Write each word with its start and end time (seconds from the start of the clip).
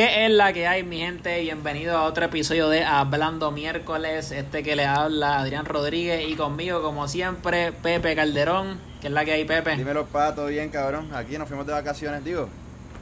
¿Qué 0.00 0.24
es 0.24 0.30
la 0.32 0.54
que 0.54 0.66
hay, 0.66 0.82
mi 0.82 0.96
gente? 0.96 1.42
Bienvenido 1.42 1.94
a 1.98 2.04
otro 2.04 2.24
episodio 2.24 2.70
de 2.70 2.82
Hablando 2.82 3.50
Miércoles. 3.50 4.30
Este 4.32 4.62
que 4.62 4.74
le 4.74 4.86
habla 4.86 5.40
Adrián 5.40 5.66
Rodríguez 5.66 6.26
y 6.26 6.36
conmigo, 6.36 6.80
como 6.80 7.06
siempre, 7.06 7.70
Pepe 7.72 8.16
Calderón. 8.16 8.80
¿Qué 9.02 9.08
es 9.08 9.12
la 9.12 9.26
que 9.26 9.32
hay, 9.32 9.44
Pepe? 9.44 9.76
Dímelo, 9.76 10.06
pa, 10.06 10.34
todo 10.34 10.46
bien, 10.46 10.70
cabrón. 10.70 11.14
Aquí 11.14 11.36
nos 11.36 11.46
fuimos 11.48 11.66
de 11.66 11.74
vacaciones, 11.74 12.24
digo. 12.24 12.48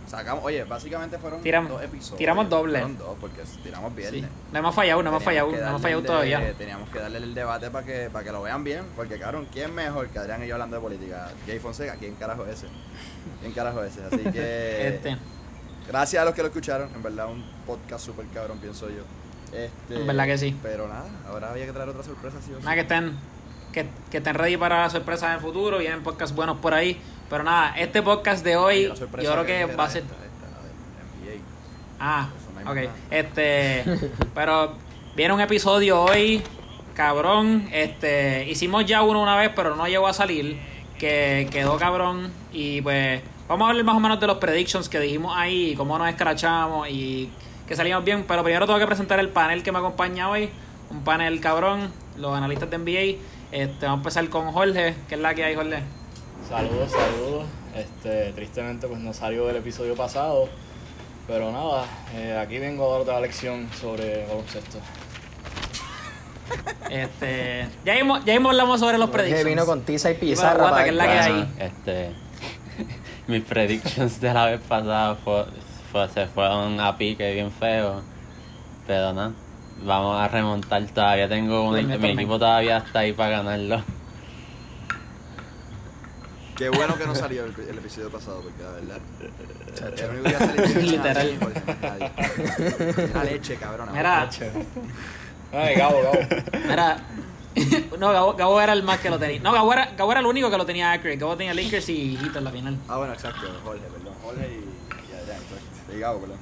Sacamos, 0.08 0.42
oye, 0.44 0.64
básicamente 0.64 1.18
fueron 1.18 1.40
Tiramos- 1.40 1.70
dos 1.70 1.82
episodios. 1.84 2.18
tiramos 2.18 2.48
doble. 2.50 2.80
Fueron 2.80 2.98
dos, 2.98 3.16
porque 3.20 3.42
tiramos 3.62 3.92
Sí. 3.92 3.96
viernes. 3.96 4.24
No 4.52 4.58
hemos 4.58 4.74
fallado, 4.74 5.00
no 5.00 5.10
hemos 5.10 5.22
fallado, 5.22 5.52
no 5.52 5.56
hemos 5.68 5.80
fallado 5.82 6.00
de- 6.02 6.06
todavía. 6.08 6.52
Teníamos 6.58 6.88
que 6.90 6.98
darle 6.98 7.18
el 7.18 7.32
debate 7.32 7.70
para 7.70 7.86
que, 7.86 8.10
para 8.12 8.24
que 8.24 8.32
lo 8.32 8.42
vean 8.42 8.64
bien, 8.64 8.82
porque, 8.96 9.20
cabrón, 9.20 9.46
¿quién 9.52 9.72
mejor 9.72 10.08
que 10.08 10.18
Adrián 10.18 10.42
y 10.42 10.48
yo 10.48 10.56
hablando 10.56 10.74
de 10.74 10.82
política? 10.82 11.30
Jay 11.46 11.60
Fonseca, 11.60 11.94
¿quién 11.94 12.16
carajo 12.16 12.44
es 12.46 12.54
ese? 12.58 12.66
¿Quién 13.40 13.52
carajo 13.52 13.84
es 13.84 13.92
ese? 13.96 14.04
Así 14.04 14.16
que... 14.32 14.88
Este, 14.88 15.16
Gracias 15.88 16.20
a 16.20 16.24
los 16.26 16.34
que 16.34 16.42
lo 16.42 16.48
escucharon, 16.48 16.90
en 16.94 17.02
verdad 17.02 17.28
un 17.30 17.42
podcast 17.66 18.04
súper 18.04 18.26
cabrón, 18.26 18.58
pienso 18.58 18.88
yo. 18.90 19.02
Este, 19.52 20.00
En 20.00 20.06
verdad 20.06 20.26
que 20.26 20.36
sí. 20.36 20.54
Pero 20.62 20.86
nada, 20.86 21.06
ahora 21.26 21.50
había 21.50 21.64
que 21.64 21.72
traer 21.72 21.88
otra 21.88 22.02
sorpresa, 22.02 22.36
sí 22.44 22.52
o 22.52 22.58
sí. 22.58 22.62
nada, 22.62 22.74
que 22.74 22.82
estén, 22.82 23.16
que, 23.72 23.86
que 24.10 24.18
estén 24.18 24.34
ready 24.34 24.58
para 24.58 24.88
sorpresas 24.90 25.30
en 25.30 25.36
el 25.36 25.40
futuro. 25.40 25.78
Vienen 25.78 26.02
podcasts 26.02 26.36
buenos 26.36 26.58
por 26.58 26.74
ahí. 26.74 27.00
Pero 27.30 27.42
nada, 27.42 27.74
este 27.78 28.02
podcast 28.02 28.44
de 28.44 28.56
hoy, 28.56 28.92
yo 28.98 29.08
creo 29.08 29.46
que 29.46 29.60
era 29.60 29.76
va 29.76 29.84
a 29.84 29.90
ser. 29.90 30.02
Esta, 30.02 30.14
esta, 30.14 30.46
la 30.50 30.62
del 30.62 31.40
NBA. 31.40 31.44
Ah, 31.98 32.28
no 32.64 32.70
ok. 32.70 32.76
nada. 32.76 32.90
Este, 33.10 33.84
pero 34.34 34.74
viene 35.16 35.32
un 35.32 35.40
episodio 35.40 36.02
hoy, 36.02 36.42
cabrón. 36.94 37.66
Este, 37.72 38.46
hicimos 38.48 38.84
ya 38.84 39.02
uno 39.02 39.22
una 39.22 39.36
vez, 39.36 39.52
pero 39.56 39.74
no 39.74 39.86
llegó 39.88 40.06
a 40.06 40.12
salir. 40.12 40.58
Que 40.98 41.48
quedó 41.50 41.78
cabrón. 41.78 42.30
Y 42.52 42.82
pues, 42.82 43.22
vamos 43.48 43.66
a 43.66 43.70
hablar 43.70 43.84
más 43.84 43.96
o 43.96 44.00
menos 44.00 44.20
de 44.20 44.26
los 44.26 44.38
predictions 44.38 44.88
que 44.88 45.00
dijimos 45.00 45.34
ahí, 45.36 45.74
cómo 45.76 45.98
nos 45.98 46.08
escrachamos 46.08 46.88
y 46.88 47.30
que 47.66 47.74
salimos 47.74 48.04
bien. 48.04 48.24
Pero 48.28 48.42
primero 48.44 48.66
tengo 48.66 48.78
que 48.78 48.86
presentar 48.86 49.18
el 49.18 49.30
panel 49.30 49.62
que 49.62 49.72
me 49.72 49.78
acompaña 49.78 50.30
hoy. 50.30 50.50
Un 50.90 51.02
panel 51.02 51.40
cabrón, 51.40 51.92
los 52.16 52.36
analistas 52.36 52.70
de 52.70 52.78
NBA. 52.78 53.18
Este, 53.50 53.86
vamos 53.86 53.98
a 53.98 54.00
empezar 54.00 54.28
con 54.28 54.52
Jorge, 54.52 54.94
que 55.08 55.14
es 55.14 55.20
la 55.20 55.34
que 55.34 55.44
hay, 55.44 55.54
Jorge. 55.54 55.82
Saludos, 56.48 56.92
saludos. 56.92 57.44
Este, 57.74 58.32
tristemente 58.32 58.86
pues 58.86 59.00
no 59.00 59.12
salió 59.12 59.46
del 59.46 59.56
episodio 59.56 59.94
pasado. 59.94 60.48
Pero 61.26 61.52
nada, 61.52 61.84
eh, 62.14 62.38
aquí 62.42 62.58
vengo 62.58 62.88
a 62.88 62.92
dar 62.92 63.00
otra 63.02 63.20
lección 63.20 63.68
sobre 63.78 64.26
baloncesto. 64.26 64.78
Este, 66.88 67.68
ya 67.84 67.94
mismo, 67.96 68.18
ya 68.24 68.32
mismo 68.32 68.48
hablamos 68.48 68.80
sobre 68.80 68.96
los 68.96 69.10
Jorge 69.10 69.24
predictions. 69.24 69.50
vino 69.50 69.66
con 69.66 69.82
tiza 69.82 70.10
y 70.10 70.14
pizarra. 70.14 70.56
Guata, 70.56 70.70
para 70.70 70.84
que 70.84 70.90
es 70.90 70.96
la 70.96 71.04
que 71.04 71.18
hay. 71.18 71.54
Este, 71.58 72.12
mis 73.28 73.42
predictions 73.44 74.20
de 74.20 74.34
la 74.34 74.46
vez 74.46 74.60
pasada 74.68 75.14
fue, 75.16 75.44
fue- 75.92 76.08
se 76.08 76.26
fueron 76.26 76.80
a 76.80 76.96
pique 76.96 77.32
bien 77.34 77.50
feo. 77.52 78.02
Pero 78.86 79.12
nada, 79.12 79.32
vamos 79.84 80.20
a 80.20 80.28
remontar. 80.28 80.84
Todavía 80.86 81.28
tengo 81.28 81.68
un, 81.68 81.86
Pues 81.86 82.00
mi 82.00 82.08
equipo 82.10 82.38
todavía 82.38 82.78
está 82.78 83.00
ahí 83.00 83.12
para 83.12 83.30
ganarlo. 83.38 83.82
Qué 86.56 86.68
bueno 86.70 86.96
que 86.98 87.06
no 87.06 87.14
salió 87.14 87.44
el, 87.44 87.54
el 87.70 87.78
episodio 87.78 88.10
pasado, 88.10 88.40
porque 88.40 88.62
la 88.64 88.70
verdad. 88.70 88.98
El 90.02 90.10
único 90.10 90.24
que 90.24 90.30
iba 90.30 90.38
a 90.38 90.46
salir 90.56 90.82
Literal. 90.90 91.38
Una 93.14 93.24
leche, 93.24 93.56
cabrón. 93.56 93.88
Mira, 93.92 94.28
Ay, 95.52 95.74
Gabo, 95.76 96.02
Gabo. 96.02 96.18
Mira, 96.68 96.96
no, 97.98 98.12
Gabo, 98.12 98.34
Gabo 98.34 98.60
era 98.60 98.72
el 98.72 98.82
más 98.82 99.00
que 99.00 99.10
lo 99.10 99.18
tenía. 99.18 99.40
No, 99.40 99.52
Gabo 99.52 99.72
era, 99.72 99.92
Gabo 99.96 100.10
era 100.12 100.20
el 100.20 100.26
único 100.26 100.50
que 100.50 100.56
lo 100.56 100.66
tenía 100.66 100.92
accurate. 100.92 101.18
Gabo 101.18 101.36
tenía 101.36 101.54
Lakers 101.54 101.88
y 101.88 102.16
Heat 102.16 102.36
en 102.36 102.44
la 102.44 102.50
final. 102.50 102.76
Ah, 102.88 102.98
bueno, 102.98 103.12
exacto. 103.12 103.40
Jorge, 103.64 103.80
perdón. 103.92 104.14
Jorge 104.22 104.48
y, 104.48 105.12
y 105.12 105.16
Adrián, 105.20 105.38
exacto. 105.42 105.96
Y 105.96 106.00
Gabo, 106.00 106.20
perdón. 106.20 106.36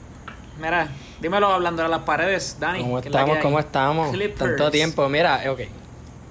Mira, 0.58 0.88
dímelo 1.20 1.48
hablando 1.48 1.82
de 1.82 1.88
las 1.88 2.00
paredes, 2.02 2.56
Dani. 2.58 2.80
¿Cómo 2.80 2.98
estamos? 2.98 3.38
¿Cómo 3.42 3.58
estamos? 3.58 4.10
Clippers. 4.10 4.38
Tanto 4.38 4.70
tiempo. 4.70 5.08
Mira, 5.08 5.44
eh, 5.44 5.50
ok. 5.50 5.60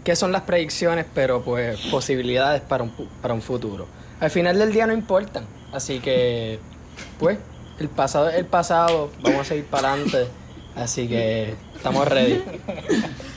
¿Qué 0.04 0.16
son 0.16 0.32
las 0.32 0.42
predicciones, 0.44 1.06
pero 1.14 1.42
pues 1.44 1.80
posibilidades 1.92 2.62
para 2.62 2.84
un, 2.84 2.96
pu- 2.96 3.08
para 3.22 3.34
un 3.34 3.42
futuro? 3.42 3.88
Al 4.20 4.30
final 4.32 4.58
del 4.58 4.72
día 4.72 4.86
no 4.88 4.94
importan. 4.94 5.46
Así 5.74 6.00
que, 6.00 6.60
pues, 7.20 7.38
el 7.80 7.90
pasado 7.90 8.30
es 8.30 8.36
el 8.36 8.46
pasado. 8.46 9.12
Vamos 9.22 9.42
a 9.42 9.44
seguir 9.46 9.66
para 9.66 9.94
adelante. 9.94 10.28
Así 10.76 11.08
que 11.08 11.56
estamos 11.76 12.08
ready. 12.08 12.44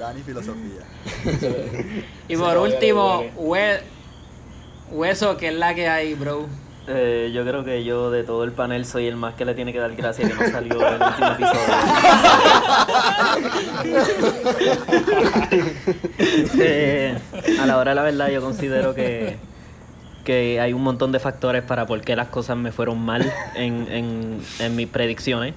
Dani, 0.00 0.22
filosofía. 0.22 0.82
Y 2.28 2.36
por 2.36 2.56
último, 2.58 3.24
hue- 3.36 3.80
Hueso, 4.90 5.36
que 5.36 5.48
es 5.48 5.54
la 5.54 5.74
que 5.74 5.88
hay, 5.88 6.14
bro. 6.14 6.46
Eh, 6.88 7.30
yo 7.34 7.44
creo 7.44 7.62
que 7.64 7.84
yo 7.84 8.10
de 8.10 8.24
todo 8.24 8.42
el 8.42 8.52
panel 8.52 8.84
soy 8.86 9.06
el 9.06 9.14
más 9.16 9.34
que 9.34 9.44
le 9.44 9.54
tiene 9.54 9.72
que 9.72 9.78
dar 9.78 9.94
gracias 9.94 10.28
que 10.28 10.34
no 10.34 10.50
salió 10.50 10.88
el 10.88 11.00
último 11.02 11.28
episodio. 11.32 11.60
Eh, 16.58 17.16
a 17.60 17.66
la 17.66 17.78
hora 17.78 17.92
de 17.92 17.94
la 17.94 18.02
verdad 18.02 18.28
yo 18.28 18.40
considero 18.42 18.94
que, 18.94 19.36
que 20.24 20.60
hay 20.60 20.72
un 20.72 20.82
montón 20.82 21.12
de 21.12 21.20
factores 21.20 21.62
para 21.62 21.86
por 21.86 22.00
qué 22.00 22.16
las 22.16 22.28
cosas 22.28 22.56
me 22.56 22.72
fueron 22.72 22.98
mal 23.00 23.30
en, 23.54 23.86
en, 23.90 24.40
en 24.58 24.76
mis 24.76 24.88
predicciones. 24.88 25.54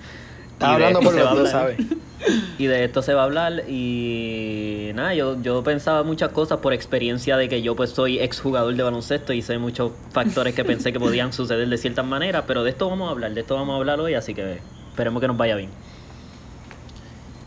De 0.60 0.66
hablando 0.66 1.00
esto 1.00 1.12
por 1.12 1.14
se 1.20 1.24
va 1.24 1.32
a 1.32 1.36
los 1.36 1.44
dos, 1.44 1.54
hablar. 1.54 1.76
¿sabes? 1.78 1.88
Y 2.58 2.68
de 2.68 2.86
esto 2.86 3.02
se 3.02 3.14
va 3.14 3.22
a 3.22 3.26
hablar 3.26 3.64
y 3.68 4.92
nada, 4.96 5.14
yo, 5.14 5.42
yo 5.42 5.62
pensaba 5.62 6.04
muchas 6.04 6.30
cosas 6.32 6.60
por 6.60 6.72
experiencia 6.72 7.36
de 7.36 7.50
que 7.50 7.62
yo 7.62 7.76
pues 7.76 7.90
soy 7.90 8.20
exjugador 8.20 8.74
de 8.76 8.82
baloncesto 8.82 9.34
y 9.34 9.42
sé 9.42 9.58
muchos 9.58 9.92
factores 10.12 10.56
que 10.56 10.64
pensé 10.64 10.94
que 10.94 11.02
podían 11.02 11.34
suceder 11.34 11.68
de 11.68 11.78
ciertas 11.78 12.06
maneras, 12.06 12.46
pero 12.48 12.64
de 12.64 12.70
esto 12.70 12.90
vamos 12.90 13.10
a 13.10 13.12
hablar, 13.12 13.34
de 13.34 13.42
esto 13.42 13.56
vamos 13.56 13.74
a 13.74 13.78
hablar 13.78 14.00
hoy, 14.00 14.14
así 14.14 14.34
que 14.34 14.60
esperemos 14.92 15.20
que 15.20 15.28
nos 15.28 15.36
vaya 15.36 15.56
bien. 15.58 15.70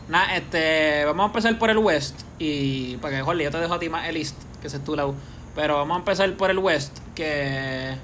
Nada, 0.09 0.35
este, 0.37 1.05
vamos 1.05 1.23
a 1.23 1.27
empezar 1.27 1.57
por 1.57 1.69
el 1.69 1.77
West. 1.79 2.21
Y 2.39 2.97
para 2.97 3.17
que, 3.17 3.23
Jorge, 3.23 3.43
yo 3.43 3.51
te 3.51 3.57
dejo 3.59 3.73
a 3.73 3.79
ti 3.79 3.89
más 3.89 4.07
el 4.07 4.17
East, 4.17 4.35
que 4.61 4.67
ese 4.67 4.77
es 4.77 4.83
tu 4.83 4.95
lado. 4.95 5.15
Pero 5.55 5.75
vamos 5.77 5.95
a 5.95 5.99
empezar 5.99 6.31
por 6.35 6.49
el 6.51 6.59
West, 6.59 6.99
que 7.15 7.95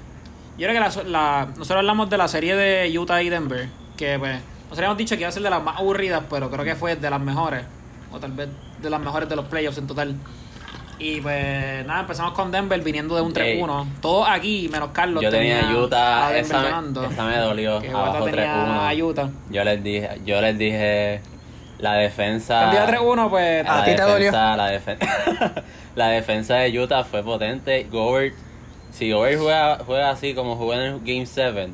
yo 0.58 0.66
creo 0.68 0.72
que 0.72 0.80
la, 0.80 1.04
la- 1.04 1.46
nosotros 1.50 1.78
hablamos 1.78 2.10
de 2.10 2.18
la 2.18 2.28
serie 2.28 2.56
de 2.56 2.98
Utah 2.98 3.22
y 3.22 3.28
Denver, 3.30 3.68
que 3.96 4.18
pues 4.18 4.38
nosotros 4.74 4.78
habíamos 4.88 4.98
dicho 4.98 5.14
que 5.14 5.20
iba 5.20 5.28
a 5.28 5.32
ser 5.32 5.42
de 5.44 5.50
las 5.50 5.62
más 5.62 5.76
aburridas, 5.78 6.24
pero 6.28 6.50
creo 6.50 6.64
que 6.64 6.74
fue 6.74 6.96
de 6.96 7.08
las 7.08 7.20
mejores, 7.20 7.64
o 8.10 8.18
tal 8.18 8.32
vez 8.32 8.48
de 8.82 8.90
las 8.90 9.00
mejores 9.00 9.28
de 9.28 9.36
los 9.36 9.44
playoffs 9.46 9.78
en 9.78 9.86
total. 9.86 10.16
Y 10.98 11.20
pues 11.20 11.86
nada, 11.86 12.00
empezamos 12.00 12.32
con 12.34 12.50
Denver 12.50 12.80
viniendo 12.80 13.14
de 13.14 13.22
un 13.22 13.32
3-1. 13.32 13.86
Todos 14.00 14.28
aquí, 14.28 14.68
menos 14.72 14.90
Carlos. 14.92 15.22
Yo 15.22 15.30
tenía 15.30 15.70
Utah, 15.76 16.26
a 16.26 16.36
esa 16.36 16.60
me, 16.60 17.06
esa 17.12 17.24
me 17.24 17.36
dolió. 17.36 17.80
Que 17.80 17.90
Abajo 17.90 18.24
tenía 18.24 18.88
a 18.88 18.92
3-1. 18.92 19.02
Utah. 19.04 19.28
Yo 19.50 19.62
les 19.64 19.82
dije, 19.84 20.20
yo 20.24 20.40
les 20.40 20.58
dije 20.58 21.20
la 21.78 21.94
defensa. 21.94 22.60
Cambió 22.72 22.80
a 22.80 22.88
3-1, 22.88 23.30
pues. 23.30 23.68
¿A 23.68 23.84
ti 23.84 23.94
te 23.94 24.02
dolió? 24.02 24.32
La, 24.32 24.72
defen- 24.72 25.62
la 25.94 26.08
defensa 26.08 26.56
de 26.56 26.80
Utah 26.80 27.04
fue 27.04 27.22
potente. 27.22 27.86
Gobert, 27.90 28.34
si 28.92 29.12
Gobert 29.12 29.38
juega, 29.40 29.78
juega 29.86 30.10
así 30.10 30.34
como 30.34 30.56
jugó 30.56 30.74
en 30.74 30.80
el 30.80 30.98
Game 31.00 31.26
7, 31.26 31.70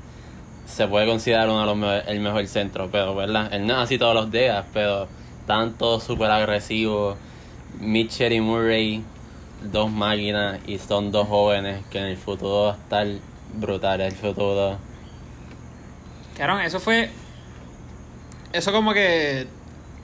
se 0.70 0.86
puede 0.88 1.06
considerar 1.06 1.48
uno 1.48 1.60
de 1.60 1.66
los 1.66 1.76
me- 1.76 2.00
el 2.10 2.20
mejor 2.20 2.47
centro, 2.47 2.88
pero 2.91 3.14
verdad, 3.14 3.53
él 3.53 3.66
no 3.66 3.75
es 3.75 3.81
así 3.81 3.98
todos 3.98 4.14
los 4.14 4.31
días, 4.31 4.64
pero 4.72 5.08
todos 5.78 6.03
súper 6.04 6.31
agresivos. 6.31 7.16
Mitchell 7.81 8.32
y 8.32 8.41
Murray, 8.41 9.03
dos 9.72 9.91
máquinas 9.91 10.60
y 10.66 10.78
son 10.78 11.10
dos 11.12 11.28
jóvenes 11.28 11.84
que 11.91 11.98
en 11.98 12.06
el 12.06 12.16
futuro 12.16 12.64
va 12.66 12.72
a 12.72 12.76
estar 12.76 13.06
brutal 13.54 14.00
el 14.00 14.12
futuro. 14.12 14.78
Cabrón, 16.36 16.60
eso 16.62 16.81
fue. 16.81 17.10
Eso 18.52 18.72
como 18.72 18.92
que. 18.92 19.47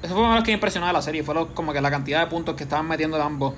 Eso 0.03 0.15
fue 0.15 0.21
uno 0.23 0.31
de 0.31 0.35
los 0.37 0.45
que 0.45 0.51
me 0.51 0.55
impresionó 0.55 0.87
de 0.87 0.93
la 0.93 1.03
serie. 1.03 1.23
Fue 1.23 1.35
como 1.55 1.73
que 1.73 1.81
la 1.81 1.91
cantidad 1.91 2.21
de 2.21 2.27
puntos 2.27 2.55
que 2.55 2.65
estaban 2.65 2.87
metiendo 2.87 3.21
ambos. 3.23 3.55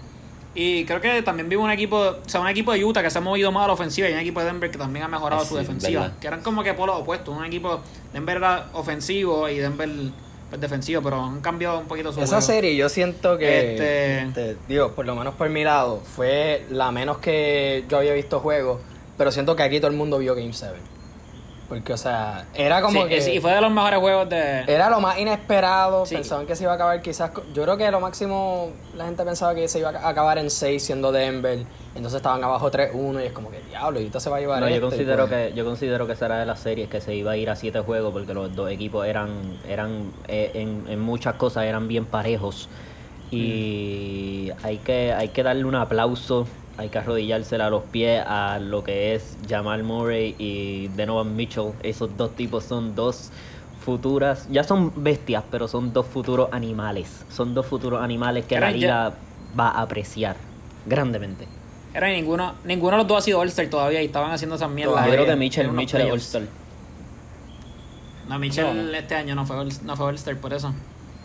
Y 0.61 0.85
creo 0.87 1.01
que 1.01 1.23
también 1.23 1.49
vimos 1.49 1.67
un 1.67 1.71
equipo. 1.71 1.97
O 1.97 2.29
sea, 2.29 2.41
un 2.41 2.49
equipo 2.49 2.73
de 2.73 2.85
Utah 2.85 3.01
que 3.01 3.11
se 3.11 3.19
ha 3.19 3.21
movido 3.21 3.53
más 3.53 3.63
a 3.63 3.67
la 3.69 3.73
ofensiva 3.75 4.09
y 4.11 4.13
un 4.13 4.19
equipo 4.19 4.41
de 4.41 4.47
Denver 4.47 4.69
que 4.73 4.77
también 4.79 5.05
ha 5.05 5.09
mejorado 5.09 5.43
Sí, 5.43 5.51
su 5.51 5.57
defensiva. 5.57 6.01
verdad. 6.03 6.17
Que 6.21 6.27
eran 6.27 6.43
como 6.43 6.65
que 6.65 6.75
polos 6.75 6.97
opuestos. 7.01 7.37
Un 7.37 7.45
equipo. 7.45 7.79
Denver 8.13 8.39
era 8.39 8.67
ofensivo 8.73 9.49
y 9.49 9.59
Denver 9.59 9.89
pues, 10.51 10.61
defensivo, 10.61 11.01
pero 11.01 11.23
han 11.23 11.41
cambiado 11.43 11.79
un 11.79 11.87
poquito 11.87 12.13
su 12.13 12.19
Esa 12.21 12.27
juego. 12.39 12.43
serie 12.43 12.75
yo 12.75 12.89
siento 12.89 13.39
que, 13.39 13.75
Este- 13.75 14.23
este, 14.23 14.57
digo, 14.67 14.93
por 14.93 15.07
lo 15.07 15.15
menos 15.15 15.35
por 15.35 15.49
mi 15.49 15.63
lado, 15.63 16.01
fue 16.17 16.67
la 16.71 16.91
menos 16.91 17.19
que 17.19 17.85
yo 17.89 17.99
había 17.99 18.15
visto 18.15 18.41
juego, 18.41 18.81
pero 19.17 19.31
siento 19.31 19.55
que 19.55 19.63
aquí 19.63 19.79
todo 19.79 19.91
el 19.93 19.97
mundo 19.97 20.19
vio 20.19 20.35
Game 20.35 20.53
7. 20.53 20.75
Porque, 21.69 21.93
o 21.93 21.97
sea, 21.99 22.47
era 22.55 22.81
como 22.81 23.03
Sí, 23.03 23.09
que... 23.09 23.35
y 23.35 23.41
fue 23.41 23.53
de 23.53 23.61
los 23.61 23.71
mejores 23.71 23.99
juegos 24.01 24.29
de. 24.31 24.65
Era 24.67 24.89
lo 24.89 25.01
más 25.01 25.19
inesperado, 25.19 26.07
Sí. 26.07 26.15
pensaban 26.15 26.47
que 26.47 26.57
se 26.57 26.63
iba 26.63 26.73
a 26.73 26.77
acabar 26.77 27.03
quizás... 27.03 27.31
Yo 27.53 27.63
creo 27.65 27.77
que 27.77 27.91
lo 27.91 28.01
máximo 28.01 28.71
la 28.97 29.05
gente 29.05 29.23
pensaba 29.23 29.55
que 29.55 29.69
se 29.69 29.81
iba 29.81 29.91
a 29.91 30.09
acabar 30.09 30.39
en 30.39 30.49
6 30.49 30.83
siendo 30.83 31.13
Denver, 31.13 31.59
entonces 31.95 32.17
estaban 32.17 32.43
abajo 32.43 32.71
3-1 32.71 33.23
y 33.23 33.27
es 33.27 33.33
como 33.33 33.51
que 33.51 33.61
diablo, 33.69 34.01
y 34.01 34.07
esto 34.07 34.19
se 34.19 34.31
va 34.31 34.39
a 34.39 34.41
llevar 34.41 34.61
No, 34.61 34.69
yo 34.69 34.77
esto", 34.77 34.87
y 34.87 34.91
considero 34.91 35.27
pues- 35.29 35.49
que 35.51 35.55
yo 35.55 35.65
considero 35.67 36.07
que 36.07 36.17
será 36.17 36.39
de 36.39 36.47
las 36.47 36.59
series 36.59 36.89
que 36.89 37.03
se 37.03 37.15
iba 37.15 37.33
a 37.33 37.37
ir 37.37 37.51
a 37.51 37.57
siete 37.57 37.81
juegos 37.81 38.15
porque 38.15 38.33
los 38.33 38.57
dos 38.57 38.71
equipos 38.71 39.07
eran 39.07 39.59
eran 39.69 40.11
eh, 40.27 40.53
en, 40.55 40.87
en 40.89 41.01
muchas 41.01 41.35
cosas 41.35 41.65
eran 41.65 41.87
bien 41.87 42.07
parejos 42.07 42.71
y 43.31 44.51
hay 44.63 44.79
que 44.79 45.13
hay 45.13 45.29
que 45.29 45.43
darle 45.43 45.65
un 45.65 45.75
aplauso 45.75 46.47
hay 46.79 46.89
que 46.89 46.99
arrodillársela 46.99 47.67
a 47.67 47.71
los 47.71 47.83
pies 47.85 48.23
a 48.27 48.59
lo 48.61 48.83
que 48.85 49.15
es 49.15 49.37
Jamal 49.49 49.83
Murray 49.83 50.35
y 50.39 50.89
Donovan 50.89 51.35
Mitchell. 51.37 51.73
Esos 51.83 52.17
dos 52.17 52.35
tipos 52.37 52.65
son 52.65 52.95
dos 52.95 53.31
futuras, 53.85 54.47
ya 54.51 54.63
son 54.65 54.93
bestias, 55.03 55.43
pero 55.51 55.67
son 55.69 55.93
dos 55.93 56.07
futuros 56.07 56.49
animales. 56.53 57.25
Son 57.31 57.53
dos 57.53 57.67
futuros 57.67 58.01
animales 58.03 58.45
que 58.47 58.61
la 58.61 58.71
ya- 58.71 58.77
liga 58.77 59.13
va 59.59 59.69
a 59.71 59.83
apreciar 59.83 60.37
grandemente. 60.87 61.47
Era 61.95 62.09
ninguno, 62.09 62.55
ninguno 62.65 62.93
de 62.93 62.97
los 62.99 63.07
dos 63.09 63.19
ha 63.19 63.21
sido 63.23 63.41
All-Star 63.41 63.67
todavía 63.69 64.01
y 64.03 64.07
estaban 64.07 64.31
haciendo 64.31 64.55
esas 64.57 64.71
mierdas. 64.71 65.05
Yo 65.07 65.13
creo 65.13 65.27
que 65.27 65.37
Mitchell, 65.37 65.73
Mitchell 65.73 66.03
es. 66.03 66.13
All-Star. 66.13 66.43
No, 68.29 68.39
Mitchell 68.39 68.67
No. 68.91 68.97
este 68.97 69.15
año 69.15 69.35
no 69.35 69.47
fue, 69.47 69.57
no 69.83 69.97
fue 69.97 70.07
All-Star 70.07 70.37
por 70.37 70.53
eso. 70.53 70.73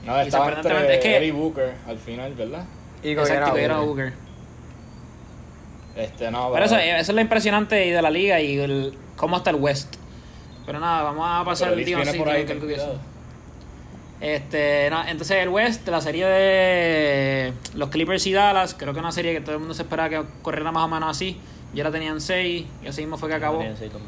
No, 0.05 0.17
Y 0.23 0.27
estaba 0.27 0.45
sorprendentemente, 0.45 0.93
entre 0.93 0.95
es 0.95 1.01
que- 1.03 1.17
Eddie 1.17 1.31
Booker 1.31 1.73
al 1.87 1.97
final, 1.97 2.33
¿verdad? 2.33 2.65
Y 3.03 3.09
Exacto, 3.11 3.57
era 3.57 3.79
Booker. 3.79 4.13
Este, 5.95 6.31
no, 6.31 6.51
Pero 6.51 6.65
eso, 6.65 6.77
eso 6.77 7.11
es 7.11 7.15
lo 7.15 7.21
impresionante 7.21 7.85
y 7.85 7.91
de 7.91 8.01
la 8.01 8.09
liga 8.09 8.41
y 8.41 8.57
el, 8.57 8.97
cómo 9.15 9.37
está 9.37 9.51
el 9.51 9.57
West. 9.57 9.95
Pero 10.65 10.79
nada, 10.79 11.03
vamos 11.03 11.25
a 11.27 11.45
pasar 11.45 11.69
Pero 11.69 11.79
el 11.79 11.85
viene 11.85 12.01
así, 12.01 12.17
por 12.17 12.29
ahí, 12.29 12.45
que. 12.45 12.77
Este, 14.21 14.89
no, 14.89 15.05
entonces 15.05 15.37
el 15.37 15.49
West, 15.49 15.87
la 15.89 15.99
serie 15.99 16.25
de 16.25 17.53
los 17.73 17.89
Clippers 17.89 18.25
y 18.25 18.31
Dallas, 18.31 18.73
creo 18.73 18.93
que 18.93 18.99
una 18.99 19.11
serie 19.11 19.33
que 19.33 19.41
todo 19.41 19.53
el 19.53 19.59
mundo 19.59 19.73
se 19.73 19.81
esperaba 19.81 20.09
que 20.09 20.23
corriera 20.41 20.71
más 20.71 20.85
o 20.85 20.87
menos 20.87 21.09
así. 21.09 21.37
Ya 21.73 21.83
la 21.83 21.91
tenían 21.91 22.21
6 22.21 22.65
y 22.83 22.87
así 22.87 23.01
mismo 23.01 23.17
fue 23.17 23.29
que 23.29 23.35
acabó. 23.35 23.63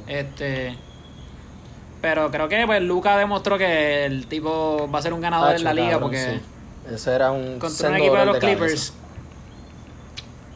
Este, 0.07 0.77
pero 2.01 2.29
creo 2.29 2.47
que 2.47 2.65
pues 2.65 2.81
Luca 2.83 3.17
demostró 3.17 3.57
que 3.57 4.05
el 4.05 4.27
tipo 4.27 4.89
va 4.93 4.99
a 4.99 5.01
ser 5.01 5.11
un 5.11 5.21
ganador 5.21 5.55
en 5.55 5.63
la 5.63 5.73
liga 5.73 5.91
cabrón, 5.91 6.11
porque 6.11 6.23
sí. 6.23 6.93
Ese 6.93 7.15
era 7.15 7.31
un 7.31 7.57
contra 7.59 7.89
un 7.89 7.95
equipo 7.95 8.15
de 8.15 8.25
los. 8.25 8.37
Clippers 8.37 8.93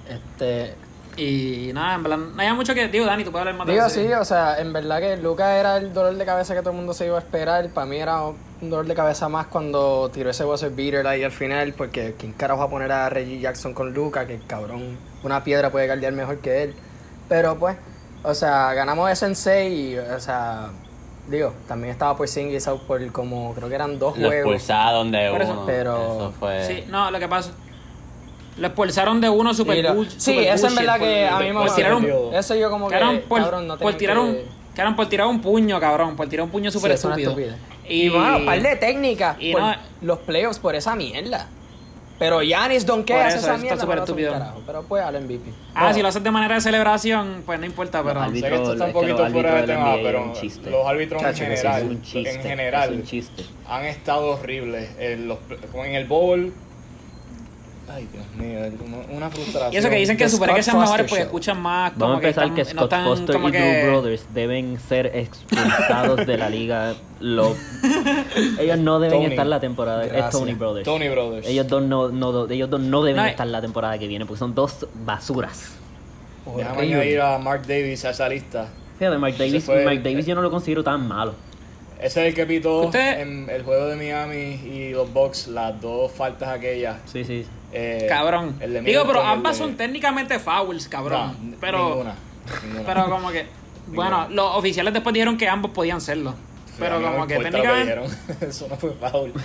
Este, 0.07 0.75
y 1.19 1.73
nada, 1.73 1.95
en 1.95 2.03
verdad, 2.03 2.17
no 2.17 2.41
hay 2.41 2.53
mucho 2.53 2.73
que 2.73 2.87
digo, 2.87 3.05
Dani, 3.05 3.23
tú 3.23 3.31
puedes 3.31 3.41
hablar 3.47 3.57
más 3.57 3.67
de 3.67 3.73
Digo, 3.73 3.85
eso. 3.85 3.95
sí, 4.01 4.13
o 4.13 4.23
sea, 4.25 4.59
en 4.59 4.71
verdad 4.73 4.99
que 4.99 5.17
Luca 5.17 5.57
era 5.57 5.77
el 5.77 5.93
dolor 5.93 6.15
de 6.15 6.25
cabeza 6.25 6.53
que 6.53 6.61
todo 6.61 6.71
el 6.71 6.77
mundo 6.77 6.93
se 6.93 7.05
iba 7.05 7.15
a 7.17 7.19
esperar. 7.19 7.67
Para 7.69 7.85
mí 7.85 7.97
era 7.97 8.23
un 8.23 8.69
dolor 8.69 8.85
de 8.85 8.95
cabeza 8.95 9.27
más 9.29 9.47
cuando 9.47 10.09
tiró 10.13 10.29
ese 10.29 10.43
buzzer 10.43 10.71
beater 10.71 11.05
ahí 11.07 11.23
al 11.23 11.31
final, 11.31 11.73
porque 11.73 12.15
¿quién 12.17 12.31
carajo 12.33 12.59
va 12.59 12.65
a 12.65 12.69
poner 12.69 12.91
a 12.91 13.09
Reggie 13.09 13.39
Jackson 13.39 13.73
con 13.73 13.93
Luca? 13.93 14.25
Que 14.25 14.39
cabrón, 14.47 14.97
una 15.23 15.43
piedra 15.43 15.69
puede 15.71 15.87
guardiar 15.87 16.13
mejor 16.13 16.37
que 16.39 16.63
él. 16.63 16.75
Pero 17.27 17.57
pues, 17.59 17.77
o 18.23 18.33
sea, 18.33 18.73
ganamos 18.73 19.09
ese 19.11 19.25
en 19.27 19.35
6 19.35 19.73
y, 19.93 19.97
o 19.97 20.19
sea, 20.19 20.69
digo, 21.27 21.53
también 21.67 21.91
estaba 21.91 22.15
por 22.17 22.27
Singles 22.27 22.67
out 22.67 22.81
por 22.83 23.05
como, 23.11 23.53
creo 23.53 23.69
que 23.69 23.75
eran 23.75 23.99
dos 23.99 24.17
Lo 24.17 24.27
juegos. 24.29 24.53
expulsaron 24.55 25.11
de 25.11 25.29
Por 25.31 25.41
eso- 25.41 25.51
uno. 25.51 25.63
pero- 25.65 25.97
Eso 26.15 26.33
fue. 26.39 26.65
Sí, 26.65 26.83
no, 26.89 27.11
lo 27.11 27.19
que 27.19 27.27
pasa. 27.27 27.51
Lo 28.59 28.67
expulsaron 28.67 29.21
de 29.21 29.29
uno 29.29 29.53
super 29.53 29.77
Y 29.77 29.81
lo- 29.81 29.93
bull- 29.95 30.09
sí, 30.09 30.31
super 30.33 30.47
eso 30.53 30.67
en 30.67 30.75
verdad 30.75 30.99
que 30.99 31.27
a 31.27 31.39
mí 31.39 31.47
me 31.47 31.53
por 31.53 31.75
tirar 31.75 31.93
un, 31.95 32.01
perdió. 32.03 32.33
Eso 32.37 32.55
yo 32.55 32.69
como 32.69 32.87
que, 32.89 32.95
Quedaron 32.95 33.21
por, 33.21 33.39
cabrón, 33.41 33.67
no 33.67 33.77
por 33.77 33.93
tirar 33.95 34.17
un, 34.19 34.33
que- 34.33 34.45
por 34.95 35.09
tirar 35.09 35.27
un 35.27 35.41
puño, 35.41 35.79
cabrón. 35.79 36.15
Por 36.15 36.27
tirar 36.29 36.43
un 36.45 36.51
puño 36.51 36.69
súper 36.71 36.91
Sí, 36.91 36.95
estúpido. 36.95 37.29
estupidez. 37.31 37.55
Y, 37.87 38.09
bueno, 38.09 38.45
par 38.45 38.61
de 38.61 38.75
técnicas 38.75 39.37
y 39.39 39.51
por 39.51 39.61
no- 39.61 39.75
los 40.01 40.19
playoffs 40.19 40.59
por 40.59 40.75
esa 40.75 40.95
mierda. 40.95 41.47
Pero 42.19 42.41
Giannis 42.41 42.83
Por 42.83 42.97
donkea 42.97 43.29
eso, 43.29 43.37
esa 43.37 43.53
está 43.53 43.57
mierda. 43.61 43.83
hace 43.83 43.99
estúpido. 44.01 44.33
carajo, 44.33 44.61
Pero 44.67 44.83
pues 44.83 45.01
al 45.03 45.15
MVP. 45.21 45.51
Ah, 45.73 45.87
No, 45.87 45.93
si 45.93 46.01
lo 46.01 46.09
haces 46.09 46.21
de 46.21 46.31
manera 46.31 46.55
de 46.55 46.59
celebración, 46.61 47.43
pues 47.45 47.57
no 47.61 47.65
importa, 47.65 48.03
pero. 48.03 48.19
Los 48.19 48.33
Sé 48.33 48.41
que 48.41 48.45
árbitros- 48.47 48.59
esto 48.59 48.73
está 48.73 48.83
un 48.83 48.89
es 48.89 48.93
que 48.95 49.01
los 49.07 49.17
poquito 49.17 49.31
fuera 49.31 49.55
de 49.61 49.67
tema, 49.67 49.95
pero 50.03 50.33
los 50.69 50.85
árbitros 50.87 51.21
en 51.23 51.27
Chacho, 51.29 51.43
general, 51.45 52.01
chiste, 52.03 52.29
en 52.35 52.41
general, 52.41 52.89
es 52.89 52.95
un 52.97 53.03
chiste. 53.05 53.45
han 53.69 53.85
estado 53.85 54.31
horribles. 54.31 54.89
En, 54.99 55.29
los, 55.29 55.37
en 55.73 55.95
el 55.95 56.05
bowl. 56.07 56.53
Ay, 57.91 58.07
Dios 58.13 58.25
mío, 58.37 58.59
una, 59.11 59.29
frustración. 59.29 59.73
Y 59.73 59.77
eso 59.77 59.89
que 59.89 59.95
dicen 59.95 60.15
que 60.15 60.29
supone 60.29 60.53
que 60.53 60.61
sean 60.63 60.79
mejores 60.79 61.07
porque 61.09 61.23
escuchan 61.23 61.59
más. 61.59 61.91
Como 61.93 62.05
Vamos 62.05 62.15
a 62.23 62.27
empezar 62.27 62.43
están- 62.43 62.55
que 62.55 62.63
no 62.63 62.69
Scott 62.69 62.83
están 62.83 63.05
Foster 63.05 63.35
como 63.35 63.49
y 63.49 63.51
que- 63.51 63.57
Drew 63.81 63.89
Brothers 63.91 64.25
deben 64.33 64.79
ser 64.79 65.07
expulsados 65.15 66.25
de 66.27 66.37
la 66.37 66.49
liga. 66.49 66.93
Lo- 67.19 67.55
ellos 68.59 68.77
no 68.77 68.99
deben 68.99 69.19
Tony. 69.21 69.31
estar 69.31 69.47
la 69.47 69.59
temporada. 69.59 70.05
Es. 70.05 70.29
Tony 70.29 70.53
Brothers. 70.53 70.85
Tony 70.85 71.09
Brothers. 71.09 71.47
Ellos 71.47 71.67
dos 71.67 71.81
no, 71.83 72.09
no, 72.09 72.47
ellos 72.49 72.69
dos 72.69 72.79
no 72.79 73.03
deben 73.03 73.23
No, 73.23 73.27
estar 73.27 73.47
la 73.47 73.59
temporada 73.61 73.97
que 73.97 74.07
viene 74.07 74.25
porque 74.25 74.39
son 74.39 74.53
dos 74.53 74.85
basuras. 75.03 75.73
Déjame 76.55 76.81
añadir 76.83 77.21
a 77.21 77.37
Mark 77.39 77.63
Davis 77.67 78.05
a 78.05 78.11
esa 78.11 78.29
lista. 78.29 78.67
Fíjate, 78.97 79.17
Mark 79.17 79.35
Davis, 79.37 79.63
fue- 79.63 79.83
Mark 79.83 80.03
Davis 80.03 80.25
yo 80.25 80.35
no 80.35 80.41
lo 80.41 80.51
considero 80.51 80.83
tan 80.83 81.07
malo. 81.07 81.33
Ese 81.99 82.21
es 82.21 82.27
el 82.29 82.33
que 82.33 82.45
pitó 82.45 82.83
Usted- 82.83 83.19
en 83.19 83.49
el 83.49 83.63
juego 83.63 83.87
de 83.87 83.95
Miami 83.97 84.37
y 84.65 84.91
los 84.91 85.11
Bucks, 85.11 85.47
las 85.49 85.79
dos 85.81 86.11
faltas 86.11 86.47
aquellas. 86.49 86.97
Sí, 87.05 87.25
sí. 87.25 87.45
Eh, 87.71 88.05
Cabrón. 88.09 88.55
el 88.59 88.73
de 88.73 88.81
Digo, 88.81 89.03
pero 89.05 89.21
ambas 89.23 89.57
de- 89.57 89.63
son 89.63 89.75
técnicamente 89.77 90.39
fouls, 90.39 90.87
cabrón. 90.87 91.35
No, 91.51 91.57
pero. 91.61 91.89
ninguna, 91.89 92.15
ninguna. 92.63 92.83
Pero 92.85 93.09
como 93.09 93.29
que. 93.31 93.45
Bueno, 93.91 94.27
los 94.29 94.55
oficiales 94.55 94.93
después 94.93 95.13
dijeron 95.13 95.35
que 95.35 95.47
ambos 95.49 95.71
podían 95.71 95.99
serlo. 95.99 96.35
Pero 96.77 97.01
como 97.01 97.25
que 97.25 97.37
técnicamente. 97.39 97.99
Eso 98.47 98.67
no 98.69 98.75
fue 98.75 98.91
foul. 98.93 99.33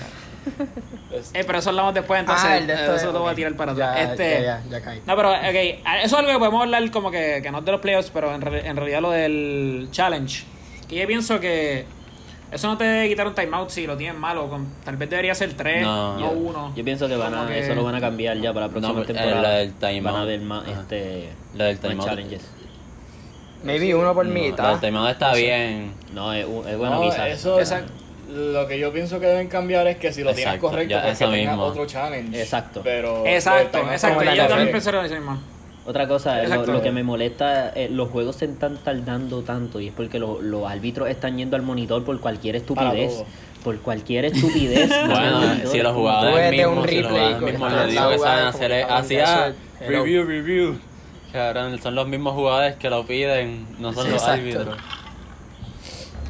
Eh, 1.32 1.44
pero 1.46 1.58
eso 1.60 1.70
hablamos 1.70 1.94
después, 1.94 2.18
entonces. 2.20 2.44
Ah, 2.44 2.56
el 2.58 2.66
de 2.66 2.74
esto 2.74 2.96
eso 2.96 3.12
lo 3.12 3.20
voy 3.20 3.30
a 3.32 3.34
tirar 3.36 3.54
para 3.54 3.72
Ya, 3.72 3.92
atrás. 3.92 4.10
este, 4.10 4.42
ya, 4.42 4.62
ya, 4.64 4.68
ya 4.68 4.80
caí. 4.82 5.00
No, 5.06 5.14
pero, 5.16 5.30
ok, 5.30 5.38
eso 5.38 5.80
es 6.02 6.12
algo 6.12 6.32
que 6.32 6.38
podemos 6.38 6.62
hablar 6.62 6.90
como 6.90 7.10
que, 7.12 7.38
que 7.40 7.50
no 7.52 7.60
es 7.60 7.64
de 7.64 7.70
los 7.72 7.80
playoffs, 7.80 8.10
pero 8.12 8.34
en, 8.34 8.40
re- 8.40 8.66
en 8.66 8.76
realidad 8.76 9.00
lo 9.00 9.10
del 9.12 9.88
challenge. 9.92 10.44
Que 10.88 10.96
yo 10.96 11.06
pienso 11.06 11.38
que 11.38 11.86
eso 12.54 12.68
no 12.68 12.78
te 12.78 12.84
debe 12.84 13.08
quitar 13.08 13.26
un 13.26 13.34
timeout 13.34 13.68
si 13.70 13.86
lo 13.86 13.96
tienes 13.96 14.16
malo. 14.18 14.48
con- 14.48 14.66
tal 14.84 14.96
vez 14.96 15.10
debería 15.10 15.34
ser 15.34 15.52
tres, 15.54 15.82
No. 15.82 16.14
no, 16.14 16.20
Yo- 16.20 16.30
uno. 16.38 16.72
Yo 16.76 16.84
pienso 16.84 17.08
que 17.08 17.16
van 17.16 17.34
a, 17.34 17.46
que- 17.46 17.58
eso 17.60 17.74
lo 17.74 17.84
van 17.84 17.94
a 17.96 18.00
cambiar 18.00 18.36
ya 18.38 18.52
para 18.52 18.66
la 18.66 18.72
próxima 18.72 18.94
No, 18.94 19.02
eh, 19.02 19.06
temporada. 19.06 19.42
la 19.42 19.48
del 19.50 19.72
timeout. 19.74 20.04
Van 20.04 20.28
a 20.40 20.44
más, 20.44 20.68
Ajá. 20.68 20.80
este, 20.80 21.28
La 21.54 21.64
del 21.64 21.78
timeout. 21.78 22.04
challenges. 22.08 22.50
Maybe 23.64 23.94
uno 23.94 24.12
por 24.14 24.26
No, 24.26 24.32
mitad. 24.32 24.62
la 24.64 24.70
del 24.72 24.80
timeout 24.80 25.10
está 25.10 25.34
bien. 25.34 25.92
No, 26.12 26.32
es, 26.32 26.40
es 26.44 26.46
bueno 26.78 26.94
no, 26.96 27.02
avisar. 27.02 27.28
eso, 27.28 27.58
Exacto. 27.58 27.92
lo 28.30 28.66
que 28.66 28.78
yo 28.78 28.92
pienso 28.92 29.18
que 29.20 29.26
deben 29.26 29.48
cambiar 29.48 29.86
es 29.86 29.96
que 29.96 30.12
si 30.12 30.22
lo 30.22 30.30
tienes 30.34 30.54
Exacto, 30.54 30.68
correcto, 30.68 30.90
ya, 30.90 31.02
pues 31.02 31.18
que 31.18 31.24
tengas 31.26 31.48
mismo. 31.56 31.62
otro 31.64 31.86
challenge. 31.86 32.40
Exacto. 32.40 32.80
Pero 32.84 33.24
Exacto, 33.26 33.70
timeout 33.78 33.92
exacto. 33.92 34.22
Yo 34.24 34.46
también 34.48 34.70
pensé 34.70 34.92
lo 34.92 35.02
mismo. 35.02 35.38
Otra 35.86 36.08
cosa, 36.08 36.36
lo, 36.38 36.42
Exacto. 36.44 36.72
lo 36.72 36.82
que 36.82 36.90
me 36.90 37.02
molesta, 37.02 37.70
eh, 37.74 37.88
los 37.90 38.08
juegos 38.08 38.36
se 38.36 38.46
están 38.46 38.78
tardando 38.78 39.42
tanto 39.42 39.80
y 39.80 39.88
es 39.88 39.92
porque 39.92 40.18
lo- 40.18 40.40
los 40.40 40.66
árbitros 40.70 41.08
están 41.10 41.36
yendo 41.36 41.56
al 41.56 41.62
monitor 41.62 42.02
por 42.04 42.18
cualquier 42.20 42.56
estupidez. 42.56 43.22
Por 43.62 43.78
cualquier 43.80 44.26
estupidez. 44.26 44.90
Bueno, 45.06 45.66
si 45.70 45.78
los 45.80 45.94
jugadores 45.94 46.50
mismos, 46.50 46.78
un 46.78 46.88
si 46.88 47.00
los 47.00 47.10
replay 47.12 47.34
jugadores 47.34 47.52
mismos 47.52 47.90
digo 47.90 48.10
que 48.10 48.18
saben 48.18 48.44
hacer 48.46 48.72
es- 48.72 49.08
de 49.08 49.22
ah, 49.22 49.52
review, 49.80 50.24
review. 50.24 50.78
Cabrón, 51.32 51.78
son 51.82 51.94
los 51.96 52.06
mismos 52.06 52.34
jugadores 52.34 52.76
que 52.76 52.88
lo 52.88 53.04
piden, 53.06 53.66
no 53.78 53.92
son 53.92 54.04
Sí, 54.06 54.10
los 54.12 54.22
exacto. 54.22 54.40
árbitros. 54.42 54.76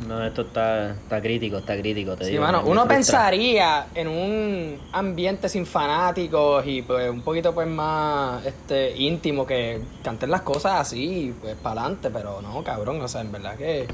No, 0.07 0.23
esto 0.25 0.43
está, 0.43 0.91
está 0.91 1.21
crítico, 1.23 1.59
está 1.59 1.77
crítico. 1.79 2.17
Te 2.17 2.25
Sí, 2.25 2.33
digo, 2.33 2.43
mano, 2.43 2.63
uno 2.67 2.85
frustra. 2.87 2.89
pensaría 2.89 3.87
en 3.95 4.09
un 4.09 4.79
ambiente 4.93 5.49
sin 5.49 5.65
fanáticos 5.67 6.67
y 6.67 6.83
pues 6.83 7.11
un 7.11 7.23
poquito 7.23 7.55
pues 7.55 7.67
más 7.69 8.45
este 8.45 8.97
íntimo 8.97 9.47
que 9.47 9.81
canten 10.03 10.31
las 10.31 10.43
cosas 10.43 10.75
así, 10.81 11.35
pues 11.41 11.57
para 11.57 11.83
adelante, 11.83 12.11
pero 12.11 12.43
no, 12.43 12.63
cabrón, 12.65 13.01
o 13.01 13.09
sea, 13.09 13.23
en 13.23 13.33
verdad 13.33 13.57
que 13.57 13.89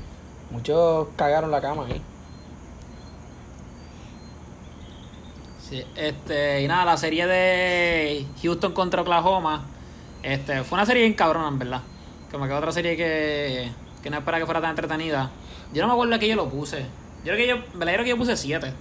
muchos 0.51 1.09
cagaron 1.17 1.51
la 1.51 1.61
cama 1.61 1.87
ahí. 1.87 2.03
Sí, 5.59 5.85
este, 5.95 6.63
y 6.63 6.69
nada, 6.69 6.85
la 6.85 6.97
serie 6.97 7.27
de 7.27 8.27
Houston 8.43 8.73
contra 8.73 9.03
Oklahoma, 9.03 9.63
este, 10.23 10.65
fue 10.65 10.77
una 10.77 10.87
serie 10.87 11.03
bien 11.03 11.15
cabrona, 11.15 11.49
en 11.49 11.59
verdad. 11.59 11.83
Como 12.33 12.47
que 12.47 12.53
otra 12.53 12.73
serie 12.73 12.97
que, 12.97 13.71
que 14.03 14.11
no 14.11 14.19
esperaba 14.19 14.41
que 14.41 14.47
fuera 14.47 14.61
tan 14.61 14.71
entretenida. 14.71 15.31
Yo 15.73 15.83
no 15.83 15.89
me 15.89 15.93
acuerdo 15.95 16.19
que 16.19 16.29
yo 16.29 16.37
lo 16.37 16.49
puse. 16.49 16.81
Yo 17.25 17.33
creo 17.33 17.37
que 17.37 17.47
yo, 17.47 17.57
yo 17.57 17.79
creo 17.81 18.05
que 18.05 18.11
yo 18.11 18.17
puse 18.17 18.37
7. 18.37 18.73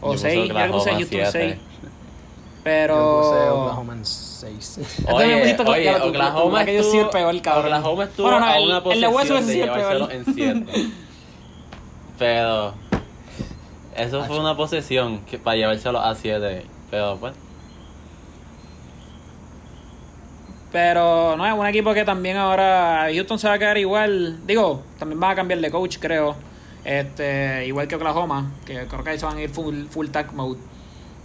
O 0.00 0.06
Yo 0.08 0.12
puse 0.12 0.30
6, 0.30 0.48
yo 0.48 0.54
que 0.54 0.72
puse 0.72 0.90
siete. 1.08 1.30
6. 1.32 1.54
Yo 1.82 1.88
Pero. 2.64 3.20
puse 3.22 3.48
Oklahoma 3.50 3.92
en 3.94 4.04
6. 4.04 4.78
Esto 4.78 5.64
me 5.64 5.70
Oye, 5.70 5.82
oye, 5.82 5.92
claro, 5.92 5.98
tú- 5.98 6.02
tú- 6.04 6.08
Oklahoma 6.10 6.58
tú- 6.60 6.64
que 6.66 6.74
yo 6.76 6.82
soy 6.84 6.98
el 7.00 7.08
peor, 7.08 7.34
estuvo, 7.34 7.42
cabrón. 7.42 7.64
Oklahoma 7.66 8.04
estuvo 8.04 8.26
Bueno, 8.26 8.40
no, 8.40 8.46
a 8.46 8.56
el- 8.58 8.64
una 8.64 8.76
el 8.78 8.82
de 9.46 9.52
de 9.52 9.58
llevárselo 9.58 10.08
peor. 10.08 10.12
en 10.26 10.34
7. 10.34 10.90
Pero 12.18 12.74
eso 13.96 14.24
fue 14.24 14.38
una 14.38 14.56
posesión 14.56 15.20
que 15.24 15.38
para 15.38 15.56
llevárselo 15.56 16.00
a 16.00 16.14
7. 16.14 16.66
Pero 16.90 17.16
pues, 17.18 17.34
Pero 20.72 21.36
no 21.36 21.46
es 21.46 21.52
un 21.52 21.66
equipo 21.66 21.92
que 21.92 22.04
también 22.04 22.36
ahora 22.38 23.06
Houston 23.14 23.38
se 23.38 23.46
va 23.46 23.54
a 23.54 23.58
quedar 23.58 23.76
igual. 23.78 24.38
Digo, 24.46 24.82
también 24.98 25.20
van 25.20 25.32
a 25.32 25.34
cambiar 25.34 25.60
de 25.60 25.70
coach, 25.70 25.98
creo. 26.00 26.34
Este, 26.84 27.66
igual 27.66 27.86
que 27.86 27.94
Oklahoma, 27.96 28.50
que 28.64 28.86
creo 28.86 29.04
que 29.04 29.10
ahí 29.10 29.18
se 29.18 29.26
van 29.26 29.36
a 29.36 29.42
ir 29.42 29.50
full, 29.50 29.84
full 29.90 30.08
tag 30.08 30.32
mode. 30.32 30.58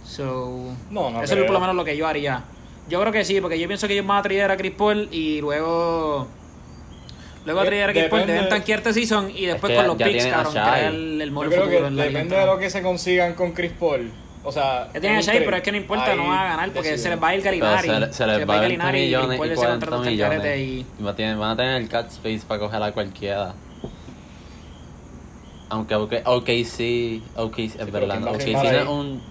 So, 0.04 0.70
No, 0.90 1.10
no 1.10 1.22
eso 1.22 1.32
creo. 1.32 1.44
es 1.44 1.46
por 1.46 1.54
lo 1.54 1.60
menos 1.60 1.74
lo 1.76 1.84
que 1.84 1.96
yo 1.96 2.06
haría. 2.06 2.44
Yo 2.88 3.00
creo 3.00 3.12
que 3.12 3.24
sí, 3.24 3.40
porque 3.40 3.58
yo 3.58 3.66
pienso 3.68 3.86
que 3.86 3.94
ellos 3.94 4.06
van 4.06 4.18
a 4.18 4.22
traer 4.22 4.50
a 4.50 4.56
Chris 4.56 4.72
Paul 4.72 5.08
y 5.10 5.40
luego. 5.40 6.26
Luego 7.44 7.60
a 7.60 7.64
Eh, 7.64 7.66
traer 7.66 7.90
a 7.90 7.92
Chris 7.92 8.04
Paul, 8.04 8.20
depende- 8.20 8.32
deben 8.34 8.48
tanquear 8.50 8.78
este 8.80 8.92
season 8.92 9.30
y 9.34 9.46
después 9.46 9.70
que 9.70 9.76
con 9.76 9.86
los 9.86 9.96
picks, 9.96 10.26
cabrón, 10.26 10.52
crear 10.52 10.84
el, 10.84 11.20
el 11.22 11.30
Yo 11.32 11.40
creo 11.40 11.68
que 11.68 11.76
en 11.78 11.82
la 11.84 11.90
liga 11.90 12.04
depende 12.04 12.36
de 12.36 12.46
lo 12.46 12.58
que 12.58 12.68
se 12.70 12.82
consigan 12.82 13.32
con 13.34 13.52
Chris 13.52 13.72
Paul 13.78 14.10
O 14.48 14.52
sea. 14.52 14.88
Un 14.94 15.00
Shai, 15.20 15.44
pero 15.44 15.56
es 15.58 15.62
que 15.62 15.70
no 15.72 15.76
importa, 15.76 16.14
no 16.14 16.26
van 16.28 16.38
a 16.38 16.44
ganar 16.44 16.70
porque 16.70 16.84
se 16.88 16.92
deciden. 16.92 17.12
les 17.12 17.22
va 17.22 17.28
a 17.28 17.34
ir 17.36 17.42
Galinari. 17.42 17.88
se, 17.88 18.12
se 18.14 18.26
les 18.26 18.48
va 18.48 18.54
a 18.54 18.60
20 18.60 18.62
Galinari 18.62 18.98
y 18.98 19.02
millones 19.04 19.38
y 19.38 19.42
ese 19.44 19.54
40 19.54 19.86
contrato 19.86 19.96
está 19.96 20.10
en 20.10 20.18
carete 20.18 20.56
millones. 20.56 20.86
y- 20.98 21.00
Y 21.00 21.04
va 21.04 21.10
a 21.10 21.14
tener- 21.16 21.36
van 21.36 21.50
a 21.50 21.56
tener 21.56 21.82
el 21.82 21.88
cat 21.90 22.06
space 22.08 22.40
para 22.48 22.60
coger 22.60 22.82
a 22.82 22.92
cualquiera. 22.92 23.54
Aunque 25.68 25.94
OK, 25.96 26.12
OKC, 26.24 27.20
OKC, 27.36 27.58
es 27.58 27.76
pero 27.76 27.92
verdad, 27.92 28.14
¿quién 28.14 28.20
no, 28.24 28.30
va 28.30 28.36
OKC 28.38 28.52
no 28.52 28.60
ahí? 28.60 28.66
es 28.76 28.86
un, 28.86 29.22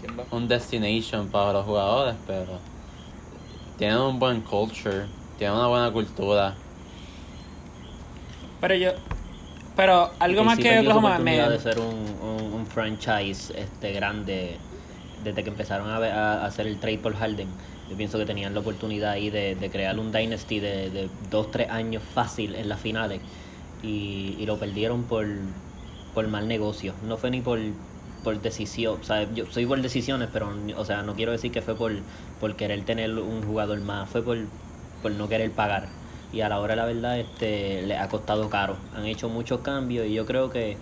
¿Quién 0.00 0.18
va? 0.18 0.24
un 0.32 0.48
destination 0.48 1.28
para 1.28 1.52
los 1.52 1.64
jugadores, 1.64 2.16
pero 2.26 2.58
tienen 3.78 3.98
un 3.98 4.18
buen 4.18 4.40
culture, 4.40 5.06
tienen 5.38 5.56
una 5.56 5.68
buena 5.68 5.92
cultura. 5.92 6.54
Pero 8.60 8.74
yo. 8.74 8.90
Pero 9.80 10.10
algo 10.18 10.44
más 10.44 10.58
que 10.58 10.78
Oklahoma 10.80 11.18
me. 11.18 11.36
de 11.48 11.58
ser 11.58 11.78
un, 11.78 11.94
un, 12.22 12.52
un 12.52 12.66
franchise 12.66 13.52
este 13.58 13.92
grande 13.92 14.58
desde 15.24 15.42
que 15.42 15.48
empezaron 15.48 15.90
a, 15.90 15.98
ver- 15.98 16.12
a 16.12 16.44
hacer 16.44 16.66
el 16.66 16.78
trade 16.78 16.98
por 16.98 17.14
Harden. 17.16 17.48
Yo 17.88 17.96
pienso 17.96 18.18
que 18.18 18.26
tenían 18.26 18.52
la 18.54 18.60
oportunidad 18.60 19.12
ahí 19.12 19.30
de, 19.30 19.54
de 19.54 19.70
crear 19.70 19.98
un 19.98 20.12
dynasty 20.12 20.60
de, 20.60 20.90
de 20.90 21.08
dos, 21.30 21.50
tres 21.50 21.70
años 21.70 22.02
fácil 22.14 22.54
en 22.54 22.68
las 22.68 22.78
finales 22.80 23.20
y, 23.82 24.36
y 24.38 24.46
lo 24.46 24.58
perdieron 24.58 25.04
por, 25.04 25.26
por 26.14 26.28
mal 26.28 26.46
negocio. 26.46 26.94
No 27.02 27.16
fue 27.16 27.30
ni 27.30 27.40
por, 27.40 27.58
por 28.22 28.40
decisión, 28.40 28.98
o 29.00 29.04
sea, 29.04 29.32
yo 29.32 29.46
soy 29.46 29.66
por 29.66 29.80
decisiones, 29.80 30.28
pero 30.32 30.52
o 30.76 30.84
sea, 30.84 31.02
no 31.02 31.14
quiero 31.14 31.32
decir 31.32 31.50
que 31.52 31.62
fue 31.62 31.74
por, 31.74 31.92
por 32.38 32.54
querer 32.54 32.84
tener 32.84 33.10
un 33.18 33.42
jugador 33.42 33.80
más, 33.80 34.08
fue 34.10 34.22
por, 34.22 34.36
por 35.02 35.10
no 35.12 35.28
querer 35.28 35.50
pagar. 35.52 35.88
Y 36.32 36.42
a 36.42 36.48
la 36.48 36.60
hora 36.60 36.74
de 36.74 36.80
la 36.80 36.86
verdad 36.86 37.18
este 37.18 37.82
le 37.82 37.96
ha 37.96 38.08
costado 38.08 38.48
caro. 38.50 38.76
Han 38.96 39.06
hecho 39.06 39.28
muchos 39.28 39.60
cambios 39.60 40.06
y 40.06 40.12
yo 40.14 40.26
creo 40.26 40.50
que 40.50 40.76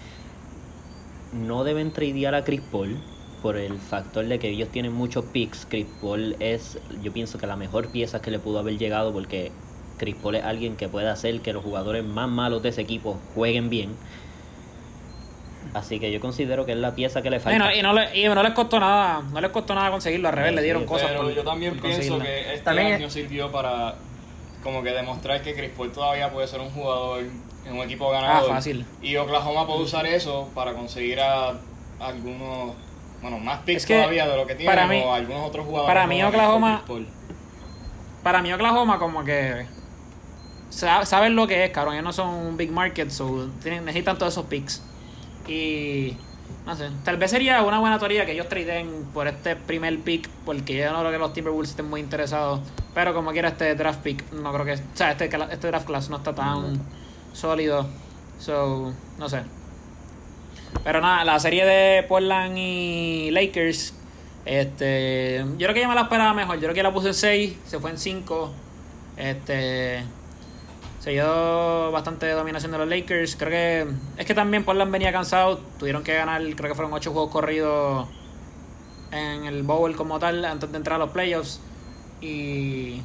no 1.32 1.64
deben 1.64 1.92
tradear 1.92 2.34
a 2.34 2.44
Chris 2.44 2.60
Paul 2.72 2.96
por 3.42 3.56
el 3.56 3.78
factor 3.78 4.26
de 4.26 4.38
que 4.38 4.48
ellos 4.50 4.68
tienen 4.70 4.92
muchos 4.92 5.24
picks. 5.26 5.66
Chris 5.68 5.86
Paul 6.02 6.36
es, 6.40 6.78
yo 7.02 7.12
pienso 7.12 7.38
que 7.38 7.46
la 7.46 7.56
mejor 7.56 7.88
pieza 7.88 8.20
que 8.20 8.30
le 8.30 8.38
pudo 8.38 8.58
haber 8.58 8.76
llegado 8.78 9.12
porque 9.12 9.52
Chris 9.96 10.16
Paul 10.22 10.34
es 10.36 10.44
alguien 10.44 10.76
que 10.76 10.88
puede 10.88 11.08
hacer 11.08 11.40
que 11.40 11.52
los 11.52 11.62
jugadores 11.64 12.04
más 12.04 12.28
malos 12.28 12.62
de 12.62 12.68
ese 12.70 12.82
equipo 12.82 13.18
jueguen 13.34 13.70
bien. 13.70 13.96
Así 15.74 16.00
que 16.00 16.10
yo 16.10 16.20
considero 16.20 16.64
que 16.66 16.72
es 16.72 16.78
la 16.78 16.94
pieza 16.94 17.20
que 17.22 17.30
le 17.30 17.36
Y 17.36 17.40
falta. 17.40 17.58
no, 17.58 17.74
y 17.74 17.82
no 17.82 17.92
le- 17.92 18.18
y 18.18 18.26
no 18.28 18.42
les 18.42 18.52
costó 18.52 18.80
nada, 18.80 19.22
no 19.32 19.40
les 19.40 19.50
costó 19.50 19.74
nada 19.74 19.90
conseguirlo, 19.90 20.28
al 20.28 20.34
revés, 20.34 20.50
Sí, 20.50 20.56
le 20.56 20.62
dieron 20.62 20.82
sí, 20.82 20.88
cosas 20.88 21.08
Pero 21.08 21.22
por 21.22 21.34
yo 21.34 21.42
también 21.44 21.74
por 21.74 21.82
pienso 21.90 22.18
que 22.18 22.40
este 22.52 22.64
También- 22.64 22.94
año 22.94 23.10
sirvió 23.10 23.52
para 23.52 23.94
como 24.62 24.82
que 24.82 24.90
demostrar 24.90 25.42
que 25.42 25.54
Chris 25.54 25.70
Paul 25.76 25.92
todavía 25.92 26.30
puede 26.32 26.46
ser 26.48 26.60
un 26.60 26.70
jugador 26.70 27.20
en 27.64 27.72
un 27.72 27.78
equipo 27.82 28.10
ganador. 28.10 28.50
Ah, 28.50 28.54
fácil. 28.54 28.84
Y 29.02 29.16
Oklahoma 29.16 29.66
puede 29.66 29.82
usar 29.82 30.06
eso 30.06 30.48
para 30.54 30.72
conseguir 30.74 31.20
a 31.20 31.54
algunos, 32.00 32.74
bueno, 33.22 33.38
más 33.38 33.60
picks 33.60 33.82
Es 33.82 33.86
que 33.86 33.94
todavía 33.96 34.26
de 34.26 34.36
lo 34.36 34.46
que 34.46 34.54
tiene 34.54 34.70
para 34.72 34.86
mí- 34.86 35.02
o 35.04 35.12
algunos 35.12 35.46
otros 35.48 35.66
jugadores. 35.66 35.94
para 35.94 36.06
mí 36.06 36.22
Oklahoma-. 36.22 36.82
Para 38.22 38.42
mí 38.42 38.52
Oklahoma 38.52 38.98
como 38.98 39.24
que 39.24 39.66
sa- 40.70 41.04
saben 41.06 41.36
lo 41.36 41.46
que 41.46 41.64
es, 41.64 41.70
cabrón, 41.70 41.94
ellos 41.94 42.04
no 42.04 42.12
son 42.12 42.28
un 42.28 42.56
big 42.56 42.70
market, 42.70 43.10
so 43.10 43.48
tienen, 43.62 43.84
necesitan 43.84 44.18
todos 44.18 44.34
esos 44.34 44.46
picks. 44.46 44.82
Y 45.46 46.16
no 46.68 46.76
sé, 46.76 46.90
tal 47.02 47.16
vez 47.16 47.30
sería 47.30 47.62
una 47.62 47.78
buena 47.78 47.98
teoría 47.98 48.26
que 48.26 48.32
ellos 48.32 48.46
traden 48.46 49.06
por 49.14 49.26
este 49.26 49.56
primer 49.56 50.00
pick, 50.00 50.28
porque 50.44 50.76
yo 50.76 50.92
no 50.92 50.98
creo 51.00 51.12
que 51.12 51.16
los 51.18 51.32
Timberwolves 51.32 51.70
estén 51.70 51.88
muy 51.88 51.98
interesados, 51.98 52.60
pero 52.92 53.14
como 53.14 53.32
quiera 53.32 53.48
este 53.48 53.74
draft 53.74 54.02
pick, 54.02 54.30
no 54.32 54.52
creo 54.52 54.66
que, 54.66 54.72
o 54.74 54.78
sea, 54.92 55.12
este, 55.12 55.30
este 55.50 55.66
draft 55.66 55.86
class 55.86 56.10
no 56.10 56.18
está 56.18 56.34
tan 56.34 56.78
sólido, 57.32 57.86
so, 58.38 58.92
no 59.16 59.30
sé. 59.30 59.44
Pero 60.84 61.00
nada, 61.00 61.24
la 61.24 61.40
serie 61.40 61.64
de 61.64 62.02
Portland 62.02 62.58
y 62.58 63.30
Lakers, 63.30 63.94
este, 64.44 65.46
yo 65.56 65.66
creo 65.68 65.72
que 65.72 65.80
yo 65.80 65.88
me 65.88 65.94
la 65.94 66.02
esperaba 66.02 66.34
mejor. 66.34 66.56
Yo 66.56 66.64
creo 66.64 66.74
que 66.74 66.82
la 66.82 66.92
puse 66.92 67.08
en 67.08 67.14
6, 67.14 67.56
se 67.64 67.78
fue 67.78 67.92
en 67.92 67.98
5. 67.98 68.52
Este, 69.16 70.04
se 70.98 71.10
dio 71.10 71.90
bastante 71.92 72.30
dominación 72.30 72.72
de 72.72 72.78
los 72.78 72.88
Lakers. 72.88 73.36
Creo 73.36 73.50
que 73.50 73.86
es 74.16 74.26
que 74.26 74.34
también 74.34 74.64
Portland 74.64 74.90
venía 74.90 75.12
cansado. 75.12 75.58
Tuvieron 75.78 76.02
que 76.02 76.14
ganar, 76.14 76.42
creo 76.56 76.70
que 76.70 76.74
fueron 76.74 76.92
8 76.92 77.12
juegos 77.12 77.30
corridos 77.30 78.08
en 79.12 79.44
el 79.44 79.62
Bowl 79.62 79.94
como 79.96 80.18
tal 80.18 80.44
antes 80.44 80.70
de 80.70 80.76
entrar 80.76 80.96
a 80.96 81.04
los 81.04 81.10
playoffs. 81.10 81.60
Y 82.20 83.00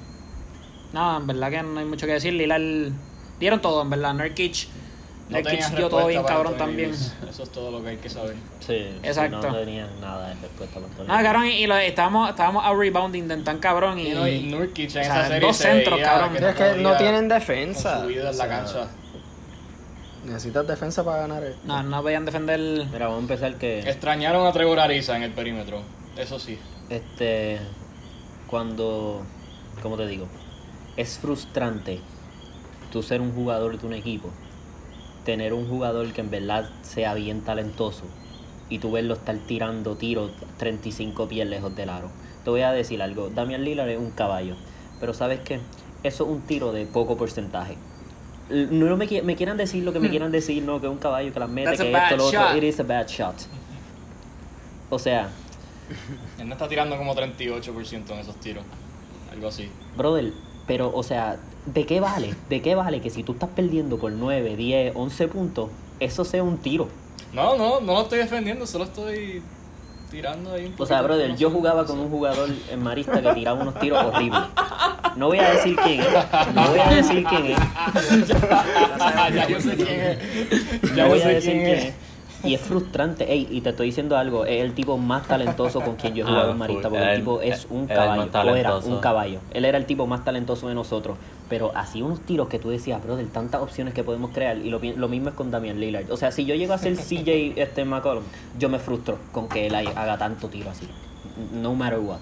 nada, 0.92 1.18
en 1.18 1.28
verdad 1.28 1.52
que 1.52 1.64
no 1.64 1.80
hay 1.80 1.86
mucho 1.86 2.08
que 2.08 2.14
decir. 2.14 2.34
Lillard 2.34 2.92
dieron 3.40 3.62
todo, 3.62 3.84
en 3.84 3.90
verdad. 3.90 4.14
Nurkic, 4.14 4.68
No 5.34 5.40
Nurkic 5.40 5.52
tenías 5.52 5.76
dio 5.76 5.90
todo 5.90 6.08
bien 6.08 6.24
cabrón 6.24 6.58
también. 6.58 6.92
Eso 6.92 7.44
es 7.44 7.50
todo 7.52 7.72
lo 7.72 7.84
que 7.84 7.90
hay 7.90 7.98
que 7.98 8.10
saber. 8.10 8.36
Sí, 8.60 8.88
Exacto. 9.04 9.42
no 9.42 9.56
tenían 9.56 9.90
nada 10.00 10.30
de 10.30 10.36
respuesta 10.36 10.76
para 10.80 10.86
Anthony 10.88 11.04
Nada, 11.06 11.14
Davis. 11.18 11.26
cabrón, 11.32 11.48
y 11.48 11.68
lo, 11.68 11.78
estábamos, 11.78 12.30
estábamos 12.30 12.66
out 12.66 12.80
rebounding 12.80 13.28
de 13.28 13.38
tan 13.38 13.58
cabrón. 13.60 14.00
Y, 14.00 14.10
Y, 14.10 14.14
no, 14.14 14.28
y 14.28 14.44
Nurkic 14.44 14.80
en 14.80 14.88
o 14.88 14.92
sea, 14.92 15.02
esa 15.02 15.28
serie 15.28 15.48
dos 15.48 15.58
centros, 15.58 16.00
cabrón. 16.00 16.44
Es 16.44 16.56
que 16.56 16.82
no 16.82 16.98
tienen 16.98 17.28
defensa. 17.28 18.06
en 18.06 18.38
la 18.38 18.48
cancha. 18.48 18.88
Necesitas 20.26 20.66
defensa 20.66 21.04
para 21.04 21.18
ganar 21.24 21.44
esto. 21.44 21.60
no, 21.66 21.84
no 21.84 22.02
podían 22.02 22.24
defender. 22.26 22.60
Mira, 22.60 23.08
vamos 23.08 23.18
a 23.18 23.22
empezar 23.22 23.56
que 23.56 23.80
Extrañaron 23.80 24.48
a 24.48 24.54
Trevor 24.54 24.80
Ariza 24.80 25.18
en 25.18 25.24
el 25.24 25.32
perímetro. 25.32 25.82
Eso 26.16 26.40
sí. 26.40 26.58
este 26.90 27.60
cuando 28.48 29.24
como 29.82 29.98
te 29.98 30.08
digo, 30.08 30.28
es 30.96 31.18
frustrante 31.18 32.00
tú 32.92 33.02
ser 33.02 33.20
un 33.20 33.34
jugador 33.34 33.80
de 33.80 33.88
un 33.88 33.94
equipo, 33.94 34.30
tener 35.24 35.54
un 35.54 35.68
jugador 35.68 36.12
que 36.14 36.22
en 36.22 36.30
verdad 36.30 36.70
sea 36.82 37.14
bien 37.14 37.42
talentoso 37.42 38.04
y 38.70 38.80
tú 38.80 38.92
verlo 38.92 39.14
estar 39.14 39.38
tirando 39.38 39.96
tiros 39.96 40.32
35 40.58 41.28
pies 41.28 41.48
lejos 41.48 41.76
del 41.76 41.90
aro. 41.90 42.10
Te 42.44 42.50
voy 42.50 42.62
a 42.62 42.72
decir 42.72 43.02
algo, 43.02 43.30
Damian 43.30 43.64
Lillard 43.64 43.90
es 43.90 44.00
un 44.00 44.12
caballo, 44.12 44.56
pero 45.00 45.14
¿sabes 45.14 45.40
qué? 45.42 45.60
Eso 46.04 46.24
es 46.26 46.30
un 46.30 46.42
tiro 46.42 46.72
de 46.72 46.86
poco 46.86 47.16
porcentaje. 47.18 47.78
No 48.50 48.98
me, 48.98 49.08
me 49.24 49.36
quieran 49.36 49.58
decir 49.58 49.84
lo 49.84 49.94
que 49.94 50.00
me 50.00 50.10
quieran 50.10 50.32
decir, 50.32 50.62
no, 50.64 50.82
que 50.82 50.88
es 50.88 50.92
un 50.92 50.98
caballo 50.98 51.32
que 51.32 51.40
las 51.40 51.50
mete, 51.50 51.70
That's 51.70 51.82
que 51.82 51.92
esto, 51.92 52.18
lo 52.18 52.26
otro, 52.26 52.58
it 52.58 52.64
is 52.64 52.80
a 52.80 52.84
bad 52.84 53.08
shot. 53.08 53.36
O 54.90 55.00
sea, 55.00 55.30
Él 56.40 56.48
no 56.48 56.54
está 56.54 56.68
tirando 56.68 56.98
como 56.98 57.16
38% 57.16 58.12
en 58.12 58.20
esos 58.20 58.36
tiros. 58.38 58.64
Algo 59.32 59.48
así. 59.48 59.70
Brother, 59.98 60.34
pero, 60.68 60.92
o 60.94 61.04
sea, 61.04 61.38
¿de 61.66 61.86
qué 61.86 62.00
vale? 62.00 62.34
¿De 62.50 62.62
qué 62.62 62.76
vale 62.76 63.02
que 63.02 63.10
si 63.10 63.24
tú 63.24 63.34
estás 63.34 63.50
perdiendo 63.50 63.98
por 63.98 64.12
9, 64.12 64.56
10, 64.56 64.94
11 64.96 65.28
puntos, 65.28 65.70
eso 66.00 66.26
sea 66.26 66.44
un 66.44 66.58
tiro? 66.58 66.90
No, 67.34 67.58
no, 67.58 67.80
no 67.82 67.94
lo 67.94 68.02
estoy 68.02 68.20
defendiendo, 68.20 68.68
solo 68.68 68.84
estoy 68.86 69.42
tirando 70.12 70.54
ahí 70.54 70.66
un 70.68 70.76
O 70.78 70.86
sea, 70.86 71.02
brother, 71.02 71.36
yo 71.36 71.50
jugaba 71.50 71.86
con 71.86 72.00
un 72.00 72.10
jugador 72.10 72.50
en 72.70 72.84
Marista 72.84 73.22
que 73.22 73.34
tiraba 73.34 73.60
unos 73.60 73.80
tiros 73.80 74.04
horribles. 74.06 74.42
No 75.16 75.28
voy 75.28 75.40
a 75.40 75.50
decir 75.52 75.76
quién 75.84 76.02
es. 76.02 76.08
No 76.54 76.68
voy 76.68 76.80
a 76.80 76.90
decir 76.90 77.24
quién 77.24 77.46
es. 77.46 78.28
ya 79.34 79.48
yo 79.48 79.60
sé 79.60 79.76
quién 79.76 80.00
es. 80.00 80.84
No 80.84 80.96
Ya 80.96 81.08
voy 81.08 81.22
a 81.22 81.28
decir 81.28 81.52
quién 81.52 81.66
quién 81.66 81.80
es. 81.80 81.94
Y 82.44 82.54
es 82.54 82.62
frustrante, 82.62 83.32
ey, 83.32 83.48
y 83.50 83.62
te 83.62 83.70
estoy 83.70 83.88
diciendo 83.88 84.18
algo, 84.18 84.46
es 84.46 84.62
el 84.62 84.74
tipo 84.74 84.98
más 84.98 85.28
talentoso 85.28 85.80
con 85.82 85.96
quien 85.96 86.14
yo 86.14 86.26
he 86.26 86.28
jugado 86.28 86.50
Ah, 86.50 86.52
en 86.52 86.58
Marista, 86.58 86.90
porque 86.90 87.12
el 87.12 87.20
tipo 87.20 87.42
es 87.42 87.68
un 87.70 87.88
caballo, 87.88 88.30
o 88.34 88.56
era 88.56 88.78
un 88.78 89.00
caballo. 89.00 89.40
Él 89.52 89.64
era 89.66 89.78
el 89.78 89.86
tipo 89.86 90.08
más 90.08 90.26
talentoso 90.26 90.68
de 90.68 90.76
nosotros, 90.76 91.18
pero 91.50 91.72
hacía 91.76 92.04
unos 92.04 92.20
tiros 92.22 92.50
que 92.50 92.60
tú 92.60 92.70
decías, 92.70 93.02
brother, 93.02 93.26
tantas 93.28 93.62
opciones 93.62 93.94
que 93.94 94.04
podemos 94.04 94.32
crear, 94.32 94.58
y 94.58 94.70
lo, 94.70 94.80
mismo 95.08 95.30
es 95.30 95.36
con 95.36 95.52
Damian 95.52 95.80
Lillard. 95.80 96.12
O 96.12 96.18
sea, 96.18 96.32
si 96.32 96.44
yo 96.46 96.56
llego 96.56 96.74
a 96.74 96.78
ser 96.78 96.98
CJ 96.98 97.54
este 97.56 97.86
McCollum, 97.86 98.24
yo 98.60 98.68
me 98.68 98.80
frustro 98.80 99.18
con 99.32 99.48
que 99.48 99.68
él 99.68 99.76
haga 99.76 100.18
tanto 100.18 100.50
tiro 100.50 100.70
así. 100.70 100.88
No 101.54 101.74
matter 101.74 102.00
what. 102.00 102.20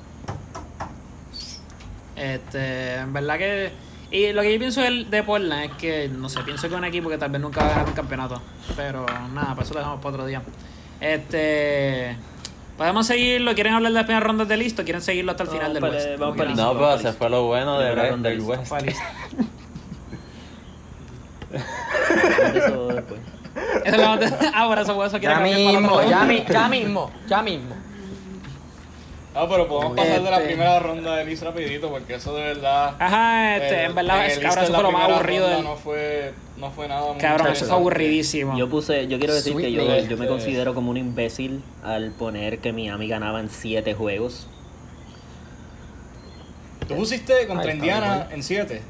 Este, 2.16 2.96
en 2.96 3.14
verdad 3.14 3.38
que. 3.38 3.72
Y 4.12 4.34
lo 4.34 4.42
que 4.42 4.52
yo 4.54 4.60
pienso 4.60 4.82
del- 4.82 5.10
de 5.10 5.24
Portland 5.24 5.64
es 5.66 5.72
que, 5.78 6.10
no 6.10 6.28
sé, 6.28 6.42
pienso 6.44 6.68
que 6.68 6.74
es 6.74 6.78
un 6.78 6.84
equipo 6.86 7.08
que 7.10 7.18
tal 7.18 7.32
vez 7.32 7.42
nunca 7.42 7.62
va 7.62 7.68
a 7.68 7.70
ganar 7.70 7.88
un 7.88 7.94
campeonato. 7.94 8.42
Pero 8.76 9.06
nada, 9.34 9.52
para 9.52 9.62
eso 9.64 9.74
lo 9.74 9.80
dejamos 9.80 10.02
para 10.02 10.14
otro 10.16 10.26
día. 10.26 10.42
Este. 11.00 12.18
Podemos 12.78 13.06
seguirlo. 13.08 13.54
¿Quieren 13.54 13.74
hablar 13.74 13.92
de 13.92 13.96
las 13.96 14.06
primeras 14.06 14.28
rondas 14.28 14.48
de 14.48 14.58
listo? 14.58 14.84
¿Quieren 14.84 15.02
seguirlo 15.02 15.32
hasta 15.32 15.44
el 15.44 15.50
final 15.50 15.74
del 15.74 15.84
West? 15.84 16.08
vamos 16.20 16.38
para. 16.38 16.50
No, 16.56 16.74
pero 16.74 16.98
se 17.00 17.14
fue 17.14 17.30
lo 17.30 17.44
bueno 17.46 17.80
de 17.80 17.96
del 17.96 18.42
West. 18.42 18.72
Eso 22.56 22.88
después. 22.88 23.20
Eso 23.86 23.98
lo 23.98 24.04
vamos 24.04 24.32
a- 24.32 24.38
Ah, 24.56 24.68
por 24.68 24.80
eso, 24.80 24.96
por 24.96 25.08
eso 25.08 25.18
Ya 25.18 25.40
mismo, 25.40 25.94
otro. 25.94 26.10
ya, 26.10 26.24
mi- 26.24 26.46
ya 26.50 26.68
mismo, 26.70 27.12
ya 27.28 27.42
mismo. 27.42 27.76
Ah, 29.34 29.46
pero 29.50 29.66
podemos 29.68 29.96
pasar 29.96 30.22
de 30.24 30.30
la 30.30 30.36
Este- 30.38 30.48
primera 30.48 30.80
ronda 30.80 31.16
de 31.16 31.24
Liz 31.26 31.42
rapidito 31.42 31.90
porque 31.90 32.16
eso 32.16 32.36
de 32.36 32.44
verdad... 32.44 32.96
Ajá, 33.00 33.56
este, 33.56 33.76
eh, 33.76 33.86
en 33.86 33.96
verdad, 33.96 34.26
es, 34.26 34.40
cabrón, 34.40 34.64
eso 34.66 34.74
fue 34.74 34.84
lo 34.84 34.92
más 34.92 35.10
aburrido 35.10 35.44
ronda 35.46 35.56
del. 35.56 35.66
No 35.66 35.76
fue, 35.78 36.34
no 36.58 36.72
fue 36.72 36.88
nada 36.90 37.14
muy 37.14 37.22
Cabrón, 37.22 37.32
eso 37.32 37.40
fue 37.40 37.50
interesante. 37.52 37.74
aburridísimo. 37.74 38.58
Yo 38.58 38.70
puse, 38.70 39.08
yo 39.08 39.18
quiero 39.20 39.34
decir 39.34 39.56
que 39.56 39.72
yo, 39.72 39.84
yo 40.00 40.18
me 40.18 40.28
considero 40.28 40.74
como 40.74 40.92
un 40.92 40.98
imbécil 40.98 41.64
al 41.82 42.12
poner 42.12 42.60
que 42.60 42.74
Miami 42.74 43.08
ganaba 43.08 43.40
en 43.40 43.50
7 43.50 43.94
juegos. 43.94 44.48
Tú 46.88 46.96
pusiste 46.96 47.48
contra 47.48 47.72
Indiana 47.74 48.28
en 48.32 48.44
7. 48.44 48.82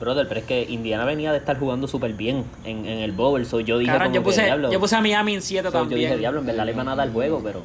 Brother, 0.00 0.26
pero 0.28 0.40
es 0.40 0.46
que 0.46 0.62
Indiana 0.62 1.04
venía 1.04 1.30
de 1.30 1.38
estar 1.38 1.58
jugando 1.58 1.86
súper 1.88 2.14
bien 2.14 2.44
en, 2.64 2.86
en 2.86 2.98
el 3.00 3.12
Bowl, 3.12 3.44
so 3.46 3.60
yo 3.60 3.78
dije 3.78 3.92
Cabrón, 3.92 4.08
como 4.08 4.14
yo 4.16 4.20
que, 4.22 4.24
puse, 4.24 4.44
diablo, 4.44 4.72
yo 4.72 4.80
puse 4.80 4.96
a 4.96 5.00
Miami 5.00 5.34
en 5.34 5.42
7 5.42 5.68
so 5.68 5.72
yo 5.72 5.78
también. 5.80 6.00
dije, 6.00 6.16
diablo, 6.16 6.40
en 6.40 6.46
verdad 6.46 6.64
le 6.64 6.72
van 6.72 6.88
a 6.88 6.96
dar 6.96 7.06
el 7.06 7.12
juego, 7.12 7.40
pero 7.44 7.62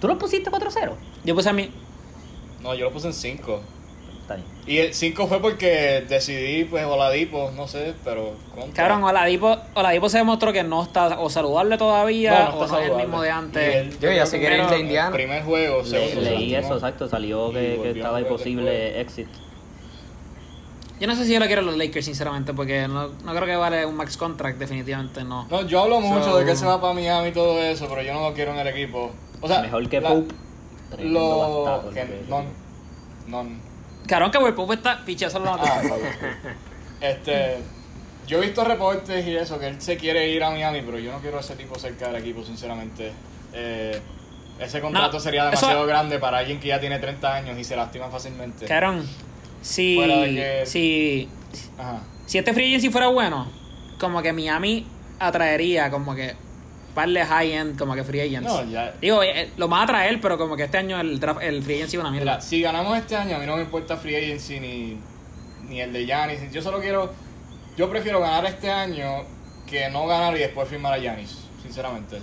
¿Tú 0.00 0.08
lo 0.08 0.18
pusiste 0.18 0.50
4-0? 0.50 0.92
Yo 1.24 1.34
puse 1.34 1.48
a 1.48 1.52
mí. 1.52 1.70
No, 2.62 2.74
yo 2.74 2.86
lo 2.86 2.90
puse 2.92 3.08
en 3.08 3.12
5. 3.14 3.60
Está 4.22 4.34
bien. 4.36 4.46
Y 4.66 4.78
el 4.78 4.94
5 4.94 5.26
fue 5.26 5.40
porque 5.40 6.04
decidí, 6.08 6.64
pues, 6.64 6.84
Oladipo, 6.86 7.50
no 7.56 7.66
sé, 7.66 7.94
pero... 8.04 8.34
contra. 8.54 8.72
Cabrón, 8.88 9.04
Oladipo, 9.04 9.56
Oladipo 9.74 10.08
se 10.08 10.18
demostró 10.18 10.52
que 10.52 10.62
no 10.62 10.82
está 10.82 11.18
o 11.20 11.28
saludable 11.28 11.76
todavía 11.78 12.30
No, 12.32 12.38
no 12.50 12.54
o 12.54 12.58
no 12.60 12.64
está 12.66 12.82
es 12.84 12.90
el 12.90 12.96
mismo 12.96 13.20
de 13.22 13.30
antes. 13.30 14.00
Yo 14.00 14.10
ya 14.12 14.26
se 14.26 14.38
que 14.38 14.44
ir 14.44 14.50
pero- 14.52 14.68
de 14.68 14.74
El 14.76 14.80
Indiana. 14.82 15.10
primer 15.10 15.42
juego 15.44 15.84
se 15.84 15.98
Le- 15.98 16.10
se 16.14 16.20
leí 16.20 16.54
eso, 16.54 16.74
exacto. 16.74 17.08
Salió 17.08 17.50
que, 17.52 17.78
que 17.82 17.90
estaba 17.90 18.20
imposible 18.20 19.00
exit. 19.00 19.28
Yo 21.00 21.06
no 21.06 21.16
sé 21.16 21.24
si 21.24 21.32
yo 21.32 21.40
lo 21.40 21.46
quiero 21.46 21.62
a 21.62 21.64
los 21.64 21.78
Lakers, 21.78 22.04
sinceramente, 22.04 22.52
porque 22.52 22.86
no, 22.86 23.08
no 23.24 23.32
creo 23.34 23.46
que 23.46 23.56
vale 23.56 23.86
un 23.86 23.96
max 23.96 24.18
contract, 24.18 24.58
definitivamente 24.58 25.24
no. 25.24 25.46
No, 25.50 25.62
yo 25.66 25.80
hablo 25.80 25.98
mucho 26.00 26.24
So- 26.24 26.38
de 26.38 26.44
que 26.44 26.54
se 26.54 26.66
va 26.66 26.78
para 26.80 26.92
Miami 26.92 27.28
y 27.30 27.32
todo 27.32 27.58
eso, 27.58 27.86
pero 27.88 28.02
yo 28.02 28.12
no 28.12 28.28
lo 28.28 28.34
quiero 28.34 28.52
en 28.52 28.58
el 28.58 28.66
equipo. 28.68 29.10
O 29.40 29.48
sea, 29.48 29.60
Mejor 29.62 29.88
que 29.88 30.00
la- 30.00 30.08
Pope. 30.10 30.34
Lo... 31.04 31.64
bastardo, 31.64 31.90
Que, 31.92 32.04
lo 32.28 32.38
que- 32.40 32.44
no, 33.28 33.42
no, 33.44 33.50
Cabrón, 34.06 34.30
que 34.30 34.38
Will 34.38 34.54
Pope 34.54 34.74
está 34.74 35.04
pichazo 35.04 35.38
lo 35.38 35.44
noté. 35.56 35.68
Ah, 35.68 35.82
este, 37.00 37.58
yo 38.26 38.38
he 38.38 38.46
visto 38.46 38.64
reportes 38.64 39.26
y 39.26 39.36
eso, 39.36 39.58
que 39.58 39.68
él 39.68 39.80
se 39.80 39.96
quiere 39.96 40.28
ir 40.30 40.42
a 40.42 40.50
Miami, 40.50 40.82
pero 40.82 40.98
yo 40.98 41.12
no 41.12 41.18
quiero 41.20 41.38
a 41.38 41.40
ese 41.40 41.54
tipo 41.56 41.78
cerca 41.78 42.08
del 42.08 42.16
equipo, 42.22 42.44
sinceramente. 42.44 43.12
Eh, 43.52 44.00
ese 44.58 44.80
contrato 44.80 45.14
No, 45.14 45.20
sería 45.20 45.42
eso- 45.42 45.50
demasiado 45.66 45.86
grande 45.86 46.18
para 46.18 46.38
alguien 46.38 46.60
que 46.60 46.68
ya 46.68 46.80
tiene 46.80 46.98
30 46.98 47.34
años 47.34 47.58
y 47.58 47.64
se 47.64 47.76
lastima 47.76 48.08
fácilmente. 48.08 48.66
Cabrón, 48.66 49.06
si, 49.62 49.96
que- 49.98 50.62
si, 50.66 51.28
Ajá. 51.78 52.00
si 52.26 52.38
este 52.38 52.52
free 52.52 52.66
agency 52.66 52.90
fuera 52.90 53.06
bueno, 53.08 53.46
como 53.98 54.20
que 54.22 54.32
Miami 54.32 54.86
atraería 55.18 55.90
como 55.90 56.14
que 56.14 56.34
par 56.90 57.08
de 57.08 57.24
high-end, 57.24 57.78
como 57.78 57.94
que 57.94 58.04
free 58.04 58.20
agents. 58.20 58.48
No, 58.48 58.64
ya. 58.64 58.94
Digo, 59.00 59.22
eh, 59.22 59.50
lo 59.56 59.68
más 59.68 59.84
a 59.84 59.86
traer, 59.86 60.20
pero 60.20 60.36
como 60.38 60.56
que 60.56 60.64
este 60.64 60.78
año 60.78 61.00
el, 61.00 61.18
draft, 61.18 61.42
el 61.42 61.62
free 61.62 61.76
agency 61.76 61.96
es 61.96 62.00
una 62.00 62.10
mierda. 62.10 62.32
Mira, 62.32 62.40
si 62.40 62.60
ganamos 62.60 62.96
este 62.98 63.16
año, 63.16 63.36
a 63.36 63.38
mí 63.38 63.46
no 63.46 63.56
me 63.56 63.62
importa 63.62 63.96
free 63.96 64.16
agency 64.16 64.60
ni, 64.60 64.98
ni 65.68 65.80
el 65.80 65.92
de 65.92 66.06
Giannis. 66.06 66.52
Yo 66.52 66.62
solo 66.62 66.80
quiero. 66.80 67.12
Yo 67.76 67.88
prefiero 67.88 68.20
ganar 68.20 68.44
este 68.46 68.70
año 68.70 69.24
que 69.66 69.88
no 69.88 70.06
ganar 70.06 70.36
y 70.36 70.40
después 70.40 70.68
firmar 70.68 70.94
a 70.94 70.98
Giannis, 70.98 71.48
sinceramente. 71.62 72.18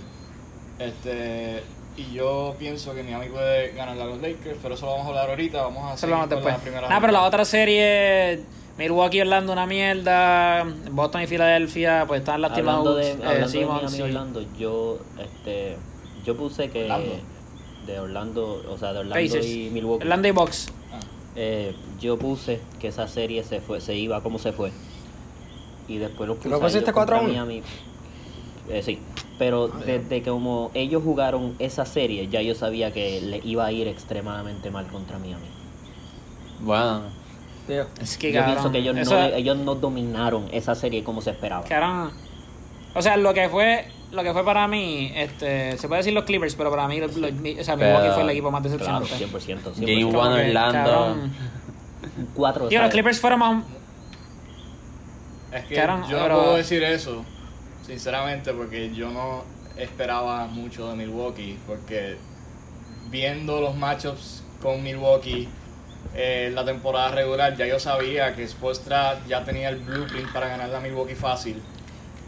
Este. 0.78 1.62
Y 1.96 2.12
yo 2.12 2.54
pienso 2.56 2.94
que 2.94 3.02
Miami 3.02 3.26
puede 3.26 3.72
ganar 3.72 3.98
a 3.98 4.04
los 4.04 4.20
Lakers, 4.20 4.58
pero 4.62 4.74
eso 4.76 4.86
lo 4.86 4.92
vamos 4.92 5.06
a 5.06 5.08
hablar 5.08 5.30
ahorita. 5.30 5.62
Vamos 5.62 5.82
a 5.82 5.92
hacer 5.94 6.08
la 6.08 6.58
primera. 6.58 6.88
Nah, 6.88 7.00
pero 7.00 7.12
la 7.12 7.22
otra 7.24 7.44
serie, 7.44 8.44
Milwaukee 8.78 9.20
Orlando 9.20 9.52
una 9.52 9.66
mierda, 9.66 10.64
Boston 10.92 11.22
y 11.22 11.26
Filadelfia, 11.26 12.04
pues 12.06 12.20
están 12.20 12.40
lastimados. 12.40 12.86
Hablando 12.86 12.94
de, 12.96 13.10
eh, 13.10 13.12
hablando 13.26 13.46
de 13.46 13.48
Simmons 13.48 13.82
Miami 13.82 13.98
y- 13.98 14.02
Orlando, 14.02 14.44
yo 14.58 14.98
este 15.18 15.76
yo 16.24 16.36
puse 16.36 16.70
que 16.70 16.82
Orlando. 16.84 17.12
de 17.86 17.98
Orlando, 18.00 18.62
o 18.70 18.78
sea, 18.78 18.92
de 18.92 18.98
Orlando 19.00 19.14
Pacers. 19.26 19.46
y 19.46 19.70
Milwaukee. 19.72 20.04
Orlando 20.04 20.28
y 20.28 20.30
Bucks. 20.30 20.68
Ah, 20.92 21.00
eh, 21.36 21.74
yo 22.00 22.18
puse 22.18 22.60
que 22.78 22.88
esa 22.88 23.08
serie 23.08 23.42
se 23.42 23.60
fue, 23.60 23.80
se 23.80 23.96
iba 23.96 24.22
como 24.22 24.38
se 24.38 24.52
fue. 24.52 24.70
Y 25.88 25.96
después 25.98 26.28
¿Tú 26.28 26.36
puse 26.36 26.48
lo 26.50 26.60
pusiste 26.60 26.92
contra 26.92 27.16
4 27.16 27.16
a 27.16 27.20
1? 27.20 27.28
Miami. 27.30 27.62
Eh, 28.68 28.82
sí, 28.82 28.98
pero 29.38 29.68
desde 29.68 30.20
que 30.22 30.30
como 30.30 30.70
ellos 30.74 31.02
jugaron 31.02 31.54
esa 31.58 31.84
serie, 31.86 32.28
ya 32.28 32.42
yo 32.42 32.54
sabía 32.54 32.92
que 32.92 33.20
le 33.22 33.40
iba 33.42 33.64
a 33.64 33.72
ir 33.72 33.88
extremadamente 33.88 34.70
mal 34.70 34.86
contra 34.88 35.18
Miami. 35.18 35.46
Bueno, 36.60 37.02
Tío. 37.68 37.86
Es 38.00 38.18
que 38.18 38.32
yo 38.32 38.40
cabrón, 38.40 38.54
pienso 38.56 38.72
que 38.72 38.78
ellos, 38.78 38.96
eso- 38.96 39.14
no, 39.14 39.24
ellos 39.26 39.56
no 39.58 39.74
dominaron 39.76 40.48
esa 40.52 40.74
serie 40.74 41.04
como 41.04 41.20
se 41.22 41.30
esperaba. 41.30 41.62
cabrón. 41.64 42.10
O 42.94 43.02
sea, 43.02 43.16
lo 43.16 43.32
que 43.34 43.48
fue 43.48 43.86
lo 44.10 44.22
que 44.22 44.32
fue 44.32 44.42
para 44.42 44.66
mí, 44.66 45.12
este, 45.14 45.76
se 45.76 45.86
puede 45.86 45.98
decir 45.98 46.14
los 46.14 46.24
Clippers, 46.24 46.54
pero 46.54 46.70
para 46.70 46.88
mí, 46.88 46.98
los- 46.98 47.14
los- 47.16 47.30
o 47.30 47.62
sea, 47.64 47.76
Pero- 47.76 47.98
Milwaukee 47.98 48.14
fue 48.14 48.22
el 48.22 48.30
equipo 48.30 48.50
más 48.50 48.62
Claro, 48.62 48.72
decepcionante. 48.72 49.08
100%. 49.18 49.74
100%. 49.74 49.86
Game 49.86 50.02
Como 50.04 50.18
One 50.20 50.42
que, 50.42 50.48
Orlando. 50.48 50.90
cabrón. 50.90 51.32
4 52.34 52.68
Tío, 52.68 52.80
los 52.82 52.90
Clippers 52.90 53.20
fueron 53.20 53.38
más... 53.38 53.64
Es 55.52 55.64
que 55.64 55.74
Cabrón, 55.74 56.04
yo 56.08 56.16
no 56.16 56.22
pero- 56.24 56.38
puedo 56.40 56.56
decir 56.56 56.82
eso, 56.82 57.22
sinceramente, 57.86 58.52
porque 58.54 58.94
yo 58.94 59.10
no 59.10 59.44
esperaba 59.76 60.46
mucho 60.46 60.88
de 60.90 60.96
Milwaukee, 60.96 61.58
porque 61.66 62.16
viendo 63.10 63.60
los 63.60 63.74
matchups 63.76 64.42
con 64.62 64.82
Milwaukee 64.82 65.48
eh, 66.14 66.50
la 66.54 66.64
temporada 66.64 67.10
regular, 67.10 67.56
ya 67.56 67.66
yo 67.66 67.78
sabía 67.78 68.34
que 68.34 68.46
Spoelstra 68.46 69.20
ya 69.28 69.44
tenía 69.44 69.68
el 69.68 69.76
blueprint 69.76 70.32
para 70.32 70.48
ganar 70.48 70.68
la 70.70 70.80
Milwaukee 70.80 71.14
fácil. 71.14 71.60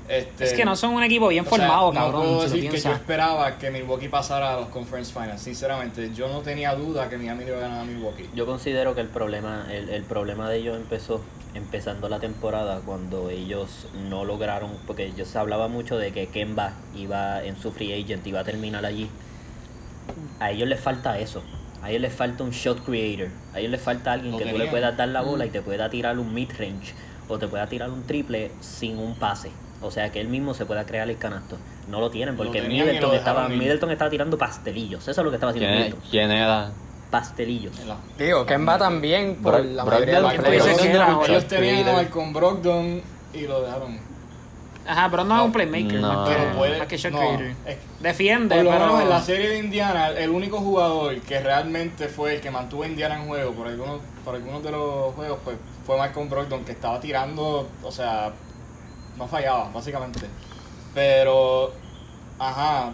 Este, 0.08 0.44
Es 0.44 0.52
que 0.54 0.64
no 0.64 0.74
son 0.74 0.94
un 0.94 1.04
equipo 1.04 1.28
bien 1.28 1.46
o 1.46 1.48
sea, 1.48 1.58
formado, 1.58 1.92
no 1.92 2.00
cabrón, 2.00 2.22
puedo 2.22 2.48
si 2.48 2.56
decir 2.56 2.70
que 2.70 2.80
yo 2.80 2.92
esperaba 2.92 3.58
que 3.58 3.70
Milwaukee 3.70 4.08
pasara 4.08 4.54
a 4.54 4.60
los 4.60 4.68
Conference 4.70 5.12
Finals, 5.12 5.40
sinceramente. 5.40 6.10
Yo 6.12 6.28
no 6.28 6.40
tenía 6.40 6.74
duda 6.74 7.08
que 7.08 7.16
Miami 7.16 7.44
iba 7.44 7.58
a 7.58 7.60
ganar 7.60 7.80
a 7.82 7.84
Milwaukee. 7.84 8.28
Yo 8.34 8.44
considero 8.44 8.94
que 8.94 9.02
el 9.02 9.08
problema, 9.08 9.66
el, 9.70 9.88
el 9.88 10.02
problema 10.02 10.48
de 10.50 10.58
ellos 10.58 10.76
empezó 10.76 11.20
empezando 11.54 12.08
la 12.08 12.18
temporada 12.18 12.80
cuando 12.84 13.30
ellos 13.30 13.86
no 14.08 14.24
lograron, 14.24 14.70
porque 14.86 15.12
yo 15.16 15.24
se 15.24 15.38
hablaba 15.38 15.68
mucho 15.68 15.96
de 15.96 16.12
que 16.12 16.26
Kemba 16.26 16.72
iba 16.96 17.42
en 17.44 17.56
su 17.56 17.70
free 17.72 17.92
agent, 17.92 18.26
iba 18.26 18.40
a 18.40 18.44
terminar 18.44 18.84
allí. 18.84 19.08
A 20.40 20.50
ellos 20.50 20.68
les 20.68 20.80
falta 20.80 21.18
eso. 21.18 21.42
A 21.82 21.90
ellos 21.90 22.02
les 22.02 22.12
falta 22.12 22.44
un 22.44 22.50
shot 22.50 22.84
creator. 22.84 23.28
A 23.54 23.60
ellos 23.60 23.70
les 23.70 23.80
falta 23.80 24.12
alguien 24.12 24.36
que 24.36 24.46
tú 24.46 24.58
le 24.58 24.66
puedas 24.66 24.96
dar 24.96 25.08
la 25.08 25.22
bola 25.22 25.46
y 25.46 25.50
te 25.50 25.62
pueda 25.62 25.88
tirar 25.88 26.18
un 26.18 26.34
mid 26.34 26.50
range 26.58 26.94
o 27.28 27.38
te 27.38 27.48
pueda 27.48 27.66
tirar 27.66 27.90
un 27.90 28.02
triple 28.02 28.50
sin 28.60 28.98
un 28.98 29.14
pase. 29.14 29.50
O 29.82 29.90
sea 29.90 30.12
que 30.12 30.20
él 30.20 30.28
mismo 30.28 30.52
se 30.52 30.66
pueda 30.66 30.84
crear 30.84 31.08
el 31.08 31.16
canasto. 31.16 31.56
No 31.88 32.00
lo 32.00 32.10
tienen 32.10 32.36
porque 32.36 32.60
lo 32.60 32.68
Middleton 32.68 33.14
estaba, 33.14 33.48
ir. 33.48 33.56
Middleton 33.56 33.90
estaba 33.90 34.10
tirando 34.10 34.36
pastelillos. 34.36 35.08
Eso 35.08 35.20
es 35.20 35.24
lo 35.24 35.30
que 35.30 35.36
estaba 35.36 35.50
haciendo 35.50 35.70
¿quién, 35.70 35.84
Middleton. 35.84 36.10
quién 36.10 36.30
era? 36.30 36.70
Pastelillos. 37.10 37.72
Digo, 38.18 38.44
Kemba 38.46 38.78
también 38.78 39.36
por 39.36 39.64
la 39.64 39.84
mayoría 39.84 40.16
de 40.16 40.22
los 40.22 41.28
ellos 41.28 41.48
tenían 41.48 41.88
a. 41.88 41.92
Malcolm 41.92 42.32
Brogdon 42.32 43.02
y 43.32 43.46
lo 43.46 43.62
dejaron. 43.62 44.09
Ajá, 44.90 45.08
pero 45.10 45.24
no 45.24 45.36
es 45.38 45.44
un 45.44 45.52
playmaker, 45.52 46.00
No. 46.00 46.12
más 46.12 46.28
que, 46.28 46.34
Pero 46.34 46.56
puede. 46.56 46.78
más 46.78 46.86
que 46.88 46.96
shot 46.96 47.12
no, 47.12 47.18
creator. 47.18 47.42
es- 47.66 47.76
Defiende, 48.00 48.54
por 48.56 48.64
lo 48.64 48.70
pero... 48.70 48.86
menos 48.86 49.02
en 49.02 49.08
la 49.10 49.20
serie 49.22 49.48
de 49.50 49.58
Indiana, 49.58 50.08
el 50.10 50.30
único 50.30 50.58
jugador 50.58 51.20
que 51.20 51.38
realmente 51.40 52.08
fue 52.08 52.34
el 52.36 52.40
que 52.40 52.50
mantuvo 52.50 52.82
a 52.82 52.86
Indiana 52.88 53.20
en 53.20 53.28
juego 53.28 53.52
por 53.52 53.68
algunos, 53.68 54.00
por 54.24 54.34
algunos 54.34 54.62
de 54.64 54.70
los 54.72 55.14
juegos, 55.14 55.38
pues 55.44 55.56
fue 55.86 55.96
Malcolm 55.96 56.28
Brogdon, 56.28 56.64
que 56.64 56.72
estaba 56.72 56.98
tirando, 57.00 57.68
o 57.82 57.92
sea, 57.92 58.32
no 59.16 59.28
fallaba, 59.28 59.70
básicamente. 59.72 60.20
Pero, 60.94 61.72
ajá, 62.38 62.92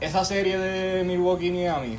esa 0.00 0.24
serie 0.24 0.56
de 0.58 1.04
Milwaukee-Miami, 1.04 1.98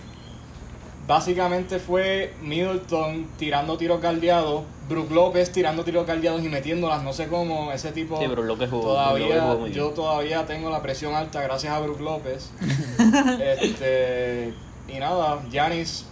básicamente 1.07 1.79
fue 1.79 2.33
Middleton 2.41 3.27
tirando 3.37 3.77
tiros 3.77 4.01
galdeados, 4.01 4.63
Brook 4.89 5.11
López 5.11 5.51
tirando 5.51 5.83
tiros 5.83 6.05
galdeados 6.05 6.43
y 6.43 6.49
metiéndolas, 6.49 7.03
no 7.03 7.13
sé 7.13 7.27
cómo, 7.27 7.71
ese 7.71 7.91
tipo... 7.91 8.19
Sí, 8.19 8.27
Brook 8.27 8.45
López 8.45 8.69
jugó- 8.69 8.83
Todavía, 8.93 9.45
Brook 9.45 9.59
López 9.59 9.73
yo 9.75 9.83
bien. 9.85 9.95
todavía 9.95 10.45
tengo 10.45 10.69
la 10.69 10.81
presión 10.81 11.15
alta 11.15 11.41
gracias 11.41 11.73
a 11.73 11.79
Brook 11.79 12.01
López. 12.01 12.51
este, 13.39 14.53
y 14.87 14.99
nada, 14.99 15.39
Giannis, 15.49 16.05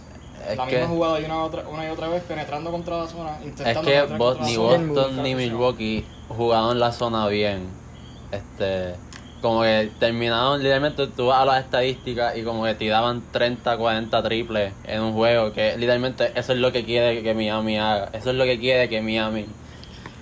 Es 0.49 0.57
la 0.57 0.65
que- 0.67 0.77
misma 0.77 0.89
jugada 0.93 1.19
y 1.19 1.25
una, 1.25 1.43
otra, 1.43 1.67
una 1.67 1.85
y 1.85 1.89
otra 1.89 2.07
vez 2.07 2.23
penetrando 2.23 2.71
contra 2.71 2.97
la 2.99 3.07
zona, 3.07 3.37
Es 3.41 3.45
intentando 3.47 3.81
que 3.89 3.99
contra 4.17 4.41
la 4.41 4.45
ni 4.47 4.55
zona. 4.55 4.87
Boston 4.87 5.23
ni 5.23 5.35
Milwaukee 5.35 6.05
jugaron 6.29 6.79
la 6.79 6.91
zona 6.91 7.27
bien. 7.27 7.67
Este, 8.31 8.95
como 9.41 9.63
que 9.63 9.91
terminaron, 9.99 10.59
literalmente 10.59 11.07
tú 11.07 11.27
vas 11.27 11.41
a 11.41 11.45
las 11.45 11.63
estadísticas 11.63 12.37
y 12.37 12.43
como 12.43 12.63
que 12.65 12.75
tiraban 12.75 13.31
30, 13.31 13.77
40 13.77 14.23
triples 14.23 14.73
en 14.83 15.01
un 15.01 15.13
juego, 15.13 15.51
que 15.53 15.75
literalmente 15.77 16.31
eso 16.39 16.53
es 16.53 16.59
lo 16.59 16.71
que 16.71 16.85
quiere 16.85 17.23
que 17.23 17.33
Miami 17.33 17.79
haga. 17.79 18.09
Eso 18.13 18.29
es 18.31 18.35
lo 18.37 18.45
que 18.45 18.59
quiere 18.59 18.89
que 18.89 19.01
Miami. 19.01 19.47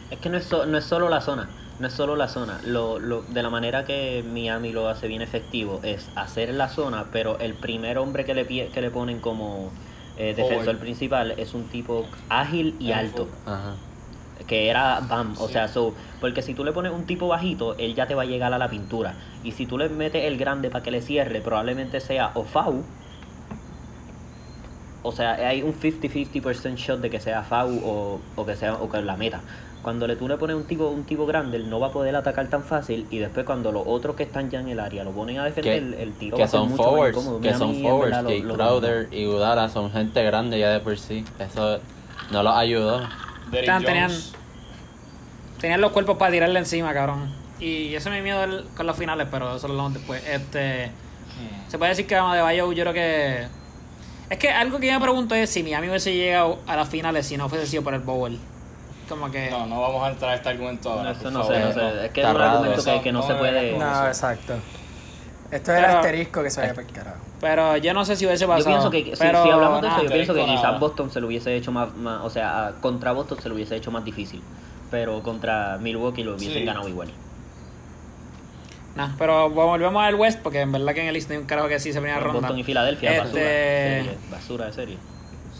Es 0.09 0.19
que 0.19 0.29
no 0.29 0.37
es, 0.37 0.45
so- 0.45 0.65
no 0.65 0.77
es 0.77 0.85
solo 0.85 1.09
la 1.09 1.21
zona, 1.21 1.49
no 1.77 1.87
es 1.87 1.93
solo 1.93 2.15
la 2.15 2.27
zona. 2.27 2.59
Lo, 2.63 2.99
lo, 2.99 3.21
de 3.23 3.43
la 3.43 3.49
manera 3.49 3.85
que 3.85 4.23
Miami 4.25 4.71
lo 4.71 4.87
hace 4.89 5.07
bien 5.07 5.21
efectivo 5.21 5.81
es 5.83 6.11
hacer 6.15 6.53
la 6.53 6.69
zona, 6.69 7.11
pero 7.11 7.39
el 7.39 7.53
primer 7.55 7.97
hombre 7.97 8.25
que 8.25 8.33
le, 8.33 8.47
pie- 8.47 8.71
que 8.71 8.81
le 8.81 8.89
ponen 8.91 9.19
como 9.19 9.71
eh, 10.15 10.33
defensor 10.35 10.75
Forward. 10.75 10.79
principal 10.79 11.31
es 11.37 11.53
un 11.53 11.69
tipo 11.69 12.09
ágil 12.29 12.75
y 12.79 12.91
alto, 12.91 13.27
Ajá. 13.45 13.75
Que 14.49 14.67
era 14.69 14.99
Bam. 15.07 15.35
O 15.39 15.47
sea, 15.47 15.67
so, 15.69 15.93
porque 16.19 16.41
si 16.41 16.53
tú 16.53 16.65
le 16.65 16.73
pones 16.73 16.91
un 16.91 17.05
tipo 17.05 17.27
bajito, 17.29 17.75
él 17.77 17.95
ya 17.95 18.07
te 18.07 18.15
va 18.15 18.23
a 18.23 18.25
llegar 18.25 18.51
a 18.53 18.57
la 18.57 18.67
pintura. 18.69 19.13
Y 19.43 19.51
si 19.53 19.65
tú 19.65 19.77
le 19.77 19.87
metes 19.87 20.25
el 20.25 20.37
grande 20.37 20.69
para 20.69 20.83
que 20.83 20.91
le 20.91 21.01
cierre, 21.01 21.39
probablemente 21.39 22.01
sea 22.01 22.31
o 22.33 22.43
foul. 22.43 22.83
O 25.01 25.11
sea, 25.13 25.33
hay 25.35 25.61
un 25.61 25.73
50-50% 25.73 26.75
shot 26.75 26.99
de 26.99 27.09
que 27.09 27.19
sea 27.21 27.43
foul 27.43 27.79
o, 27.85 28.19
o 28.35 28.45
que 28.45 28.55
sea 28.55 28.73
o 28.73 28.89
que 28.89 29.01
la 29.01 29.15
meta. 29.15 29.39
Cuando 29.81 30.07
le, 30.07 30.17
tú 30.17 30.27
le 30.27 30.35
pones 30.35 30.57
un 30.57 30.65
tipo 30.65 30.89
un 30.89 31.05
tipo 31.05 31.25
grande, 31.25 31.55
él 31.55 31.69
no 31.69 31.79
va 31.79 31.87
a 31.87 31.91
poder 31.91 32.13
atacar 32.17 32.47
tan 32.49 32.63
fácil. 32.63 33.07
Y 33.09 33.19
después, 33.19 33.45
cuando 33.45 33.71
los 33.71 33.83
otros 33.85 34.17
que 34.17 34.23
están 34.23 34.49
ya 34.49 34.59
en 34.59 34.67
el 34.67 34.79
área 34.79 35.05
lo 35.05 35.11
ponen 35.11 35.37
a 35.39 35.45
defender, 35.45 35.77
el, 35.77 35.93
el 35.93 36.11
tiro 36.13 36.37
va 36.37 36.43
a 36.43 36.47
ser 36.49 36.59
son 36.59 36.69
mucho 36.71 36.83
más 36.83 36.91
forwards, 36.91 37.17
incómodo. 37.17 37.39
que 37.41 37.53
son 37.53 37.69
en 37.75 37.81
forwards, 37.83 38.03
verdad, 38.11 38.23
lo- 38.23 38.29
que 38.29 38.39
lo 38.43 38.53
Crowder 38.55 39.07
y 39.13 39.25
Udara 39.27 39.69
son 39.69 39.89
gente 39.91 40.21
grande 40.23 40.59
ya 40.59 40.69
de 40.71 40.79
por 40.81 40.97
sí. 40.97 41.23
Eso 41.39 41.79
no 42.31 42.43
los 42.43 42.53
ayudó. 42.55 43.07
Derrick 43.51 43.71
Jones, 43.87 44.33
Tenían 45.59 45.81
los 45.81 45.91
cuerpos 45.91 46.17
para 46.17 46.31
tirarle 46.31 46.59
encima, 46.59 46.93
cabrón. 46.93 47.33
Y 47.59 47.93
ese 47.95 48.09
es 48.09 48.15
mi 48.15 48.21
miedo 48.21 48.39
del- 48.41 48.65
con 48.75 48.85
los 48.87 48.95
finales, 48.95 49.27
pero 49.29 49.55
eso 49.55 49.67
lo 49.67 49.73
hablamos 49.73 49.93
después. 49.95 50.23
Este, 50.27 50.87
Mm. 51.39 51.69
Se 51.71 51.77
puede 51.77 51.89
decir 51.89 52.05
que 52.07 52.15
Adebayo 52.15 52.71
yo 52.73 52.83
creo 52.83 52.93
que... 52.93 53.47
Es 54.29 54.37
que 54.37 54.49
algo 54.51 54.79
que 54.79 54.87
yo 54.87 54.93
me 54.93 54.99
pregunto 54.99 55.35
es 55.35 55.49
si 55.49 55.63
Miami 55.63 55.87
hubiese 55.89 56.13
llegado 56.13 56.59
a 56.67 56.75
las 56.75 56.89
finales 56.89 57.25
si 57.27 57.37
no 57.37 57.47
fuese 57.49 57.65
sido 57.65 57.81
por 57.83 57.93
el 57.93 58.01
Bowl. 58.01 58.37
Como 59.07 59.31
que... 59.31 59.49
No, 59.49 59.65
no 59.65 59.79
vamos 59.81 60.03
a 60.03 60.09
entrar 60.11 60.31
a 60.31 60.35
este 60.35 60.49
argumento 60.49 60.91
ahora. 60.91 61.11
Eso 61.11 61.31
no 61.31 61.39
favor. 61.43 61.55
sé, 61.55 61.59
no 61.61 61.73
sé. 61.73 62.05
Es 62.07 62.11
que 62.11 62.21
es 62.21 62.27
un 62.27 62.41
argumento 62.41 62.79
eso. 62.79 62.93
que, 62.93 63.01
que 63.01 63.11
no, 63.11 63.19
No 63.21 63.27
se 63.27 63.33
puede. 63.35 63.77
No, 63.77 63.89
eso. 63.91 64.07
exacto. 64.07 64.53
Esto 65.51 65.71
es 65.71 65.77
el 65.79 65.85
Pero- 65.85 65.97
asterisco 65.97 66.43
que 66.43 66.49
se 66.51 66.61
vaya 66.61 66.73
para 66.75 66.87
el 66.87 66.93
carajo. 66.93 67.17
Pero 67.41 67.77
yo 67.77 67.93
no 67.93 68.03
sé 68.05 68.15
si 68.17 68.25
hubiese 68.25 68.41
Yo 68.43 68.47
pasado. 68.49 68.65
pienso 68.69 68.91
que, 68.91 69.03
si, 69.15 69.19
pero, 69.23 69.43
si 69.43 69.49
hablamos 69.49 69.81
de 69.81 69.87
eso, 69.87 70.03
yo 70.03 70.09
pienso 70.11 70.33
que 70.33 70.41
Nada. 70.45 70.55
quizás 70.57 70.79
Boston 70.79 71.09
se 71.11 71.21
lo 71.21 71.27
hubiese 71.27 71.55
hecho 71.55 71.71
más, 71.71 71.95
más- 71.95 72.21
o 72.23 72.29
sea, 72.29 72.73
contra 72.81 73.13
Boston 73.13 73.39
se 73.41 73.47
lo 73.49 73.55
hubiese 73.55 73.75
hecho 73.77 73.89
más 73.91 74.03
difícil, 74.03 74.41
pero 74.91 75.21
contra 75.23 75.77
Milwaukee 75.79 76.23
lo 76.23 76.35
hubiesen 76.35 76.59
Sí. 76.59 76.65
ganado 76.65 76.87
igual. 76.87 77.09
Nah, 78.95 79.09
pero 79.17 79.49
volvemos 79.49 80.03
al 80.03 80.15
West 80.15 80.39
porque 80.41 80.61
en 80.61 80.71
verdad 80.71 80.93
que 80.93 81.01
en 81.01 81.07
el 81.07 81.15
East 81.15 81.29
hay 81.31 81.37
un 81.37 81.45
carajo 81.45 81.67
que 81.67 81.79
sí 81.79 81.93
se 81.93 81.99
primera 82.01 82.19
ronda. 82.19 82.39
Boston 82.41 82.59
y 82.59 82.63
Filadelfia, 82.63 83.11
basura, 83.21 83.25
Este- 83.41 84.03
serie, 84.03 84.17
basura 84.31 84.65
de 84.65 84.73
serie. 84.73 84.97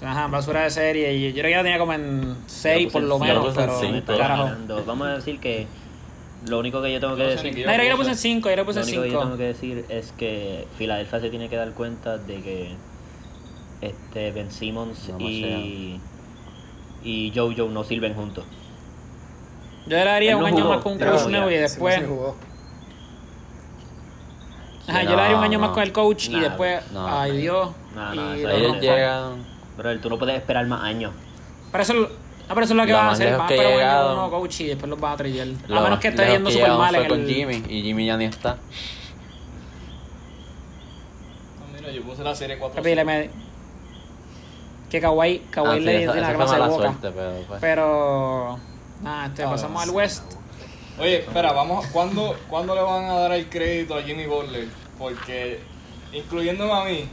Ajá, 0.04 0.28
basura 0.28 0.62
de 0.64 0.70
serie. 0.72 1.14
Y 1.14 1.28
yo 1.28 1.32
creo 1.34 1.44
que 1.46 1.52
ya 1.52 1.64
tenía 1.64 1.78
como 1.78 1.94
en 1.94 2.36
6 2.48 2.92
por 2.92 3.02
lo 3.02 3.10
lo 3.10 3.20
menos. 3.20 3.54
Pero, 3.56 3.80
cinco. 3.80 3.96
Estoy 3.96 4.18
carajo. 4.18 4.50
Vamos 4.86 5.08
a 5.08 5.16
decir 5.16 5.40
que 5.40 5.68
lo 6.48 6.60
único 6.60 6.82
que 6.82 6.92
yo 6.94 7.00
tengo 7.02 7.16
que 7.18 7.24
No 7.24 7.30
decir, 7.30 7.66
No, 7.68 7.84
yo 7.84 7.90
lo 7.90 7.98
puse. 7.98 8.10
en 8.12 8.16
5, 8.18 8.50
yo 8.50 8.56
lo 8.56 8.66
puse 8.66 8.80
lo 8.80 8.86
en 8.86 8.90
único 8.90 9.04
que 9.04 9.10
yo 9.12 9.20
tengo 9.20 9.32
5. 9.32 9.38
que 9.38 9.44
decir 9.46 9.86
es 9.90 10.12
que 10.14 10.68
Filadelfia 10.78 11.20
se 11.20 11.30
tiene 11.30 11.50
que 11.50 11.56
dar 11.58 11.72
cuenta 11.74 12.18
de 12.18 12.42
que 12.42 12.72
este 13.82 14.32
Ben 14.32 14.52
Simmons 14.52 15.10
No, 15.10 15.20
y 15.20 16.00
y 17.04 17.32
Jojo 17.36 17.70
no 17.70 17.84
sirven 17.86 18.14
juntos. 18.14 18.44
Yo 19.88 19.98
le 19.98 20.04
daría 20.06 20.30
Él 20.32 20.36
un 20.36 20.42
no 20.42 20.48
año 20.48 20.58
jugó. 20.64 20.74
más 20.76 20.84
con 20.84 20.92
un 20.94 20.98
Pero 21.00 21.12
coach 21.14 21.24
ya, 21.24 21.30
nuevo 21.30 21.52
y 21.52 21.56
después. 21.56 21.96
sí 21.96 22.02
jugó. 22.08 22.36
Ajá, 24.88 25.00
Sí, 25.02 25.06
yo 25.06 25.12
le 25.12 25.16
daría 25.18 25.36
un 25.36 25.42
no, 25.42 25.46
año 25.46 25.60
más 25.60 25.70
no. 25.70 25.74
con 25.76 25.84
el 25.84 25.92
coach 25.92 26.30
y 26.30 26.40
después. 26.40 26.92
no. 26.92 27.08
ay 27.20 27.38
Dios. 27.38 27.70
No, 27.96 28.16
no, 28.16 28.36
y 28.36 28.44
rompan. 28.46 28.82
llegan. 28.82 29.46
Pero 29.78 30.00
tú 30.00 30.10
no 30.10 30.18
puedes 30.20 30.36
esperar 30.36 30.66
más 30.68 30.84
años. 30.84 31.12
Pero 31.72 31.82
eso, 31.84 31.94
no, 31.94 32.08
pero 32.50 32.62
eso 32.62 32.74
es 32.74 32.78
lo 32.78 32.86
que 32.86 32.92
Lo 32.92 32.98
van 32.98 33.08
a 33.08 33.12
hacer. 33.12 33.32
Van 33.38 33.42
a 33.42 33.48
que 33.48 33.54
esperar 33.56 33.74
un 33.74 33.80
año 33.80 33.88
llegaron- 33.90 34.04
con 34.04 34.12
un 34.12 34.30
nuevo 34.30 34.40
coach 34.42 34.62
y 34.62 34.68
después 34.68 34.90
los 34.90 35.00
van 35.00 35.14
a 35.14 35.18
traer. 35.18 35.42
A 35.42 35.72
Lo 35.72 35.82
menos 35.82 36.00
que 36.00 36.08
esté 36.10 36.28
yendo 36.28 36.52
súper 36.52 36.70
mal 36.72 36.96
en 36.96 37.02
fue 37.02 37.10
con 37.10 37.20
el. 37.22 37.28
Jimmy 37.28 37.64
y 37.70 37.82
Jimmy 37.84 38.06
ya 38.08 38.18
ni 38.18 38.26
está. 38.26 38.58
No, 41.60 41.78
mira, 41.80 41.92
yo 41.92 42.02
puse 42.04 42.24
la 42.24 42.36
serie 42.36 42.58
4 42.58 42.76
Papi, 42.82 42.96
le 42.96 43.04
me- 43.06 43.30
Que 44.90 45.00
Kawhi, 45.00 45.40
Kawhi 45.52 45.70
Ah, 45.70 45.76
le 45.76 46.04
esa 46.04 46.12
una 46.14 46.34
clase 46.34 46.56
de 46.56 46.62
boca. 46.68 46.76
suerte, 47.00 47.12
pero 47.62 48.60
pues. 49.00 49.04
Pero. 49.04 49.10
Nada, 49.10 49.26
este, 49.28 49.44
Ah, 49.44 49.50
pasamos 49.50 49.84
al 49.84 49.90
West. 49.92 50.34
Oye, 51.00 51.20
espera, 51.20 51.54
vamos, 51.54 51.86
¿cuándo, 51.88 52.36
¿cuándo 52.50 52.76
le 52.76 52.82
van 52.82 53.06
a 53.06 53.14
dar 53.20 53.32
el 53.32 53.48
crédito 53.50 53.96
a 53.96 54.02
Jimmy 54.04 54.26
Butler? 54.26 54.68
Porque, 54.98 55.62
incluyéndome 56.12 56.74
a 56.74 56.84
mí, 56.84 57.06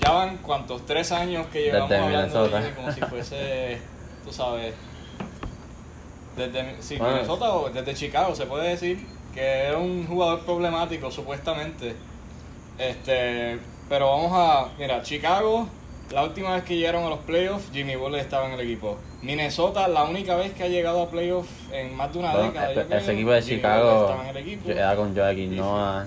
ya 0.00 0.10
van 0.10 0.38
cuántos, 0.38 0.84
tres 0.84 1.12
años 1.12 1.46
que 1.46 1.62
llevamos 1.62 1.88
Desde 1.88 2.04
hablando 2.04 2.48
de. 2.48 2.62
Jimmy 2.62 2.74
como 2.74 2.92
si 2.92 3.00
fuese, 3.02 3.78
tú 4.24 4.32
sabes, 4.32 4.74
desde 6.36 6.82
sí, 6.82 6.96
Bueno. 6.96 7.14
Minnesota 7.14 7.52
o 7.54 7.70
desde 7.70 7.94
Chicago, 7.94 8.34
se 8.34 8.46
puede 8.46 8.70
decir 8.70 9.06
que 9.32 9.40
era 9.40 9.78
un 9.78 10.06
jugador 10.06 10.44
problemático, 10.44 11.10
supuestamente. 11.10 11.94
Este, 12.76 13.58
pero 13.88 14.08
vamos 14.08 14.32
a, 14.34 14.68
mira, 14.78 15.02
Chicago, 15.02 15.68
la 16.10 16.24
última 16.24 16.54
vez 16.54 16.64
que 16.64 16.76
llegaron 16.76 17.04
a 17.04 17.10
los 17.10 17.20
playoffs, 17.20 17.70
Jimmy 17.72 17.94
Butler 17.94 18.20
estaba 18.20 18.46
en 18.46 18.54
el 18.54 18.60
equipo. 18.60 18.98
Minnesota, 19.22 19.86
la 19.88 20.04
única 20.04 20.34
vez 20.36 20.52
que 20.52 20.64
ha 20.64 20.68
llegado 20.68 21.02
a 21.02 21.08
playoffs 21.08 21.48
en 21.72 21.96
más 21.96 22.12
de 22.12 22.18
una 22.18 22.32
Bueno, 22.32 22.48
década. 22.48 22.72
yo 22.74 22.96
ese 22.96 23.12
equipo 23.12 23.30
de 23.30 23.42
Chicago 23.42 23.84
Butler 23.84 24.02
estaba 24.10 24.22
en 24.22 24.36
el 24.36 24.36
equipo. 24.42 24.68
yo- 24.68 24.74
era 24.74 24.96
con 24.96 25.14
Joaquín 25.14 25.56
Noah, 25.56 26.06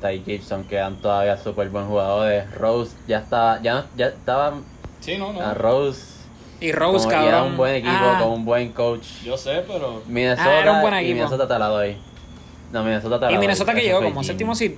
Ty 0.00 0.22
Gibson, 0.24 0.64
que 0.64 0.76
eran 0.76 0.96
todavía 0.96 1.36
súper 1.36 1.68
buen 1.70 1.86
jugadores. 1.86 2.48
Rose 2.54 2.94
ya 3.08 3.18
estaba, 3.18 3.60
ya, 3.62 3.74
no- 3.74 3.84
ya 3.96 4.06
estaba 4.08 4.54
Sí, 5.00 5.18
no, 5.18 5.32
no. 5.32 5.40
a 5.40 5.54
Rose. 5.54 6.12
Y 6.60 6.70
Rose, 6.70 6.98
como- 6.98 7.10
y 7.10 7.10
cabrón. 7.10 7.28
era 7.28 7.42
un 7.42 7.56
buen 7.56 7.74
equipo, 7.74 7.92
Ah, 7.96 8.18
con 8.22 8.32
un 8.32 8.44
buen 8.44 8.72
coach. 8.72 9.06
Yo 9.24 9.36
sé, 9.36 9.64
pero. 9.66 10.00
Minnesota, 10.06 10.48
Ah, 10.48 10.60
era 10.60 10.72
un 10.72 10.80
buen 10.82 10.94
y 10.94 10.98
equipo. 10.98 11.14
Minnesota 11.16 11.48
te 11.48 11.58
la 11.58 11.66
doy. 11.66 11.96
No, 12.70 12.84
Minnesota 12.84 13.18
te 13.18 13.24
la 13.26 13.30
Y 13.32 13.34
doy. 13.34 13.40
Minnesota 13.40 13.74
que 13.74 13.80
llegó 13.82 14.00
como 14.02 14.22
séptimo 14.22 14.54
seed. 14.54 14.74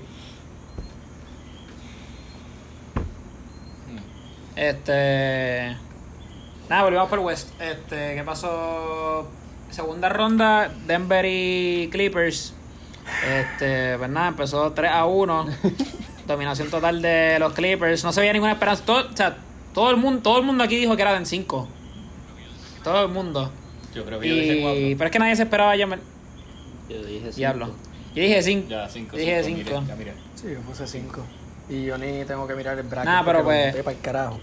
Hmm. 3.87 3.99
Este. 4.57 5.77
Nada, 6.69 6.83
volvemos 6.85 7.09
por 7.09 7.19
West. 7.21 7.49
Este, 7.61 8.15
¿qué 8.15 8.23
pasó? 8.25 9.29
Segunda 9.71 10.09
ronda, 10.09 10.71
Denver 10.87 11.25
y 11.29 11.89
Clippers. 11.91 12.55
Este, 13.29 13.99
pues 13.99 14.09
nada, 14.11 14.29
empezó 14.29 14.73
3 14.73 14.91
a 14.91 15.05
1. 15.05 15.47
Dominación 16.27 16.71
total 16.71 17.03
de 17.03 17.39
los 17.39 17.53
Clippers. 17.53 18.03
No 18.05 18.13
se 18.13 18.21
veía 18.21 18.33
ninguna 18.33 18.53
esperanza. 18.53 18.83
Todo, 18.85 19.09
o 19.13 19.17
sea, 19.17 19.37
todo 19.75 19.91
el 19.91 19.97
mundo, 19.99 20.23
todo 20.23 20.39
el 20.39 20.45
mundo 20.45 20.65
aquí 20.65 20.77
dijo 20.77 20.97
que 20.97 21.03
era 21.03 21.17
en 21.17 21.27
5. 21.27 21.69
Todo 22.83 23.03
el 23.03 23.09
mundo. 23.13 23.51
Yo 23.95 24.05
creo 24.05 24.19
que 24.21 24.29
yo 24.29 24.35
dije 24.35 24.57
Y, 24.59 24.63
cuatro. 24.63 24.81
pero 24.99 25.05
es 25.05 25.11
que 25.13 25.19
nadie 25.19 25.37
se 25.37 25.43
esperaba 25.43 25.77
ya. 25.77 25.87
Yo 25.87 27.03
dije 27.05 27.21
cinco. 27.21 27.37
Diablo. 27.37 27.67
Yo 28.15 28.23
dije 28.23 28.43
5. 28.43 28.69
Ya, 28.69 28.89
cinco. 28.89 29.17
Dije 29.17 29.43
cinco, 29.43 29.59
cinco. 29.65 29.81
mire, 29.81 29.89
ya 29.89 29.97
miré. 29.97 30.15
Sí, 30.37 30.47
yo 30.53 30.61
puse 30.61 30.87
5. 30.87 31.21
Y 31.69 31.85
yo 31.85 31.99
ni 31.99 32.25
tengo 32.25 32.47
que 32.47 32.55
mirar 32.55 32.79
el 32.79 32.87
bracket. 32.87 33.11
Nah, 33.11 33.25
pero 33.25 33.43
pues- 33.43 33.75
para 33.77 33.97
el 33.97 34.01
carajo. 34.03 34.39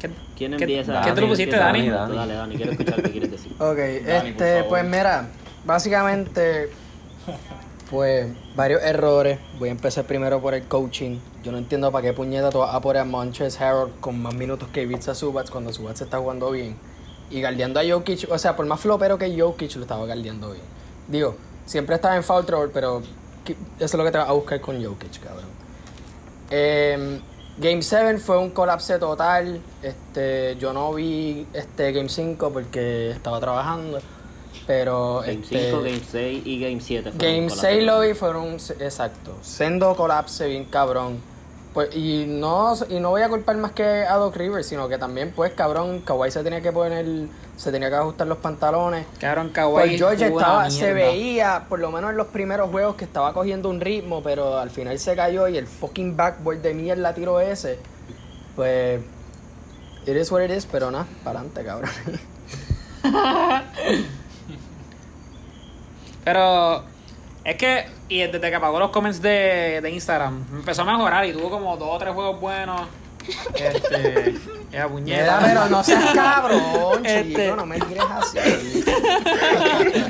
¿Qué, 0.00 0.10
¿Quién 0.36 0.56
qué- 0.56 0.64
empieza? 0.64 1.00
¿Qué 1.02 1.12
tú 1.12 1.20
lo 1.22 1.28
pusiste, 1.28 1.56
empieza? 1.56 1.64
Dani? 1.66 1.88
Dani. 1.88 2.16
Dale, 2.16 2.34
Dani, 2.34 2.56
quiero 2.56 2.72
escuchar 2.72 3.02
qué 3.02 3.10
quieres 3.10 3.30
decir. 3.30 3.52
Ok, 3.58 3.76
Dani, 4.06 4.28
este, 4.30 4.64
pues 4.64 4.84
mira, 4.84 5.28
básicamente, 5.64 6.70
pues 7.90 8.26
varios 8.54 8.82
errores. 8.82 9.38
Voy 9.58 9.68
a 9.68 9.72
empezar 9.72 10.04
primero 10.04 10.40
por 10.40 10.54
el 10.54 10.64
coaching. 10.64 11.18
Yo 11.42 11.52
no 11.52 11.58
entiendo 11.58 11.90
para 11.92 12.02
qué 12.06 12.12
puñeta 12.12 12.50
tú 12.50 12.58
vas 12.58 12.74
a 12.74 12.80
poner 12.80 13.02
a 13.02 13.04
Montres 13.04 13.60
Harold 13.60 14.00
con 14.00 14.20
más 14.20 14.34
minutos 14.34 14.68
que 14.72 14.82
Ivica 14.82 15.14
Subats 15.14 15.50
cuando 15.50 15.72
Subats 15.72 16.00
está 16.00 16.18
jugando 16.18 16.50
bien. 16.50 16.76
Y 17.30 17.40
guardiando 17.40 17.80
a 17.80 17.82
Jokic, 17.88 18.30
o 18.30 18.38
sea, 18.38 18.54
por 18.56 18.66
más 18.66 18.80
flopero 18.80 19.18
que 19.18 19.40
Jokic 19.40 19.74
lo 19.76 19.82
estaba 19.82 20.04
guardiando 20.04 20.50
bien. 20.52 20.64
Digo, 21.08 21.36
siempre 21.64 21.94
estaba 21.96 22.16
en 22.16 22.22
foul 22.24 22.44
trouble, 22.44 22.70
pero 22.72 23.00
eso 23.48 23.56
es 23.78 23.94
lo 23.94 24.04
que 24.04 24.10
te 24.12 24.18
vas 24.18 24.28
a 24.28 24.32
buscar 24.32 24.60
con 24.60 24.82
Jokic, 24.84 25.20
cabrón. 25.22 25.46
Em, 26.50 27.20
Game 27.58 27.80
7 27.82 28.18
fue 28.18 28.38
un 28.38 28.50
colapse 28.50 28.98
total. 28.98 29.60
Este, 29.82 30.56
yo 30.58 30.72
no 30.72 30.92
vi 30.92 31.46
este 31.54 31.92
Game 31.92 32.08
5 32.08 32.50
porque 32.52 33.10
estaba 33.10 33.40
trabajando. 33.40 33.98
Pero 34.66 35.20
Game 35.20 35.40
este, 35.42 35.70
5, 35.70 35.82
Game 35.82 36.00
6 36.10 36.42
y 36.46 36.60
Game 36.60 36.80
7. 36.80 37.12
fueron 37.12 37.18
Game 37.18 37.48
con 37.48 37.56
la 37.56 37.62
6 37.62 37.84
lo 37.84 38.00
vi 38.00 38.14
fueron 38.14 38.54
exacto. 38.80 39.36
Sendo 39.42 39.94
colapse 39.96 40.46
bien 40.48 40.64
cabrón. 40.64 41.20
Pues, 41.76 41.94
y 41.94 42.24
no 42.26 42.72
y 42.88 43.00
no 43.00 43.10
voy 43.10 43.20
a 43.20 43.28
culpar 43.28 43.54
más 43.58 43.72
que 43.72 43.84
a 43.84 44.14
Doc 44.14 44.34
Rivers, 44.34 44.66
sino 44.66 44.88
que 44.88 44.96
también 44.96 45.34
pues 45.36 45.52
cabrón, 45.52 46.00
Kawhi 46.00 46.30
se 46.30 46.42
tenía 46.42 46.62
que 46.62 46.72
poner 46.72 47.04
se 47.54 47.70
tenía 47.70 47.90
que 47.90 47.96
ajustar 47.96 48.26
los 48.26 48.38
pantalones. 48.38 49.04
Cabrón, 49.20 49.48
Pues 49.48 49.56
Kawhi. 49.56 49.98
George 49.98 50.28
jugó 50.28 50.38
una 50.38 50.46
estaba, 50.46 50.70
se 50.70 50.94
veía, 50.94 51.66
por 51.68 51.78
lo 51.78 51.90
menos 51.90 52.12
en 52.12 52.16
los 52.16 52.28
primeros 52.28 52.70
juegos, 52.70 52.96
que 52.96 53.04
estaba 53.04 53.34
cogiendo 53.34 53.68
un 53.68 53.82
ritmo, 53.82 54.22
pero 54.22 54.56
al 54.56 54.70
final 54.70 54.98
se 54.98 55.14
cayó 55.14 55.48
y 55.48 55.58
el 55.58 55.66
fucking 55.66 56.16
backboard 56.16 56.62
de 56.62 56.72
mierda 56.72 57.12
tiró 57.12 57.40
ese. 57.40 57.78
Pues. 58.54 59.02
It 60.06 60.16
is 60.16 60.32
what 60.32 60.42
it 60.42 60.50
is, 60.50 60.64
pero 60.64 60.90
nada, 60.90 61.06
para 61.24 61.40
adelante, 61.40 61.62
cabrón. 61.62 61.90
Pero 66.24 66.82
es 67.44 67.56
que, 67.56 67.84
y 68.08 68.20
desde 68.20 68.40
que 68.50 68.54
apagó 68.54 68.78
los 68.78 68.90
comments 68.90 69.20
de, 69.22 69.80
de 69.82 69.90
Instagram, 69.90 70.44
empezó 70.52 70.82
a 70.82 70.84
mejorar 70.84 71.24
y 71.26 71.32
tuvo 71.32 71.50
como 71.50 71.76
dos 71.76 71.88
o 71.92 71.98
tres 71.98 72.12
juegos 72.14 72.40
buenos. 72.40 72.82
Este, 73.54 74.36
era 74.72 74.86
Mira, 74.86 74.88
puñeta. 74.88 75.38
pero 75.42 75.66
no 75.68 75.82
seas 75.82 76.10
cabrón, 76.14 77.04
Este- 77.04 77.44
chico, 77.44 77.56
no 77.56 77.66
me 77.66 77.80
tires 77.80 78.04
así. 78.10 78.84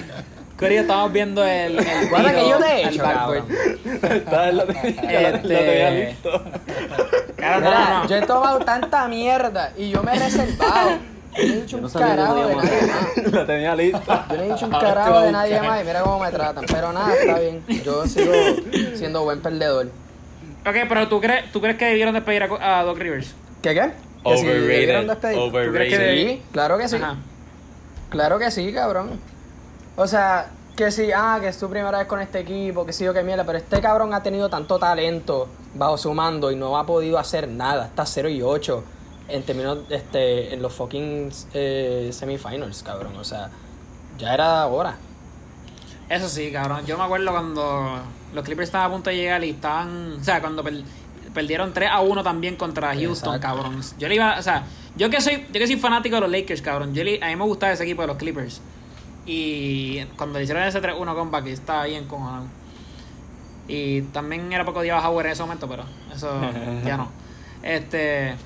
Corillo, 0.59 0.81
estamos 0.81 1.13
viendo 1.13 1.45
el. 1.45 1.79
el 1.79 2.09
Guarda 2.09 2.35
que 2.35 2.49
yo 2.49 2.59
te 2.59 2.67
he 2.67 2.89
hecho, 2.89 3.03
cabrón. 3.03 3.47
Este. 5.03 6.17
Claro, 7.37 7.61
no, 7.61 7.67
Mira, 7.69 7.89
no, 7.89 8.03
no. 8.03 8.09
yo 8.09 8.17
he 8.17 8.23
tomado 8.23 8.59
tanta 8.61 9.07
mierda 9.09 9.73
y 9.77 9.91
yo 9.91 10.03
me 10.03 10.17
he 10.17 10.19
reservado. 10.19 10.99
Yo 11.37 11.45
no 11.47 11.53
he 11.53 11.61
dicho 11.61 11.77
un 11.79 11.89
carajo 11.91 12.35
de 12.35 12.55
nadie 12.57 12.87
más. 12.87 13.33
Lo 13.33 13.47
tenía 13.47 13.77
listo. 13.77 14.01
Yo 14.31 14.37
no 14.37 14.43
he 14.43 14.49
dicho 14.53 14.67
un 14.67 14.71
carajo 14.81 15.21
de 15.21 15.33
nadie 15.33 15.61
más 15.63 15.83
y 15.83 15.85
mira 15.87 16.03
cómo 16.03 16.19
me 16.21 16.31
tratan. 16.31 16.65
Pero 16.67 16.93
nada, 16.93 17.15
está 17.15 17.39
bien. 17.39 17.65
Yo 17.85 18.07
sigo 18.07 18.33
siendo 18.95 19.25
buen 19.25 19.41
perdedor. 19.41 19.87
Ok, 20.67 20.75
pero 20.89 21.09
¿tú 21.09 21.21
crees, 21.21 21.53
¿tú 21.53 21.61
crees 21.61 21.77
que 21.77 21.85
debieron 21.87 22.15
despedir 22.15 22.43
a, 22.61 22.83
Doc 22.83 22.99
Rivers? 22.99 23.35
¿Qué 23.63 23.75
qué? 23.75 23.93
Que 24.25 24.37
si 24.39 24.47
debieron 24.47 25.05
Overrated. 25.05 25.07
despedir. 25.09 25.39
¿Tú 25.39 25.51
crees 25.53 25.69
Overrated. 25.69 25.99
que- 25.99 26.27
Sí, 26.29 26.43
claro 26.53 26.79
que 26.79 26.89
sí. 26.89 26.97
Ajá. 26.97 27.17
Claro 28.11 28.39
que 28.39 28.51
sí, 28.51 28.73
cabrón. 28.73 29.21
O 29.97 30.07
sea, 30.07 30.51
que 30.77 30.91
sí, 30.91 31.11
ah, 31.15 31.39
que 31.41 31.49
es 31.49 31.59
tu 31.59 31.69
primera 31.71 31.97
vez 31.99 32.07
con 32.07 32.21
este 32.21 32.41
equipo, 32.41 32.85
que 32.85 32.93
sí 32.93 33.05
yo 33.05 33.15
que 33.15 33.23
mierda, 33.23 33.45
pero 33.45 33.59
este 33.59 33.81
cabrón 33.81 34.13
ha 34.13 34.23
tenido 34.23 34.49
tanto 34.49 34.79
talento 34.79 35.49
bajo 35.75 35.97
su 35.97 36.13
mando 36.13 36.51
y 36.51 36.57
no 36.57 36.77
ha 36.77 36.85
podido 36.85 37.19
hacer 37.19 37.49
nada. 37.49 37.87
Está 37.87 38.05
0 38.05 38.29
y 38.29 38.43
8 38.43 38.83
en 39.29 39.43
términos, 39.43 39.79
este, 39.91 40.55
en 40.55 40.63
los 40.63 40.73
fucking 40.75 41.31
eh, 41.55 42.11
semifinals, 42.13 42.83
cabrón. 42.83 43.17
O 43.17 43.25
sea, 43.25 43.51
ya 44.19 44.35
era 44.35 44.67
hora. 44.67 44.97
Eso 46.09 46.29
sí, 46.29 46.53
cabrón. 46.53 46.87
Yo 46.87 46.97
me 46.97 47.05
acuerdo 47.05 47.31
cuando 47.33 47.99
los 48.35 48.45
Clippers 48.45 48.69
estaban 48.69 48.89
a 48.91 48.93
punto 48.93 49.11
de 49.11 49.17
llegar 49.17 49.43
y 49.45 49.51
estaban, 49.51 50.19
o 50.21 50.25
sea, 50.25 50.41
cuando 50.41 50.63
per- 50.63 50.83
perdieron 51.35 51.73
3 51.73 51.91
a 51.91 52.01
1 52.01 52.23
también 52.23 52.57
contra 52.57 52.95
Houston, 52.95 53.35
Exacto. 53.35 53.41
cabrón. 53.63 53.81
Yo 53.99 54.09
le 54.09 54.15
iba, 54.15 54.39
o 54.39 54.43
sea, 54.43 54.65
yo 54.97 55.11
que 55.11 55.21
soy, 55.21 55.45
yo 55.53 55.61
que 55.61 55.67
soy 55.67 55.77
fanático 55.77 56.15
de 56.17 56.21
los 56.23 56.31
Lakers, 56.31 56.63
cabrón. 56.63 56.95
Yo 56.95 57.03
le- 57.03 57.23
a 57.23 57.27
mí 57.27 57.37
me 57.37 57.45
gustaba 57.45 57.73
ese 57.73 57.83
equipo 57.85 58.03
de 58.03 58.09
los 58.09 58.17
Clippers. 58.17 58.61
Y 59.27 60.05
cuando 60.17 60.39
le 60.39 60.45
hicieron 60.45 60.63
ese 60.63 60.81
3-1 60.81 61.15
comeback, 61.17 61.47
estaba 61.49 61.85
bien 61.87 62.07
cojonado. 62.07 62.45
Y 63.67 64.03
también 64.03 64.53
era 64.53 64.65
poco 64.65 64.81
día 64.83 64.97
Howard 65.01 65.27
en 65.27 65.33
ese 65.33 65.43
momento, 65.43 65.67
pero 65.69 65.83
eso 66.15 66.41
ya 66.87 66.97
no. 66.97 67.09
Este. 67.65 68.37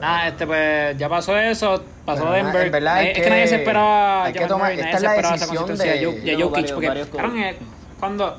Nada, 0.00 0.28
este 0.28 0.46
pues 0.46 0.96
ya 0.96 1.08
pasó 1.08 1.36
eso, 1.36 1.82
pasó 2.04 2.22
Pero, 2.22 2.34
Denver. 2.34 2.66
en 2.66 2.72
verdad 2.72 2.94
hay 2.94 3.06
Eh, 3.08 3.12
es 3.16 3.22
que 3.22 3.30
nadie 3.30 3.48
se 3.48 3.54
que- 3.56 3.60
esperaba 3.62 4.24
hay 4.26 4.32
que 4.32 4.46
tomar- 4.46 4.70
nadie 4.70 4.84
esta 4.84 4.90
se 4.90 4.96
es 4.96 5.02
la 5.02 5.08
esperaba 5.10 5.34
esa 5.34 5.44
decisión 5.44 5.66
consistencia 5.68 5.92
de, 5.92 5.98
de- 5.98 6.06
Jokic- 6.06 6.22
de 6.36 6.42
Jokic, 6.42 6.50
varios- 6.52 6.72
porque 6.72 6.88
varios 6.88 7.08
cabrón, 7.08 7.38
eh, 7.42 7.56
cuando 7.98 8.38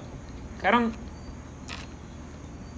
cabrón, 0.62 0.94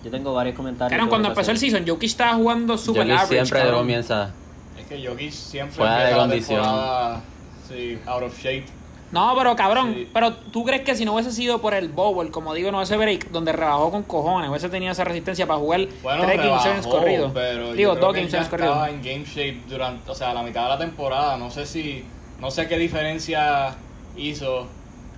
Yo 0.04 0.10
tengo 0.10 0.34
varios 0.34 0.56
comentarios. 0.56 1.00
sobre 1.00 1.10
cuando 1.10 1.28
empezó 1.30 1.52
el 1.52 1.58
season, 1.60 1.86
Jokic 1.88 2.10
estaba 2.10 2.34
jugando 2.34 2.76
super 2.78 3.04
Jokic 3.04 3.14
average, 3.20 3.34
siempre 3.46 3.60
cabrón. 3.60 3.80
comienza. 3.82 4.32
Es 4.80 4.88
que 4.88 5.08
Jokic 5.08 5.32
siempre 5.32 5.76
Fuera 5.76 6.06
de 6.06 6.16
condición. 6.16 7.22
Sí, 7.70 8.00
out 8.08 8.24
of 8.24 8.36
shape. 8.38 8.66
No, 9.12 9.34
pero 9.38 9.56
cabrón, 9.58 9.94
Sí. 9.94 10.10
pero 10.14 10.34
tú 10.34 10.64
crees 10.64 10.82
que 10.84 10.96
si 10.96 11.04
no 11.04 11.14
hubiese 11.14 11.32
sido 11.34 11.60
por 11.60 11.74
el 11.74 11.90
bowl, 11.90 12.32
como 12.32 12.54
digo, 12.54 12.72
no 12.72 12.82
ese 12.82 12.96
break, 12.96 13.30
donde 13.32 13.52
rebajó 13.52 13.92
con 13.92 14.04
cojones, 14.04 14.50
hubiese 14.50 14.70
tenido 14.70 14.92
esa 14.94 15.04
resistencia 15.04 15.46
para 15.46 15.60
jugar 15.60 15.82
Bueno, 16.02 16.24
tres 16.26 16.42
rebajó, 16.42 16.90
corridos. 16.90 17.32
pero 17.34 17.74
Digo, 17.74 17.96
dos 17.96 18.14
que 18.14 18.22
corridos. 18.22 18.44
estaba 18.52 18.90
en 18.90 19.02
game 19.02 19.26
shape 19.26 19.62
durante, 19.68 20.10
o 20.10 20.16
sea, 20.16 20.34
la 20.34 20.44
mitad 20.44 20.64
de 20.64 20.70
la 20.70 20.78
temporada. 20.78 21.36
No 21.38 21.52
sé 21.52 21.66
si, 21.66 22.06
no 22.40 22.50
sé 22.52 22.68
qué 22.70 22.78
diferencia 22.78 23.76
hizo 24.16 24.68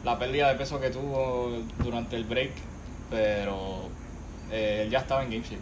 la 0.04 0.18
pérdida 0.18 0.50
de 0.50 0.56
peso 0.56 0.80
que 0.82 0.90
tuvo 0.90 1.52
durante 1.84 2.16
el 2.16 2.24
break, 2.24 2.52
pero 3.12 3.84
eh, 4.52 4.82
él 4.86 4.90
ya 4.90 5.00
estaba 5.00 5.24
en 5.24 5.30
game 5.30 5.44
shape. 5.44 5.62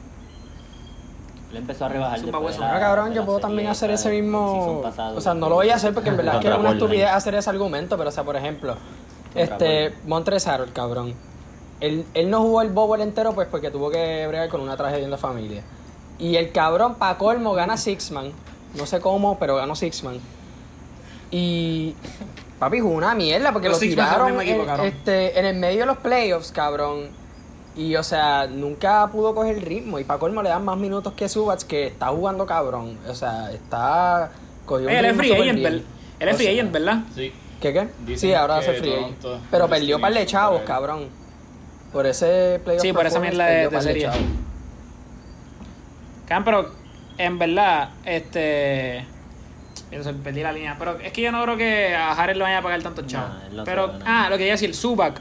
Él 1.51 1.57
empezó 1.57 1.85
a 1.85 1.89
rebajar 1.89 2.19
Zumba 2.19 2.39
hueso. 2.39 2.61
la- 2.61 2.67
Bueno, 2.67 2.79
cabrón, 2.81 3.13
yo 3.13 3.25
puedo 3.25 3.39
también 3.39 3.67
hacer 3.67 3.91
ese 3.91 4.09
mismo. 4.09 4.81
pasado. 4.81 5.17
O 5.17 5.21
sea, 5.21 5.33
no 5.33 5.49
lo 5.49 5.55
voy 5.55 5.69
a 5.69 5.75
hacer 5.75 5.93
porque 5.93 6.09
en 6.09 6.17
verdad 6.17 6.35
es 6.35 6.41
que 6.41 6.47
es 6.49 6.57
una 6.57 6.71
estupidez 6.71 7.09
hacer 7.09 7.35
ese 7.35 7.49
argumento, 7.49 7.97
pero 7.97 8.09
o 8.09 8.11
sea, 8.11 8.23
por 8.23 8.35
ejemplo, 8.37 8.75
este 9.35 9.93
Montrezl 10.05 10.49
el 10.63 10.71
cabrón. 10.73 11.13
Él, 11.81 12.05
él 12.13 12.29
no 12.29 12.41
jugó 12.41 12.61
el 12.61 12.69
bowl 12.69 13.01
entero 13.01 13.33
pues 13.33 13.47
porque 13.49 13.71
tuvo 13.71 13.89
que 13.89 14.25
bregar 14.27 14.49
con 14.49 14.61
una 14.61 14.77
tragedia 14.77 15.03
en 15.03 15.11
la 15.11 15.17
familia. 15.17 15.63
Y 16.19 16.35
el 16.35 16.51
cabrón, 16.51 16.95
pa' 16.95 17.17
colmo, 17.17 17.53
gana 17.53 17.75
Sixman. 17.77 18.31
No 18.75 18.85
sé 18.85 19.01
cómo, 19.01 19.37
pero 19.39 19.55
ganó 19.57 19.75
Sixman. 19.75 20.19
Y. 21.31 21.95
Papi, 22.59 22.79
jugó 22.79 22.93
una 22.95 23.15
mierda 23.15 23.51
porque 23.51 23.69
Los 23.69 23.81
lo 23.81 23.87
tiraron 23.89 24.39
equipo, 24.39 24.63
este, 24.83 25.39
en 25.39 25.45
el 25.47 25.55
medio 25.57 25.79
de 25.81 25.85
los 25.87 25.97
playoffs, 25.97 26.51
cabrón. 26.51 27.09
Y, 27.75 27.95
o 27.95 28.03
sea, 28.03 28.47
nunca 28.47 29.07
pudo 29.11 29.33
coger 29.33 29.55
el 29.57 29.61
ritmo. 29.61 29.97
Y 29.99 30.03
para 30.03 30.19
colmo 30.19 30.43
le 30.43 30.49
dan 30.49 30.65
más 30.65 30.77
minutos 30.77 31.13
que 31.13 31.29
Subats, 31.29 31.63
que 31.63 31.87
está 31.87 32.07
jugando 32.07 32.45
cabrón. 32.45 32.97
O 33.07 33.15
sea, 33.15 33.51
está. 33.51 34.31
Cogió 34.65 34.87
un 34.87 34.93
él 34.93 35.05
es 35.05 35.15
free 35.17 35.31
agent. 35.31 35.59
Él 35.65 35.83
es 36.19 36.33
O 36.33 36.37
free 36.37 36.45
sea, 36.45 36.53
agent, 36.53 36.71
¿verdad? 36.71 36.99
Sí. 37.15 37.33
¿Qué 37.61 37.73
qué? 37.73 37.87
Dicen 38.05 38.29
Sí, 38.29 38.33
ahora 38.33 38.57
hace 38.57 38.73
free 38.73 38.93
agent. 38.93 39.17
Pero 39.49 39.67
perdió 39.69 39.99
par 40.01 40.13
de 40.13 40.25
chavos, 40.25 40.61
cabrón. 40.63 41.07
Por 41.93 42.05
ese 42.05 42.59
playoff 42.63 42.81
Sí, 42.81 42.93
por 42.93 43.05
esa 43.05 43.19
mierda 43.19 43.45
de- 43.45 43.67
de 43.69 43.81
serie. 43.81 44.09
Cabrón, 46.27 46.43
pero 46.45 46.71
en 47.17 47.39
verdad, 47.39 47.89
este. 48.05 49.05
Perdí 50.23 50.41
la 50.41 50.53
línea. 50.53 50.75
Pero 50.79 50.97
es 50.99 51.11
que 51.11 51.21
yo 51.21 51.31
no 51.31 51.43
creo 51.43 51.57
que 51.57 51.93
a 51.95 52.11
Harris 52.13 52.37
le 52.37 52.43
vaya 52.43 52.59
a 52.59 52.61
pagar 52.61 52.81
tantos 52.81 53.05
chavos. 53.07 53.31
no 53.51 53.63
pero, 53.65 53.91
ah, 54.05 54.27
lo 54.29 54.37
que 54.37 54.43
iba 54.43 54.51
a 54.53 54.55
decir, 54.55 54.73
Zubac. 54.73 55.19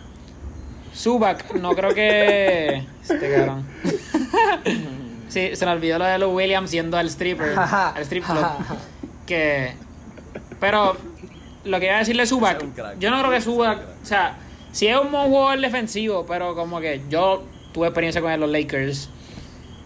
Zubac, 0.94 1.52
no 1.54 1.74
creo 1.74 1.94
que. 1.94 2.86
Este 3.02 3.34
cabrón. 3.34 3.64
sí, 5.28 5.54
se 5.56 5.66
me 5.66 5.72
olvidó 5.72 5.98
lo 5.98 6.04
de 6.04 6.18
los 6.18 6.32
Williams 6.34 6.70
yendo 6.70 6.96
al 6.96 7.06
stripper. 7.08 7.58
al 7.58 8.02
strip 8.02 8.24
club. 8.24 8.44
que. 9.26 9.74
Pero, 10.58 10.96
lo 11.64 11.78
que 11.80 11.86
iba 11.86 11.96
a 11.96 11.98
decirle 12.00 12.26
Zubac, 12.26 12.62
yo 12.98 13.10
no 13.10 13.18
creo 13.20 13.30
que 13.30 13.40
Zubac. 13.40 13.78
O 14.02 14.06
sea, 14.06 14.36
si 14.72 14.86
es 14.88 14.96
un 14.98 15.10
buen 15.10 15.26
jugador 15.28 15.60
defensivo, 15.60 16.26
pero 16.26 16.54
como 16.54 16.80
que 16.80 17.02
yo 17.08 17.42
tuve 17.72 17.86
experiencia 17.88 18.20
con 18.20 18.30
él 18.30 18.40
los 18.40 18.50
Lakers. 18.50 19.08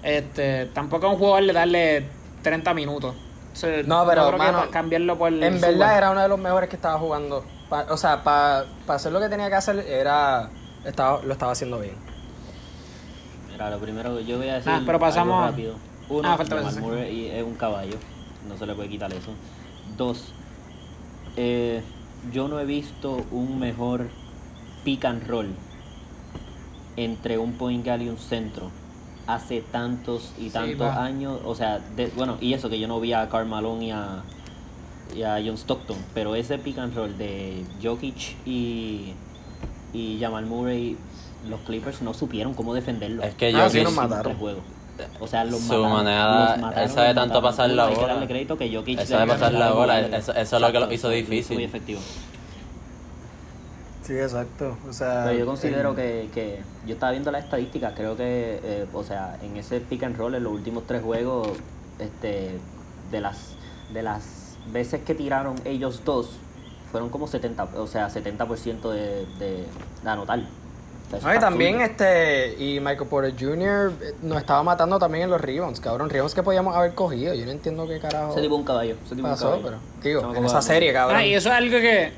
Este, 0.03 0.67
tampoco 0.67 1.07
es 1.07 1.13
un 1.15 1.19
jugador 1.19 1.47
de 1.47 1.53
darle 1.53 2.05
30 2.43 2.75
minutos. 2.75 3.15
O 3.53 3.57
sea, 3.57 3.83
No, 3.87 4.05
pero, 4.07 4.27
creo 4.27 4.33
que 4.33 4.37
mano, 4.39 4.59
pa- 4.67 4.71
cambiarlo 4.71 5.17
por 5.17 5.33
En 5.33 5.55
Zubac. 5.59 5.71
verdad 5.71 5.97
era 5.99 6.11
uno 6.11 6.21
de 6.23 6.29
los 6.29 6.39
mejores 6.39 6.69
que 6.69 6.77
estaba 6.77 6.99
jugando. 6.99 7.45
Pa- 7.71 7.87
o 7.89 7.97
sea, 7.97 8.23
para 8.23 8.67
hacer 8.89 9.13
lo 9.13 9.21
que 9.21 9.29
tenía 9.29 9.49
que 9.49 9.55
hacer, 9.55 9.79
era 9.79 10.51
estaba, 10.85 11.23
lo 11.23 11.33
estaba 11.33 11.53
haciendo 11.53 11.81
bien. 11.81 11.95
Mira, 13.53 13.71
lo 13.71 13.79
primero 13.79 14.17
que 14.17 14.25
yo 14.25 14.39
voy 14.39 14.49
a 14.49 14.55
decir. 14.55 14.73
Nah, 14.73 14.83
pero 14.85 14.99
pasamos- 14.99 15.35
algo 15.37 15.51
rápido. 15.51 15.75
Uno, 16.09 16.29
Ah, 16.33 16.37
falta. 16.37 16.61
Murray 16.81 17.29
es 17.29 17.43
un 17.45 17.55
caballo. 17.55 17.97
No 18.49 18.59
se 18.59 18.67
le 18.67 18.75
puede 18.75 18.89
quitar 18.89 19.13
eso. 19.13 19.31
Dos, 19.97 20.33
eh, 21.37 21.83
yo 22.33 22.49
no 22.49 22.59
he 22.61 22.65
visto 22.67 23.25
un 23.31 23.59
mejor 23.59 24.09
pick 24.85 25.05
and 25.05 25.27
roll 25.27 25.49
entre 26.97 27.39
un 27.39 27.53
point 27.53 27.85
guard 27.85 28.03
y 28.03 28.09
un 28.09 28.19
centro 28.19 28.71
hace 29.27 29.63
tantos 29.63 30.33
y 30.39 30.51
tantos 30.51 30.95
años. 30.97 31.41
O 31.45 31.55
sea, 31.55 31.79
de- 31.79 32.09
bueno, 32.09 32.37
y 32.41 32.53
eso 32.55 32.69
que 32.69 32.79
yo 32.79 32.87
no 32.89 33.01
vi 33.01 33.13
a 33.15 33.29
Karl 33.29 33.47
Malone 33.49 33.87
y 33.87 33.91
a, 33.91 34.23
y 35.17 35.23
a 35.23 35.37
John 35.45 35.57
Stockton. 35.57 35.97
Pero 36.13 36.35
ese 36.35 36.59
pick 36.59 36.79
and 36.79 36.95
roll 36.95 37.17
de 37.17 37.65
Jokic 37.83 38.37
y, 38.47 39.15
y 39.95 40.19
Jamal 40.21 40.45
Murray, 40.47 40.97
los 41.49 41.61
Clippers 41.61 42.03
no 42.03 42.13
supieron 42.13 42.53
cómo 42.55 42.75
defenderlo. 42.75 43.23
Es 43.23 43.35
que 43.35 43.55
Ah, 43.55 43.71
sí, 43.71 43.79
Jokic- 43.79 43.83
nos 43.85 43.93
Sin 43.93 44.03
mataron. 44.03 44.23
tres 44.25 44.37
juegos. 44.39 44.63
O 45.21 45.27
sea, 45.27 45.45
los 45.45 45.61
Su 45.61 45.67
mataron. 45.69 45.93
manera- 45.93 46.51
los 46.51 46.59
mataron, 46.61 46.85
él 46.85 46.91
sabe 46.91 47.07
los 47.09 47.15
tanto 47.17 47.35
mataron. 47.41 47.43
pasar 47.51 47.71
la 47.71 47.85
Hay 47.87 47.95
que 47.95 48.01
bola. 48.01 48.13
darle 48.15 48.29
crédito 48.29 48.59
que 48.59 48.75
Jokic 48.75 49.01
Él 49.01 49.07
sabe 49.07 49.27
pasar 49.27 49.53
la 49.55 49.73
bola, 49.73 50.01
eso- 50.01 50.35
eso 50.35 50.57
es 50.57 50.63
lo 50.63 50.73
que 50.73 50.81
lo 50.81 50.93
hizo 50.93 51.09
difícil. 51.09 51.57
Muy 51.57 51.65
efectivo. 51.65 52.01
Sí, 54.03 54.13
exacto. 54.13 54.77
O 54.89 54.93
sea, 54.93 55.25
Pero 55.27 55.39
yo 55.39 55.47
considero 55.47 55.95
que, 55.95 56.29
que 56.35 56.61
yo 56.87 56.93
estaba 56.95 57.13
viendo 57.13 57.31
las 57.31 57.45
estadísticas, 57.45 57.95
creo 57.97 58.17
que, 58.17 58.61
eh, 58.63 58.87
o 58.93 59.03
sea, 59.03 59.39
en 59.43 59.57
ese 59.57 59.81
pick 59.81 60.03
and 60.03 60.17
roll, 60.17 60.35
en 60.35 60.45
los 60.45 60.53
últimos 60.53 60.87
tres 60.87 61.03
juegos, 61.03 61.49
este, 61.99 62.59
de 63.11 63.21
las 63.21 63.55
de 63.93 64.03
las 64.03 64.57
veces 64.73 65.03
que 65.05 65.15
tiraron 65.15 65.55
ellos 65.65 66.03
dos, 66.05 66.31
fueron 66.95 67.11
como 67.11 67.27
70, 67.27 67.65
o 67.75 67.89
sea, 67.89 68.07
70% 68.09 68.89
de, 68.93 69.27
de, 69.41 69.65
de 70.05 70.09
anotar. 70.09 70.39
O 70.39 71.11
sea, 71.11 71.19
eso 71.19 71.27
No, 71.27 71.33
y 71.33 71.37
está 71.37 71.47
también 71.49 71.81
absurdo. 71.83 71.91
este 71.91 72.55
y 72.63 72.79
Michael 72.79 73.09
Porter 73.09 73.35
Jr. 73.37 73.93
eh, 74.01 74.15
nos 74.23 74.39
estaba 74.39 74.63
matando 74.63 74.97
también 75.01 75.25
en 75.25 75.31
los 75.31 75.41
rebounds, 75.41 75.81
cabrón. 75.81 76.09
Rebounds 76.09 76.35
que 76.37 76.45
podíamos 76.45 76.77
haber 76.77 76.95
cogido. 76.95 77.35
Yo 77.35 77.45
no 77.47 77.51
entiendo 77.51 77.85
qué 77.89 77.99
carajo 77.99 78.31
Ese 78.31 78.43
tipo 78.43 78.55
un 78.55 78.63
caballo, 78.63 78.95
ese 79.05 79.17
tipo 79.17 79.27
un 79.27 79.33
pasó, 79.35 79.47
caballo. 79.61 79.63
pero 79.65 79.79
digo, 80.05 80.35
en 80.37 80.45
esa 80.45 80.63
serie, 80.63 80.93
cabrón. 80.93 81.19
Ah, 81.19 81.27
y 81.27 81.35
eso 81.35 81.49
es 81.49 81.55
algo 81.57 81.79
que. 81.79 82.13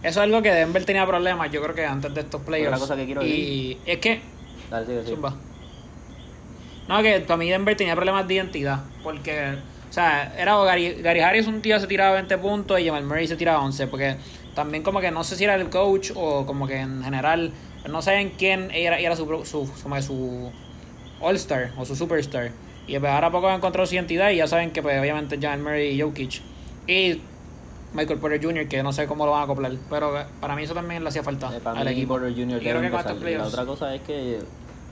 Eso 0.00 0.08
es 0.08 0.16
algo 0.16 0.40
que 0.40 0.50
Denver 0.50 0.84
tenía 0.86 1.06
problemas, 1.06 1.50
yo 1.50 1.60
creo 1.60 1.74
que 1.74 1.84
antes 1.84 2.14
de 2.14 2.22
estos 2.22 2.40
playoffs. 2.40 2.68
Otra 2.76 2.78
cosa 2.80 2.96
que 2.96 3.04
quiero 3.04 3.22
y 3.22 3.78
es 3.84 3.98
que. 3.98 4.22
Dale, 4.70 4.86
sigue, 4.86 5.04
sigue. 5.04 5.18
No, 6.88 7.02
que 7.02 7.20
para 7.20 7.36
mí 7.36 7.50
Denver 7.50 7.76
tenía 7.76 7.94
problemas 7.94 8.26
de 8.26 8.34
identidad. 8.34 8.80
Porque, 9.02 9.56
o 9.88 9.92
sea, 9.92 10.34
era 10.38 10.58
o 10.58 10.64
Gary, 10.64 11.00
Gary 11.02 11.20
Harris 11.20 11.46
un 11.46 11.62
tío 11.62 11.78
se 11.80 11.86
tiraba 11.86 12.12
20 12.14 12.38
puntos 12.38 12.78
y 12.80 12.86
Jamal 12.86 13.04
Murray 13.04 13.26
se 13.26 13.36
tiraba 13.36 13.60
11. 13.64 13.86
Porque 13.86 14.16
también, 14.54 14.82
como 14.82 15.00
que 15.00 15.10
no 15.10 15.24
sé 15.24 15.36
si 15.36 15.44
era 15.44 15.54
el 15.54 15.70
coach 15.70 16.10
o 16.14 16.44
como 16.46 16.66
que 16.66 16.78
en 16.80 17.02
general, 17.02 17.52
no 17.88 18.02
sabían 18.02 18.30
quién 18.30 18.70
era, 18.72 18.98
era 18.98 19.16
su, 19.16 19.24
su, 19.44 19.70
como 19.82 20.00
su 20.02 20.50
All-Star 21.20 21.72
o 21.78 21.84
su 21.84 21.96
Superstar. 21.96 22.50
Y 22.86 22.98
pues 22.98 23.12
ahora 23.12 23.30
poco 23.30 23.48
han 23.48 23.56
encontrado 23.56 23.86
su 23.86 23.94
identidad 23.94 24.30
y 24.30 24.36
ya 24.36 24.46
saben 24.46 24.70
que, 24.70 24.82
pues, 24.82 24.98
obviamente, 24.98 25.38
Jamal 25.40 25.60
Murray 25.60 25.88
y 25.90 26.00
Jokic. 26.00 26.40
Y 26.86 27.20
Michael 27.92 28.18
Porter 28.18 28.42
Jr., 28.42 28.68
que 28.68 28.82
no 28.82 28.92
sé 28.92 29.06
cómo 29.06 29.26
lo 29.26 29.32
van 29.32 29.42
a 29.42 29.44
acoplar. 29.44 29.72
Pero 29.90 30.24
para 30.40 30.54
mí 30.56 30.62
eso 30.62 30.74
también 30.74 31.02
le 31.02 31.08
hacía 31.08 31.22
falta 31.22 31.50
Eh, 31.54 31.60
al 31.64 31.88
equipo. 31.88 32.14
Porter 32.14 32.32
Jr. 32.32 32.56
Y 32.58 32.60
creo 32.60 32.80
que 32.80 33.36
La 33.36 33.46
otra 33.46 33.64
cosa 33.64 33.94
es 33.94 34.02
que 34.02 34.38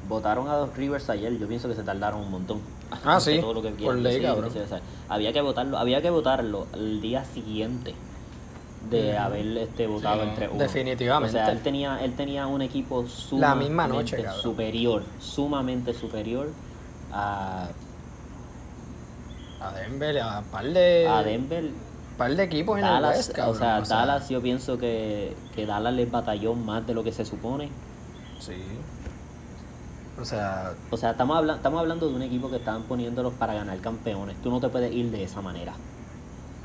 votaron 0.09 0.49
a 0.49 0.55
dos 0.57 0.77
Rivers 0.77 1.09
ayer. 1.11 1.37
Yo 1.39 1.47
pienso 1.49 1.69
que 1.69 1.75
se 1.75 1.83
tardaron 1.83 2.21
un 2.21 2.31
montón. 2.31 2.61
Ah, 3.05 3.19
sí, 3.21 3.39
Todo 3.41 3.55
lo 3.55 3.63
que 3.63 3.71
por 3.71 3.97
ley, 3.97 4.23
cabrón. 4.23 4.51
o 4.51 5.13
había 5.13 5.33
que 5.33 5.41
votarlo, 5.41 5.77
había 5.79 6.01
que 6.03 6.11
votarlo 6.11 6.67
el 6.75 7.01
día 7.01 7.25
siguiente 7.25 7.95
de 8.91 9.19
haber 9.19 9.59
este 9.59 9.87
votado 9.89 10.23
Sí, 10.23 10.29
entre 10.29 10.49
uno. 10.49 10.59
Definitivamente. 10.59 11.37
O 11.37 11.45
sea, 11.45 11.51
él 11.53 11.61
tenía, 11.61 11.99
él 12.05 12.15
tenía 12.15 12.47
un 12.47 12.63
equipo 12.63 13.07
sumamente 13.09 13.65
misma 13.69 13.89
noche, 13.89 14.25
superior, 14.41 15.03
sumamente 15.19 15.93
superior 15.93 16.49
a, 17.13 17.69
A 19.61 19.73
Denver, 19.73 20.21
a 20.21 20.39
un 20.39 20.45
par 20.45 20.65
de, 20.67 21.09
a 21.09 21.23
Denver. 21.25 21.65
par 22.17 22.37
de 22.37 22.43
equipos 22.45 22.79
en 22.79 22.85
el 22.85 22.91
Dallas, 22.93 23.17
West, 23.17 23.33
cabrón. 23.33 23.57
o 23.57 23.59
sea, 23.59 23.81
Dallas 23.81 24.29
yo 24.29 24.41
pienso 24.41 24.79
que, 24.79 25.35
que 25.57 25.67
Dallas 25.67 25.93
les 25.95 26.09
batalló 26.11 26.55
más 26.55 26.87
de 26.87 26.95
lo 26.95 27.03
que 27.03 27.11
se 27.11 27.25
supone. 27.25 27.71
Sí. 28.39 28.53
O 30.21 30.25
sea, 30.25 30.73
O 30.91 30.97
sea, 30.97 31.11
estamos, 31.11 31.37
habla- 31.37 31.57
estamos 31.57 31.81
hablando 31.81 32.09
de 32.09 32.15
un 32.15 32.23
equipo 32.23 32.49
que 32.51 32.57
estaban 32.57 32.83
poniéndolos 32.85 33.35
para 33.35 33.55
ganar 33.55 33.79
campeones. 33.81 34.37
Tú 34.43 34.51
no 34.51 34.61
te 34.61 34.69
puedes 34.69 34.93
ir 34.93 35.11
de 35.11 35.23
esa 35.25 35.41
manera. 35.43 35.75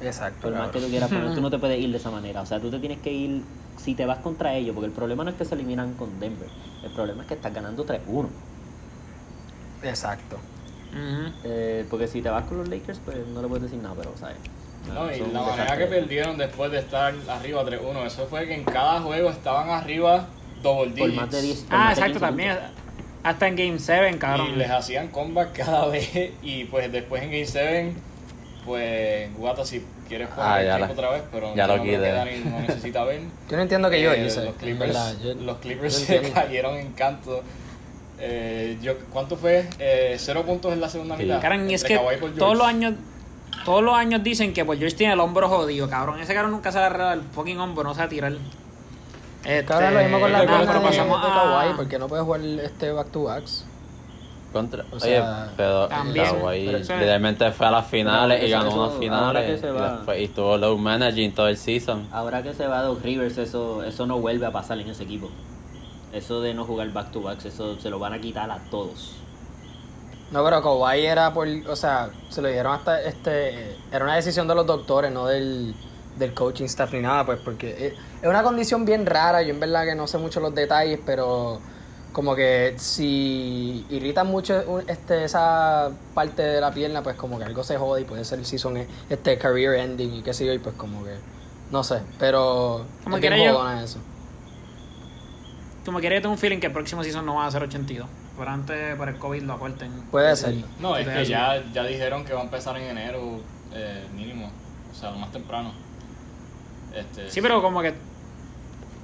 Exacto. 0.01 0.41
Por 0.49 0.53
más 0.57 0.69
que 0.71 0.79
tú 0.79 0.87
quieras 0.87 1.09
poner, 1.09 1.35
tú 1.35 1.41
no 1.41 1.49
te 1.49 1.59
puedes 1.59 1.79
ir 1.79 1.91
de 1.91 1.97
esa 1.97 2.09
manera. 2.11 2.41
O 2.41 2.45
sea, 2.45 2.59
tú 2.59 2.69
te 2.71 2.79
tienes 2.79 2.99
que 2.99 3.11
ir 3.11 3.43
si 3.77 3.93
te 3.95 4.05
vas 4.05 4.19
contra 4.19 4.53
ellos, 4.55 4.73
porque 4.73 4.87
el 4.87 4.93
problema 4.93 5.23
no 5.23 5.31
es 5.31 5.35
que 5.35 5.45
se 5.45 5.55
eliminan 5.55 5.93
con 5.95 6.19
Denver. 6.19 6.47
El 6.83 6.91
problema 6.91 7.23
es 7.23 7.27
que 7.27 7.33
estás 7.33 7.53
ganando 7.53 7.85
3-1. 7.85 8.27
Exacto. 9.83 10.37
Eh, 11.43 11.85
porque 11.89 12.07
si 12.07 12.21
te 12.21 12.29
vas 12.29 12.43
con 12.45 12.57
los 12.57 12.67
Lakers, 12.69 12.99
pues 13.03 13.17
no 13.27 13.41
le 13.41 13.47
puedes 13.47 13.63
decir 13.63 13.79
nada, 13.79 13.95
pero, 13.97 14.11
¿sabes? 14.19 14.37
No, 14.93 15.11
y 15.11 15.19
Son 15.19 15.31
la 15.33 15.41
manera 15.41 15.63
desastre. 15.63 15.77
que 15.85 15.91
perdieron 15.95 16.37
después 16.37 16.71
de 16.71 16.79
estar 16.79 17.13
arriba 17.29 17.63
3-1, 17.63 18.05
eso 18.05 18.25
fue 18.27 18.47
que 18.47 18.55
en 18.55 18.63
cada 18.63 18.99
juego 19.01 19.29
estaban 19.29 19.69
arriba 19.69 20.27
double 20.63 20.87
Por 20.91 20.95
digits. 20.95 21.15
más 21.15 21.31
de 21.31 21.41
10. 21.41 21.59
por 21.61 21.73
Ah, 21.75 21.77
más 21.77 21.87
de 21.87 22.01
exacto, 22.01 22.13
15 22.13 22.25
también. 22.25 22.57
Hasta 23.23 23.47
en 23.47 23.55
Game 23.55 23.79
7, 23.79 24.17
cabrón. 24.17 24.47
Y 24.53 24.55
les 24.55 24.69
hacían 24.69 25.07
comeback 25.09 25.57
cada 25.57 25.85
vez. 25.89 26.09
Y 26.41 26.65
pues 26.65 26.91
después 26.91 27.21
en 27.23 27.29
Game 27.31 27.45
7, 27.45 27.93
pues 28.65 29.35
Guata, 29.37 29.65
si 29.65 29.83
quieres 30.07 30.27
poner 30.29 30.45
Ah, 30.45 30.59
el 30.61 30.67
ya 30.67 30.77
tiempo 30.77 30.93
la- 30.95 30.99
otra 31.07 31.11
vez, 31.17 31.23
pero 31.31 31.55
ya 31.55 31.67
yo 31.67 31.67
lo 31.67 31.77
no 31.77 31.83
creo 31.83 31.93
que 31.93 31.97
quité. 31.99 32.11
Dani 32.13 32.39
no 32.45 32.59
necesita 32.59 33.03
ver. 33.03 33.21
Yo 33.49 33.55
no 33.57 33.61
entiendo 33.63 33.89
que 33.89 34.01
yo 34.01 34.11
Eh, 34.13 34.25
hice. 34.25 34.45
Los 34.45 34.55
Clippers, 34.55 34.79
verdad, 34.93 35.13
yo- 35.23 35.33
los 35.35 35.57
Clippers 35.59 35.99
yo 35.99 36.05
se 36.05 36.15
entiendo. 36.15 36.41
cayeron 36.41 36.77
en 36.77 36.91
canto. 36.93 37.43
Eh, 38.19 38.77
yo, 38.81 38.93
¿Cuánto 39.11 39.35
fue? 39.35 39.67
Eh, 39.79 40.15
cero 40.19 40.43
puntos 40.45 40.71
en 40.73 40.79
la 40.81 40.89
segunda 40.89 41.17
Sí. 41.17 41.23
mitad. 41.23 41.41
Cabrón, 41.41 41.69
y 41.69 41.73
es 41.73 41.83
que 41.83 41.97
todos 42.37 42.57
los 42.57 42.67
años 42.67 42.93
todos 43.65 43.83
los 43.83 43.93
años 43.95 44.23
dicen 44.23 44.53
que 44.53 44.63
Paul 44.65 44.77
George 44.79 44.95
tiene 44.95 45.13
el 45.13 45.19
hombro 45.19 45.47
jodido, 45.47 45.87
cabrón. 45.89 46.19
Ese 46.19 46.33
cabrón 46.33 46.51
nunca 46.51 46.71
se 46.71 46.79
ha 46.79 46.85
agarrado 46.85 47.13
el 47.13 47.21
fucking 47.21 47.59
hombro, 47.59 47.83
no 47.83 47.93
se 47.93 47.99
va 47.99 48.05
a 48.05 48.09
tirar. 48.09 48.33
Este, 49.43 49.65
Cabrón, 49.65 49.93
lo 49.95 49.99
mismo 50.01 50.19
con 50.19 50.31
la 50.31 50.43
bueno, 50.43 50.59
de, 50.59 50.79
pasamos 50.79 51.21
Kawhi, 51.21 51.73
porque 51.75 51.97
no 51.97 52.07
puede 52.07 52.23
jugar 52.23 52.41
este 52.41 52.91
back 52.91 53.07
to 53.11 53.23
backs. 53.23 53.65
Contra, 54.53 54.83
O 54.91 54.97
oye, 54.97 54.99
sea, 54.99 55.49
pero 55.55 55.87
Kawhi 55.89 56.65
pero 56.65 56.77
eso- 56.77 56.93
literalmente 56.93 57.51
fue 57.51 57.67
a 57.67 57.71
las 57.71 57.87
finales 57.87 58.43
y 58.43 58.49
ganó 58.49 58.65
unas 58.65 58.89
ahora 58.89 58.99
finales 58.99 59.61
que 59.61 60.19
y, 60.19 60.23
estuvo 60.25 60.57
low 60.57 60.77
managing 60.77 61.33
todo 61.33 61.47
el 61.47 61.57
season. 61.57 62.07
Ahora 62.11 62.43
que 62.43 62.53
se 62.53 62.67
va 62.67 62.81
Doc 62.83 63.01
Rivers, 63.01 63.37
eso, 63.37 63.83
eso 63.83 64.05
no 64.05 64.19
vuelve 64.19 64.45
a 64.45 64.51
pasar 64.51 64.77
en 64.79 64.89
ese 64.89 65.03
equipo. 65.03 65.29
Eso 66.13 66.41
de 66.41 66.53
no 66.53 66.65
jugar 66.65 66.91
back 66.91 67.11
to 67.11 67.21
backs, 67.21 67.45
eso 67.45 67.79
se 67.79 67.89
lo 67.89 67.97
van 67.97 68.13
a 68.13 68.19
quitar 68.19 68.51
a 68.51 68.57
todos. 68.69 69.15
No, 70.31 70.43
pero 70.43 70.61
Kawhi 70.61 71.05
era 71.05 71.33
por, 71.33 71.47
o 71.67 71.75
sea, 71.75 72.09
se 72.29 72.41
lo 72.41 72.47
dijeron 72.49 72.73
hasta, 72.73 73.01
este, 73.01 73.75
era 73.91 74.03
una 74.05 74.15
decisión 74.15 74.47
de 74.47 74.55
los 74.55 74.65
doctores, 74.65 75.11
no 75.11 75.25
del, 75.25 75.73
del 76.17 76.33
coaching 76.33 76.65
staff 76.65 76.93
ni 76.93 76.99
nada, 77.01 77.25
pues, 77.25 77.39
porque 77.39 77.87
es, 77.87 77.93
es 78.21 78.27
una 78.29 78.43
condición 78.43 78.85
bien 78.85 79.05
rara, 79.05 79.41
yo 79.41 79.53
en 79.53 79.59
verdad 79.59 79.85
que 79.85 79.95
no 79.95 80.07
sé 80.07 80.17
mucho 80.17 80.39
los 80.39 80.53
detalles, 80.53 80.99
pero 81.05 81.59
como 82.11 82.35
que 82.35 82.75
si 82.77 83.85
irritan 83.89 84.27
mucho 84.27 84.81
este, 84.87 85.23
esa 85.23 85.89
parte 86.13 86.41
de 86.41 86.59
la 86.61 86.71
pierna, 86.73 87.01
pues 87.01 87.15
como 87.15 87.39
que 87.39 87.45
algo 87.45 87.63
se 87.63 87.77
jode 87.77 88.01
y 88.01 88.03
puede 88.05 88.25
ser 88.25 88.39
el 88.39 88.45
season, 88.45 88.85
este, 89.09 89.37
career 89.37 89.75
ending 89.75 90.15
y 90.15 90.21
qué 90.21 90.33
sé 90.33 90.45
yo, 90.45 90.53
y 90.53 90.59
pues 90.59 90.75
como 90.75 91.03
que, 91.03 91.15
no 91.71 91.83
sé, 91.83 92.01
pero 92.19 92.85
Como 93.03 93.15
es 93.15 93.21
bien 93.21 93.33
quiera 93.33 93.51
yo- 93.53 93.81
eso. 93.81 93.99
Como 95.85 95.99
quiera, 95.99 96.15
yo 96.15 96.21
tengo 96.21 96.33
un 96.33 96.37
feeling 96.39 96.59
que 96.59 96.67
el 96.67 96.73
próximo 96.73 97.03
season 97.03 97.25
no 97.25 97.35
va 97.35 97.47
a 97.47 97.51
ser 97.51 97.63
82. 97.63 98.07
Por 98.37 98.47
antes, 98.47 98.95
por 98.97 99.09
el 99.09 99.17
COVID 99.17 99.41
lo 99.43 99.53
acorten. 99.53 99.91
Puede 100.11 100.35
ser. 100.35 100.53
No, 100.79 100.95
es 100.95 101.07
que 101.07 101.25
ya, 101.25 101.63
ya 101.73 101.83
dijeron 101.83 102.23
que 102.23 102.33
va 102.33 102.41
a 102.41 102.43
empezar 102.43 102.77
en 102.77 102.83
enero 102.97 103.39
eh, 103.73 104.05
mínimo. 104.15 104.51
O 104.91 104.95
sea, 104.95 105.09
lo 105.11 105.17
más 105.17 105.31
temprano. 105.31 105.73
Este, 106.95 107.29
Sí, 107.29 107.41
pero 107.41 107.61
como 107.61 107.81
que. 107.81 107.93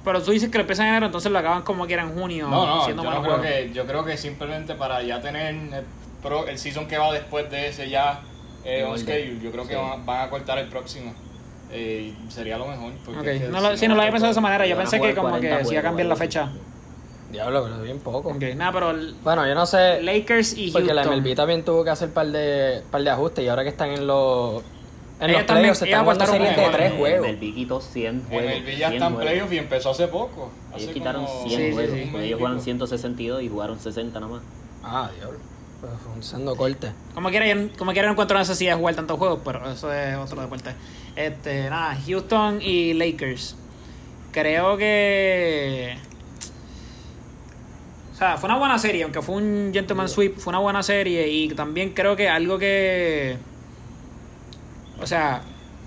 Pero 0.04 0.22
tú 0.22 0.30
dices 0.30 0.48
que 0.50 0.58
lo 0.58 0.62
empiezan 0.62 0.86
en 0.86 0.92
enero, 0.92 1.06
entonces 1.06 1.30
lo 1.30 1.38
acaban 1.38 1.62
como 1.62 1.86
que 1.86 1.94
era 1.94 2.02
en 2.02 2.14
junio. 2.14 2.48
No, 2.48 2.64
no, 2.66 2.88
yo 2.88 2.94
no 2.94 3.22
creo 3.22 3.40
que, 3.42 3.70
yo 3.74 3.86
creo 3.86 4.04
que 4.04 4.16
simplemente 4.16 4.74
para 4.74 5.02
ya 5.02 5.20
tener 5.20 5.54
el, 5.54 5.70
pro- 6.22 6.46
el 6.46 6.58
season 6.58 6.86
que 6.86 6.96
va 6.96 7.12
después 7.12 7.50
de 7.50 7.68
ese 7.68 7.90
ya 7.90 8.20
eh, 8.64 8.84
on 8.84 8.98
schedule, 8.98 9.40
yo 9.40 9.50
creo 9.50 9.64
que 9.66 9.74
Sí. 9.74 9.80
van, 9.80 10.00
a- 10.00 10.04
van 10.04 10.20
a 10.26 10.30
cortar 10.30 10.58
el 10.58 10.68
próximo. 10.68 11.12
Eh, 11.70 12.14
sería 12.28 12.56
lo 12.56 12.66
mejor. 12.66 12.92
Porque 13.04 13.20
Ok, 13.20 13.26
es 13.26 13.42
que 13.42 13.48
no 13.48 13.60
lo, 13.60 13.70
si 13.72 13.78
sí, 13.78 13.88
no 13.88 13.94
lo 13.94 14.00
había 14.00 14.12
pensado 14.12 14.28
de 14.28 14.32
esa 14.32 14.40
manera. 14.40 14.66
Yo 14.66 14.76
pensé 14.76 15.00
que 15.00 15.14
como 15.14 15.28
40 15.30 15.58
que 15.58 15.64
si 15.66 15.70
iba 15.72 15.80
a 15.80 15.82
cambiar 15.84 16.08
la 16.08 16.16
fecha. 16.16 16.48
Diablo, 17.30 17.64
pero 17.64 17.82
bien 17.82 17.98
poco. 17.98 18.34
Pero 18.38 18.90
el- 18.90 19.14
Bueno, 19.22 19.46
yo 19.46 19.54
no 19.54 19.66
sé. 19.66 20.00
Lakers 20.02 20.56
y 20.56 20.70
Porque 20.70 20.94
la. 20.94 21.04
MLB 21.04 21.34
también 21.34 21.62
tuvo 21.64 21.84
que 21.84 21.90
hacer 21.90 22.10
par 22.10 22.28
de, 22.28 22.82
par 22.90 23.02
de 23.02 23.10
ajustes 23.10 23.44
y 23.44 23.48
ahora 23.48 23.64
que 23.64 23.68
están 23.68 23.90
en 23.90 24.06
los 24.06 24.62
en 25.20 25.30
Ellos 25.30 25.40
los 25.40 25.46
también- 25.46 25.62
playoffs 25.62 25.82
están 25.82 26.02
jugando 26.02 26.26
series 26.26 26.56
de 26.56 26.68
tres 26.70 26.92
juegos. 26.92 27.28
MLB 27.28 27.54
quitó 27.54 27.80
100 27.80 28.22
juegos. 28.28 28.44
MLB 28.52 28.70
ya 28.78 28.88
100 28.88 28.92
está 28.92 29.06
en 29.06 29.14
juegos. 29.14 29.22
playoff 29.22 29.52
y 29.52 29.58
empezó 29.58 29.90
hace 29.90 30.08
poco. 30.08 30.50
Hace 30.72 30.82
Ellos 30.84 30.94
quitaron 30.94 31.26
como 31.26 31.48
100 31.48 31.60
Sí, 31.60 31.66
sí, 31.66 31.72
juegos. 31.72 31.92
sí. 31.94 32.16
ellos 32.24 32.38
jugaron 32.38 32.56
pico. 32.58 32.64
162 32.64 33.42
y 33.42 33.48
jugaron 33.48 33.80
60 33.80 34.20
nada 34.20 34.32
más. 34.32 34.42
Ah, 34.84 35.10
diablo. 35.16 35.38
Pues 35.80 35.92
fue 36.02 36.12
un 36.12 36.22
sendo 36.22 36.56
corte. 36.56 36.92
Como 37.14 37.30
quiera, 37.30 37.46
yo- 37.46 37.68
como 37.78 37.92
quiera 37.92 38.06
no 38.08 38.12
encuentro 38.12 38.36
necesidad 38.38 38.72
de 38.74 38.78
jugar 38.78 38.94
tantos 38.96 39.16
juegos, 39.18 39.40
pero 39.44 39.70
eso 39.70 39.92
es 39.92 40.16
otro 40.16 40.40
deporte. 40.40 40.70
Este, 41.14 41.70
nada, 41.70 41.96
Houston 42.06 42.60
y 42.62 42.94
Lakers. 42.94 43.56
Creo 44.32 44.76
que. 44.76 45.96
O 48.12 48.16
sea, 48.18 48.36
fue 48.36 48.48
una 48.48 48.58
buena 48.58 48.78
serie, 48.78 49.04
aunque 49.04 49.22
fue 49.22 49.36
un 49.36 49.70
gentleman 49.72 50.08
sweep, 50.08 50.36
fue 50.38 50.50
una 50.50 50.58
buena 50.58 50.82
serie 50.82 51.28
y 51.28 51.48
también 51.50 51.90
creo 51.90 52.16
que 52.16 52.28
algo 52.28 52.58
que. 52.58 53.36
O 55.00 55.06
sea, 55.06 55.42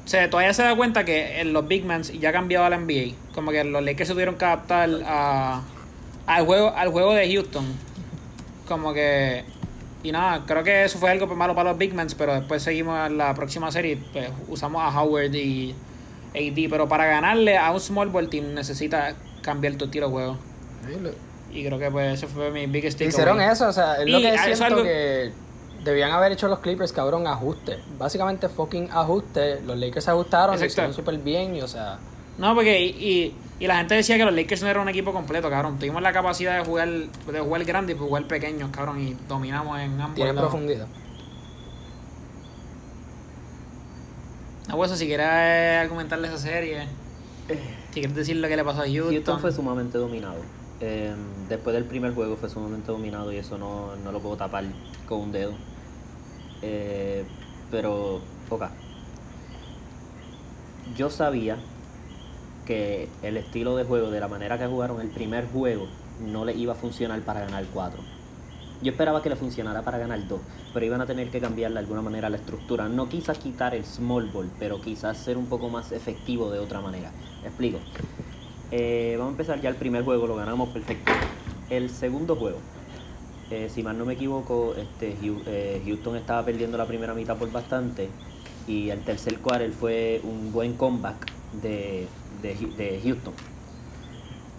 se, 0.05 0.27
todavía 0.27 0.53
se 0.53 0.63
da 0.63 0.75
cuenta 0.75 1.05
que 1.05 1.39
en 1.41 1.53
los 1.53 1.67
Big 1.67 1.85
Mans 1.85 2.11
ya 2.19 2.29
ha 2.29 2.31
cambiado 2.33 2.69
la 2.69 2.77
NBA. 2.77 3.13
Como 3.33 3.51
que 3.51 3.63
los 3.63 3.83
Lakers 3.83 4.07
se 4.07 4.13
tuvieron 4.13 4.35
que 4.35 4.45
adaptar 4.45 4.89
a, 5.05 5.61
al, 6.25 6.45
juego, 6.45 6.73
al 6.75 6.89
juego 6.89 7.13
de 7.13 7.31
Houston. 7.33 7.65
Como 8.67 8.93
que. 8.93 9.43
Y 10.03 10.11
nada, 10.11 10.43
creo 10.47 10.63
que 10.63 10.83
eso 10.83 10.97
fue 10.97 11.11
algo 11.11 11.27
malo 11.35 11.53
para 11.53 11.69
los 11.69 11.77
Big 11.77 11.93
Mans, 11.93 12.15
pero 12.15 12.33
después 12.33 12.63
seguimos 12.63 13.05
en 13.07 13.17
la 13.17 13.33
próxima 13.35 13.71
serie. 13.71 13.99
Pues 14.13 14.29
usamos 14.47 14.81
a 14.81 14.99
Howard 15.01 15.33
y 15.35 15.75
AD, 16.33 16.69
pero 16.69 16.87
para 16.87 17.05
ganarle 17.05 17.57
a 17.57 17.71
un 17.71 17.79
small 17.79 18.09
ball 18.09 18.29
team 18.29 18.53
necesita 18.53 19.13
cambiar 19.43 19.75
tu 19.75 19.87
tiro 19.89 20.07
de 20.07 20.11
juego. 20.13 20.37
Y 21.53 21.65
creo 21.65 21.77
que 21.77 21.91
pues 21.91 22.13
ese 22.13 22.27
fue 22.27 22.49
mi 22.49 22.65
biggest 22.65 22.97
takeaway. 22.97 23.09
Hicieron 23.09 23.41
eso, 23.41 23.67
o 23.67 23.73
sea, 23.73 24.01
es 24.01 24.09
lo 24.09 24.19
Y 24.19 24.21
que 24.21 24.29
a 24.29 24.43
siento 24.45 24.63
algo- 24.65 24.83
que 24.83 25.31
debían 25.83 26.11
haber 26.11 26.31
hecho 26.31 26.47
los 26.47 26.59
Clippers, 26.59 26.91
cabrón, 26.91 27.27
ajuste. 27.27 27.79
Básicamente 27.97 28.49
fucking 28.49 28.89
ajuste. 28.91 29.61
Los 29.61 29.77
Lakers 29.77 30.05
se 30.05 30.11
ajustaron, 30.11 30.49
lo 30.49 30.53
Exacto. 30.55 30.71
hicieron 30.73 30.93
súper 30.93 31.17
bien 31.19 31.55
y, 31.55 31.61
o 31.61 31.67
sea, 31.67 31.97
No, 32.37 32.53
porque 32.55 32.81
y, 32.81 32.89
y, 32.89 33.35
y 33.63 33.67
la 33.67 33.77
gente 33.77 33.95
decía 33.95 34.17
que 34.17 34.25
los 34.25 34.33
Lakers 34.33 34.61
no 34.63 34.69
eran 34.69 34.83
un 34.83 34.89
equipo 34.89 35.11
completo, 35.13 35.49
cabrón. 35.49 35.77
Tuvimos 35.77 36.01
la 36.01 36.11
capacidad 36.13 36.57
de 36.57 36.65
jugar 36.65 36.87
de 36.89 37.39
jugar 37.39 37.63
grande 37.65 37.93
y 37.93 37.97
jugar 37.97 38.25
pequeños, 38.27 38.69
cabrón, 38.71 38.99
y 39.01 39.17
dominamos 39.27 39.79
en 39.79 39.99
ambos 39.99 40.19
lados. 40.19 40.39
profundidad. 40.41 40.87
No, 44.67 44.77
pues, 44.77 44.91
si 44.91 45.05
quieres 45.05 45.27
argumentarle 45.81 46.27
esa 46.27 46.37
serie, 46.37 46.87
si 47.89 47.99
quieres 47.99 48.15
decir 48.15 48.37
lo 48.37 48.47
que 48.47 48.55
le 48.55 48.63
pasó 48.63 48.81
a 48.81 48.85
Houston. 48.85 49.11
Houston 49.13 49.39
fue 49.39 49.51
sumamente 49.51 49.97
dominado. 49.97 50.37
Eh, 50.79 51.13
después 51.49 51.73
del 51.75 51.85
primer 51.85 52.13
juego 52.13 52.37
fue 52.37 52.49
sumamente 52.49 52.91
dominado 52.91 53.31
y 53.31 53.37
eso 53.37 53.57
no, 53.57 53.95
no 53.97 54.11
lo 54.11 54.19
puedo 54.19 54.37
tapar 54.37 54.63
con 55.07 55.19
un 55.19 55.31
dedo. 55.31 55.53
Eh, 56.61 57.23
pero, 57.69 58.21
ok. 58.49 58.63
Yo 60.95 61.09
sabía 61.09 61.57
que 62.65 63.07
el 63.23 63.37
estilo 63.37 63.75
de 63.75 63.83
juego, 63.83 64.11
de 64.11 64.19
la 64.19 64.27
manera 64.27 64.57
que 64.57 64.67
jugaron 64.67 65.01
el 65.01 65.09
primer 65.09 65.47
juego, 65.47 65.87
no 66.19 66.45
le 66.45 66.53
iba 66.53 66.73
a 66.73 66.75
funcionar 66.75 67.21
para 67.21 67.41
ganar 67.41 67.65
4. 67.73 68.01
Yo 68.81 68.91
esperaba 68.91 69.21
que 69.21 69.29
le 69.29 69.35
funcionara 69.35 69.83
para 69.83 69.99
ganar 69.99 70.27
2, 70.27 70.41
pero 70.73 70.85
iban 70.85 71.01
a 71.01 71.05
tener 71.05 71.29
que 71.29 71.39
cambiar 71.39 71.71
de 71.71 71.79
alguna 71.79 72.01
manera 72.01 72.29
la 72.29 72.37
estructura. 72.37 72.89
No 72.89 73.09
quizás 73.09 73.37
quitar 73.37 73.75
el 73.75 73.85
small 73.85 74.27
ball, 74.27 74.49
pero 74.57 74.81
quizás 74.81 75.17
ser 75.17 75.37
un 75.37 75.45
poco 75.45 75.69
más 75.69 75.91
efectivo 75.91 76.49
de 76.49 76.59
otra 76.59 76.81
manera. 76.81 77.11
Explico. 77.43 77.79
Eh, 78.71 79.15
vamos 79.17 79.31
a 79.31 79.33
empezar 79.33 79.61
ya 79.61 79.69
el 79.69 79.75
primer 79.75 80.03
juego, 80.03 80.25
lo 80.25 80.35
ganamos 80.35 80.69
perfecto. 80.69 81.11
El 81.69 81.89
segundo 81.89 82.35
juego, 82.35 82.57
eh, 83.51 83.69
si 83.69 83.83
mal 83.83 83.97
no 83.97 84.05
me 84.05 84.13
equivoco, 84.13 84.73
este, 84.75 85.15
eh, 85.21 85.81
Houston 85.85 86.15
estaba 86.15 86.45
perdiendo 86.45 86.77
la 86.77 86.85
primera 86.85 87.13
mitad 87.13 87.37
por 87.37 87.51
bastante 87.51 88.09
y 88.67 88.89
el 88.89 89.01
tercer 89.01 89.39
quarter 89.39 89.71
fue 89.71 90.21
un 90.23 90.51
buen 90.51 90.73
comeback 90.73 91.31
de, 91.61 92.07
de 92.41 93.01
Houston. 93.03 93.33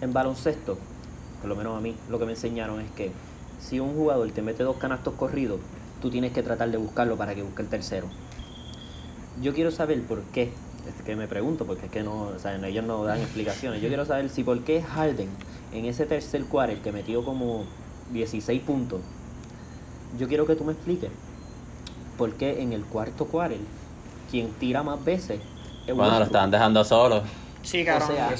En 0.01 0.13
baloncesto, 0.13 0.77
por 1.41 1.49
lo 1.49 1.55
menos 1.55 1.77
a 1.77 1.81
mí, 1.81 1.95
lo 2.09 2.19
que 2.19 2.25
me 2.25 2.33
enseñaron 2.33 2.81
es 2.81 2.91
que 2.91 3.11
si 3.59 3.79
un 3.79 3.95
jugador 3.95 4.29
te 4.31 4.41
mete 4.41 4.63
dos 4.63 4.77
canastos 4.77 5.13
corridos, 5.15 5.59
tú 6.01 6.09
tienes 6.09 6.33
que 6.33 6.43
tratar 6.43 6.69
de 6.69 6.77
buscarlo 6.77 7.17
para 7.17 7.33
que 7.33 7.43
busque 7.43 7.61
el 7.61 7.69
tercero. 7.69 8.07
Yo 9.41 9.53
quiero 9.53 9.71
saber 9.71 10.01
por 10.03 10.21
qué, 10.23 10.51
es 10.87 11.03
que 11.05 11.15
me 11.15 11.27
pregunto, 11.27 11.65
porque 11.65 11.85
es 11.85 11.91
que 11.91 12.03
no, 12.03 12.23
o 12.23 12.39
sea, 12.39 12.55
ellos 12.67 12.85
no 12.85 13.03
dan 13.05 13.21
explicaciones. 13.21 13.81
Yo 13.81 13.87
quiero 13.87 14.05
saber 14.05 14.29
si 14.29 14.43
por 14.43 14.63
qué 14.63 14.81
Harden 14.83 15.29
en 15.71 15.85
ese 15.85 16.05
tercer 16.05 16.43
quarter 16.43 16.79
que 16.79 16.91
metió 16.91 17.23
como 17.23 17.63
16 18.11 18.61
puntos, 18.61 19.01
yo 20.17 20.27
quiero 20.27 20.45
que 20.45 20.55
tú 20.55 20.63
me 20.63 20.73
expliques 20.73 21.09
por 22.17 22.33
qué 22.33 22.61
en 22.61 22.73
el 22.73 22.83
cuarto 22.83 23.25
quarter 23.25 23.59
quien 24.29 24.51
tira 24.53 24.83
más 24.83 25.03
veces 25.03 25.39
es 25.87 25.95
Bueno, 25.95 26.17
lo 26.17 26.25
estaban 26.25 26.51
dejando 26.51 26.83
solo. 26.83 27.21
Sí, 27.61 27.83
cabrón. 27.83 28.11
O 28.11 28.15
sea, 28.15 28.33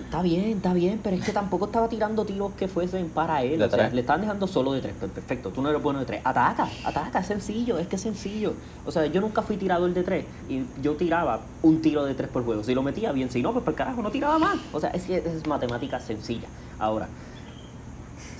Está 0.00 0.22
bien, 0.22 0.44
está 0.56 0.72
bien, 0.72 1.00
pero 1.02 1.16
es 1.16 1.24
que 1.24 1.32
tampoco 1.32 1.66
estaba 1.66 1.88
tirando 1.88 2.24
tiros 2.24 2.52
que 2.52 2.66
fuesen 2.66 3.10
para 3.10 3.42
él. 3.42 3.60
O 3.62 3.68
sea, 3.68 3.90
le 3.90 4.00
estaban 4.00 4.22
dejando 4.22 4.46
solo 4.46 4.72
de 4.72 4.80
tres. 4.80 4.94
Perfecto, 4.94 5.50
tú 5.50 5.60
no 5.60 5.68
eres 5.68 5.82
bueno 5.82 5.98
de 5.98 6.06
tres. 6.06 6.22
Ataca, 6.24 6.68
ataca, 6.84 7.18
es 7.18 7.26
sencillo, 7.26 7.78
es 7.78 7.88
que 7.88 7.96
es 7.96 8.02
sencillo. 8.02 8.54
O 8.86 8.90
sea, 8.90 9.04
yo 9.06 9.20
nunca 9.20 9.42
fui 9.42 9.56
tirador 9.56 9.92
de 9.92 10.02
tres. 10.02 10.24
Y 10.48 10.64
yo 10.80 10.94
tiraba 10.96 11.40
un 11.62 11.82
tiro 11.82 12.04
de 12.04 12.14
tres 12.14 12.30
por 12.30 12.44
juego. 12.44 12.64
Si 12.64 12.74
lo 12.74 12.82
metía 12.82 13.12
bien, 13.12 13.30
si 13.30 13.42
no, 13.42 13.52
pues 13.52 13.64
por 13.64 13.74
carajo, 13.74 14.02
no 14.02 14.10
tiraba 14.10 14.38
más. 14.38 14.56
O 14.72 14.80
sea, 14.80 14.90
es 14.90 15.04
que 15.04 15.18
es 15.18 15.46
matemática 15.46 16.00
sencilla. 16.00 16.48
Ahora, 16.78 17.08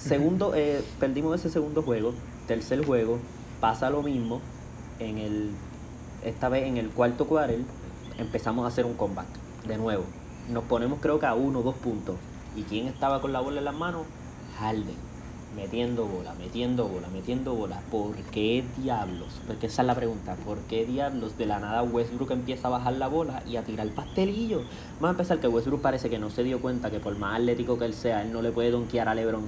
segundo, 0.03 0.55
eh, 0.55 0.83
perdimos 0.99 1.39
ese 1.39 1.51
segundo 1.51 1.83
juego. 1.83 2.13
Tercer 2.47 2.85
juego, 2.85 3.19
pasa 3.61 3.91
lo 3.91 4.03
mismo. 4.03 4.41
En 4.99 5.19
el, 5.19 5.51
esta 6.25 6.49
vez 6.49 6.65
en 6.67 6.77
el 6.77 6.91
cuarto 6.91 7.27
quarter, 7.27 7.61
empezamos 8.19 8.65
a 8.65 8.69
hacer 8.69 8.85
un 8.85 8.95
comeback. 8.95 9.27
De 9.67 9.79
nuevo. 9.79 10.05
Nos 10.51 10.65
ponemos 10.65 10.99
creo 11.01 11.21
que 11.21 11.27
a 11.27 11.35
uno 11.35 11.61
o 11.61 11.63
dos 11.63 11.77
puntos. 11.77 12.17
¿Y 12.57 12.63
quién 12.63 12.89
estaba 12.89 13.21
con 13.21 13.33
la 13.33 13.41
bola 13.41 13.59
en 13.59 13.65
las 13.65 13.75
manos? 13.75 14.03
Harden. 14.59 15.13
Metiendo 15.57 16.07
bola, 16.07 16.35
metiendo 16.35 16.89
bola, 16.89 17.09
metiendo 17.09 17.55
bola. 17.55 17.81
¿Por 17.91 18.17
qué 18.17 18.65
diablos? 18.79 19.41
Porque 19.47 19.67
esa 19.67 19.83
es 19.83 19.87
la 19.87 19.95
pregunta. 19.95 20.35
¿Por 20.45 20.59
qué 20.61 20.87
diablos 20.87 21.37
de 21.37 21.47
la 21.47 21.61
nada 21.61 21.83
Westbrook 21.83 22.31
empieza 22.31 22.69
a 22.69 22.71
bajar 22.71 22.95
la 22.95 23.07
bola 23.07 23.43
y 23.47 23.57
a 23.57 23.63
tirar 23.63 23.89
pastelillo? 23.91 24.63
Vamos 24.95 25.09
a 25.09 25.11
empezar 25.11 25.41
que 25.41 25.49
Westbrook 25.49 25.83
parece 25.83 26.09
que 26.09 26.19
no 26.19 26.31
se 26.31 26.43
dio 26.43 26.61
cuenta 26.61 26.91
que 26.91 27.01
por 27.01 27.17
más 27.19 27.39
atlético 27.39 27.79
que 27.79 27.85
él 27.85 27.95
sea, 27.95 28.23
él 28.23 28.33
no 28.33 28.41
le 28.41 28.51
puede 28.51 28.71
donkear 28.71 29.09
a 29.09 29.15
LeBron. 29.15 29.45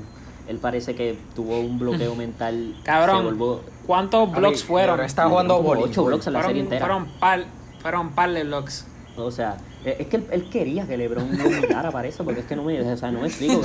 Él 0.47 0.59
parece 0.59 0.95
que 0.95 1.17
tuvo 1.35 1.59
un 1.61 1.79
bloqueo 1.79 2.15
mental. 2.15 2.75
Cabrón, 2.83 3.19
se 3.19 3.25
volvió- 3.33 3.61
¿cuántos 3.87 4.31
blocks 4.31 4.63
fueron? 4.65 5.01
Está 5.01 5.29
jugando 5.29 5.59
ocho 5.59 6.05
blocks 6.05 6.27
en 6.27 6.33
la 6.35 6.43
serie 6.43 6.63
Fueron, 6.65 6.73
entera. 6.75 6.87
fueron 6.87 7.19
par, 7.19 7.45
fueron 7.81 8.11
par 8.15 8.31
de 8.33 8.45
blocks. 8.45 8.87
O 9.17 9.31
sea, 9.31 9.57
eh, 9.85 9.97
es 10.01 10.07
que 10.09 10.17
él, 10.17 10.27
él 10.33 10.49
quería 10.51 10.87
que 10.87 10.97
LeBron 10.97 11.25
humillara 11.25 11.91
para 11.93 12.09
eso, 12.09 12.25
porque 12.25 12.41
es 12.41 12.47
que 12.47 12.57
no 12.57 12.65
me, 12.65 12.81
o 12.83 12.97
sea, 12.97 13.11
no 13.13 13.21
me 13.21 13.29
explico, 13.29 13.63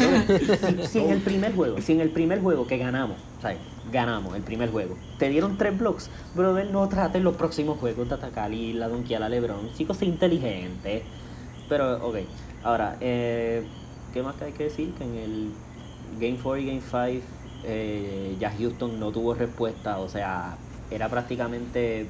si 0.88 1.00
en 1.00 1.10
el 1.10 1.20
primer 1.22 1.56
juego, 1.56 1.82
si 1.82 1.94
en 1.94 2.02
el 2.02 2.12
primer 2.12 2.40
juego 2.42 2.68
que 2.68 2.78
ganamos, 2.78 3.18
¿sabes? 3.42 3.58
Ganamos 3.92 4.36
el 4.36 4.44
primer 4.44 4.70
juego. 4.70 4.96
Te 5.18 5.28
dieron 5.30 5.58
tres 5.58 5.76
blocks, 5.78 6.10
brother, 6.36 6.70
no 6.72 6.88
trates 6.88 7.24
los 7.24 7.36
próximos 7.36 7.80
juegos 7.80 8.08
de 8.10 8.16
atacar 8.16 8.54
y 8.54 8.74
la 8.74 8.88
donkear 8.88 9.24
a 9.24 9.30
LeBron. 9.30 9.74
Chicos, 9.76 9.98
sé 9.98 10.06
inteligente. 10.06 11.04
Pero, 11.68 12.08
ok. 12.08 12.18
Ahora, 12.64 12.98
eh, 13.02 13.64
¿qué 14.14 14.22
más 14.22 14.36
que 14.36 14.46
hay 14.46 14.52
que 14.52 14.66
decir? 14.66 14.94
Que 14.94 15.04
en 15.06 15.16
el 15.16 15.52
Game 16.20 16.38
4 16.42 16.58
y 16.58 16.66
Game 16.66 16.82
5 16.82 17.26
eh, 17.64 18.38
ya 18.40 18.52
Houston 18.58 19.00
no 19.00 19.12
tuvo 19.12 19.34
respuesta, 19.34 20.00
o 20.00 20.08
sea, 20.08 20.56
era 20.92 21.10
prácticamente 21.10 22.08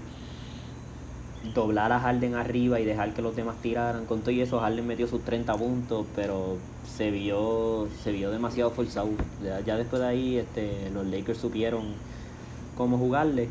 doblar 1.53 1.91
a 1.91 1.99
Harden 1.99 2.35
arriba 2.35 2.79
y 2.79 2.85
dejar 2.85 3.13
que 3.13 3.21
los 3.21 3.35
demás 3.35 3.55
tiraran. 3.61 4.05
Con 4.05 4.21
todo 4.21 4.31
y 4.31 4.41
eso, 4.41 4.59
Harden 4.59 4.85
metió 4.85 5.07
sus 5.07 5.23
30 5.23 5.55
puntos, 5.55 6.05
pero 6.15 6.57
se 6.85 7.11
vio 7.11 7.87
se 8.03 8.11
vio 8.11 8.31
demasiado 8.31 8.71
forzado. 8.71 9.09
Ya, 9.65 9.77
después 9.77 10.01
de 10.01 10.07
ahí, 10.07 10.37
este, 10.37 10.89
los 10.93 11.05
Lakers 11.07 11.39
supieron 11.39 11.93
cómo 12.77 12.97
jugarle 12.97 13.49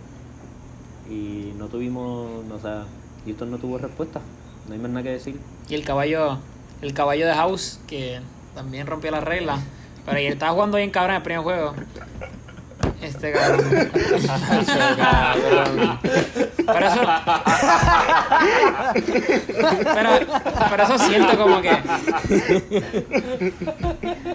y 1.11 1.53
no 1.59 1.67
tuvimos, 1.67 2.45
o 2.51 2.59
sea, 2.61 2.85
Houston 3.25 3.51
no 3.51 3.59
tuvo 3.59 3.79
respuesta. 3.79 4.21
No 4.67 4.75
hay 4.75 4.81
más 4.81 4.91
nada 4.91 5.03
que 5.03 5.11
decir. 5.11 5.41
Y 5.69 5.75
el 5.75 5.85
caballo, 5.85 6.39
el 6.83 6.93
caballo 6.93 7.27
de 7.27 7.35
House, 7.35 7.81
que 7.87 8.21
también 8.55 8.87
rompió 8.87 9.11
las 9.11 9.25
reglas. 9.25 9.61
Pero 10.09 10.19
él 10.19 10.33
estaba 10.33 10.53
jugando 10.53 10.77
bien 10.79 10.91
cabrón 10.91 11.11
en 11.13 11.17
el 11.17 11.23
primer 11.23 11.43
juego. 11.43 11.75
Este 13.03 13.33
cabrón. 13.33 13.91
Pero 16.67 16.87
eso. 16.87 17.01
Pero, 19.95 20.11
pero 20.71 20.83
eso 20.83 20.99
siento 20.99 21.37
como 21.39 21.61
que. 21.61 21.77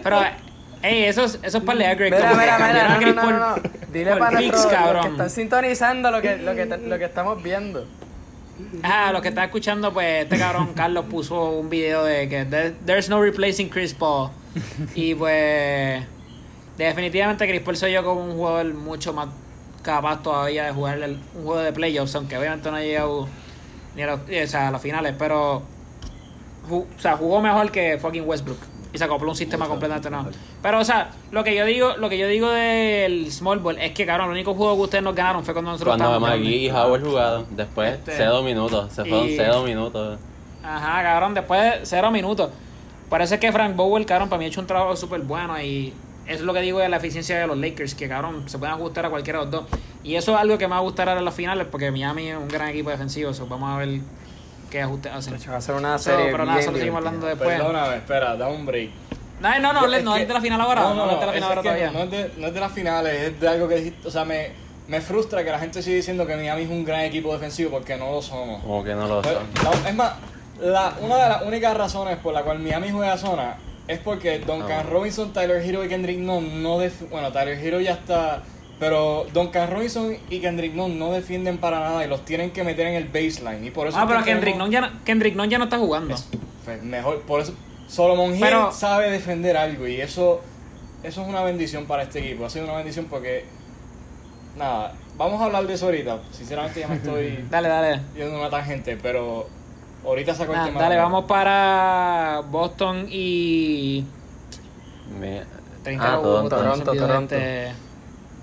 Pero, 0.04 0.22
ey, 0.82 1.04
eso 1.06 1.24
es, 1.26 1.40
eso 1.44 1.58
es 1.58 1.64
para 1.64 1.80
leer 1.80 1.98
Greg. 1.98 2.14
Mira, 2.14 2.34
mira, 2.36 2.58
mira, 2.60 2.90
no, 2.90 3.02
no, 3.02 3.14
no, 3.14 3.32
no, 3.32 3.40
no. 3.56 3.62
Dile 3.92 4.16
para 4.16 4.40
nuestros- 4.40 4.66
que 4.68 5.08
están 5.10 5.30
sintonizando 5.30 6.12
lo 6.12 6.22
que, 6.22 6.38
lo 6.38 6.56
que, 6.56 6.66
lo 6.66 6.98
que 6.98 7.06
estamos 7.06 7.42
viendo. 7.44 7.86
Ah, 8.84 9.12
los 9.12 9.22
que 9.22 9.30
están 9.30 9.46
escuchando, 9.46 9.92
pues 9.94 10.24
este 10.24 10.38
cabrón 10.38 10.74
Carlos 10.76 11.06
puso 11.10 11.50
un 11.52 11.70
video 11.70 12.04
de 12.06 12.30
que 12.30 12.46
there- 12.46 12.74
there's 12.86 13.10
no 13.10 13.22
replacing 13.22 13.70
Chris 13.70 13.94
Paul. 13.94 14.30
Y 14.96 15.16
pues 15.16 16.04
definitivamente 16.78 17.48
Chris 17.48 17.62
Paul 17.62 17.78
soy 17.78 17.94
yo 17.94 18.04
como 18.04 18.24
un 18.24 18.34
jugador 18.34 18.74
mucho 18.74 19.14
más 19.14 19.28
capaz 19.82 20.22
todavía 20.24 20.66
de 20.66 20.72
jugar 20.72 20.98
el- 21.02 21.20
un 21.36 21.44
juego 21.44 21.60
de 21.62 21.74
playoffs, 21.74 22.16
aunque 22.16 22.38
obviamente 22.38 22.70
no 22.72 22.78
ha 22.78 22.82
llegado 22.82 23.28
ni 23.96 24.02
a, 24.04 24.08
los- 24.08 24.20
o 24.22 24.48
sea, 24.48 24.68
a 24.70 24.72
las 24.72 24.82
finales, 24.82 25.14
pero 25.18 25.62
o 26.70 26.86
sea, 26.98 27.18
jugó 27.18 27.42
mejor 27.42 27.72
que 27.72 27.98
fucking 28.00 28.28
Westbrook. 28.28 28.60
Y 28.94 28.98
se 29.00 29.04
acopló 29.06 29.32
un 29.32 29.36
sistema 29.36 29.68
completamente 29.68 30.08
nuevo. 30.12 30.30
Pero, 30.62 30.80
o 30.80 30.86
sea, 30.86 31.10
lo 31.32 31.44
que 31.44 31.56
yo 31.56 31.66
digo, 31.66 31.98
lo 31.98 32.10
que 32.10 32.18
yo 32.20 32.28
digo 32.28 32.48
del 32.52 33.32
small 33.32 33.58
ball 33.58 33.80
es 33.80 33.92
que, 33.92 34.06
cabrón, 34.06 34.28
el 34.28 34.34
único 34.34 34.54
juego 34.54 34.76
que 34.76 34.82
ustedes 34.84 35.04
nos 35.04 35.16
ganaron 35.16 35.44
fue 35.44 35.52
cuando 35.56 35.72
nosotros 35.72 35.98
Cuando 35.98 36.20
McGee 36.20 36.68
y 36.68 36.70
Howard 36.70 37.04
jugaron, 37.04 37.46
después 37.50 37.94
Este, 37.96 38.14
cero 38.18 38.44
minutos, 38.44 38.94
se 38.94 39.04
fueron 39.04 39.28
y- 39.30 39.36
cero 39.36 39.64
minutos. 39.64 40.20
Ajá, 40.64 41.02
cabrón, 41.02 41.34
después 41.34 41.60
de 41.60 41.80
cero 41.88 42.12
minutos. 42.12 42.52
Parece 43.14 43.38
que 43.38 43.52
Frank 43.52 43.76
Bowen, 43.76 44.06
cabrón, 44.06 44.28
para 44.28 44.40
mí 44.40 44.46
ha 44.46 44.48
hecho 44.48 44.60
un 44.60 44.66
trabajo 44.66 44.96
súper 44.96 45.22
bueno 45.22 45.62
y 45.62 45.94
eso 46.26 46.40
es 46.40 46.42
lo 46.42 46.52
que 46.52 46.62
digo 46.62 46.80
de 46.80 46.90
la 46.90 46.98
eficiencia 46.98 47.38
de 47.38 47.46
los 47.46 47.56
Lakers, 47.56 47.94
que 47.94 48.10
cabrón, 48.10 48.50
se 48.50 48.58
pueden 48.58 48.74
ajustar 48.74 49.06
a 49.06 49.12
cualquiera 49.12 49.38
de 49.38 49.46
los 49.46 49.52
dos. 49.52 49.66
Y 50.04 50.16
eso 50.16 50.34
es 50.34 50.40
algo 50.40 50.58
que 50.58 50.68
me 50.68 50.72
va 50.72 50.78
a 50.78 50.82
gustar 50.82 51.08
ahora 51.08 51.20
en 51.20 51.26
las 51.26 51.36
finales, 51.36 51.68
porque 51.70 51.92
Miami 51.92 52.30
es 52.30 52.38
un 52.38 52.48
gran 52.48 52.70
equipo 52.70 52.90
defensivo, 52.90 53.30
eso 53.30 53.46
vamos 53.46 53.70
a 53.70 53.78
ver 53.78 54.00
qué 54.72 54.82
ajustes 54.82 55.12
hacen. 55.14 55.36
Va 55.48 55.58
a 55.58 55.62
ser 55.62 55.76
una 55.76 56.00
So, 56.00 56.10
serie 56.10 56.32
pero 56.32 56.44
nada, 56.44 56.60
eso 56.60 56.72
lo 56.72 56.78
seguimos 56.80 56.98
hablando 56.98 57.28
después. 57.28 57.50
Perdóname, 57.56 57.98
espera, 57.98 58.36
da 58.36 58.48
un 58.48 58.66
break. 58.66 58.90
No, 59.42 59.60
no, 59.60 59.74
no, 59.74 59.82
no, 59.88 59.94
Es 59.94 60.04
no 60.04 60.16
de 60.16 60.26
la 60.26 60.42
final 60.42 60.60
ahora, 60.62 60.82
no, 60.82 60.96
no, 60.96 61.12
es 61.12 61.20
de 61.20 61.26
la 61.28 61.34
final 61.34 61.50
ahora 61.50 61.62
todavía. 61.62 61.92
No 61.92 62.00
es, 62.00 62.10
de, 62.10 62.32
no 62.40 62.48
es 62.48 62.54
de 62.56 62.60
las 62.60 62.72
finales, 62.72 63.22
es 63.22 63.40
de 63.40 63.48
algo 63.48 63.68
que 63.68 63.76
dijiste. 63.76 64.08
O 64.08 64.10
sea, 64.10 64.26
me, 64.26 64.54
me 64.88 65.02
frustra 65.02 65.44
que 65.44 65.52
la 65.52 65.60
gente 65.60 65.84
siga 65.84 65.98
diciendo 65.98 66.26
que 66.26 66.36
Miami 66.36 66.64
es 66.64 66.70
un 66.72 66.84
gran 66.84 67.02
equipo 67.02 67.32
defensivo 67.32 67.70
porque 67.70 67.96
no 67.96 68.10
lo 68.12 68.24
somos. 68.24 68.64
Como 68.64 68.84
que 68.84 68.96
no 68.96 69.08
lo 69.08 69.22
Pues, 69.22 69.36
son. 69.36 69.86
es 69.88 69.94
más, 69.94 70.14
la, 70.62 70.96
una 71.02 71.16
de 71.18 71.30
las 71.30 71.42
únicas 71.44 71.76
razones 71.76 72.18
por 72.18 72.34
la 72.34 72.44
cual 72.44 72.60
Miami 72.60 72.90
juega 72.92 73.18
zona 73.18 73.56
es 73.88 74.00
porque 74.00 74.40
Duncan 74.40 74.72
Ah. 74.72 74.84
Robinson, 74.90 75.34
Tyler 75.34 75.62
Hero 75.62 75.84
y 75.84 75.90
Kendrick 75.90 76.20
Nunn 76.20 76.62
no 76.64 76.80
def- 76.80 77.10
bueno, 77.10 77.32
Tyler 77.32 77.58
Hero 77.58 77.82
ya 77.82 77.94
está, 77.94 78.44
pero 78.80 79.26
Duncan 79.34 79.70
Robinson 79.70 80.16
y 80.30 80.40
Kendrick 80.40 80.74
Nunn 80.74 80.98
no 81.00 81.12
defienden 81.12 81.58
para 81.58 81.80
nada 81.80 82.06
y 82.06 82.08
los 82.08 82.24
tienen 82.24 82.52
que 82.52 82.64
meter 82.64 82.88
en 82.88 82.96
el 82.96 83.06
baseline 83.08 83.64
y 83.66 83.72
por 83.72 83.88
eso 83.88 83.98
Ah, 84.00 84.06
pero 84.08 84.24
Kendrick 84.24 84.56
Nunn 84.56 84.72
ya, 84.72 84.82
no- 84.82 84.92
Kendrick 85.04 85.36
Nunn 85.36 85.50
ya 85.50 85.58
no 85.58 85.66
está 85.66 85.78
jugando. 85.78 86.14
es- 86.16 86.28
pues, 86.64 86.82
mejor, 86.84 87.22
por 87.24 87.42
eso 87.42 87.54
Solomon 87.88 88.34
Hill 88.34 88.42
Pero- 88.42 88.72
sabe 88.72 89.12
defender 89.12 89.58
algo 89.58 89.88
y 89.88 90.00
eso 90.02 90.42
eso 91.04 91.22
es 91.22 91.28
una 91.28 91.44
bendición 91.44 91.86
para 91.86 92.04
este 92.04 92.20
equipo, 92.20 92.46
ha 92.46 92.50
sido 92.50 92.64
una 92.66 92.76
bendición 92.76 93.08
porque 93.10 93.44
nada, 94.58 94.94
vamos 95.18 95.42
a 95.42 95.46
hablar 95.46 95.68
de 95.68 95.74
eso 95.74 95.86
ahorita. 95.88 96.20
Sinceramente 96.32 96.80
ya 96.80 96.88
me 96.88 96.96
estoy 96.96 97.44
Dale, 97.50 97.68
dale. 97.68 98.02
yendo 98.16 98.38
una 98.40 98.50
tangente, 98.50 98.98
pero 99.02 99.48
ahorita 100.06 100.34
saco 100.36 100.52
el 100.54 100.58
Nah, 100.60 100.66
tema. 100.66 100.82
dale, 100.82 100.98
vamos 100.98 101.26
para 101.26 102.42
Boston 102.50 103.08
y... 103.10 104.04
Mi- 105.20 105.40
Treinta 105.84 106.14
Ah, 106.14 106.18
Boston, 106.18 106.50
Toronto. 106.50 106.84
Toronto, 106.86 106.94
Toronto. 107.08 107.36
este- 107.36 107.72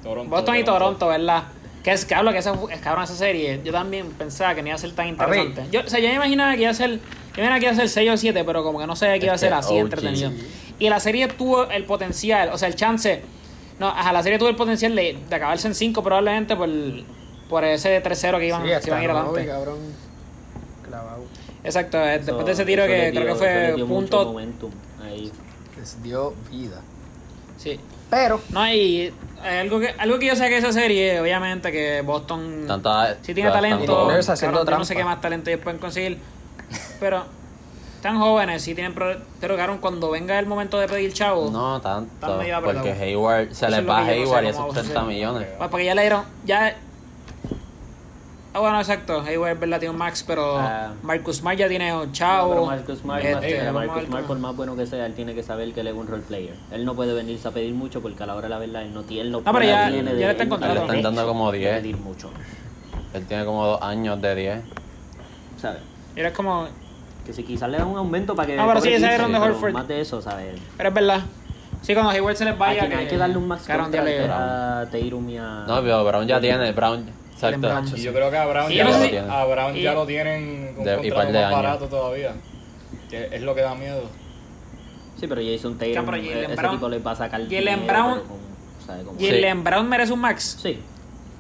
Toronto, 0.03 0.31
Boston 0.31 0.57
y 0.57 0.65
Toronto, 0.65 1.09
¿verdad? 1.09 1.45
Que 1.83 1.93
es 1.93 2.05
que 2.05 2.15
hablo 2.15 2.33
que 2.33 2.39
esa, 2.39 2.55
es 2.71 2.81
cabrón 2.81 3.05
esa 3.05 3.15
serie. 3.15 3.61
Yo 3.65 3.73
también 3.73 4.11
pensaba 4.11 4.55
que 4.55 4.61
no 4.63 4.69
iba 4.69 4.75
a 4.75 4.79
ser 4.79 4.93
tan 4.95 5.09
interesante. 5.09 5.65
Yo, 5.71 5.81
o 5.81 5.89
sea, 5.89 5.99
yo 6.01 6.09
me 6.09 6.15
imaginaba 6.17 6.55
que 6.55 6.63
iba 6.63 6.71
a 6.71 6.75
ser. 6.75 6.91
Yo 6.91 6.99
me 7.37 7.43
imaginaba 7.47 7.59
que 7.59 7.65
iba 7.67 7.73
a 7.73 7.77
ser 7.77 7.89
6 7.89 8.11
o 8.11 8.17
7, 8.19 8.45
pero 8.45 8.63
como 8.63 8.79
que 8.79 8.87
no 8.87 8.95
sabía 8.97 9.19
que 9.19 9.25
iba 9.27 9.35
a 9.35 9.39
ser 9.39 9.55
así 9.55 9.77
entretenido. 9.77 10.31
Y 10.79 10.89
la 10.91 11.01
serie 11.01 11.29
tuvo 11.29 11.65
el 11.71 11.85
potencial, 11.85 12.51
o 12.53 12.59
sea, 12.59 12.69
el 12.69 12.75
chance. 12.77 13.23
No, 13.79 13.89
ajá, 13.89 14.13
la 14.13 14.23
serie 14.23 14.39
tuvo 14.39 14.51
el 14.51 14.57
potencial 14.57 14.95
de, 14.95 15.19
de 15.29 15.35
acabarse 15.37 15.67
en 15.69 15.75
5 15.75 16.03
probablemente 16.03 16.55
por, 16.57 16.69
por 17.49 17.65
ese 17.65 18.03
3-0 18.03 18.39
que 18.39 18.47
iban, 18.49 18.63
Sí, 18.63 18.69
iban 18.89 19.01
a 19.01 19.05
ir 19.05 19.11
adelante. 19.11 19.47
cabrón. 19.47 19.79
Clavado. 20.91 21.23
Exacto, 21.65 21.99
eh, 21.99 22.19
después 22.19 22.37
Eso- 22.37 22.45
de 22.45 22.53
ese 22.53 22.65
tiro 22.65 22.83
que 22.87 22.89
les 22.99 23.11
creo 23.13 23.23
dio- 23.25 23.33
que 23.33 23.39
fue 23.39 23.73
dio 23.77 23.87
mucho 23.87 24.01
punto. 24.11 24.25
momentum 24.27 24.71
ahí. 25.05 25.31
Les 25.79 26.03
dio 26.03 26.35
vida. 26.51 26.81
Sí. 27.57 27.79
Pero, 28.11 28.41
No, 28.51 28.67
y 28.73 29.13
eh, 29.45 29.59
algo 29.61 29.79
que, 29.79 29.89
algo 29.99 30.19
que 30.19 30.27
yo 30.27 30.35
sé 30.37 30.49
que 30.49 30.57
esa 30.59 30.73
serie, 30.73 31.21
obviamente, 31.21 31.71
que 31.71 32.03
Boston 32.03 32.65
Tanta- 32.67 33.17
sí 33.23 33.35
tiene 33.35 33.51
talento. 33.51 33.87
Cabrón, 33.87 34.67
yo 34.67 34.79
no 34.79 34.85
sé 34.85 34.97
qué 34.97 35.05
más 35.05 35.21
talento 35.21 35.51
ellos 35.51 35.63
pueden 35.63 35.79
conseguir. 35.79 36.19
Pero 36.99 37.25
están 37.97 38.19
jóvenes, 38.19 38.63
sí 38.63 38.75
tienen. 38.75 38.95
Pero, 38.95 39.57
cabrón, 39.57 39.79
cuando 39.79 40.11
venga 40.11 40.39
el 40.39 40.47
momento 40.47 40.79
de 40.81 40.89
pedir 40.89 41.13
chavo. 41.13 41.51
No 41.51 41.81
tanto, 41.81 42.41
porque. 42.65 42.93
Hayward, 42.93 43.53
se 43.53 43.69
les 43.71 43.89
va 43.89 43.99
Hayward 44.07 44.45
y 44.45 44.49
esos 44.49 44.63
va 44.65 44.65
a 44.65 44.71
30 44.73 44.83
suceder. 44.83 45.03
millones. 45.05 45.49
Pues 45.57 45.71
porque 45.71 45.85
ya 45.85 45.95
le 45.95 46.01
dieron. 46.03 46.25
Ya. 46.45 46.77
Ah, 48.53 48.59
bueno, 48.59 48.81
exacto. 48.81 49.21
Hayward, 49.21 49.61
verdad, 49.61 49.79
tiene 49.79 49.93
un 49.93 49.99
max, 49.99 50.25
pero 50.27 50.59
Ah. 50.59 50.93
Marcus 51.03 51.37
Smart 51.37 51.57
ya 51.57 51.69
tiene 51.69 51.95
un 51.95 52.07
No, 52.07 52.13
chavo. 52.13 52.51
pero 52.51 52.67
Marcus 52.67 52.99
Smart, 52.99 53.25
Este, 53.25 53.59
más- 53.59 53.69
a 53.69 53.73
Marcus 53.73 54.05
Smart, 54.07 54.27
por 54.27 54.39
más 54.41 54.57
bueno 54.57 54.75
que 54.77 54.87
sea, 54.87 55.07
él 55.07 55.15
tiene 55.15 55.35
que 55.37 55.43
saber 55.45 55.73
que 55.73 55.81
él 55.81 55.87
es 55.87 55.95
un 55.95 56.09
role 56.09 56.23
player. 56.23 56.55
Él 56.73 56.85
no 56.85 56.95
puede 56.95 57.13
venirse 57.15 57.47
a 57.47 57.53
pedir 57.53 57.73
mucho 57.75 58.03
porque 58.03 58.23
a 58.23 58.27
la 58.27 58.35
hora 58.35 58.49
de 58.49 58.49
la 58.51 58.59
verdad 58.59 58.83
él 58.83 58.93
no 58.93 59.03
tiene. 59.03 59.23
Él 59.23 59.31
no, 59.33 59.43
pero 59.43 59.63
ya- 59.63 59.89
tiene 59.89 60.11
ya 60.19 60.27
le 60.27 60.31
está 60.33 60.43
en 60.43 60.43
él 60.43 60.49
no 60.49 60.55
contrato. 60.57 60.75
tiene 60.81 60.93
Le 60.93 60.99
están 60.99 61.15
dando 61.15 61.29
como 61.31 61.53
de 61.53 61.59
10. 61.59 61.75
pedir 61.77 61.97
mucho. 61.99 62.31
Él 63.15 63.27
tiene 63.27 63.45
como 63.45 63.67
dos 63.67 63.83
años 63.83 64.21
de 64.21 64.35
10. 64.35 64.61
¿Sabes? 65.61 65.81
Y 66.17 66.21
era 66.21 66.33
como. 66.33 66.67
Que 67.25 67.33
si 67.33 67.45
quizás 67.45 67.69
le 67.69 67.79
dan 67.79 67.87
un 67.87 67.99
aumento 67.99 68.35
para 68.35 68.47
que. 68.49 68.57
No, 68.57 68.67
pero 68.67 68.81
sí, 68.81 68.89
ese 68.89 68.97
15, 68.99 69.15
era 69.15 69.27
un 69.27 69.33
de 69.33 69.39
Horford. 69.39 69.73
Más 69.73 69.87
de 69.87 70.01
eso, 70.01 70.21
¿sabes? 70.23 70.59
Pero 70.77 70.89
es 70.89 70.95
verdad. 70.95 71.21
Sí, 71.83 71.95
cuando 71.95 72.11
Hayward 72.11 72.37
se 72.37 72.45
les 72.45 72.59
vaya. 72.59 72.83
hay 72.83 73.07
que 73.07 73.17
darle 73.17 73.37
un 73.37 73.47
max 73.47 73.63
Cabrón, 73.67 73.87
contract 73.93 74.29
a 74.31 74.87
Tatum 74.91 75.29
y 75.31 75.37
a. 75.39 75.65
No, 75.69 75.81
pero 75.83 76.05
Brown 76.05 76.27
ya 76.27 76.41
tiene, 76.41 76.73
Brown. 76.73 77.07
Brown, 77.41 77.65
Exacto. 77.79 77.97
Y 77.97 78.03
yo 78.03 78.13
creo 78.13 78.31
que 78.31 78.37
a 78.37 78.47
Brown, 78.47 78.71
ya, 78.73 78.85
lo, 78.85 78.93
sé 78.95 79.11
si- 79.11 79.17
a 79.17 79.45
Brown 79.45 79.75
ya 79.75 79.93
y- 79.93 79.95
lo 79.95 80.07
tienen 80.07 80.75
con 80.75 80.85
De- 80.85 80.95
contrato 80.97 81.15
par 81.17 81.27
de 81.27 81.33
más 81.33 81.43
años. 81.45 81.53
barato 81.63 81.87
todavía. 81.89 82.35
Que 83.09 83.29
es 83.33 83.43
lo 83.43 83.55
que 83.55 83.61
da 83.63 83.75
miedo. 83.75 84.03
Sí, 85.19 85.27
pero 85.27 85.41
Jason 85.43 85.75
Tatum, 85.79 85.93
Ya, 85.95 86.01
pero 86.03 86.17
Jaylen 86.17 86.45
ese 86.51 86.57
Brown- 86.57 86.75
tipo 86.77 86.89
le 86.89 86.99
va 86.99 87.11
a 87.13 87.17
sacar. 87.17 87.47
Dinero, 87.47 87.83
Brown- 87.87 88.15
pero 88.15 88.29
con- 88.29 88.87
¿sabe 88.87 89.03
cómo? 89.05 89.21
¿Y 89.21 89.27
el 89.27 89.41
Len 89.41 89.65
Brown 89.65 89.89
merece 89.89 90.13
un 90.13 90.21
max? 90.21 90.59
Sí. 90.63 90.79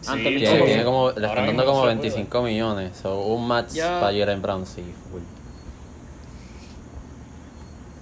Sí. 0.00 0.12
Tiene, 0.14 0.38
tiene 0.38 0.84
como, 0.84 1.10
le 1.10 1.26
están 1.26 1.46
dando 1.46 1.64
como 1.64 1.76
se 1.78 1.82
puede. 1.82 1.94
25 1.96 2.42
millones. 2.42 2.96
So, 3.02 3.20
un 3.20 3.46
match 3.46 3.72
Ya. 3.72 4.00
para 4.00 4.18
Jalen 4.18 4.40
Brown, 4.42 4.64
sí. 4.66 4.82
full. 5.10 5.20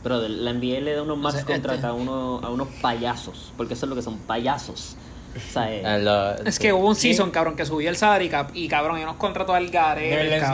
Pero 0.03 0.21
de- 0.21 0.29
la 0.29 0.51
NBA 0.53 0.81
le 0.81 0.95
da 0.95 1.03
unos 1.03 1.19
max 1.19 1.37
sea, 1.37 1.45
contract 1.45 1.77
este- 1.77 1.87
a, 1.89 1.93
uno, 1.93 2.41
a 2.43 2.51
unos 2.51 2.69
payasos. 2.81 3.53
Porque 3.57 3.75
eso 3.75 3.87
es 3.87 3.91
lo 3.91 3.97
que 3.97 4.03
son 4.03 4.19
payasos. 4.19 4.97
O 5.37 5.53
sea, 5.53 5.71
eh, 5.73 5.83
En 5.85 6.05
lo- 6.05 6.35
Es 6.45 6.59
que 6.59 6.73
hubo 6.73 6.89
un 6.89 6.97
season, 6.97 7.31
cabrón, 7.31 7.55
que 7.57 7.65
subió 7.65 7.89
el 7.91 7.97
salary 7.97 8.29
cap 8.29 8.51
y 8.55 8.67
cabrón, 8.69 8.99
y 8.99 9.03
unos 9.03 9.17
contratos 9.17 9.55
al 9.55 9.71
cabrón. 9.71 10.05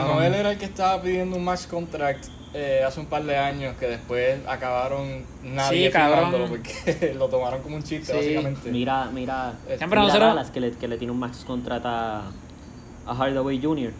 Noel 0.07 0.33
era 0.35 0.51
el 0.51 0.57
que 0.57 0.65
estaba 0.65 1.01
pidiendo 1.01 1.37
un 1.37 1.43
max 1.43 1.65
contract 1.67 2.25
eh, 2.57 2.83
hace 2.87 3.01
un 3.01 3.07
par 3.07 3.21
de 3.23 3.35
años 3.37 3.75
que 3.77 3.85
después 3.87 4.37
acabaron 4.47 5.25
nadie 5.43 5.87
Sí, 5.87 5.91
firmándolo 5.91 6.47
porque 6.47 7.13
lo 7.17 7.27
tomaron 7.27 7.61
como 7.61 7.75
un 7.75 7.83
chiste, 7.83 8.13
Sí. 8.13 8.17
básicamente. 8.17 8.71
mira, 8.71 9.09
mira. 9.11 9.53
Siempre 9.67 9.87
mira 9.89 10.01
nosotros- 10.03 10.35
Dallas 10.35 10.51
que 10.51 10.59
le, 10.61 10.71
que 10.71 10.87
le 10.87 10.97
tiene 10.97 11.11
un 11.11 11.19
max 11.19 11.43
contract 11.45 11.85
a, 11.85 12.21
a 13.07 13.13
Hardaway 13.15 13.61
Jr. 13.61 13.91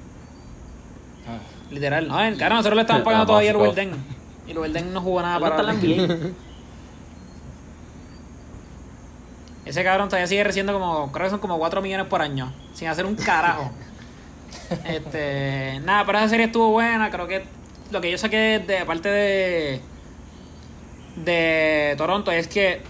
Ah, 1.28 1.38
Literal, 1.71 2.07
no, 2.07 2.21
el- 2.21 2.38
cabrón, 2.38 2.57
nosotros 2.59 2.76
le 2.78 2.82
estamos 2.82 3.03
pagando 3.05 3.26
todavía 3.26 3.51
el. 3.51 3.57
Welden. 3.57 3.91
Y 4.47 4.51
el 4.51 4.57
Welden 4.59 4.93
no 4.93 5.01
jugó 5.01 5.21
nada 5.21 5.39
para 5.39 5.59
en 5.59 5.65
la 5.65 5.73
NBA. 5.73 6.30
Ese 9.66 9.84
cabrón 9.84 10.09
todavía 10.09 10.28
sigue 10.28 10.43
recibiendo 10.43 10.74
como, 10.74 11.11
creo 11.11 11.26
que 11.26 11.32
son 11.32 11.39
como 11.39 11.57
4 11.57 11.82
millones 11.82 12.07
por 12.07 12.22
año, 12.22 12.53
sin 12.74 12.88
hacer 12.88 13.05
un 13.05 13.16
carajo. 13.16 13.72
este, 14.86 15.82
nada, 15.84 16.05
pero 16.05 16.20
esa 16.20 16.30
serie 16.30 16.45
estuvo 16.45 16.72
buena, 16.72 17.09
creo 17.09 17.28
que 17.28 17.45
lo 17.91 18.01
que 18.01 18.11
yo 18.11 18.18
saqué 18.18 18.63
de 18.66 18.86
parte 18.86 19.09
de 19.09 19.82
de 21.16 21.95
Toronto 21.97 22.32
es 22.32 22.47
que 22.47 22.82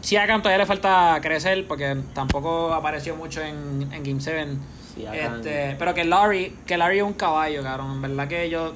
si 0.00 0.16
a 0.16 0.26
todavía 0.26 0.58
le 0.58 0.66
falta 0.66 1.18
crecer 1.22 1.66
porque 1.66 1.96
tampoco 2.12 2.72
apareció 2.72 3.14
mucho 3.16 3.40
en, 3.40 3.88
en 3.92 4.02
Game 4.02 4.20
7. 4.20 4.46
Siakam. 4.94 5.36
Este, 5.36 5.76
pero 5.78 5.94
que 5.94 6.04
Larry, 6.04 6.56
que 6.66 6.76
Larry 6.76 6.98
es 6.98 7.04
un 7.04 7.12
caballo, 7.12 7.62
cabrón. 7.62 7.92
En 7.92 8.02
verdad 8.02 8.28
que 8.28 8.50
yo, 8.50 8.72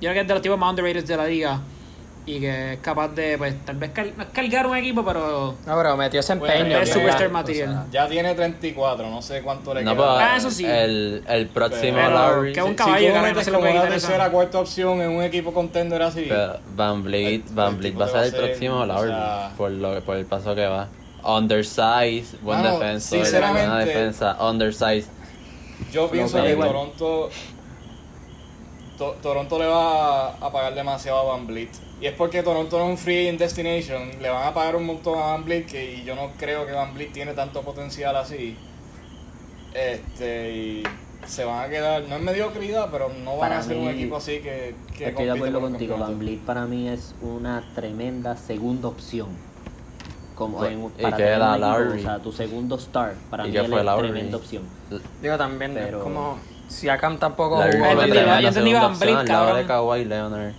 yo 0.00 0.10
creo 0.10 0.14
que 0.14 0.20
es 0.20 0.28
de 0.28 0.34
los 0.34 0.42
tipos 0.42 0.58
más 0.58 0.70
underrated 0.70 1.04
de 1.04 1.16
la 1.16 1.26
liga. 1.26 1.60
Y 2.26 2.38
que 2.38 2.74
es 2.74 2.78
capaz 2.80 3.08
de, 3.08 3.36
pues, 3.38 3.54
tal 3.64 3.76
vez 3.76 3.90
cal- 3.92 4.12
no 4.16 4.22
es 4.22 4.28
cargar 4.28 4.66
un 4.66 4.76
equipo, 4.76 5.04
pero 5.04 5.54
No, 5.66 5.76
pero 5.76 5.96
metió 5.96 6.20
ese 6.20 6.34
Bueno, 6.36 6.54
empeño. 6.54 6.78
es 6.78 6.88
ya. 6.88 6.94
superstar 6.94 7.26
O 7.26 7.30
material. 7.30 7.68
sea, 7.72 7.86
Ya 7.90 8.08
tiene 8.08 8.34
34, 8.34 9.08
no 9.10 9.22
sé 9.22 9.40
cuánto 9.42 9.72
le 9.74 9.82
No, 9.82 9.94
queda. 9.94 10.02
pero 10.02 10.18
Ah, 10.18 10.36
eso 10.36 10.50
sí. 10.50 10.64
el, 10.66 11.24
el 11.26 11.46
próximo 11.48 11.96
Pero 11.96 12.10
Larry. 12.10 12.52
que 12.52 12.62
un 12.62 12.70
Si- 12.70 12.76
caballo, 12.76 13.08
si 13.08 13.12
tú 13.14 13.20
metes 13.20 13.44
se 13.44 13.50
lo 13.50 13.58
como 13.58 13.70
eso. 13.70 13.82
tercera, 13.88 14.30
cuarta 14.30 14.58
opción 14.60 15.00
en 15.00 15.10
un 15.10 15.22
equipo 15.24 15.52
contender 15.54 16.02
así. 16.02 16.26
Pero 16.28 16.58
Van 16.76 17.02
Vliet, 17.02 17.46
El- 17.48 17.54
Van 17.54 17.78
Vliet 17.78 17.98
va 18.00 18.04
a 18.04 18.08
ser 18.08 18.24
el 18.24 18.34
próximo 18.34 18.76
o 18.80 18.86
Larry 18.86 19.08
sea- 19.08 19.50
por, 19.56 19.70
lo, 19.70 20.00
por 20.02 20.16
el 20.16 20.26
paso 20.26 20.54
que 20.54 20.66
va. 20.66 20.88
Undersize, 21.24 22.36
buen 22.42 22.62
Mano, 22.62 22.78
defensor, 22.78 23.18
sinceramente- 23.18 23.66
buena 23.66 23.84
defensa, 23.84 24.36
undersize. 24.40 25.08
Yo 25.90 26.08
pienso 26.10 26.40
veo 26.42 26.56
que. 26.60 26.62
Toronto 26.66 27.30
To- 29.00 29.16
Toronto 29.22 29.58
le 29.58 29.66
va 29.66 30.28
a 30.34 30.52
pagar 30.52 30.74
demasiado 30.74 31.20
a 31.20 31.24
Van 31.32 31.46
Vliet. 31.46 31.70
Y 32.02 32.06
es 32.06 32.12
porque 32.12 32.42
Toronto 32.42 32.78
no 32.78 32.84
es 32.84 32.90
un 32.90 32.98
free 32.98 33.28
in 33.28 33.38
destination. 33.38 34.10
Le 34.20 34.28
van 34.28 34.46
a 34.46 34.52
pagar 34.52 34.76
un 34.76 34.84
montón 34.84 35.18
a 35.18 35.22
Van 35.38 35.44
que 35.44 35.94
y 35.94 36.04
yo 36.04 36.14
no 36.14 36.32
creo 36.38 36.66
que 36.66 36.72
Van 36.72 36.92
Vliet 36.92 37.10
tiene 37.10 37.32
tanto 37.32 37.62
potencial 37.62 38.14
así. 38.14 38.58
Este 39.74 40.52
y 40.52 40.82
se 41.26 41.44
van 41.46 41.64
a 41.64 41.68
quedar, 41.70 42.02
no 42.04 42.16
es 42.16 42.22
mediocridad, 42.22 42.88
pero 42.90 43.08
no 43.24 43.32
van 43.38 43.40
Para 43.40 43.58
a 43.60 43.62
ser 43.62 43.76
un 43.78 43.88
equipo 43.88 44.16
así 44.16 44.40
que, 44.40 44.74
que 44.96 45.08
Estoy 45.08 45.24
de 45.24 45.30
acuerdo 45.32 45.60
contigo. 45.62 45.96
Van 45.96 46.18
Vliet 46.18 46.40
para 46.40 46.66
mí 46.66 46.88
es 46.88 47.14
una 47.22 47.64
tremenda 47.74 48.36
segunda 48.36 48.88
opción. 48.88 49.28
Como 50.34 50.58
Pues, 50.58 50.72
en, 50.72 50.84
¿y 50.84 50.88
para 51.02 51.16
era 51.16 51.50
equipo, 51.52 51.66
Larry? 51.66 52.00
o 52.00 52.02
sea, 52.02 52.18
tu 52.18 52.32
segundo 52.32 52.76
star, 52.76 53.14
para 53.30 53.46
¿Y 53.46 53.50
mí 53.50 53.56
es 53.56 53.64
tremenda 53.98 54.36
opción. 54.36 54.62
Digo, 55.22 55.36
también 55.38 55.72
Pero- 55.72 55.98
es 55.98 56.02
como 56.04 56.38
Siakam 56.70 57.18
tampoco 57.18 57.56
jugó. 57.56 57.68
Yo 57.70 57.78
entendí- 57.78 58.72
Van 58.72 59.18
al 59.18 59.26
lado 59.26 59.54
de 59.56 59.66
cabrón. 59.66 59.66
Kawhi 59.66 60.04
Leonard. 60.06 60.52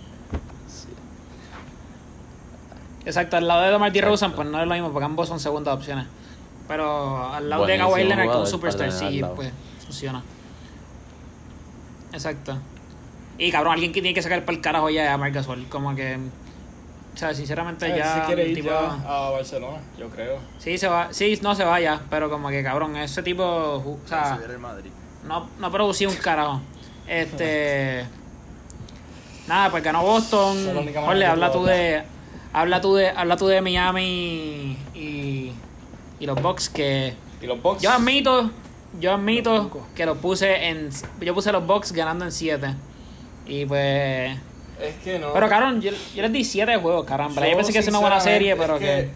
Exacto, 3.04 3.36
al 3.36 3.48
lado 3.48 3.62
de 3.62 3.68
Exacto. 3.70 3.92
DeRozan, 3.92 4.32
pues 4.32 4.48
no 4.48 4.60
es 4.60 4.68
lo 4.68 4.74
mismo, 4.74 4.92
porque 4.92 5.04
ambos 5.06 5.26
son 5.28 5.40
segundas 5.40 5.74
opciones. 5.74 6.06
Pero 6.68 7.32
al 7.32 7.48
lado 7.50 7.62
de 7.66 7.72
Buenísimo 7.78 7.90
Kawhi 7.90 8.04
Leonard 8.04 8.28
como 8.30 8.46
superstar, 8.46 8.92
sí, 8.92 9.22
pues 9.34 9.50
funciona. 9.84 10.22
Exacto. 12.12 12.56
Y 13.38 13.50
cabrón, 13.50 13.72
alguien 13.72 13.92
que 13.92 14.00
tiene 14.02 14.14
que 14.14 14.22
sacar 14.22 14.44
para 14.44 14.56
el 14.56 14.62
carajo 14.62 14.90
ya 14.90 15.04
es 15.06 15.10
a 15.10 15.16
Marc 15.16 15.34
Gasol. 15.34 15.66
Como 15.68 15.94
que. 15.96 16.16
O 17.14 17.16
sea, 17.16 17.34
sinceramente 17.34 17.86
Él 17.86 17.96
ya. 17.96 18.14
se 18.14 18.26
quiere 18.26 18.48
ir 18.48 18.54
tipo- 18.54 18.68
ya 18.70 18.92
a 19.06 19.30
Barcelona, 19.30 19.78
yo 19.98 20.08
creo. 20.08 20.38
Sí, 20.58 20.78
se 20.78 20.88
va. 20.88 21.08
Sí, 21.12 21.38
no 21.42 21.54
se 21.54 21.64
vaya, 21.64 22.00
pero 22.08 22.30
como 22.30 22.48
que 22.50 22.62
cabrón, 22.62 22.96
ese 22.96 23.22
tipo. 23.22 23.44
O 23.44 23.98
sea, 24.06 24.38
Si 24.38 24.44
el 24.50 24.58
Madrid. 24.58 24.90
No, 25.26 25.48
no 25.58 25.70
producía 25.70 26.08
un 26.08 26.16
carajo. 26.16 26.60
Este. 27.06 28.06
Nada, 29.46 29.70
pues 29.70 29.82
ganó 29.82 30.02
Boston. 30.02 30.56
Jorge, 30.94 31.26
habla 31.26 31.52
tú 31.52 31.64
de. 31.64 32.02
Habla 32.52 32.80
tú 32.80 32.94
de. 32.94 33.08
Habla 33.08 33.36
tú 33.36 33.46
de 33.46 33.60
Miami 33.60 34.76
y. 34.94 35.52
Y 36.20 36.26
los 36.26 36.40
Bucks 36.40 36.68
que. 36.68 37.14
Y 37.40 37.46
los 37.46 37.60
Bucks. 37.60 37.82
Yo 37.82 37.90
admito. 37.90 38.50
Yo 39.00 39.14
admito 39.14 39.86
que 39.94 40.06
los 40.06 40.18
puse 40.18 40.68
en. 40.68 40.90
Yo 41.20 41.34
puse 41.34 41.50
los 41.50 41.66
Bucks 41.66 41.92
ganando 41.92 42.24
en 42.24 42.32
7. 42.32 42.74
Y 43.46 43.64
pues. 43.66 44.38
Es 44.80 44.94
que 45.02 45.18
no. 45.18 45.32
Pero 45.32 45.48
cabrón, 45.48 45.80
yo, 45.80 45.92
yo 46.14 46.22
les 46.22 46.32
di 46.32 46.44
7 46.44 46.76
juegos, 46.76 47.04
caramba. 47.06 47.46
Yo 47.48 47.56
pensé 47.56 47.72
que 47.72 47.78
es 47.78 47.88
una 47.88 47.98
buena 47.98 48.20
serie, 48.20 48.56
pero 48.56 48.78
que. 48.78 49.10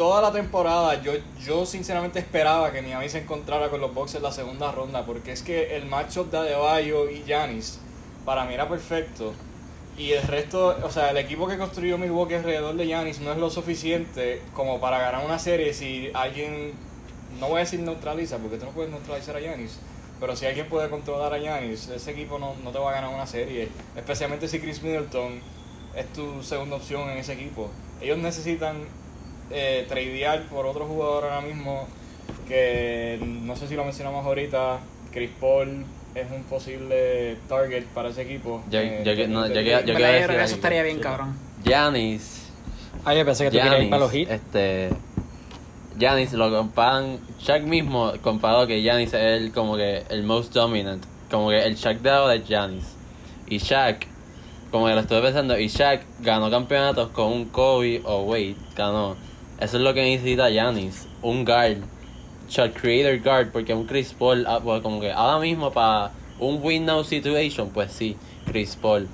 Toda 0.00 0.22
la 0.22 0.32
temporada, 0.32 1.02
yo, 1.02 1.12
yo 1.44 1.66
sinceramente 1.66 2.20
esperaba 2.20 2.72
que 2.72 2.80
Miami 2.80 3.10
se 3.10 3.18
encontrara 3.18 3.68
con 3.68 3.82
los 3.82 3.92
Bucks 3.92 4.14
en 4.14 4.22
la 4.22 4.32
segunda 4.32 4.72
ronda, 4.72 5.04
porque 5.04 5.30
es 5.30 5.42
que 5.42 5.76
el 5.76 5.84
matchup 5.84 6.30
de 6.30 6.38
Adebayo 6.38 7.10
y 7.10 7.22
Giannis 7.24 7.78
para 8.24 8.46
mí 8.46 8.54
era 8.54 8.66
perfecto. 8.66 9.34
Y 9.98 10.12
el 10.12 10.22
resto, 10.22 10.74
o 10.82 10.90
sea, 10.90 11.10
el 11.10 11.18
equipo 11.18 11.46
que 11.46 11.58
construyó 11.58 11.98
Milwaukee 11.98 12.36
alrededor 12.36 12.76
de 12.76 12.86
Giannis 12.86 13.20
no 13.20 13.30
es 13.30 13.36
lo 13.36 13.50
suficiente 13.50 14.40
como 14.54 14.80
para 14.80 14.98
ganar 14.98 15.22
una 15.22 15.38
serie 15.38 15.74
si 15.74 16.10
alguien, 16.14 16.72
no 17.38 17.48
voy 17.48 17.56
a 17.56 17.64
decir 17.64 17.80
neutraliza, 17.80 18.38
porque 18.38 18.56
tú 18.56 18.64
no 18.64 18.70
puedes 18.70 18.90
neutralizar 18.90 19.36
a 19.36 19.40
Giannis, 19.40 19.80
pero 20.18 20.34
si 20.34 20.46
alguien 20.46 20.66
puede 20.70 20.88
controlar 20.88 21.34
a 21.34 21.38
Giannis, 21.38 21.88
ese 21.88 22.12
equipo 22.12 22.38
no, 22.38 22.54
no 22.64 22.70
te 22.70 22.78
va 22.78 22.88
a 22.88 22.94
ganar 22.94 23.14
una 23.14 23.26
serie, 23.26 23.68
especialmente 23.94 24.48
si 24.48 24.60
Chris 24.60 24.82
Middleton 24.82 25.42
es 25.94 26.10
tu 26.14 26.42
segunda 26.42 26.76
opción 26.76 27.10
en 27.10 27.18
ese 27.18 27.34
equipo. 27.34 27.68
Ellos 28.00 28.16
necesitan 28.16 28.86
eh, 29.50 29.84
tradear 29.88 30.42
por 30.44 30.66
otro 30.66 30.86
jugador 30.86 31.24
ahora 31.24 31.40
mismo 31.40 31.86
que 32.46 33.18
no 33.22 33.54
sé 33.56 33.68
si 33.68 33.74
lo 33.74 33.84
mencionamos 33.84 34.24
ahorita, 34.26 34.78
Chris 35.12 35.30
Paul 35.40 35.84
es 36.14 36.30
un 36.30 36.42
posible 36.44 37.36
target 37.48 37.84
para 37.94 38.08
ese 38.08 38.22
equipo. 38.22 38.62
Yo- 38.70 38.80
Eh, 38.80 39.02
yo 39.04 39.14
que- 39.14 39.28
no, 39.28 39.46
yo 39.46 39.54
que- 39.54 39.60
en 39.60 39.64
yo 39.64 39.70
verdad, 39.70 39.86
quiero 39.86 40.20
yo 40.20 40.26
creo 40.26 40.38
que 40.38 40.44
eso 40.44 40.54
estaría 40.56 40.82
bien, 40.82 40.96
Sí. 40.96 41.02
cabrón. 41.02 41.36
Giannis. 41.64 42.50
Ah, 43.04 43.14
yo 43.14 43.24
pensé 43.24 43.44
que 43.44 43.50
tú 43.50 43.56
querías 43.56 43.66
ir 43.66 43.72
Giannis, 43.72 43.90
para 43.90 44.00
los 44.04 44.14
hits. 44.14 44.30
este 44.30 44.90
Giannis 45.98 46.32
lo 46.32 46.50
comparan 46.50 47.18
Shaq 47.38 47.62
mismo 47.62 48.12
comparó 48.22 48.66
que 48.66 48.80
Giannis 48.82 49.08
es 49.14 49.42
el 49.42 49.52
como 49.52 49.76
que 49.76 50.02
el 50.10 50.22
most 50.24 50.52
dominant 50.52 51.04
como 51.30 51.50
que 51.50 51.64
el 51.64 51.76
Shaq 51.76 51.98
de 52.00 52.10
ahora 52.10 52.34
es 52.34 52.46
Giannis 52.46 52.96
y 53.48 53.58
Shaq 53.58 54.06
como 54.70 54.86
que 54.86 54.94
lo 54.94 55.00
estuve 55.00 55.20
pensando 55.22 55.58
y 55.58 55.68
Shaq 55.68 56.02
ganó 56.20 56.50
campeonatos 56.50 57.10
con 57.10 57.26
un 57.32 57.44
Kobe 57.46 58.02
o 58.04 58.22
Wade 58.22 58.56
ganó 58.76 59.16
eso 59.60 59.76
es 59.76 59.82
lo 59.82 59.94
que 59.94 60.02
necesita 60.02 60.50
Giannis 60.50 61.06
un 61.22 61.44
guard 61.44 61.78
shot 62.48 62.74
creator 62.74 63.18
guard 63.20 63.52
porque 63.52 63.74
un 63.74 63.86
Chris 63.86 64.12
Paul 64.12 64.44
ah, 64.46 64.60
pues, 64.62 64.82
como 64.82 65.00
que 65.00 65.12
ahora 65.12 65.38
mismo 65.38 65.70
para 65.70 66.12
un 66.38 66.60
win 66.62 66.86
now 66.86 67.04
situation 67.04 67.70
pues 67.70 67.92
sí 67.92 68.16
Chris 68.46 68.76
Paul 68.76 69.08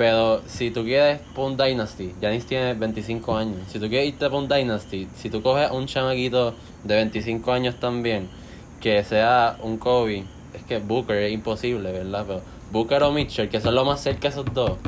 pero 0.00 0.40
si 0.46 0.70
tú 0.70 0.82
quieres 0.82 1.20
por 1.34 1.50
un 1.50 1.58
Dynasty, 1.58 2.14
Giannis 2.22 2.46
tiene 2.46 2.72
25 2.72 3.36
años. 3.36 3.58
Si 3.68 3.78
tú 3.78 3.86
quieres 3.86 4.08
irte 4.08 4.30
por 4.30 4.38
un 4.38 4.48
Dynasty, 4.48 5.06
si 5.14 5.28
tú 5.28 5.42
coges 5.42 5.70
un 5.70 5.84
chamaquito 5.84 6.54
de 6.84 6.94
25 6.94 7.52
años 7.52 7.74
también, 7.78 8.26
que 8.80 9.04
sea 9.04 9.58
un 9.62 9.76
Kobe, 9.76 10.24
es 10.54 10.62
que 10.64 10.78
Booker 10.78 11.16
es 11.16 11.32
imposible, 11.34 11.92
¿verdad? 11.92 12.24
Pero 12.26 12.40
Booker 12.72 13.02
o 13.02 13.12
Mitchell, 13.12 13.50
que 13.50 13.60
son 13.60 13.74
lo 13.74 13.84
más 13.84 14.00
cerca 14.00 14.22
de 14.22 14.28
esos 14.28 14.46
dos, 14.54 14.78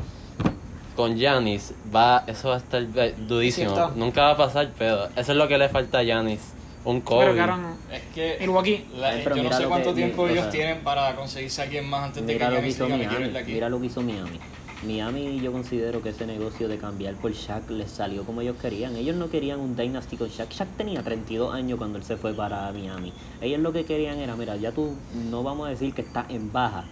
con 0.96 1.16
Giannis, 1.16 1.72
va, 1.94 2.24
eso 2.26 2.48
va 2.50 2.54
a 2.54 2.58
estar 2.58 2.84
durísimo. 3.26 3.74
Cierto. 3.74 3.92
Nunca 3.96 4.22
va 4.22 4.30
a 4.32 4.36
pasar, 4.36 4.70
pero 4.78 5.06
eso 5.16 5.32
es 5.32 5.36
lo 5.38 5.48
que 5.48 5.58
le 5.58 5.68
falta 5.68 5.98
a 5.98 6.02
Giannis. 6.02 6.40
Un 6.84 7.00
Kobe. 7.00 7.26
Pero 7.26 7.36
cabrón, 7.36 7.76
Es 7.92 8.02
que 8.14 8.36
Milwaukee. 8.40 8.84
la- 8.96 9.10
Ay, 9.10 9.20
pero 9.22 9.36
yo 9.36 9.42
no 9.44 9.52
sé 9.56 9.64
cuánto 9.66 9.90
que- 9.90 9.94
tiempo 9.96 10.26
ellos 10.26 10.42
sea, 10.42 10.50
tienen 10.50 10.80
para 10.82 11.14
conseguirse 11.14 11.60
a 11.60 11.64
alguien 11.64 11.88
más 11.88 12.04
antes 12.06 12.26
de 12.26 12.36
que 12.36 12.44
lo 12.48 12.66
hizo 12.66 12.86
de 12.86 12.96
Miami. 12.96 13.36
aquí. 13.38 13.52
Mira 13.52 13.68
lo 13.68 13.80
que 13.80 13.86
hizo 13.86 14.02
Miami. 14.02 14.38
Miami 14.84 15.40
yo 15.40 15.52
considero 15.52 16.02
que 16.02 16.08
ese 16.08 16.26
negocio 16.26 16.66
de 16.66 16.76
cambiar 16.78 17.14
por 17.14 17.30
Shaq 17.32 17.70
les 17.70 17.88
salió 17.88 18.24
como 18.24 18.40
ellos 18.40 18.56
querían. 18.60 18.96
Ellos 18.96 19.14
no 19.14 19.30
querían 19.30 19.60
un 19.60 19.76
Dynasty 19.76 20.16
con 20.16 20.28
Shaq. 20.28 20.50
Shaq 20.50 20.68
tenía 20.76 21.04
32 21.04 21.54
años 21.54 21.78
cuando 21.78 21.98
él 21.98 22.04
se 22.04 22.16
fue 22.16 22.34
para 22.34 22.72
Miami. 22.72 23.12
Ellos 23.40 23.60
lo 23.60 23.72
que 23.72 23.84
querían 23.84 24.18
era, 24.18 24.34
mira, 24.34 24.56
ya 24.56 24.72
tú 24.72 24.96
no 25.30 25.44
vamos 25.44 25.68
a 25.68 25.70
decir 25.70 25.94
que 25.94 26.02
estás 26.02 26.26
en 26.30 26.50
baja, 26.52 26.82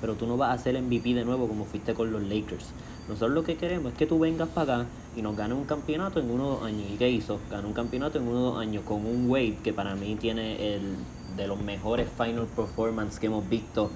pero 0.00 0.14
tú 0.14 0.28
no 0.28 0.36
vas 0.36 0.60
a 0.60 0.62
ser 0.62 0.76
MVP 0.80 1.12
de 1.12 1.24
nuevo 1.24 1.48
como 1.48 1.64
fuiste 1.64 1.92
con 1.92 2.12
los 2.12 2.22
Lakers. 2.22 2.66
Nosotros 3.10 3.32
lo 3.32 3.42
que 3.44 3.56
queremos 3.56 3.92
es 3.92 3.98
que 3.98 4.06
tú 4.06 4.18
vengas 4.18 4.48
para 4.48 4.74
acá 4.80 4.86
y 5.16 5.22
nos 5.22 5.36
ganes 5.36 5.56
un 5.58 5.64
campeonato 5.64 6.20
en 6.20 6.30
uno 6.30 6.46
o 6.46 6.50
dos 6.56 6.64
años. 6.64 6.82
¿Y 6.92 6.96
qué 6.96 7.08
hizo? 7.10 7.38
Ganó 7.50 7.68
un 7.68 7.74
campeonato 7.74 8.18
en 8.18 8.26
uno 8.28 8.38
o 8.38 8.52
dos 8.52 8.60
años 8.60 8.82
con 8.86 9.04
un 9.04 9.28
Wade 9.28 9.56
que 9.62 9.72
para 9.72 9.94
mí 9.94 10.16
tiene 10.18 10.74
el 10.74 10.96
de 11.36 11.46
los 11.46 11.60
mejores 11.60 12.08
final 12.16 12.46
performance 12.56 13.18
que 13.18 13.26
hemos 13.26 13.48
visto 13.48 13.90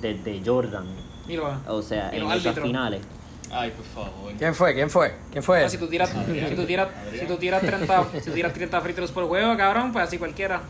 desde 0.00 0.40
Jordan. 0.44 0.86
Y 1.28 1.36
lo- 1.36 1.52
O 1.68 1.82
sea, 1.82 2.10
Y 2.14 2.18
en 2.20 2.30
esas 2.32 2.58
finales. 2.58 3.00
Ay, 3.50 3.70
por 3.70 3.84
favor. 3.86 4.32
¿Quién 4.38 4.54
fue? 4.54 4.74
¿Quién 4.74 4.90
fue? 4.90 5.14
¿Quién 5.32 5.42
fue? 5.42 5.64
Ah, 5.64 5.68
si 5.70 5.78
tú 5.78 5.86
tiras, 5.88 6.10
si 6.10 6.54
tú 6.54 6.64
tiras, 6.66 6.88
si 7.18 7.26
tú 7.26 7.36
tiras 7.36 7.62
30, 7.62 8.06
si 8.22 8.30
tú 8.30 8.32
tiras 8.32 8.52
30 8.52 8.80
free 8.82 8.92
throws 8.92 9.10
por 9.10 9.26
juego, 9.26 9.56
cabrón, 9.56 9.92
pues 9.92 10.04
así 10.06 10.18
cualquiera. 10.18 10.60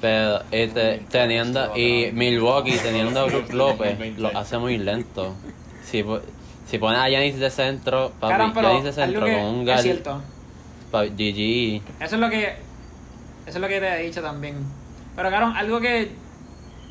Pero 0.00 0.40
este, 0.50 1.04
teniendo, 1.10 1.76
y 1.76 2.10
Milwaukee 2.12 2.76
teniendo 2.82 3.20
a 3.20 3.24
Brook 3.26 3.52
López 3.52 4.18
lo 4.18 4.36
hace 4.36 4.58
muy 4.58 4.76
lento. 4.76 5.34
Si, 5.84 6.02
po- 6.02 6.20
si 6.66 6.78
pones 6.78 6.98
a 7.00 7.08
Yanis 7.08 7.38
de 7.38 7.50
centro, 7.50 8.12
papi, 8.20 8.34
Giannis 8.60 8.84
de 8.84 8.92
centro 8.92 9.20
con 9.22 9.30
un 9.34 9.60
es 9.60 9.66
gal, 9.66 9.82
cierto. 9.82 10.20
pa- 10.90 11.04
GG. 11.04 11.82
Eso 12.00 12.14
es 12.16 12.20
lo 12.20 12.28
que 12.30 12.42
eso 13.46 13.58
es 13.58 13.60
lo 13.60 13.68
que 13.68 13.80
te 13.80 13.88
he 14.00 14.06
dicho 14.06 14.20
también. 14.22 14.56
Pero 15.14 15.30
cabrón, 15.30 15.56
algo 15.56 15.80
que 15.80 16.10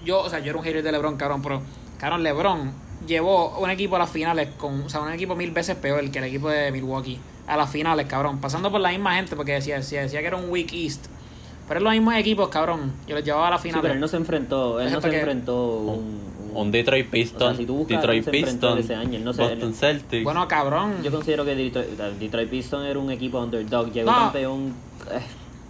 yo, 0.06 0.22
o 0.22 0.30
sea, 0.30 0.40
yo 0.40 0.50
era 0.52 0.58
un 0.58 0.64
hater 0.64 0.82
de 0.84 0.92
LeBron, 0.92 1.18
cabrón, 1.18 1.42
pero 1.42 1.62
cabrón, 2.00 2.24
LeBron 2.24 2.72
llevó 3.06 3.58
un 3.60 3.70
equipo 3.70 3.98
a 3.98 4.00
las 4.00 4.10
finales 4.10 4.50
con, 4.58 4.84
o 4.84 4.90
sea, 4.90 5.02
un 5.02 5.12
equipo 5.12 5.36
mil 5.36 5.52
veces 5.52 5.76
peor 5.76 6.10
que 6.10 6.20
el 6.20 6.26
equipo 6.26 6.50
de 6.50 6.72
Milwaukee 6.72 7.20
a 7.48 7.58
las 7.58 7.70
finales, 7.70 8.08
cabrón, 8.08 8.40
pasando 8.40 8.72
por 8.72 8.80
la 8.82 8.90
misma 8.90 9.16
gente 9.16 9.36
porque 9.36 9.52
decía, 9.54 9.76
decía, 9.76 10.02
decía 10.02 10.22
que 10.22 10.28
era 10.28 10.38
un 10.38 10.50
weak 10.50 10.74
East. 10.74 11.06
Pero 11.68 11.80
es 11.80 11.84
los 11.84 11.94
mismos 11.94 12.14
equipos, 12.16 12.48
cabrón. 12.50 12.94
Yo 13.08 13.16
los 13.16 13.24
llevaba 13.24 13.48
a 13.48 13.52
las 13.52 13.62
Sí, 13.62 13.70
finales. 13.70 13.82
pero 13.82 13.94
él 13.96 14.00
no 14.00 14.08
se 14.08 14.18
enfrentó, 14.18 14.80
él 14.80 14.88
Es 14.88 14.94
no 14.94 15.02
se 15.02 15.08
enfrentó 15.16 15.78
un, 15.78 16.22
Un 16.56 16.72
Detroit 16.72 17.10
Piston, 17.10 17.42
O 17.44 17.50
sea, 17.50 17.58
si 17.58 17.66
tú 17.66 17.76
buscas, 17.76 17.98
Detroit 17.98 18.18
él 18.20 18.24
se 18.24 18.38
enfrentó 18.40 18.76
Piston, 18.76 18.80
ese 18.80 18.96
año, 18.96 19.20
no 19.24 19.34
se- 19.34 19.42
Boston 19.42 19.74
Celtics. 19.74 20.24
Bueno, 20.24 20.48
cabrón. 20.48 21.04
Yo 21.04 21.12
considero 21.12 21.44
que 21.46 21.56
Detroit, 21.56 21.88
Detroit 22.20 22.50
Pistons 22.50 22.86
era 22.88 22.98
un 23.00 23.12
equipo 23.12 23.40
underdog, 23.40 23.92
llegó 23.92 24.10
No. 24.12 24.18
campeón, 24.18 24.74
eh, 25.12 25.20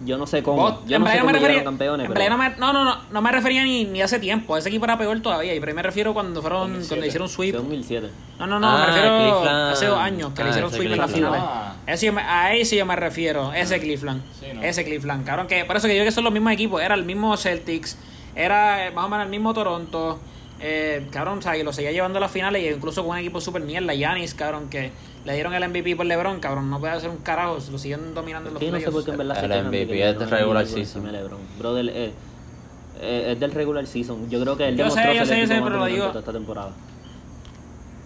yo 0.04 0.18
no 0.18 0.26
sé 0.26 0.42
cómo, 0.42 0.58
Vos- 0.62 0.74
yo 0.86 0.96
en 0.96 1.02
no 1.04 1.08
sé 1.10 1.18
cómo 1.18 1.32
me 1.32 1.38
refería, 1.38 1.64
campeones, 1.64 2.06
en 2.06 2.12
pero 2.14 2.30
no, 2.30 2.38
me, 2.38 2.50
no, 2.50 2.72
no, 2.72 2.84
no, 2.84 2.96
no 3.10 3.22
me 3.22 3.32
refería 3.32 3.64
ni, 3.64 3.84
ni 3.84 4.00
hace 4.02 4.18
tiempo. 4.18 4.56
Ese 4.56 4.68
equipo 4.68 4.84
era 4.84 4.96
peor 4.98 5.18
todavía. 5.20 5.54
Y 5.54 5.58
pero 5.60 5.74
me 5.74 5.82
refiero 5.82 6.12
cuando 6.14 6.40
fueron, 6.42 6.60
2007. 6.60 6.88
cuando 6.88 7.06
hicieron 7.06 7.28
sweep. 7.30 7.54
2007. 7.56 8.10
No, 8.38 8.46
no, 8.46 8.60
no, 8.60 8.68
Ah, 8.68 8.78
me 8.80 8.86
refiero 8.86 9.08
Cleveland. 9.18 9.72
hace 9.72 9.86
dos 9.86 9.98
años 9.98 10.32
que 10.34 10.42
Ah, 10.42 10.44
le 10.44 10.50
hicieron 10.50 10.70
sweep 10.70 10.82
en 10.82 10.88
Cleveland. 10.88 11.12
finales. 11.14 11.40
Ah. 11.42 11.74
Ese 11.86 12.10
a 12.16 12.54
ese 12.54 12.76
yo 12.76 12.86
me 12.86 12.94
refiero, 12.94 13.52
ese 13.54 13.80
Cleveland. 13.80 14.22
Sí, 14.38 14.46
no. 14.54 14.62
Ese 14.62 14.84
Cleveland, 14.84 15.24
cabrón, 15.26 15.46
que 15.48 15.64
por 15.64 15.76
eso 15.76 15.88
que 15.88 15.94
yo 15.94 16.00
digo 16.02 16.04
que 16.04 16.12
son 16.12 16.24
los 16.24 16.32
mismos 16.32 16.52
equipos. 16.52 16.80
Era 16.82 16.94
el 16.94 17.04
mismo 17.04 17.34
Celtics, 17.36 17.96
era 18.36 18.86
eh, 18.86 18.90
más 18.90 19.06
o 19.06 19.08
menos 19.08 19.24
el 19.24 19.30
mismo 19.30 19.52
Toronto. 19.54 20.20
Eh, 20.60 21.06
cabrón, 21.10 21.38
o 21.38 21.42
sea, 21.42 21.56
y 21.56 21.62
lo 21.62 21.72
seguía 21.72 21.92
llevando 21.92 22.16
a 22.18 22.20
las 22.20 22.30
finales 22.30 22.62
y 22.62 22.68
incluso 22.68 23.02
con 23.02 23.12
un 23.12 23.18
equipo 23.18 23.40
super 23.40 23.62
mierda, 23.62 23.92
Yanis, 23.94 24.34
cabrón, 24.34 24.68
que 24.70 24.90
le 25.24 25.34
dieron 25.34 25.52
el 25.54 25.68
MVP 25.68 25.96
por 25.96 26.06
LeBron, 26.06 26.40
cabrón, 26.40 26.70
no 26.70 26.80
puede 26.80 26.94
hacer 26.94 27.10
un 27.10 27.18
carajo, 27.18 27.58
lo 27.70 27.78
siguen 27.78 28.14
dominando 28.14 28.48
en 28.48 28.54
los 28.54 28.62
Sí, 28.62 28.70
no 28.70 28.78
sé 28.80 28.90
por 28.90 29.04
qué 29.04 29.10
en 29.10 29.18
verdad 29.18 29.44
El 29.44 29.50
de 29.50 29.62
MVP 29.62 29.86
que 29.88 30.08
es 30.08 30.12
LeBron 30.14 30.30
de 30.30 30.36
regular 30.36 30.66
season. 30.66 31.12
LeBron. 31.12 31.38
Brother, 31.58 31.88
eh, 31.90 32.12
eh, 33.00 33.32
es 33.32 33.40
del 33.40 33.52
regular 33.52 33.86
season. 33.86 34.30
Yo 34.30 34.40
creo 34.40 34.56
que 34.56 34.68
él 34.68 34.76
Yo 34.76 34.88
sé, 34.90 35.00
demostró 35.00 35.12
yo 35.12 35.18
ser 35.18 35.26
sé, 35.26 35.34
el 35.34 35.40
yo 35.40 35.46
sé, 35.46 35.52
equipo 35.54 35.64
más 35.64 35.72
pero 35.72 35.78
lo 35.84 35.86
digo- 35.92 36.18
esta 36.18 36.32
temporada. 36.32 36.70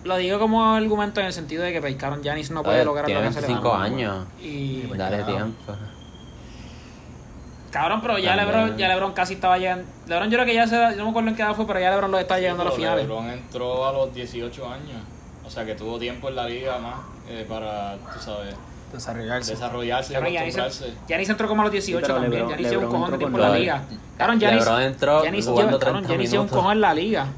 Lo 0.02 0.16
digo 0.16 0.38
como 0.38 0.64
argumento 0.74 1.20
en 1.20 1.26
el 1.26 1.32
sentido 1.34 1.62
de 1.62 1.72
que, 1.74 1.80
pues, 1.82 1.94
cabrón, 1.96 2.22
Yanis 2.22 2.50
no 2.50 2.62
puede 2.62 2.78
Oye, 2.78 2.84
lograr 2.86 3.08
lo 3.08 3.20
que 3.20 3.26
hace 3.26 3.40
25 3.42 3.62
LeBron. 3.68 3.82
años. 3.82 4.26
Y, 4.42 4.82
Dale 4.96 5.18
carajo. 5.18 5.30
tiempo. 5.30 5.72
Cabrón, 7.70 8.00
pero 8.02 8.18
ya 8.18 8.36
También. 8.36 8.48
LeBron, 8.60 8.78
ya 8.78 8.88
LeBron 8.88 9.12
casi 9.12 9.34
estaba 9.34 9.58
llegando. 9.58 9.84
LeBron 10.06 10.28
yo 10.30 10.36
creo 10.36 10.46
que 10.46 10.54
ya 10.54 10.66
se, 10.66 10.74
yo 10.76 10.96
no 10.96 11.04
me 11.04 11.10
acuerdo 11.10 11.28
en 11.30 11.36
qué 11.36 11.42
edad 11.42 11.54
fue, 11.54 11.66
pero 11.66 11.80
ya 11.80 11.90
LeBron 11.90 12.10
lo 12.10 12.18
está 12.18 12.38
llegando 12.38 12.62
a 12.62 12.66
las 12.66 12.74
finales. 12.74 13.06
LeBron 13.06 13.28
entró 13.30 13.86
a 13.88 13.92
los 13.92 14.14
18 14.14 14.68
años. 14.68 15.02
O 15.44 15.50
sea 15.50 15.64
que 15.64 15.74
tuvo 15.74 15.98
tiempo 15.98 16.28
en 16.28 16.36
la 16.36 16.46
liga 16.48 16.78
más 16.78 16.94
eh, 17.28 17.44
para, 17.48 17.96
tú 17.96 18.20
sabes, 18.20 18.54
Desarrollarse. 18.92 19.52
desarrollarse 19.52 20.12
Giannis, 20.14 20.36
acostumbrarse. 20.58 20.94
Giannis 21.08 21.28
entró 21.28 21.46
como 21.48 21.62
a 21.62 21.64
los 21.64 21.72
18 21.72 22.04
Sí, 22.06 22.12
también. 22.12 22.46
Giannis 22.48 22.70
lleva 22.70 22.84
un 22.84 22.90
cojón 22.90 23.10
de 23.12 23.18
tiempo 23.18 23.38
en 23.38 23.42
la 23.44 23.58
liga. 23.58 23.82
Cabrón, 24.18 24.40
Giannis, 24.40 24.64
LeBron 24.64 24.82
entró 24.82 25.22
Giannis 25.22 25.46
jugando 25.46 25.78
cabrón, 25.78 25.94
30 26.02 26.08
Giannis 26.08 26.30
lleva 26.32 26.42
un 26.42 26.48
cojón 26.48 26.72
en 26.72 26.80
la 26.80 26.94
liga. 26.94 27.26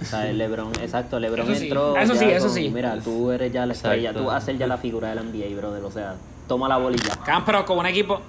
O 0.00 0.04
sea, 0.04 0.28
el 0.28 0.38
LeBron, 0.38 0.72
exacto, 0.80 1.18
LeBron 1.20 1.48
Eso 1.50 1.58
sí, 1.60 1.66
entró. 1.66 1.96
eso 1.96 2.14
sí, 2.14 2.24
eso 2.26 2.46
con- 2.46 2.54
sí. 2.54 2.70
Mira, 2.70 2.96
tú 3.02 3.30
eres 3.30 3.52
ya 3.52 3.66
la 3.66 3.72
estrella, 3.72 3.96
Exacto. 4.10 4.20
tú 4.20 4.26
vas 4.26 4.42
a 4.42 4.46
ser 4.46 4.58
ya 4.58 4.66
la 4.66 4.76
figura 4.78 5.08
del 5.14 5.24
NBA, 5.32 5.56
brother. 5.56 5.82
O 5.84 5.90
sea, 5.90 6.14
toma 6.48 6.68
la 6.68 6.78
bolilla. 6.78 7.14
Cabrón, 7.24 7.42
pero 7.46 7.64
con 7.66 7.78
un 7.78 7.86
equipo. 7.86 8.20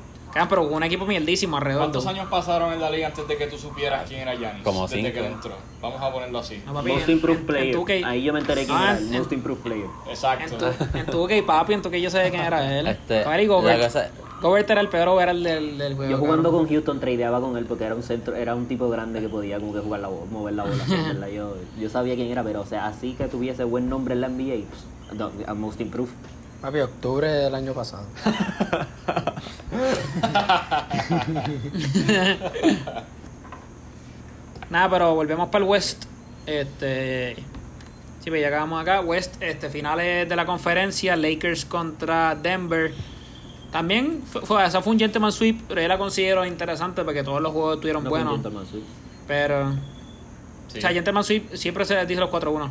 Con 0.48 0.72
un 0.74 0.84
equipo 0.84 1.08
mierdísimo 1.08 1.58
alrededor. 1.58 1.82
¿Cuántos 1.86 2.06
años 2.06 2.28
pasaron 2.30 2.72
en 2.72 2.80
la 2.80 2.92
liga 2.92 3.08
antes 3.08 3.28
de 3.28 3.36
que 3.36 3.48
tú 3.48 3.58
supieras 3.58 4.08
quién 4.08 4.22
era 4.22 4.36
Giannis? 4.36 4.64
Como 4.64 4.84
Desde 4.88 4.98
cinco. 5.02 5.12
que 5.14 5.20
él 5.26 5.26
entró. 5.34 5.52
Vamos 5.82 6.00
a 6.00 6.14
ponerlo 6.14 6.38
así. 6.38 6.62
No, 6.68 6.74
papi, 6.76 6.92
Most 6.92 7.10
en- 7.10 7.16
Improved 7.16 7.36
en- 7.38 7.42
en 7.42 7.48
Player. 7.48 7.76
2K 7.76 8.06
Ahí 8.08 8.22
yo 8.22 8.34
me 8.34 8.40
enteré 8.40 8.66
quién 8.66 8.78
Ah, 8.78 8.84
era, 8.92 8.98
el 9.00 9.08
en- 9.08 9.18
Most 9.20 9.32
Improved 9.32 9.62
Player. 9.64 9.86
En 10.06 10.12
Exacto. 10.12 10.56
tu, 10.72 10.98
en 11.00 11.06
tu 11.08 11.28
que 11.28 11.42
papi, 11.42 11.74
en 11.74 11.82
tu 11.82 11.90
que 11.90 12.00
yo 12.00 12.12
sé 12.12 12.30
quién 12.30 12.44
era 12.44 12.78
él. 12.80 12.86
Este, 12.86 13.24
Cabrón, 13.24 13.40
y 13.42 13.48
la 13.48 13.54
Gobert. 13.56 13.84
cosa- 13.84 14.10
Gobert 14.40 14.70
era 14.70 14.82
el 14.82 14.88
peor 14.90 15.08
overall 15.08 15.44
del, 15.44 15.78
del 15.80 15.96
juego. 15.96 16.12
Yo 16.12 16.18
jugando 16.20 16.52
con 16.52 16.70
Houston 16.70 17.00
tradeaba 17.00 17.42
con 17.42 17.58
él 17.58 17.66
porque 17.66 17.86
era 17.86 17.96
un 17.96 18.04
centro, 18.04 18.36
era 18.36 18.54
un 18.54 18.68
tipo 18.68 18.88
grande 18.88 19.22
que 19.22 19.30
podía 19.30 19.60
como 19.60 19.74
que 19.74 19.80
jugar 19.80 20.00
la 20.02 20.10
bola, 20.10 20.26
mover 20.32 20.54
la 20.54 20.64
bola. 20.64 20.76
en 21.28 21.34
yo, 21.36 21.56
yo 21.80 21.90
sabía 21.90 22.14
quién 22.14 22.30
era, 22.30 22.44
pero 22.44 22.62
o 22.62 22.66
sea, 22.68 22.86
así 22.86 23.14
que 23.14 23.26
tuviese 23.26 23.64
buen 23.64 23.90
nombre 23.90 24.14
en 24.14 24.22
la 24.22 24.28
NBA, 24.30 24.64
pues, 24.70 25.18
no, 25.18 25.32
a 25.48 25.54
Most 25.56 25.82
Improved. 25.82 26.12
Papi, 26.62 26.80
octubre 26.80 27.28
del 27.28 27.56
año 27.56 27.74
pasado. 27.74 28.06
Nada, 34.70 34.90
pero 34.90 35.16
volvemos 35.16 35.50
para 35.50 35.64
el 35.64 35.70
West. 35.70 36.06
Este. 36.46 37.36
Sí, 38.24 38.30
pues 38.30 38.42
ya 38.42 38.50
acabamos 38.50 38.82
acá. 38.82 39.02
West, 39.02 39.42
este, 39.42 39.70
finales 39.70 40.28
de 40.28 40.36
la 40.36 40.46
conferencia. 40.46 41.16
Lakers 41.16 41.66
contra 41.66 42.36
Denver. 42.36 42.94
También 43.72 44.24
fue, 44.26 44.42
fue, 44.42 44.66
esa 44.66 44.82
fue 44.82 44.94
un 44.94 45.00
gentleman 45.00 45.32
sweep, 45.32 45.62
pero 45.68 45.82
yo 45.82 45.88
la 45.88 45.98
considero 45.98 46.46
interesante 46.46 47.04
porque 47.04 47.24
todos 47.24 47.42
los 47.42 47.52
juegos 47.52 47.76
estuvieron 47.76 48.04
No 48.04 48.10
fue 48.10 48.20
un 48.20 48.26
buenos. 48.26 48.42
gentleman 48.44 48.68
sweep. 48.68 48.84
Pero. 49.28 49.72
Sí. 50.68 50.80
O 50.80 50.82
sea, 50.82 50.92
gentleman 50.92 51.24
sweep 51.24 51.56
siempre 51.56 51.86
se 51.86 52.06
dice 52.06 52.20
los 52.20 52.30
4-1. 52.30 52.70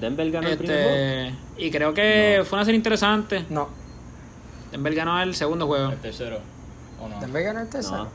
Denver 0.00 0.30
ganó 0.30 0.48
el 0.48 0.58
primer 0.58 0.76
juego. 0.82 0.96
Este, 0.96 1.34
y 1.58 1.70
creo 1.70 1.94
que 1.94 2.42
fue 2.44 2.58
una 2.58 2.64
serie 2.64 2.76
interesante. 2.76 3.44
No. 3.48 3.68
Denver 4.72 4.94
ganó 4.94 5.20
el 5.22 5.34
segundo 5.34 5.66
juego. 5.66 5.90
El 5.90 5.98
tercero. 5.98 6.40
¿O 7.00 7.08
no? 7.08 7.20
Denver 7.20 7.42
ganó 7.44 7.60
el 7.60 7.68
tercero. 7.68 8.04
No, 8.04 8.08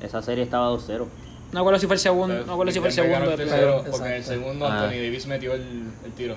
esa 0.00 0.20
serie 0.22 0.44
estaba 0.44 0.70
2-0. 0.70 1.06
No 1.52 1.60
recuerdo 1.60 1.78
si 1.78 1.86
fue 1.86 1.94
el 1.94 2.00
segundo. 2.00 2.34
Pero 2.34 2.46
No 2.46 2.52
recuerdo 2.52 2.72
si 2.72 2.78
fue 2.80 2.88
el 2.88 2.94
segundo. 2.94 3.30
el 3.30 3.36
tercero, 3.36 3.84
porque 3.90 4.06
en 4.08 4.12
el 4.14 4.24
segundo 4.24 4.66
Ah. 4.66 4.82
Anthony 4.84 4.96
Davis 5.02 5.26
metió 5.26 5.54
el, 5.54 5.84
el 6.04 6.12
tiro. 6.12 6.36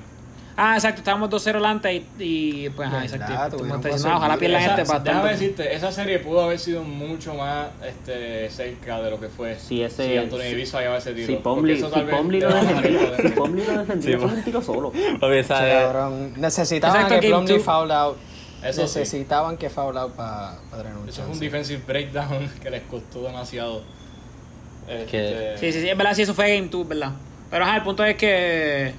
Ah, 0.60 0.74
exacto, 0.74 1.02
estábamos 1.02 1.30
2-0 1.30 1.54
delante 1.54 1.94
y, 1.94 2.06
y 2.18 2.70
pues, 2.72 2.90
Verdad, 2.90 3.04
exacto. 3.04 3.58
te 3.58 3.90
que 3.90 3.94
dicen, 3.94 4.12
"Ah, 4.12 4.18
ojalá 4.18 4.38
Esa- 4.58 4.72
este 4.82 4.86
para 4.86 5.00
déjame 5.04 5.30
decirte, 5.34 5.76
esa 5.76 5.92
serie 5.92 6.18
pudo 6.18 6.42
haber 6.42 6.58
sido 6.58 6.82
mucho 6.84 7.36
más 7.36 7.68
este, 7.86 8.50
cerca 8.50 9.00
de 9.00 9.12
lo 9.12 9.20
que 9.20 9.28
fue 9.30 9.56
Si 9.60 9.84
ese- 9.84 10.08
si 10.08 10.18
Anthony 10.18 10.40
si- 10.42 10.50
Davis 10.52 10.72
fallaba 10.72 10.98
ese 10.98 11.14
tiro. 11.14 11.28
Si 11.28 11.34
le 11.34 11.40
lo 11.82 11.88
el 11.88 11.94
si. 11.94 12.12
Pomley 13.36 13.66
lo 13.68 13.78
defendía, 13.84 14.18
eso 14.18 14.26
es 14.26 14.34
un 14.34 14.44
tiro 14.44 14.62
solo. 14.64 14.92
Sí. 15.22 16.40
Necesitaban 16.42 16.96
Exacto, 17.04 17.20
que 17.22 17.28
Plumlee 17.28 17.60
foul 17.60 17.92
out. 17.92 18.18
Eso 18.64 18.88
sí. 18.88 19.00
Necesitaban 19.00 19.58
que 19.58 19.70
foul 19.70 19.96
out 19.96 20.14
para 20.14 20.58
renunciar. 20.72 21.10
Eso 21.10 21.22
es 21.22 21.28
un 21.30 21.40
defensive 21.40 21.84
breakdown 21.86 22.50
que 22.64 22.70
les 22.72 22.82
costó 22.84 23.22
demasiado. 23.22 23.84
Este, 24.88 25.58
Sí, 25.60 25.72
sí, 25.72 25.82
sí, 25.82 25.90
es 25.90 25.98
verdad, 25.98 26.14
sí, 26.16 26.24
eso 26.24 26.34
fue 26.34 26.56
Game 26.56 26.68
2, 26.70 26.88
¿verdad? 26.88 27.12
Pero 27.52 27.64
ajá, 27.64 27.76
el 27.78 27.84
punto 27.84 28.04
es 28.04 28.16
que. 28.16 28.94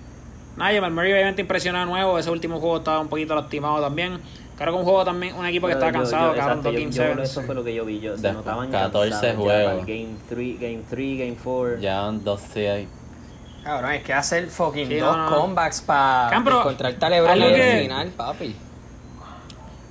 Nada, 0.58 0.72
Jamal 0.74 0.90
Murray 0.92 1.12
obviamente 1.12 1.40
impresionó 1.42 1.78
de 1.80 1.86
nuevo. 1.86 2.18
Ese 2.18 2.30
último 2.30 2.60
juego 2.60 2.78
estaba 2.78 3.00
un 3.00 3.08
poquito 3.08 3.34
lastimado 3.34 3.80
también. 3.80 4.20
Creo 4.56 4.72
que 4.72 4.78
un 4.80 4.84
juego 4.84 5.04
también, 5.04 5.36
un 5.36 5.46
equipo 5.46 5.68
que 5.68 5.74
estaba 5.74 5.92
cansado, 5.92 6.34
cabrón, 6.34 6.58
exacto, 6.58 6.62
dos 6.64 6.72
yo- 6.72 6.80
Game 6.80 6.92
yo- 6.92 7.02
7. 7.04 7.22
Eso 7.22 7.42
fue 7.42 7.54
lo 7.54 7.62
que 7.64 7.74
yo 7.74 7.84
vi. 7.84 8.00
Yo, 8.00 8.16
se 8.18 8.32
notaban 8.32 8.70
14 8.72 9.10
cansados 9.10 9.36
ya 9.36 9.40
juegos. 9.42 9.72
el 9.72 9.86
Game 9.86 10.16
3, 10.28 10.60
Game 10.60 10.82
3, 10.90 11.18
Game 11.18 11.36
4. 11.44 11.78
Ya 11.80 12.00
van 12.00 12.24
12 12.24 12.70
ahí. 12.70 12.88
Cabrón, 13.62 13.92
es 13.92 14.02
que 14.02 14.12
hacer 14.12 14.48
fucking 14.48 14.88
Sí, 14.88 14.96
dos 14.96 15.16
no, 15.16 15.30
no. 15.30 15.36
comebacks 15.40 15.80
para 15.82 16.28
Cabrón, 16.30 16.44
pero 16.44 16.60
encontrar 16.60 16.94
a 17.00 17.08
LeBron 17.10 17.30
algo 17.32 17.46
en 17.48 17.54
que- 17.54 17.76
el 17.76 17.82
final, 17.82 18.08
papi. 18.16 18.56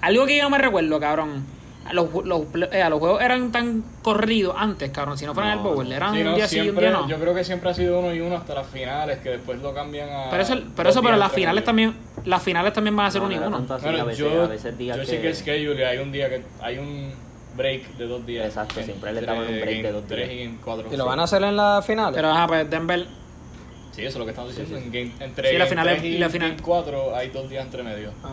Algo 0.02 0.26
que 0.26 0.38
yo 0.38 0.44
no 0.44 0.50
me 0.50 0.58
recuerdo, 0.58 1.00
cabrón. 1.00 1.46
Los, 1.92 2.08
los, 2.26 2.42
eh, 2.72 2.86
los 2.90 3.00
juegos 3.00 3.22
eran 3.22 3.52
tan 3.52 3.84
corridos 4.02 4.56
antes, 4.58 4.90
cabrón. 4.92 5.18
Si 5.18 5.26
no 5.26 5.34
fueran 5.34 5.62
No, 5.64 5.70
el 5.70 5.76
Bowl, 5.76 5.92
eran 5.92 6.14
sí, 6.14 6.24
no, 6.24 6.30
un 6.32 6.36
día 6.36 6.48
sí 6.48 6.56
y 6.56 6.60
un 6.60 6.64
siempre- 6.66 6.88
día 6.90 6.98
no. 6.98 7.08
Yo 7.08 7.18
creo 7.20 7.34
que 7.34 7.44
siempre 7.44 7.70
ha 7.70 7.74
sido 7.74 8.00
uno 8.00 8.14
y 8.14 8.20
uno 8.22 8.36
hasta 8.38 8.54
las 8.56 8.68
finales, 8.68 9.20
que 9.20 9.30
después 9.30 9.62
lo 9.62 9.74
cambian 9.74 10.10
a. 10.10 10.30
Pero 10.30 10.44
eso, 10.44 10.56
pero 10.76 10.90
eso, 10.90 11.02
las 11.02 11.32
finales 11.32 11.64
también, 11.64 11.96
las 12.26 12.42
finales 12.44 12.74
también 12.74 12.96
van 12.96 13.06
a 13.08 13.12
ser 13.12 13.22
No, 13.22 13.28
uno 13.28 13.36
y 13.36 13.38
uno. 13.40 13.60
Bueno, 13.82 14.02
a 14.02 14.04
veces, 14.04 14.18
yo, 14.20 14.44
a 14.44 14.48
veces 14.48 14.78
días 14.78 14.98
yo 14.98 15.04
que... 15.04 15.34
sé 15.34 15.44
que 15.44 15.52
hay 15.86 15.98
un 15.98 16.12
día 16.12 16.30
que 16.30 16.44
hay 16.62 16.78
un 16.78 17.12
break 17.56 17.98
de 17.98 18.08
dos 18.08 18.26
días. 18.26 18.46
Exacto, 18.48 18.82
siempre 18.84 19.14
le 19.14 19.22
daban 19.22 19.42
un 19.48 19.60
break 19.62 19.82
de 19.82 19.92
dos 19.92 20.04
tres 20.08 20.30
días. 20.30 20.52
y 20.54 20.58
cuatro, 20.64 20.88
¿Y 20.92 20.98
lo 20.98 21.04
sí. 21.04 21.10
van 21.10 21.20
a 21.20 21.24
hacer 21.24 21.44
en 21.44 21.56
la 21.56 21.82
final? 21.82 22.14
Pero 22.14 22.30
ajá, 22.30 22.48
pues 22.48 22.70
Denver. 22.70 23.06
Sí, 23.06 24.02
Sí, 24.02 24.06
eso 24.06 24.10
es 24.10 24.16
lo 24.20 24.26
que 24.26 24.32
estamos 24.32 24.56
diciendo. 24.56 24.78
En 24.78 24.92
game, 24.92 25.12
entre 25.26 25.50
Sí, 25.50 25.58
la 25.58 25.66
final 25.66 25.88
es- 25.90 25.98
3 26.02 26.14
y 26.14 26.18
la 26.20 26.30
final- 26.30 26.50
game 26.52 26.62
4 26.62 27.16
hay 27.16 27.30
dos 27.30 27.50
días 27.50 27.66
entre 27.66 27.82
medio. 27.82 28.12
Ah. 28.24 28.30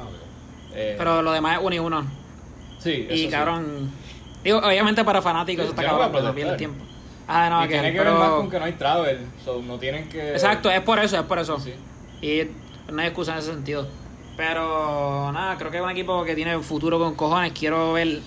Eh, 0.74 0.94
Pero 0.98 1.22
lo 1.22 1.32
demás 1.32 1.58
es 1.58 1.64
uno 1.64 1.74
y 1.74 1.78
uno. 1.78 2.04
Sí, 2.84 3.06
eso 3.08 3.14
Y 3.14 3.18
sí. 3.18 3.28
cabrón. 3.28 3.90
Digo, 4.44 4.58
obviamente 4.58 5.04
para 5.04 5.22
fanáticos 5.22 5.64
Sí, 5.64 5.72
eso 5.72 5.80
está 5.80 5.90
no 5.90 5.98
cabrón, 5.98 6.12
pero 6.12 6.34
pierde 6.34 6.50
protestar. 6.50 6.56
tiempo. 6.58 6.84
Ah, 7.26 7.48
no, 7.48 7.64
y 7.64 7.68
que 7.68 7.74
tiene 7.74 7.92
que 7.92 7.98
pero... 7.98 8.10
ver 8.10 8.20
más 8.20 8.30
con 8.30 8.50
que 8.50 8.58
no 8.58 8.64
hay 8.66 8.72
travel, 8.72 9.18
so 9.42 9.62
no 9.62 9.78
tienen 9.78 10.08
que... 10.10 10.32
Exacto, 10.32 10.70
es 10.70 10.80
por 10.82 10.98
eso, 10.98 11.18
es 11.18 11.22
por 11.22 11.38
eso. 11.38 11.58
Sí. 11.58 11.72
Y 12.20 12.92
no 12.92 13.00
hay 13.00 13.08
excusa 13.08 13.32
en 13.32 13.38
ese 13.38 13.52
sentido. 13.52 13.88
Pero 14.36 15.30
nada, 15.32 15.56
creo 15.56 15.70
que 15.70 15.78
es 15.78 15.82
un 15.82 15.90
equipo 15.90 16.24
que 16.24 16.34
tiene 16.34 16.58
futuro 16.58 16.98
con 16.98 17.14
cojones. 17.14 17.52
Quiero 17.52 17.92
ver 17.92 18.20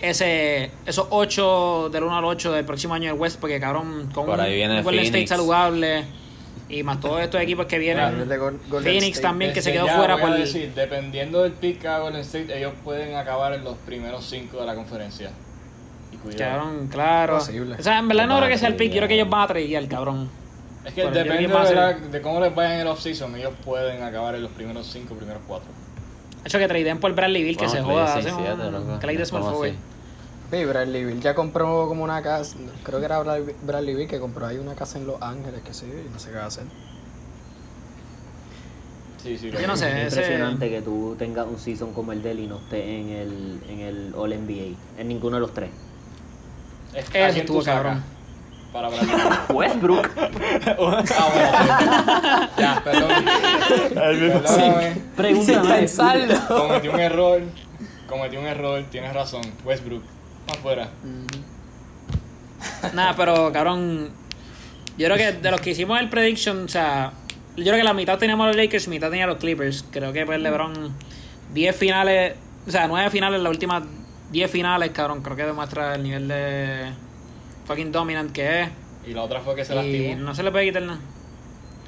ese 0.00 0.70
esos 0.86 1.06
8 1.10 1.90
del 1.90 2.04
1 2.04 2.18
al 2.18 2.24
8 2.24 2.52
del 2.52 2.64
próximo 2.64 2.94
año 2.94 3.10
del 3.12 3.20
West, 3.20 3.40
porque 3.40 3.60
cabrón, 3.60 4.10
con 4.12 4.26
Por 4.26 4.40
ahí 4.40 4.54
viene 4.54 4.78
un 4.78 4.84
Golden 4.84 5.04
State 5.04 5.26
saludable 5.28 6.04
y 6.68 6.82
más 6.82 7.00
todos 7.00 7.20
estos 7.22 7.40
equipos 7.40 7.66
que 7.66 7.76
A 7.76 7.78
vienen. 7.78 8.28
Golden 8.28 8.60
Phoenix 8.82 9.04
State. 9.16 9.20
también, 9.22 9.52
que 9.52 9.62
se 9.62 9.70
Desde 9.70 9.78
quedó 9.84 9.86
ya 9.86 9.96
fuera 9.98 10.14
voy 10.14 10.22
a 10.24 10.26
por. 10.28 10.36
decir, 10.38 10.72
dependiendo 10.74 11.42
del 11.42 11.52
pick 11.52 11.80
que 11.80 11.88
haga 11.88 12.00
Golden 12.00 12.20
State, 12.20 12.56
ellos 12.58 12.72
pueden 12.84 13.14
acabar 13.16 13.52
en 13.54 13.64
los 13.64 13.76
primeros 13.78 14.24
5 14.26 14.58
de 14.60 14.66
la 14.66 14.74
conferencia. 14.74 15.30
Y 16.12 16.16
cuidado. 16.16 16.58
Cabrón, 16.60 16.88
claro. 16.88 17.34
Posible. 17.38 17.76
O 17.78 17.82
sea, 17.82 17.98
en 17.98 18.08
verdad 18.08 18.26
no 18.26 18.34
a 18.34 18.38
creo 18.38 18.50
que 18.50 18.58
sea 18.58 18.68
el 18.68 18.74
pick, 18.74 18.88
tradear. 18.88 18.92
quiero 18.92 19.08
que 19.08 19.14
ellos 19.14 19.30
van 19.30 19.40
a 19.42 19.46
tradear, 19.46 19.88
cabrón. 19.88 20.30
Es 20.84 20.94
que 20.94 21.02
Pero 21.02 21.14
yo 21.14 21.22
depende 21.22 21.36
creo 21.46 21.48
que 21.60 21.66
a 21.66 21.70
de, 21.70 21.74
la- 21.74 21.92
de 22.08 22.20
cómo 22.22 22.40
les 22.40 22.54
vaya 22.54 22.74
en 22.76 22.80
el 22.80 22.86
off-season, 22.86 23.36
ellos 23.36 23.52
pueden 23.64 24.02
acabar 24.02 24.34
en 24.34 24.42
los 24.42 24.50
primeros 24.52 24.86
5, 24.90 25.14
primeros 25.14 25.42
4. 25.46 25.68
De 26.42 26.48
hecho, 26.48 26.58
que 26.58 26.68
tradeen 26.68 26.98
por 26.98 27.14
Bradley 27.14 27.42
Bill, 27.42 27.56
que 27.58 27.66
Bueno, 27.66 27.80
se 27.80 27.84
Clay 27.84 28.32
joda. 28.32 28.54
6-7, 28.56 28.66
un 28.66 28.72
loco. 28.72 28.98
Clay 29.00 29.16
Sí, 30.50 30.64
Bradley 30.64 31.04
Bill 31.04 31.20
ya 31.20 31.34
compró 31.34 31.86
como 31.88 32.04
una 32.04 32.22
casa, 32.22 32.56
creo 32.82 32.98
que 33.00 33.04
era 33.04 33.18
Bradley 33.18 33.54
Bradley 33.62 33.94
Bill 33.94 34.08
que 34.08 34.18
compró 34.18 34.46
ahí 34.46 34.56
una 34.56 34.74
casa 34.74 34.96
en 34.98 35.06
Los 35.06 35.20
Ángeles, 35.20 35.60
que 35.62 35.74
sí, 35.74 35.84
y 35.86 36.10
no 36.10 36.18
sé 36.18 36.30
qué 36.30 36.36
va 36.38 36.44
a 36.44 36.46
hacer. 36.46 36.64
Sí, 39.22 39.36
sí. 39.36 39.50
Yo 39.50 39.66
no 39.66 39.76
sé, 39.76 39.88
Es 40.06 40.12
ese- 40.12 40.20
impresionante 40.20 40.70
que 40.70 40.80
tú 40.80 41.16
tengas 41.18 41.46
un 41.46 41.58
season 41.58 41.92
como 41.92 42.12
el 42.12 42.22
de 42.22 42.30
él 42.30 42.40
y 42.40 42.46
no 42.46 42.56
esté 42.58 43.00
en 43.00 43.08
el, 43.10 43.60
en 43.68 43.80
el 43.80 44.14
All 44.16 44.32
NBA, 44.32 44.76
en 45.00 45.08
ninguno 45.08 45.36
de 45.36 45.40
los 45.40 45.52
tres. 45.52 45.70
Es 46.94 47.04
Eso 47.04 47.24
¿a 47.24 47.28
quién 47.28 47.36
estuvo 47.40 47.58
tú 47.58 47.64
sacas 47.64 47.82
cabrón. 47.82 48.04
Para 48.72 48.88
Bradley. 48.88 49.16
Westbrook. 49.54 50.08
ah, 50.16 51.28
bueno. 51.34 52.48
ya, 52.56 52.80
perdón. 52.84 53.10
Perdóname. 53.94 55.02
Pregúntame. 55.16 55.88
Cometí 56.48 56.88
un 56.88 57.00
error. 57.00 57.42
Cometí 58.08 58.36
un 58.38 58.46
error, 58.46 58.84
tienes 58.90 59.12
razón. 59.12 59.42
Westbrook. 59.64 60.02
Afuera. 60.48 60.88
Nada, 62.94 63.14
pero 63.16 63.52
cabrón. 63.52 64.10
Yo 64.96 65.06
creo 65.06 65.16
que 65.16 65.32
de 65.32 65.50
los 65.50 65.60
que 65.60 65.70
hicimos 65.70 66.00
el 66.00 66.08
prediction, 66.08 66.64
o 66.64 66.68
sea, 66.68 67.12
yo 67.56 67.64
creo 67.64 67.76
que 67.76 67.84
la 67.84 67.94
mitad 67.94 68.18
teníamos 68.18 68.44
a 68.44 68.48
los 68.48 68.56
Lakers, 68.56 68.88
mitad 68.88 69.10
tenía 69.10 69.24
a 69.24 69.28
los 69.28 69.38
Clippers. 69.38 69.84
Creo 69.92 70.12
que 70.12 70.26
pues 70.26 70.40
LeBron 70.40 70.92
10 71.54 71.76
finales, 71.76 72.34
o 72.66 72.70
sea, 72.70 72.88
9 72.88 73.10
finales, 73.10 73.40
las 73.40 73.50
últimas 73.50 73.84
10 74.32 74.50
finales, 74.50 74.90
cabrón, 74.90 75.22
creo 75.22 75.36
que 75.36 75.44
demuestra 75.44 75.94
el 75.94 76.02
nivel 76.02 76.26
de 76.28 76.90
fucking 77.66 77.92
dominant 77.92 78.32
que 78.32 78.62
es. 78.62 78.68
Y 79.06 79.12
la 79.14 79.22
otra 79.22 79.40
fue 79.40 79.54
que 79.54 79.64
se 79.64 79.72
y 79.72 79.76
lastimó. 79.76 80.24
no 80.26 80.34
se 80.34 80.42
le 80.42 80.50
puede 80.50 80.66
quitar 80.66 80.82
nada. 80.82 80.98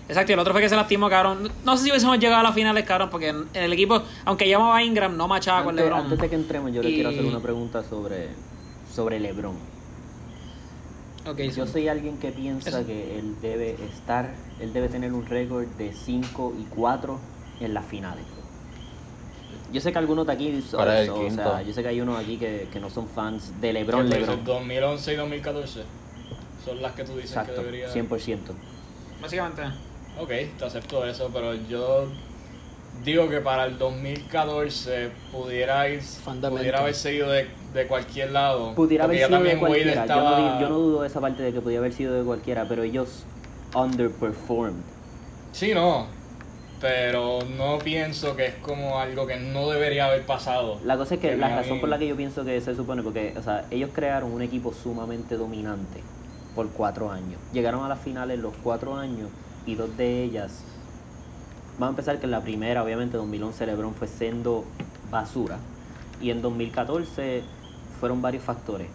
Exacto, 0.08 0.32
y 0.32 0.34
el 0.34 0.38
otro 0.40 0.52
fue 0.52 0.62
que 0.62 0.68
se 0.68 0.76
lastimó, 0.76 1.08
cabrón. 1.10 1.50
No 1.64 1.76
sé 1.76 1.84
si 1.84 1.90
hubiésemos 1.90 2.18
llegado 2.18 2.40
a 2.40 2.42
las 2.44 2.54
finales, 2.54 2.84
cabrón, 2.84 3.10
porque 3.10 3.34
el 3.54 3.72
equipo, 3.72 4.02
aunque 4.24 4.48
llamaba 4.48 4.76
a 4.76 4.82
Ingram, 4.82 5.16
no 5.16 5.26
machaba 5.28 5.60
con 5.62 5.70
Antes, 5.70 5.84
LeBron. 5.84 6.00
antes 6.04 6.18
de 6.20 6.28
que 6.28 6.34
entremos, 6.36 6.72
yo 6.72 6.82
le 6.82 6.90
Y- 6.90 6.94
quiero 6.94 7.10
hacer 7.10 7.24
una 7.24 7.40
pregunta 7.40 7.82
sobre, 7.84 8.28
sobre 9.00 9.18
LeBron. 9.18 9.56
Ok, 11.26 11.38
Yo 11.54 11.64
sí. 11.66 11.72
soy 11.72 11.88
alguien 11.88 12.18
que 12.18 12.32
piensa 12.32 12.68
Eso. 12.68 12.86
que 12.86 13.18
él 13.18 13.34
debe 13.40 13.76
estar, 13.94 14.30
él 14.60 14.74
debe 14.74 14.88
tener 14.90 15.14
un 15.14 15.24
récord 15.24 15.64
de 15.78 15.92
5 15.94 16.54
y 16.58 16.64
4 16.74 17.18
en 17.60 17.72
las 17.72 17.86
finales. 17.86 18.24
Yo 19.72 19.80
sé 19.80 19.90
que 19.92 19.98
algunos 19.98 20.26
de 20.26 20.32
aquí, 20.34 20.60
son- 20.68 20.80
Para 20.80 21.00
el 21.00 21.08
o 21.10 21.14
quinto. 21.14 21.42
sea, 21.42 21.62
yo 21.62 21.72
sé 21.72 21.82
que 21.82 21.88
hay 21.88 22.00
unos 22.02 22.18
aquí 22.22 22.36
que, 22.36 22.68
que 22.70 22.78
no 22.80 22.90
son 22.90 23.06
fans 23.08 23.52
de 23.60 23.68
¿Qué 23.68 23.72
LeBron? 23.72 24.08
LeBron. 24.10 24.44
2011 24.44 25.12
y 25.14 25.16
2014. 25.16 25.82
Son 26.64 26.82
las 26.82 26.92
que 26.92 27.04
tú 27.04 27.12
dices 27.14 27.30
Exacto, 27.30 27.54
que 27.54 27.60
debería. 27.60 27.88
100%. 27.90 28.52
Básicamente. 29.22 29.62
Ok, 30.18 30.28
te 30.58 30.64
acepto 30.66 31.06
eso, 31.06 31.30
pero 31.32 31.54
yo 31.54 32.06
digo 33.04 33.28
que 33.28 33.40
para 33.40 33.64
el 33.66 33.78
2014 33.78 35.10
pudiera 35.32 35.88
ir, 35.88 36.00
pudiera 36.50 36.80
haber 36.80 36.94
seguido 36.94 37.30
de, 37.30 37.48
de 37.74 37.86
cualquier 37.86 38.32
lado. 38.32 38.74
Pudiera 38.74 39.04
haber 39.04 39.18
sido 39.26 39.40
de 39.42 39.58
cualquiera. 39.58 40.06
Yo, 40.06 40.14
no, 40.22 40.36
di- 40.36 40.60
yo 40.62 40.68
no 40.68 40.78
dudo 40.78 41.02
de 41.02 41.08
esa 41.08 41.20
parte 41.20 41.42
de 41.42 41.52
que 41.52 41.60
podía 41.60 41.78
haber 41.78 41.92
sido 41.92 42.14
de 42.14 42.24
cualquiera, 42.24 42.66
pero 42.68 42.82
ellos 42.82 43.24
underperformed. 43.74 44.82
Sí, 45.52 45.72
no. 45.74 46.06
Pero 46.80 47.40
no 47.58 47.78
pienso 47.78 48.36
que 48.36 48.46
es 48.46 48.54
como 48.56 48.98
algo 48.98 49.26
que 49.26 49.36
no 49.36 49.68
debería 49.68 50.06
haber 50.06 50.24
pasado. 50.24 50.78
La 50.84 50.96
cosa 50.96 51.14
es 51.14 51.20
que 51.20 51.30
Que 51.30 51.36
la 51.36 51.54
razón 51.56 51.78
por 51.80 51.90
la 51.90 51.98
que 51.98 52.06
yo 52.08 52.16
pienso 52.16 52.42
que 52.44 52.58
se 52.62 52.74
supone, 52.74 53.02
porque, 53.02 53.34
o 53.38 53.42
sea, 53.42 53.66
ellos 53.70 53.90
crearon 53.92 54.32
un 54.32 54.40
equipo 54.40 54.72
sumamente 54.72 55.36
dominante 55.36 56.00
por 56.54 56.68
cuatro 56.70 57.10
años. 57.10 57.38
Llegaron 57.52 57.84
a 57.84 57.88
las 57.88 58.00
finales 58.00 58.38
los 58.38 58.54
cuatro 58.62 58.96
años 58.96 59.28
y 59.66 59.74
dos 59.74 59.94
de 59.98 60.22
ellas. 60.24 60.64
Vamos 61.80 61.86
a 61.86 61.90
empezar 62.00 62.18
que 62.18 62.26
en 62.26 62.30
la 62.30 62.42
primera, 62.42 62.84
obviamente, 62.84 63.16
2011 63.16 63.64
LeBron 63.66 63.94
fue 63.94 64.06
siendo 64.06 64.64
basura. 65.10 65.56
Y 66.20 66.30
en 66.30 66.42
2014 66.42 67.42
fueron 67.98 68.20
varios 68.20 68.44
factores. 68.44 68.86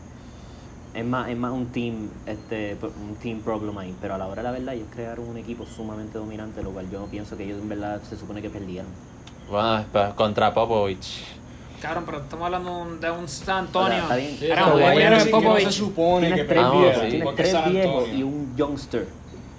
Es 0.94 1.04
más, 1.04 1.28
es 1.28 1.36
más 1.36 1.52
un 1.52 1.66
team, 1.66 2.10
este, 2.28 2.78
un 2.82 3.16
team 3.16 3.40
problem 3.40 3.76
ahí. 3.80 3.96
Pero 4.00 4.14
a 4.14 4.18
la 4.20 4.28
hora 4.28 4.44
de 4.44 4.44
la 4.44 4.52
verdad, 4.52 4.76
ellos 4.76 4.88
crearon 4.94 5.28
un 5.28 5.38
equipo 5.38 5.66
sumamente 5.66 6.20
dominante, 6.20 6.62
lo 6.62 6.70
cual 6.70 6.88
yo 6.92 7.00
no 7.00 7.08
pienso 7.08 7.36
que 7.36 7.44
ellos 7.46 7.60
en 7.60 7.68
verdad 7.70 8.02
se 8.08 8.16
supone 8.18 8.40
que 8.42 8.52
perdieron. 8.52 8.88
Bueno, 9.50 9.84
pues, 9.92 10.14
contra 10.14 10.54
Popovich. 10.54 11.24
Cabrón, 11.82 12.04
pero 12.06 12.20
estamos 12.20 12.46
hablando 12.46 12.98
de 13.02 13.12
un 13.12 13.28
San 13.28 13.66
Antonio. 13.66 13.88
O 13.88 13.92
sea, 13.92 14.02
está 14.04 14.16
bien. 14.16 14.38
Sí, 14.40 14.46
Era 14.46 14.68
un 14.68 14.80
de 14.80 15.10
no 15.10 15.20
se 15.20 15.30
Popovich. 15.32 15.70
supone 15.72 16.34
que 16.36 16.44
tres 16.44 16.64
Ah, 16.64 16.92
sí. 17.10 17.20
porque 17.24 17.46
San 17.46 17.64
Antonio. 17.66 18.14
y 18.16 18.22
un 18.24 18.56
youngster. 18.56 19.08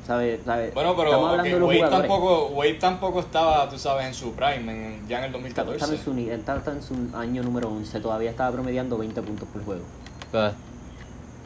¿Sabes? 0.07 0.41
¿Sabes? 0.45 0.73
Bueno, 0.73 0.95
pero 0.95 1.09
Estamos 1.09 1.25
ok, 1.27 1.31
hablando 1.33 1.55
de 1.55 1.61
los 1.61 1.69
Wade, 1.69 1.91
tampoco, 1.91 2.47
Wade 2.49 2.75
tampoco 2.75 3.21
estaba, 3.21 3.69
tú 3.69 3.77
sabes, 3.79 4.07
en 4.07 4.15
su 4.15 4.33
prime, 4.35 4.71
en- 4.97 5.09
ya 5.09 5.19
en 5.19 5.35
el 5.35 5.45
Estaba, 5.47 5.67
2014. 5.73 5.77
estaba 5.77 5.93
en 5.95 6.05
su, 6.05 6.11
él 6.13 6.39
estaba, 6.39 6.59
estaba 6.59 6.77
en 6.77 6.83
su 6.83 7.17
año 7.17 7.43
número 7.43 7.69
11, 7.69 8.01
todavía 8.01 8.31
estaba 8.31 8.53
promediando 8.53 8.97
20 8.99 9.21
puntos 9.23 9.49
por 9.53 9.65
juego. 9.65 9.83
Pues, 10.31 10.53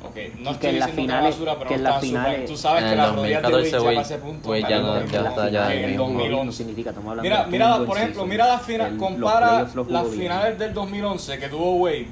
Ok, 0.03 0.17
Y 0.17 0.43
no 0.43 0.45
que 0.45 0.51
estoy 0.53 0.71
en 0.71 0.79
las 0.79 0.87
diciendo 0.89 0.89
que 0.89 0.93
finales- 0.95 1.31
basura, 1.35 1.55
pero 1.59 1.69
que 1.69 1.75
no 1.75 1.79
en 1.79 1.85
las 1.85 2.01
finales- 2.01 2.51
Tú 2.51 2.57
sabes 2.57 2.83
En 2.83 2.87
que 2.89 2.93
el 2.93 2.99
las 2.99 3.15
rodillas 3.17 3.43
de 3.43 3.49
Wade 3.49 3.61
2014 3.71 3.95
ya 3.95 4.01
ese 4.01 4.19
punto. 4.19 4.49
Wade 4.51 4.61
ya 4.63 4.79
no- 4.81 5.05
ya 5.07 5.21
está 5.29 5.49
ya 5.51 5.67
que 5.69 5.73
en 5.73 5.79
en 5.79 5.79
el 5.79 5.85
el 5.85 5.91
mismo. 5.91 6.05
2011. 6.09 6.45
No 6.47 6.53
significa, 6.53 6.91
estamos 6.91 7.11
hablando 7.11 7.23
Mira, 7.23 7.39
de 7.39 7.45
que 7.45 7.51
mira, 7.51 7.79
por 7.87 7.97
ejemplo, 7.99 8.27
mira 8.27 8.47
las 8.47 8.63
finales, 8.63 8.99
compara 8.99 9.67
las 9.89 10.09
finales 10.09 10.59
del 10.59 10.73
2011 10.75 11.39
que 11.39 11.49
tuvo 11.49 11.75
Wade. 11.77 12.09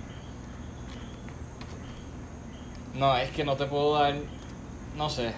No, 2.94 3.16
es 3.16 3.30
que 3.30 3.44
no 3.44 3.56
te 3.56 3.64
puedo 3.66 3.94
dar, 3.98 4.14
no 4.96 5.08
sé. 5.08 5.32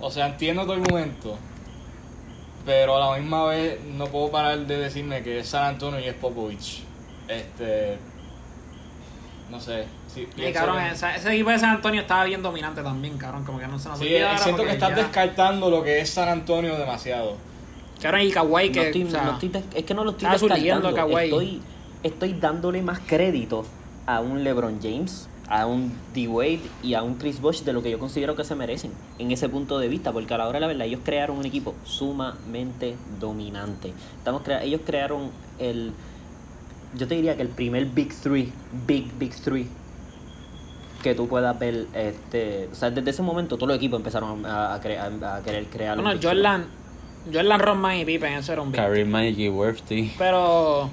O 0.00 0.10
sea, 0.10 0.26
entiendo 0.28 0.64
tu 0.64 0.72
argumento, 0.72 1.36
pero 2.64 2.96
a 3.02 3.10
la 3.12 3.18
misma 3.20 3.46
vez 3.46 3.80
no 3.84 4.06
puedo 4.06 4.30
parar 4.30 4.58
de 4.58 4.76
decirme 4.78 5.22
que 5.22 5.40
es 5.40 5.48
San 5.48 5.64
Antonio 5.64 5.98
y 6.00 6.04
es 6.04 6.14
Popovich. 6.14 6.82
Este, 7.26 7.98
no 9.50 9.60
sé. 9.60 9.86
Sí, 10.12 10.26
pienso 10.34 10.60
cabrón, 10.60 10.78
que- 10.82 10.90
ese, 10.94 11.14
ese 11.16 11.34
equipo 11.34 11.50
de 11.50 11.58
San 11.58 11.70
Antonio 11.70 12.00
estaba 12.00 12.24
bien 12.24 12.42
dominante 12.42 12.82
también, 12.82 13.18
cabrón. 13.18 13.44
Como 13.44 13.58
que 13.58 13.66
no 13.66 13.78
se 13.78 13.88
nos 13.88 13.98
Sí, 13.98 14.08
siento 14.42 14.64
que 14.64 14.72
estás 14.72 14.90
ya- 14.90 14.96
descartando 14.96 15.68
lo 15.70 15.82
que 15.82 16.00
es 16.00 16.08
San 16.10 16.28
Antonio 16.28 16.76
demasiado. 16.78 17.36
Cabrón, 18.00 18.22
y 18.22 18.30
Kawhi 18.30 18.68
No 18.68 18.72
que. 18.72 18.86
estoy- 18.86 19.04
o 19.04 19.10
sea, 19.10 19.22
no 19.24 19.32
estoy 19.32 19.48
des- 19.50 19.64
es 19.74 19.84
que 19.84 19.94
no 19.94 20.04
lo 20.04 20.10
estoy 20.12 20.28
descartando. 20.30 21.18
Estoy, 21.18 21.62
estoy 22.02 22.32
dándole 22.34 22.82
más 22.82 23.00
crédito 23.00 23.66
a 24.06 24.20
un 24.20 24.44
LeBron 24.44 24.78
James, 24.80 25.27
a 25.50 25.66
un 25.66 25.92
D-Wade 26.14 26.60
y 26.82 26.94
a 26.94 27.02
un 27.02 27.14
Chris 27.14 27.40
Bosh 27.40 27.62
de 27.62 27.72
lo 27.72 27.82
que 27.82 27.90
yo 27.90 27.98
considero 27.98 28.36
que 28.36 28.44
se 28.44 28.54
merecen 28.54 28.90
en 29.18 29.30
ese 29.30 29.48
punto 29.48 29.78
de 29.78 29.88
vista, 29.88 30.12
porque 30.12 30.34
a 30.34 30.38
la 30.38 30.46
hora 30.46 30.56
de 30.56 30.60
la 30.60 30.66
verdad 30.66 30.86
ellos 30.86 31.00
crearon 31.04 31.38
un 31.38 31.46
equipo 31.46 31.74
sumamente 31.84 32.96
dominante. 33.18 33.92
Estamos 34.18 34.42
crea- 34.42 34.62
ellos 34.62 34.82
crearon 34.84 35.30
el, 35.58 35.92
yo 36.96 37.08
te 37.08 37.14
diría 37.14 37.34
que 37.36 37.42
el 37.42 37.48
primer 37.48 37.86
Big 37.86 38.14
Three, 38.14 38.52
Big 38.86 39.10
Big 39.18 39.34
Three 39.36 39.66
que 41.02 41.14
tú 41.14 41.28
puedas 41.28 41.56
ver, 41.58 41.86
este, 41.94 42.68
o 42.72 42.74
sea, 42.74 42.90
desde 42.90 43.10
ese 43.10 43.22
momento 43.22 43.56
todos 43.56 43.68
los 43.68 43.76
equipos 43.76 43.98
empezaron 44.00 44.44
a, 44.44 44.74
a, 44.74 44.80
crea- 44.80 45.06
a 45.06 45.42
querer 45.42 45.66
crear 45.66 45.98
bueno. 46.00 46.18
Jordan. 46.22 46.66
Jordan, 47.32 47.60
Rodman 47.60 47.96
y 47.98 48.04
Pippen, 48.04 48.32
eso 48.34 48.52
era 48.52 48.62
un 48.62 48.72
big. 48.72 48.80
Kyrie, 48.80 49.04
Mike 49.04 49.40
y 49.42 49.48
Worthy. 49.48 50.12
Pero. 50.18 50.90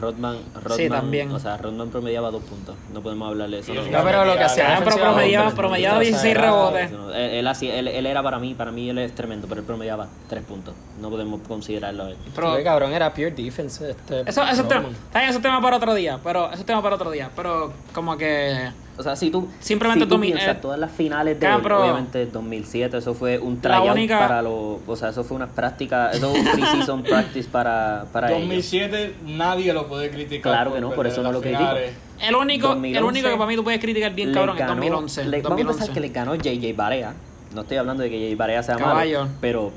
Rodman, 0.00 0.38
Rodman, 0.54 0.76
Sí, 0.76 0.88
también. 0.88 1.30
o 1.32 1.38
sea, 1.38 1.56
Rodman 1.56 1.88
promediaba 1.90 2.30
dos 2.30 2.42
puntos. 2.44 2.74
No 2.92 3.00
podemos 3.00 3.28
hablar 3.28 3.48
de 3.50 3.58
eso. 3.60 3.74
No. 3.74 3.82
No, 3.82 4.04
pero 4.04 4.24
lo 4.24 4.36
que 4.36 4.44
hacía 4.44 4.64
pero 4.64 4.80
defensivamente, 4.80 5.00
promediaba- 5.20 5.50
no, 5.50 5.54
promediaba 5.56 5.96
o 5.98 6.00
sea, 6.00 6.08
16 6.08 6.34
era- 6.34 6.42
rebotes. 6.42 6.90
No, 6.92 7.14
Él, 7.14 7.46
él, 7.46 7.70
él, 7.70 7.88
él 7.88 8.06
era 8.06 8.22
para 8.22 8.38
mí, 8.38 8.54
para 8.54 8.70
mí 8.72 8.90
él 8.90 8.98
es 8.98 9.14
tremendo, 9.14 9.46
pero 9.48 9.60
él 9.60 9.66
promediaba 9.66 10.06
tres 10.28 10.42
puntos. 10.44 10.74
No 11.00 11.10
podemos 11.10 11.40
considerarlo 11.46 12.06
él. 12.08 12.16
pero 12.34 12.52
Pero, 12.52 12.64
cabrón, 12.64 12.92
era 12.92 13.12
pure 13.12 13.30
defense. 13.30 13.90
Este, 13.90 14.20
eso, 14.28 14.42
eso, 14.42 14.62
es 14.62 14.68
tema, 14.68 14.88
eso 15.14 15.36
es 15.36 15.42
tema 15.42 15.60
para 15.60 15.76
otro 15.76 15.94
día. 15.94 16.18
Pero 16.22 16.46
eso 16.50 16.60
es 16.60 16.66
tema 16.66 16.82
para 16.82 16.94
otro 16.96 17.10
día. 17.10 17.30
Pero 17.36 17.72
como 17.92 18.16
que. 18.16 18.70
O 18.98 19.02
sea, 19.02 19.14
si 19.14 19.30
tú, 19.30 19.46
Simplemente 19.60 20.04
si 20.04 20.08
tú 20.08 20.18
piensas 20.18 20.56
eh, 20.56 20.58
todas 20.60 20.78
las 20.78 20.90
finales 20.90 21.38
de 21.38 21.46
pero- 21.62 21.82
obviamente 21.82 22.24
2007, 22.26 22.96
eso 22.96 23.12
fue 23.12 23.38
un 23.38 23.60
tryout 23.60 23.90
única- 23.92 24.18
para 24.18 24.40
los, 24.40 24.78
o 24.86 24.96
sea, 24.96 25.10
eso 25.10 25.22
fue 25.22 25.36
una 25.36 25.48
práctica, 25.48 26.10
eso 26.12 26.30
fue 26.30 26.40
un 26.40 26.46
pre-season 26.46 27.02
practice 27.04 27.48
para, 27.50 28.06
para 28.12 28.28
ellos. 28.28 28.40
2007 28.40 29.16
nadie 29.26 29.72
lo 29.74 29.86
puede 29.86 30.08
criticar. 30.10 30.50
Claro 30.52 30.72
que 30.74 30.80
no, 30.80 30.92
por 30.92 31.06
eso 31.06 31.22
no 31.22 31.30
lo 31.30 31.40
critico. 31.42 31.60
finales. 31.60 31.92
El 32.26 32.34
único, 32.36 32.68
el 32.68 32.74
2011, 32.74 33.04
único 33.06 33.28
que 33.28 33.34
para 33.36 33.46
mí 33.46 33.56
tú 33.56 33.64
puedes 33.64 33.80
criticar 33.80 34.14
bien, 34.14 34.32
cabrón, 34.32 34.56
es 34.56 34.60
ganó- 34.60 34.74
2011. 34.76 35.24
le- 35.24 35.42
vamos 35.42 35.44
a 35.44 35.48
2011. 35.50 35.78
pensar 35.78 35.94
que 35.94 36.00
le 36.00 36.08
ganó 36.08 36.34
JJ 36.34 36.72
Barea. 36.74 37.14
No 37.54 37.60
estoy 37.62 37.76
hablando 37.76 38.02
de 38.02 38.08
que 38.10 38.18
JJ 38.18 38.36
Barea 38.38 38.62
sea 38.62 38.76
Caballo. 38.76 39.20
malo, 39.24 39.32
pero, 39.42 39.72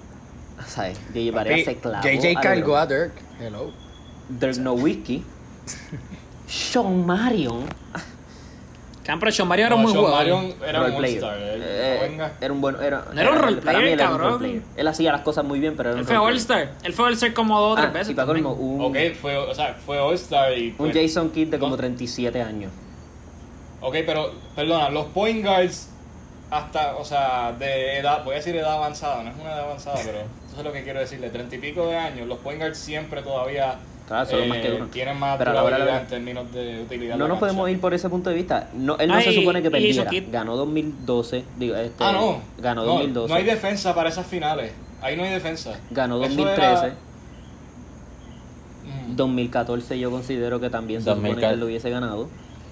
¿sabes? 0.65 0.97
JJ 1.13 1.31
Barea 1.31 1.53
Papi, 1.53 1.65
se 1.65 1.75
clavó. 1.75 2.03
JJ 2.07 2.33
cargó 2.41 2.77
a 2.77 2.87
Dirk. 2.87 3.11
Hello. 3.41 3.71
Dirk 4.29 4.57
Nowitzki. 4.59 5.23
Sean 6.47 7.05
Marion. 7.05 7.63
Campro, 9.09 9.31
Sean 9.31 9.47
Mario 9.47 9.65
era 9.65 9.75
No, 9.75 9.81
muy 9.81 9.91
Sean. 9.91 10.11
Marion 10.11 10.53
era 10.67 10.83
un 10.83 10.93
all-star. 10.93 11.37
Eh, 11.41 11.97
venga. 12.09 12.31
era 12.39 12.53
un 12.53 12.61
buen. 12.61 12.75
Era, 12.79 13.05
No 13.11 13.19
era 13.19 13.31
un 13.31 13.37
role 13.39 13.57
para 13.61 13.79
mí 13.79 13.85
player, 13.85 13.93
él 13.93 13.99
era 13.99 14.09
un 14.11 14.17
role 14.19 14.21
cabrón. 14.29 14.39
player. 14.39 14.61
Él 14.77 14.87
hacía 14.87 15.11
las 15.11 15.21
cosas 15.21 15.43
muy 15.45 15.59
bien, 15.59 15.75
pero 15.75 15.89
era 15.89 15.95
un 15.95 16.01
Él 16.01 16.05
fue 16.05 16.17
All-Star. 16.17 16.69
Él 16.83 16.93
fue 16.93 17.05
All-Star 17.07 17.33
como 17.33 17.59
dos 17.59 17.71
o 17.71 17.75
tres 17.75 17.87
Ah, 17.89 17.91
veces. 17.93 18.11
y 18.11 18.13
para 18.13 18.27
colmo, 18.27 18.53
un, 18.53 18.81
Ok, 18.85 18.97
fue, 19.19 19.35
o 19.35 19.53
sea, 19.55 19.73
fue 19.83 19.97
all-star 19.99 20.55
y... 20.55 20.75
un 20.77 20.93
Jason 20.93 21.31
Kidd 21.31 21.47
de 21.47 21.57
como 21.57 21.71
no. 21.71 21.77
37 21.77 22.39
años. 22.39 22.71
Ok, 23.81 23.95
pero, 24.05 24.31
perdona, 24.55 24.89
los 24.91 25.07
point 25.07 25.43
guards 25.43 25.89
hasta, 26.51 26.95
o 26.97 27.03
sea, 27.03 27.51
de 27.57 27.97
edad, 27.97 28.23
voy 28.23 28.33
a 28.33 28.37
decir 28.37 28.55
edad 28.55 28.73
avanzada, 28.73 29.23
no 29.23 29.29
es 29.31 29.35
una 29.37 29.49
edad 29.53 29.63
avanzada, 29.65 29.97
pero 30.05 30.19
eso 30.19 30.57
es 30.57 30.63
lo 30.63 30.71
que 30.71 30.83
quiero 30.83 30.99
decir, 30.99 31.19
de 31.19 31.29
treinta 31.29 31.55
y 31.55 31.59
pico 31.59 31.87
de 31.87 31.95
años, 31.95 32.27
los 32.27 32.37
point 32.39 32.59
guards 32.59 32.77
siempre 32.77 33.21
todavía 33.21 33.75
Claro, 34.09 34.25
son 34.29 34.39
los 34.39 34.45
eh, 34.47 34.49
más 34.49 34.57
que 34.57 34.71
duran. 34.71 34.89
tienen 34.89 35.19
más 35.19 35.37
Pero 35.37 35.53
la 35.53 35.69
la- 35.69 36.01
en 36.01 36.07
términos 36.07 36.51
de 36.51 36.81
utilidad. 36.81 37.15
No 37.15 37.27
nos 37.27 37.37
podemos 37.39 37.69
ir 37.69 37.79
por 37.79 37.93
ese 37.93 38.09
punto 38.09 38.29
de 38.31 38.35
vista. 38.35 38.69
No, 38.73 38.97
él 38.97 39.07
no 39.07 39.13
Ay, 39.13 39.23
se 39.23 39.33
supone 39.35 39.61
que 39.61 39.69
perdiera. 39.71 40.09
Ganó 40.31 40.55
2012. 40.57 41.45
Digo, 41.57 41.75
este, 41.75 42.03
Ah, 42.03 42.11
no. 42.11 42.41
Ganó 42.57 42.81
no, 42.85 42.93
2012. 42.93 43.29
No 43.31 43.35
hay 43.37 43.45
defensa 43.45 43.93
para 43.95 44.09
esas 44.09 44.25
finales. 44.25 44.73
Ahí 45.01 45.15
no 45.15 45.23
hay 45.23 45.29
defensa. 45.29 45.79
ganó 45.91 46.15
Eso 46.23 46.35
2013. 46.35 46.85
era- 46.87 46.95
Mm. 49.07 49.15
2014 49.15 49.99
yo 49.99 50.09
considero 50.09 50.59
que 50.59 50.69
también 50.69 51.01
se 51.01 51.09
supone 51.11 51.21
que 51.21 51.27
2014. 51.35 51.53
él 51.53 51.59
lo 51.59 51.65
hubiese 51.67 51.89
ganado. 51.91 52.27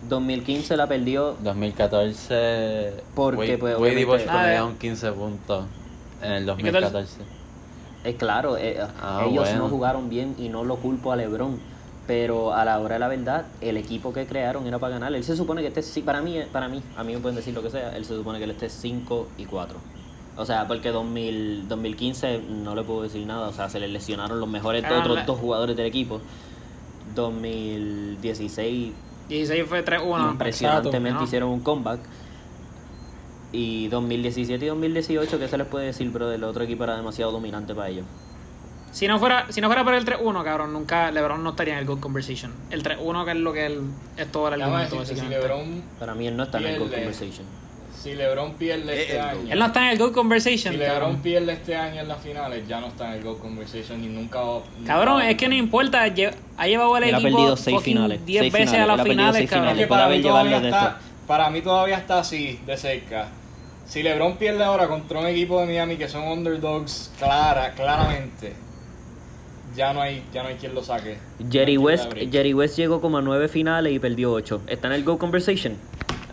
2015 0.09 0.75
la 0.75 0.88
perdió 0.88 1.35
2014. 1.43 2.93
Porque, 3.15 3.38
Wade- 3.55 3.57
pues, 3.57 3.77
Wade 3.77 4.03
Ah, 4.03 4.31
promediaron 4.31 4.77
15 4.77 5.11
puntos 5.11 5.65
en 6.21 6.31
el 6.31 6.39
qué 6.39 6.45
tal? 6.71 6.81
2014. 6.81 7.36
Es 8.08 8.16
claro, 8.16 8.58
eh, 8.58 8.78
Ah, 9.01 9.26
ellos 9.30 9.43
bueno. 9.43 9.64
no 9.66 9.70
jugaron 9.70 10.10
bien 10.10 10.36
y 10.38 10.49
no 10.49 10.64
lo 10.64 10.78
culpo 10.78 11.12
a 11.12 11.16
LeBron. 11.16 11.60
Pero 12.08 12.53
a 12.53 12.64
la 12.64 12.80
hora 12.80 12.93
de 12.95 12.99
la 12.99 13.08
verdad, 13.10 13.45
el 13.60 13.76
equipo 13.76 14.14
que 14.14 14.26
crearon 14.26 14.66
era 14.66 14.80
para 14.80 14.93
ganar. 14.93 15.14
Él 15.14 15.26
se 15.26 15.36
supone 15.36 15.62
que 15.62 15.78
este 15.78 16.01
para 16.03 16.22
mí, 16.22 16.39
para 16.53 16.70
mí, 16.70 16.82
a 16.95 17.03
mí 17.03 17.14
me 17.14 17.20
pueden 17.20 17.36
decir 17.36 17.53
lo 17.53 17.62
que 17.62 17.70
sea, 17.70 17.97
él 17.97 18.05
se 18.05 18.16
supone 18.16 18.38
que 18.38 18.45
él 18.45 18.51
esté 18.51 18.70
5 18.70 19.28
y 19.38 19.43
4. 19.45 19.78
O 20.38 20.45
sea, 20.45 20.68
porque 20.68 20.91
2000, 20.91 21.68
2015 21.68 22.39
no 22.49 22.76
le 22.76 22.84
puedo 22.84 23.01
decir 23.01 23.26
nada. 23.28 23.49
O 23.49 23.51
sea, 23.53 23.70
se 23.70 23.80
le 23.82 23.89
lesionaron 23.89 24.39
los 24.39 24.47
mejores 24.47 24.86
Ah, 24.86 24.99
otros 24.99 25.26
dos 25.26 25.38
jugadores 25.38 25.76
del 25.76 25.88
equipo. 25.88 26.22
2016 27.14 28.93
16 29.28 29.66
fue 29.68 29.84
3-1. 29.84 30.32
impresionantemente 30.32 31.08
Exacto. 31.10 31.24
hicieron 31.26 31.49
un 31.49 31.60
comeback. 31.60 31.99
Y 33.52 33.88
2017 33.88 34.66
y 34.66 34.68
2018, 34.68 35.39
¿qué 35.39 35.48
se 35.48 35.58
les 35.58 35.68
puede 35.68 35.86
decir? 35.88 36.10
Pero 36.12 36.32
el 36.32 36.43
otro 36.43 36.64
equipo 36.64 36.84
era 36.84 36.95
demasiado 36.98 37.32
dominante 37.32 37.74
para 37.74 37.89
ellos. 37.89 38.06
Si 38.91 39.08
no 39.08 39.20
fuera, 39.20 39.45
si 39.52 39.62
no 39.62 39.68
fuera 39.68 39.84
por 39.84 39.93
el 39.93 40.06
3-1, 40.06 40.43
cabrón, 40.43 40.74
nunca 40.74 41.12
LeBron 41.12 41.43
no 41.43 41.52
estaría 41.52 41.74
en 41.74 41.80
el 41.82 41.86
Good 41.86 42.00
Conversation. 42.00 42.52
El 42.72 42.84
3-1 42.84 43.26
que 43.26 43.32
es 43.32 43.38
lo 43.38 43.54
que 43.54 43.66
él 43.66 43.82
es 44.18 44.32
todo 44.32 44.48
el 44.54 44.62
argumento, 44.62 45.06
si. 45.06 45.16
LeBron, 45.16 45.84
Para 46.00 46.16
mí 46.16 46.28
él 46.28 46.36
no 46.36 46.43
está 46.43 46.58
en 46.60 46.66
el 46.66 46.78
Pierde. 46.78 46.95
Conversation. 46.95 47.45
si 48.02 48.14
LeBron 48.16 48.54
pierde 48.54 48.93
Es 48.93 49.00
este 49.02 49.16
el 49.16 49.22
año, 49.22 49.39
Él 49.54 49.60
no 49.60 49.66
está 49.66 49.84
en 49.86 49.89
el 49.91 49.98
Good 50.00 50.12
Conversation, 50.14 50.74
si 50.74 50.80
LeBron 50.80 51.00
cabrón. 51.00 51.22
pierde 51.22 51.54
este 51.54 51.76
año 51.76 52.02
en 52.02 52.08
las 52.08 52.22
finales, 52.22 52.68
ya 52.68 52.80
no 52.80 52.88
está 52.88 53.08
en 53.10 53.14
el 53.20 53.24
Go 53.24 53.38
Conversation 53.38 54.04
y 54.04 54.08
nunca. 54.08 54.39
va- 54.41 54.62
nunca 54.80 54.93
Cabrón, 54.93 55.18
va- 55.18 55.30
es 55.30 55.38
que 55.38 55.48
no 55.48 55.56
importa. 55.56 56.02
Ha 56.04 56.08
llevado 56.68 56.98
el 56.98 57.04
Él 57.04 57.16
ha 57.16 57.18
equipo 57.20 57.36
perdido 57.38 57.58
seis 57.58 57.76
fucking 57.78 57.93
finales, 57.95 58.26
10 58.26 58.41
seis 58.41 58.54
veces 58.54 58.70
finales, 58.72 58.84
a 58.84 58.88
las 58.88 59.00
ha 59.00 59.04
perdido 59.04 59.14
finales, 59.22 59.38
seis 59.38 59.50
cabrón. 59.50 59.68
Es 59.70 59.74
que 59.76 59.80
Después 59.82 59.88
de 59.88 60.02
para 60.02 60.06
haber 60.06 60.18
mí, 60.18 60.24
llevado 60.24 60.45
todavía 60.45 60.60
de 60.62 60.70
está, 60.70 60.88
esto. 60.98 61.07
Para 61.28 61.49
mí 61.49 61.61
todavía 61.61 61.97
está 61.97 62.19
así, 62.19 62.59
de 62.65 62.78
cerca. 62.78 63.28
Si 63.86 64.01
LeBron 64.01 64.38
pierde 64.38 64.63
ahora 64.63 64.88
contra 64.88 65.19
un 65.19 65.28
equipo 65.28 65.59
de 65.59 65.67
Miami 65.67 65.97
que 65.97 66.07
son 66.07 66.23
underdogs 66.23 67.11
clara, 67.19 67.73
claramente, 67.73 68.53
ya 69.75 69.93
no 69.93 70.01
hay, 70.01 70.23
ya 70.34 70.43
no 70.43 70.49
hay 70.49 70.55
quien 70.55 70.73
lo 70.73 70.84
saque. 70.84 71.17
Jerry 71.49 71.75
No 71.75 71.84
West. 71.84 72.13
Jerry 72.32 72.53
West 72.53 72.78
llegó 72.78 72.99
como 72.99 73.17
a 73.17 73.21
nueve 73.21 73.47
finales 73.47 73.93
y 73.93 73.99
perdió 73.99 74.32
ocho. 74.32 74.61
¿Está 74.67 74.88
en 74.88 74.93
el 74.93 75.03
Go 75.03 75.17
Conversation? 75.17 75.75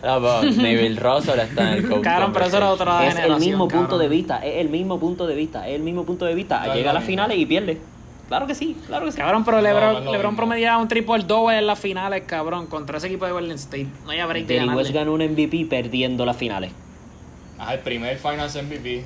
Ah, 0.03 0.19
pues, 0.21 0.57
Neville 0.57 0.99
Russell 0.99 1.39
está 1.39 1.77
en 1.77 1.85
el 1.85 2.01
pero 2.31 2.45
eso 2.45 2.57
era 2.57 2.69
otra 2.69 3.07
es 3.07 3.17
el 3.17 3.37
mismo 3.37 3.67
punto 3.67 3.97
de 3.97 4.07
vista, 4.07 4.37
es 4.45 4.61
el 4.61 4.69
mismo 4.69 4.99
punto 4.99 5.25
de 5.25 5.35
vista, 5.35 5.67
es 5.67 5.75
el 5.75 5.81
mismo 5.81 6.05
punto 6.05 6.25
de 6.25 6.35
vista. 6.35 6.65
No 6.65 6.73
Llega 6.73 6.91
a 6.91 6.93
las 6.93 7.03
finales 7.03 7.37
y 7.37 7.45
pierde. 7.45 7.79
Claro 8.27 8.47
que 8.47 8.55
sí, 8.55 8.75
claro 8.87 9.05
que 9.05 9.11
sí. 9.11 9.17
Cabrón, 9.19 9.45
pero 9.45 9.61
LeBron, 9.61 10.03
no 10.03 10.11
LeBron 10.11 10.35
promediaba 10.35 10.81
un 10.81 10.87
triple 10.87 11.23
double 11.23 11.57
en 11.59 11.67
las 11.67 11.77
finales, 11.79 12.23
cabrón, 12.25 12.65
contra 12.67 12.97
ese 12.97 13.07
equipo 13.07 13.25
de 13.25 13.31
Golden 13.31 13.55
State. 13.55 13.87
No 14.03 14.09
hay 14.11 14.23
break 14.23 14.47
de 14.47 14.55
West 14.55 14.67
ganarle. 14.67 14.91
ganó 14.91 15.13
un 15.13 15.21
MVP 15.21 15.67
perdiendo 15.69 16.25
las 16.25 16.35
finales. 16.35 16.71
Ah, 17.59 17.73
el 17.75 17.79
primer 17.81 18.17
Finals 18.17 18.55
MVP. 18.55 19.03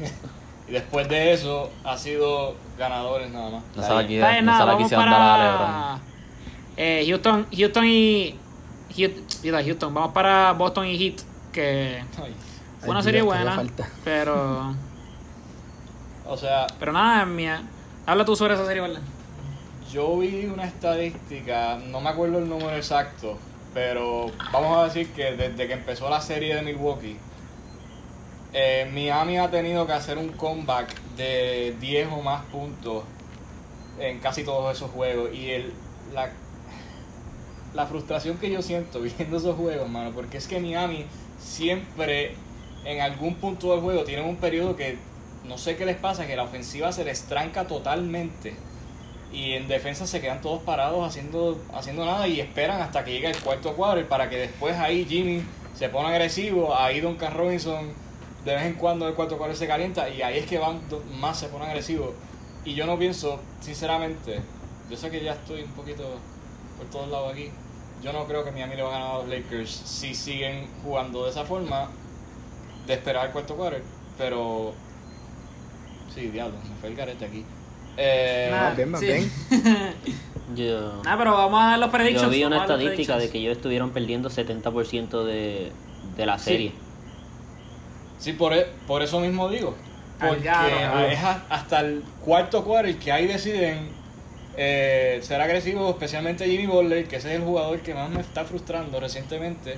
y 0.68 0.72
después 0.72 1.10
de 1.10 1.34
eso 1.34 1.70
ha 1.84 1.98
sido 1.98 2.56
ganadores 2.78 3.30
nada 3.32 3.50
más. 3.50 3.64
No 3.76 3.82
Está 3.82 4.08
quisieron- 4.08 4.32
bien, 4.32 4.46
no 4.46 4.52
nada, 4.54 4.66
vamos 4.66 4.90
dar 4.90 5.08
a 5.08 5.38
LeBron. 5.44 5.58
para 5.68 6.00
eh, 6.78 7.06
Houston, 7.08 7.46
Houston 7.56 7.86
y 7.86 8.36
Houston, 8.96 9.66
Houston, 9.66 9.94
vamos 9.94 10.12
para 10.14 10.54
Boston 10.54 10.88
y 10.88 10.98
Heat, 10.98 11.16
que 11.52 12.02
Ay, 12.24 12.34
fue 12.80 12.90
una 12.90 13.04
serie 13.04 13.22
buena, 13.22 13.62
pero 14.06 14.74
O 16.26 16.38
sea, 16.38 16.68
pero 16.80 16.94
nada, 16.94 17.26
mía. 17.26 17.62
Habla 18.10 18.26
tú 18.26 18.36
sobre 18.36 18.56
esa 18.56 18.66
serie, 18.66 18.82
¿verdad? 18.82 19.02
Yo 19.92 20.18
vi 20.18 20.48
una 20.48 20.66
estadística, 20.66 21.78
no 21.92 22.02
me 22.02 22.10
acuerdo 22.10 22.40
el 22.40 22.50
número 22.50 22.76
exacto, 22.76 23.38
pero 23.72 24.32
vamos 24.52 24.80
a 24.80 24.86
decir 24.86 25.12
que 25.12 25.34
desde 25.34 25.68
que 25.68 25.74
empezó 25.74 26.10
la 26.10 26.20
serie 26.20 26.56
de 26.56 26.64
Milwaukee, 26.64 27.18
eh, 28.52 28.90
Miami 28.92 29.38
ha 29.38 29.52
tenido 29.52 29.86
que 29.86 29.94
hacer 29.94 30.18
un 30.18 30.30
comeback 30.30 31.00
de 31.18 31.76
10 31.80 32.08
o 32.14 32.24
más 32.24 32.44
puntos 32.46 33.04
en 34.00 34.18
casi 34.18 34.44
todos 34.44 34.76
esos 34.76 34.90
juegos. 34.90 35.32
Y 35.32 35.52
el, 35.52 35.74
la, 36.12 36.32
la 37.76 37.86
frustración 37.86 38.40
que 38.40 38.50
yo 38.50 38.64
siento 38.64 39.02
viendo 39.20 39.38
esos 39.38 39.56
juegos, 39.56 39.88
mano, 39.88 40.10
porque 40.16 40.38
es 40.38 40.48
que 40.48 40.60
Miami 40.60 41.06
siempre 41.38 42.34
en 42.86 43.02
algún 43.02 43.36
punto 43.36 43.72
del 43.72 43.82
juego 43.82 44.04
tienen 44.04 44.26
un 44.26 44.38
periodo 44.38 44.76
que 44.76 44.98
no 45.50 45.58
sé 45.58 45.76
qué 45.76 45.86
les 45.86 45.98
pasa, 45.98 46.28
que 46.28 46.36
la 46.36 46.44
ofensiva 46.44 46.92
se 46.92 47.04
les 47.04 47.24
tranca 47.24 47.66
totalmente 47.66 48.54
y 49.34 49.54
en 49.54 49.68
defensa 49.68 50.08
se 50.08 50.22
quedan 50.22 50.42
todos 50.42 50.62
parados 50.62 51.06
haciendo, 51.06 51.60
haciendo 51.74 52.06
nada 52.06 52.28
y 52.28 52.40
esperan 52.40 52.82
hasta 52.82 53.04
que 53.04 53.12
llegue 53.12 53.28
el 53.32 53.38
cuarto 53.38 53.74
cuadro 53.76 54.08
para 54.08 54.30
que 54.30 54.38
después 54.38 54.78
ahí 54.78 55.06
Jimmy 55.06 55.44
se 55.76 55.90
pone 55.90 56.10
agresivo, 56.10 56.76
ahí 56.76 57.02
Duncan 57.02 57.34
Robinson 57.34 57.92
de 58.46 58.56
vez 58.56 58.64
en 58.64 58.74
cuando 58.76 59.08
el 59.08 59.16
cuarto 59.16 59.38
cuadro 59.38 59.56
se 59.56 59.68
calienta 59.68 60.08
y 60.08 60.22
ahí 60.22 60.38
es 60.38 60.46
que 60.46 60.60
van 60.60 60.82
más 61.20 61.40
se 61.40 61.48
ponen 61.48 61.70
agresivos 61.70 62.12
y 62.64 62.76
yo 62.76 62.86
no 62.86 62.98
pienso, 63.00 63.40
sinceramente, 63.60 64.42
yo 64.90 64.98
sé 64.98 65.10
que 65.10 65.24
ya 65.24 65.34
estoy 65.34 65.64
un 65.64 65.72
poquito 65.72 66.04
por 66.78 66.88
todos 66.92 67.10
lados 67.10 67.34
aquí, 67.34 67.50
yo 68.04 68.14
no 68.14 68.26
creo 68.26 68.44
que 68.44 68.52
Miami 68.52 68.76
le 68.76 68.84
va 68.84 68.90
a 68.90 68.92
ganar 68.92 69.12
a 69.12 69.18
los 69.20 69.30
Lakers 69.30 69.72
si 69.72 70.14
siguen 70.14 70.68
jugando 70.84 71.24
de 71.24 71.32
esa 71.32 71.44
forma 71.44 71.90
de 72.86 72.94
esperar 72.94 73.28
el 73.28 73.32
cuarto 73.32 73.56
cuadro, 73.56 73.78
pero 74.18 74.74
sí, 76.20 76.28
diablo, 76.28 76.56
me 76.70 76.76
fue 76.80 76.90
el 76.90 76.96
garete 76.96 77.26
aquí. 77.26 77.46
Eh, 77.98 78.48
Más 78.52 78.76
bien, 78.78 78.92
más 78.92 79.00
sí. 79.02 79.08
bien. 79.08 79.32
Yo, 80.56 81.02
Nada, 81.04 81.18
pero 81.18 81.34
vamos 81.34 81.62
a 81.62 81.66
dar 81.72 81.80
los 81.80 81.90
predictions. 81.90 82.24
yo 82.24 82.30
vi 82.30 82.44
una 82.44 82.62
estadística 82.62 83.18
de 83.18 83.30
que 83.30 83.38
ellos 83.38 83.56
estuvieron 83.58 83.92
perdiendo 83.92 84.30
70% 84.30 85.24
de, 85.24 85.72
de 86.18 86.26
la 86.26 86.40
Sí. 86.40 86.46
serie. 86.46 86.72
Sí, 88.18 88.34
por, 88.34 88.54
e- 88.54 88.66
por 88.88 89.02
eso 89.04 89.20
mismo 89.20 89.48
digo. 89.50 89.76
Porque 90.20 90.48
es 90.50 91.20
a- 91.24 91.44
hasta 91.50 91.82
el 91.82 92.04
cuarto 92.26 92.64
cuadro 92.64 92.90
y 92.90 92.96
que 92.96 93.12
ahí 93.12 93.28
deciden 93.28 93.90
eh, 94.58 95.20
ser 95.22 95.40
agresivos, 95.40 95.90
especialmente 95.92 96.46
Jimmy 96.46 96.66
Butler, 96.66 97.08
que 97.08 97.18
ese 97.18 97.30
es 97.30 97.36
el 97.40 97.46
jugador 97.46 97.80
que 97.82 97.94
más 97.94 98.10
me 98.10 98.20
está 98.22 98.44
frustrando 98.44 99.00
recientemente. 99.00 99.78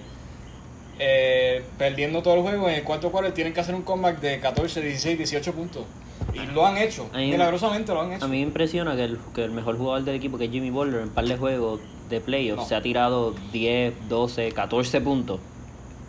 Eh, 1.00 1.64
perdiendo 1.78 2.22
todo 2.24 2.36
el 2.36 2.42
juego, 2.42 2.70
en 2.70 2.76
el 2.76 2.84
cuarto 2.84 3.12
cuadro 3.12 3.34
tienen 3.34 3.54
que 3.54 3.60
hacer 3.60 3.76
un 3.76 3.82
comeback 3.82 4.20
de 4.22 4.40
14, 4.40 4.82
16, 4.82 5.18
18 5.18 5.54
puntos. 5.54 5.84
Y 6.34 6.40
lo 6.54 6.66
han 6.66 6.78
hecho, 6.78 7.08
mí- 7.14 7.32
milagrosamente 7.32 7.94
lo 7.94 8.02
han 8.02 8.14
hecho. 8.14 8.26
A 8.26 8.28
mí 8.28 8.38
me 8.38 8.44
impresiona 8.44 8.96
que 8.96 9.04
el, 9.06 9.20
que 9.34 9.44
el 9.44 9.52
mejor 9.52 9.78
jugador 9.78 10.04
del 10.04 10.16
equipo, 10.16 10.38
que 10.38 10.46
es 10.46 10.52
Jimmy 10.52 10.70
Butler, 10.70 11.02
en 11.02 11.10
par 11.10 11.26
de 11.26 11.38
juegos 11.38 11.80
de 12.10 12.22
playoffs, 12.22 12.62
No. 12.64 12.68
se 12.68 12.76
ha 12.76 12.82
tirado 12.82 13.34
10, 13.52 13.94
12, 14.10 14.52
14 14.52 15.02
puntos 15.02 15.40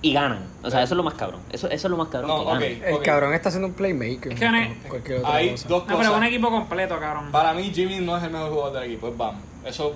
y 0.01 0.13
ganan. 0.13 0.45
O 0.63 0.71
sea, 0.71 0.83
eso 0.83 0.95
es 0.95 0.97
lo 0.97 1.03
más 1.05 1.15
cabrón. 1.15 1.41
Eso, 1.53 1.69
eso 1.69 1.87
es 1.87 1.91
lo 1.91 1.97
más 1.97 2.09
cabrón 2.09 2.29
No, 2.31 2.59
que. 2.59 2.83
El 2.89 3.01
cabrón 3.03 3.35
está 3.35 3.49
haciendo 3.51 3.69
un 3.69 3.75
playmaker. 3.75 4.33
Es 4.33 4.39
que 4.41 4.49
no- 4.49 4.59
como 4.69 4.89
cualquier 4.89 5.19
otra 5.19 5.35
Hay 5.35 5.51
cosa. 5.51 5.69
dos 5.69 5.81
No, 5.83 5.87
pero 5.87 5.99
cosas. 5.99 6.15
un 6.17 6.25
equipo 6.25 6.51
completo, 6.51 6.99
cabrón. 6.99 7.31
Para 7.33 7.53
mí 7.55 7.71
Jimmy 7.75 8.01
no 8.01 8.17
es 8.17 8.23
el 8.25 8.31
mejor 8.31 8.51
jugador 8.51 8.73
del 8.81 8.91
equipo, 8.91 9.09
es 9.09 9.17
Bam. 9.17 9.37
Eso 9.65 9.95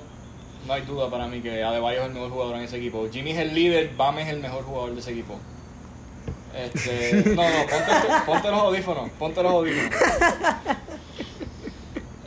no 0.66 0.72
hay 0.72 0.82
duda 0.82 1.10
para 1.10 1.26
mí 1.28 1.40
que 1.40 1.62
Adebayo 1.62 2.00
es 2.02 2.06
el 2.06 2.12
mejor 2.14 2.30
jugador 2.30 2.56
en 2.56 2.62
ese 2.62 2.76
equipo. 2.76 3.06
Jimmy 3.12 3.30
es 3.32 3.38
el 3.38 3.54
líder, 3.54 3.90
Bam 3.96 4.18
es 4.18 4.28
el 4.28 4.40
mejor 4.40 4.62
jugador 4.64 4.92
de 4.94 5.00
ese 5.00 5.10
equipo. 5.12 5.38
Este, 6.56 7.22
no, 7.34 7.42
no, 7.42 7.58
ponte, 7.66 7.92
ponte 8.26 8.50
los 8.50 8.60
audífonos, 8.60 9.10
ponte 9.18 9.42
los 9.42 9.52
audífonos. 9.52 9.90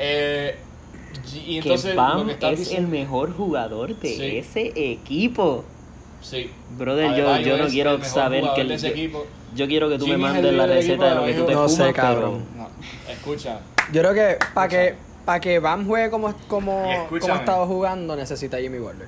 Eh, 0.01 0.55
y 1.45 1.57
entonces 1.57 1.91
que 1.91 1.97
Bam 1.97 2.27
que 2.39 2.53
es 2.53 2.71
el 2.71 2.87
mejor 2.87 3.35
jugador 3.35 3.93
de 3.97 4.07
Sí. 4.15 4.37
ese 4.37 4.71
equipo. 4.93 5.65
Sí. 6.21 6.49
Brother, 6.77 7.07
yo, 7.15 7.29
Adebayo 7.29 7.57
yo 7.57 7.63
no 7.63 7.69
quiero 7.69 8.03
saber 8.05 8.43
que 8.55 8.61
de 8.63 8.67
el, 8.67 8.71
ese 8.71 8.87
yo, 8.87 8.93
equipo. 8.93 9.25
yo 9.55 9.67
quiero 9.67 9.89
que 9.89 9.97
tú 9.97 10.05
Jimmy 10.05 10.17
me 10.17 10.31
mandes 10.31 10.53
la 10.53 10.67
receta 10.67 11.09
de 11.09 11.15
lo 11.15 11.25
que 11.25 11.33
tú 11.33 11.45
te 11.45 11.53
No 11.53 11.67
sé, 11.67 11.83
pero 11.83 11.93
cabrón. 11.93 12.45
No, 12.55 12.69
escucha, 13.11 13.59
Yo 13.91 14.01
creo 14.01 14.13
que 14.13 14.37
para 14.53 14.67
que, 14.69 14.95
para 15.25 15.39
que 15.41 15.59
Bam 15.59 15.85
juegue 15.85 16.09
como, 16.09 16.33
como, 16.47 17.07
como 17.19 17.33
ha 17.33 17.37
estado 17.39 17.65
jugando, 17.67 18.15
necesita 18.15 18.57
Jimmy 18.57 18.79
Butler. 18.79 19.07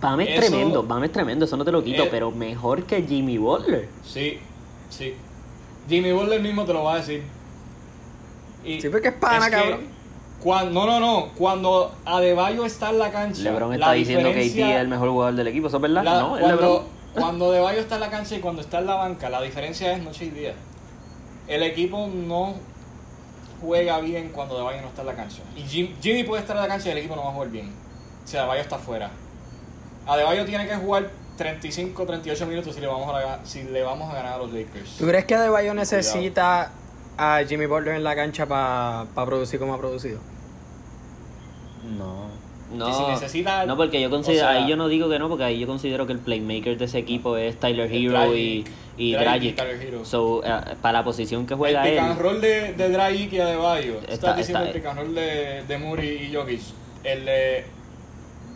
Bam 0.00 0.20
es 0.20 0.28
Eso- 0.30 0.40
tremendo, 0.40 0.82
Bam 0.82 1.04
es 1.04 1.12
tremendo, 1.12 1.44
eso 1.44 1.56
no 1.56 1.64
te 1.64 1.72
lo 1.72 1.82
quito, 1.82 2.04
Eh, 2.04 2.08
pero 2.10 2.30
mejor 2.30 2.84
que 2.84 3.02
Jimmy 3.02 3.38
Butler. 3.38 3.88
Sí, 4.04 4.38
sí. 4.90 5.14
Jimmy 5.88 6.12
Butler 6.12 6.40
mismo 6.40 6.64
te 6.64 6.72
lo 6.72 6.84
va 6.84 6.94
a 6.94 6.96
decir. 6.98 7.22
Y 8.64 8.80
Sí, 8.80 8.88
porque 8.88 9.08
es 9.08 9.14
pana, 9.14 9.46
que 9.46 9.56
cabrón. 9.56 9.80
cuan- 10.42 10.74
no, 10.74 10.84
no, 10.86 11.00
no. 11.00 11.28
Cuando 11.36 11.92
Adebayo 12.04 12.64
está 12.66 12.90
en 12.90 12.98
la 12.98 13.10
cancha. 13.10 13.42
LeBron 13.42 13.70
la 13.70 13.76
está 13.76 13.92
diciendo 13.92 14.28
que 14.32 14.48
KT 14.50 14.74
es 14.74 14.80
el 14.80 14.88
mejor 14.88 15.08
jugador 15.10 15.34
del 15.34 15.46
equipo, 15.48 15.68
¿eso 15.68 15.76
es 15.76 15.82
verdad? 15.82 16.04
la- 16.04 16.20
no, 16.20 16.36
es 16.36 16.42
cuando, 16.42 16.60
LeBron. 16.62 16.82
cuando 17.14 17.50
Adebayo 17.50 17.80
está 17.80 17.94
en 17.94 18.00
la 18.02 18.10
cancha 18.10 18.34
y 18.36 18.40
cuando 18.40 18.60
está 18.62 18.78
en 18.80 18.86
la 18.86 18.94
banca, 18.96 19.30
la 19.30 19.40
diferencia 19.40 19.92
es 19.92 20.02
noche 20.02 20.26
y 20.26 20.30
día. 20.30 20.54
El 21.46 21.62
equipo 21.62 22.08
no 22.12 22.54
juega 23.62 24.00
bien 24.00 24.30
cuando 24.34 24.56
Adebayo 24.56 24.82
no 24.82 24.88
está 24.88 25.00
en 25.00 25.06
la 25.06 25.14
cancha. 25.14 25.38
Y 25.56 25.62
Jim- 25.62 25.94
Jimmy 26.02 26.24
puede 26.24 26.42
estar 26.42 26.54
en 26.56 26.62
la 26.62 26.68
cancha 26.68 26.88
y 26.88 26.92
el 26.92 26.98
equipo 26.98 27.16
no 27.16 27.22
va 27.24 27.30
a 27.30 27.32
jugar 27.32 27.48
bien. 27.48 27.72
Si 28.24 28.36
Adebayo 28.36 28.60
está 28.60 28.76
afuera. 28.76 29.10
Adebayo 30.08 30.44
tiene 30.44 30.66
que 30.66 30.74
jugar 30.76 31.10
35, 31.36 32.04
38 32.06 32.46
minutos 32.46 32.74
si 32.74 32.80
le 32.80 32.86
vamos 32.88 33.14
a, 33.14 33.44
si 33.44 33.62
le 33.62 33.82
vamos 33.82 34.10
a 34.10 34.14
ganar 34.16 34.32
a 34.34 34.38
los 34.38 34.52
Lakers. 34.52 34.96
¿Tú 34.98 35.06
crees 35.06 35.24
que 35.24 35.34
Adebayo 35.36 35.74
necesita 35.74 36.72
a 37.16 37.40
Jimmy 37.48 37.66
Butler 37.66 37.94
en 37.94 38.04
la 38.04 38.16
cancha 38.16 38.46
para 38.46 39.06
producir 39.26 39.58
como 39.60 39.74
ha 39.74 39.78
producido? 39.78 40.18
No. 41.96 42.28
Que 42.70 42.74
si 42.92 43.00
No, 43.00 43.08
necesita- 43.10 43.64
no, 43.66 43.76
porque 43.78 43.98
yo 44.00 44.10
considero, 44.10 44.46
o 44.46 44.50
sea- 44.50 44.62
ahí 44.62 44.68
yo 44.68 44.76
no 44.76 44.88
digo 44.88 45.08
que 45.08 45.18
no, 45.18 45.28
porque 45.30 45.44
ahí 45.44 45.58
yo 45.58 45.66
considero 45.66 46.06
que 46.06 46.12
el 46.12 46.18
playmaker 46.18 46.76
de 46.76 46.84
ese 46.84 46.98
equipo 46.98 47.36
es 47.38 47.58
Tyler 47.58 47.90
Hero 47.90 48.34
y, 48.34 48.62
Dragic. 48.62 48.72
y 48.98 49.12
Dragic 49.12 49.14
y 49.14 49.14
Dragic. 49.14 49.56
Tyler 49.56 49.82
Hero. 49.82 50.04
So, 50.04 50.42
eh, 50.44 50.50
para 50.82 50.98
la 50.98 51.04
posición 51.04 51.46
que 51.46 51.54
juega 51.54 51.82
el 51.86 51.90
pick 51.92 51.98
él, 52.02 52.10
and 52.10 52.20
roll 52.20 52.40
de, 52.42 52.74
de 52.74 52.88
Dragic 52.90 53.32
y 53.32 53.40
Adebayo. 53.40 53.94
Está- 54.00 54.12
Estás 54.12 54.36
diciendo 54.36 54.64
está- 54.64 54.76
el 54.76 54.82
pick 54.82 54.90
and 54.90 54.98
roll 55.00 55.14
de, 55.14 55.64
de 55.66 55.78
Muri 55.78 56.08
y 56.30 56.34
Jokic. 56.34 56.60
El 57.04 57.24
de 57.24 57.64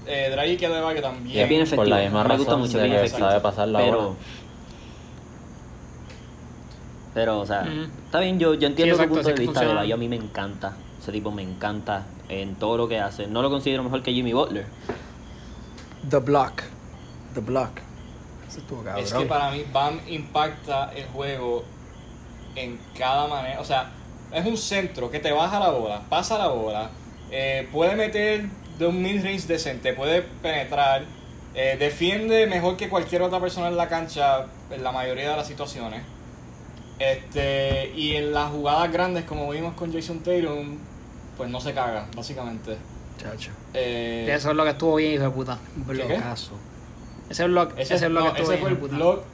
eh, 0.07 0.29
Dragic 0.31 0.63
y 0.63 0.65
Adebayo 0.65 1.03
también. 1.03 1.39
es 1.43 1.49
bien 1.49 1.61
Por 1.61 1.67
efectivo. 1.69 1.97
la 1.97 2.03
misma 2.03 2.25
me 2.25 2.37
gusta 2.37 2.45
razón 2.53 2.61
mucho, 2.61 2.79
de 2.79 2.85
bien 2.85 2.97
que 2.97 3.05
efectivo. 3.07 3.29
sabe 3.29 3.41
pasar 3.41 3.69
la 3.69 3.79
pero, 3.79 4.03
bola. 4.03 4.15
pero, 7.15 7.41
o 7.41 7.47
sea, 7.47 7.63
Ujú. 7.63 7.83
está 8.07 8.21
bien, 8.21 8.39
yo, 8.39 8.55
yo 8.55 8.67
entiendo 8.67 8.95
exacto, 8.95 9.11
tu 9.11 9.15
punto 9.17 9.29
de 9.29 9.35
que 9.35 9.41
vista 9.43 9.53
funciona. 9.61 9.71
de 9.81 9.85
Bayo, 9.87 9.95
a 9.95 9.99
mí 9.99 10.09
me 10.09 10.17
encanta. 10.17 10.77
Ese 11.01 11.13
tipo 11.13 11.31
me 11.31 11.43
encanta 11.43 12.05
en 12.29 12.55
todo 12.55 12.77
lo 12.77 12.89
que 12.89 12.99
hace. 13.01 13.27
No 13.27 13.43
lo 13.43 13.51
considero 13.51 13.83
mejor 13.83 14.03
que 14.03 14.13
Jimmy 14.13 14.33
Butler. 14.33 14.67
The 16.09 16.19
Block. 16.19 16.63
The 17.35 17.41
Block. 17.41 17.71
Eso 18.49 18.61
estuvo 18.61 18.83
cabrón. 18.83 19.05
Es 19.05 19.13
que 19.13 19.25
para 19.27 19.51
mí 19.51 19.65
Bam 19.73 20.01
impacta 20.09 20.93
el 20.95 21.05
juego 21.07 21.65
en 22.55 22.79
cada 22.97 23.27
manera. 23.27 23.61
O 23.61 23.65
sea, 23.65 23.91
es 24.33 24.47
un 24.47 24.57
centro 24.57 25.11
que 25.11 25.19
te 25.19 25.33
baja 25.33 25.59
la 25.59 25.71
bola, 25.71 26.03
pasa 26.09 26.39
la 26.39 26.49
bola, 26.49 26.91
eh, 27.31 27.69
puede 27.73 27.95
meter 27.97 28.47
de 28.79 28.87
un 28.87 29.03
mid-range 29.03 29.47
decente, 29.47 29.93
puede 29.93 30.23
penetrar, 30.23 31.05
eh, 31.55 31.77
defiende 31.79 32.47
mejor 32.47 32.77
que 32.77 32.89
cualquier 32.89 33.23
otra 33.23 33.41
persona 33.41 33.69
en 33.69 33.77
la 33.77 33.89
cancha 33.89 34.47
en 34.71 34.83
la 34.83 34.93
mayoría 34.93 35.31
de 35.31 35.37
las 35.37 35.47
situaciones. 35.47 36.03
Este, 36.99 37.93
y 37.97 38.15
en 38.17 38.33
las 38.33 38.51
jugadas 38.51 38.93
grandes, 38.93 39.25
como 39.25 39.51
vimos 39.51 39.75
con 39.75 39.93
Jason 39.93 40.21
Tatum, 40.21 40.79
pues 41.37 41.51
no 41.51 41.61
se 41.61 41.73
caga, 41.73 42.07
básicamente. 42.15 42.77
Chacho. 43.19 43.51
Eh, 43.75 44.29
Eso 44.31 44.51
es 44.51 44.57
lo 44.57 44.65
que 44.65 44.71
estuvo 44.71 44.97
bien, 44.97 45.15
hijo 45.15 45.25
de 45.25 45.31
puta. 45.31 45.59
Blocazo. 45.77 46.53
Ese 47.29 47.45
block, 47.45 47.73
ese, 47.79 47.95
Ese, 47.95 48.07
es 48.07 48.11
lo 48.13 48.21
no, 48.21 48.33
que 48.33 48.41
estuvo 48.43 48.53
ese 48.53 48.61
bien, 48.61 48.61
fue 48.61 48.71
el 48.71 48.77
hijo 48.77 48.83
de 48.85 48.89
puta. 48.89 48.97
block. 48.97 49.25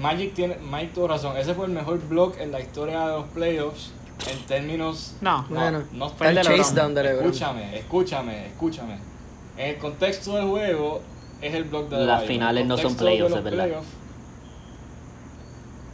Magic 0.00 0.34
tiene, 0.34 0.56
Mike 0.56 0.92
tuvo 0.94 1.08
razón. 1.08 1.36
Ese 1.36 1.54
fue 1.54 1.66
el 1.66 1.72
mejor 1.72 1.98
block 2.08 2.38
en 2.40 2.50
la 2.50 2.60
historia 2.60 3.00
de 3.06 3.12
los 3.12 3.26
playoffs 3.28 3.92
en 4.30 4.38
términos. 4.46 5.14
No, 5.20 5.44
Bueno, 5.48 5.82
no 5.92 6.12
el 6.20 6.34
de 6.34 6.44
LeBron. 6.44 6.58
chase 6.58 6.74
down 6.74 6.94
de 6.94 7.02
LeBron. 7.02 7.24
Escúchame, 7.26 7.78
escúchame, 7.78 8.46
escúchame. 8.46 8.98
En 9.56 9.68
el 9.70 9.78
contexto 9.78 10.36
del 10.36 10.46
juego 10.48 11.02
es 11.40 11.54
el 11.54 11.64
block 11.64 11.88
de 11.88 11.96
Las 11.98 12.08
Adebayo. 12.18 12.26
finales 12.26 12.66
no 12.66 12.78
son 12.78 12.92
de 12.92 12.98
playoffs, 12.98 13.36
es 13.36 13.44
verdad. 13.44 13.68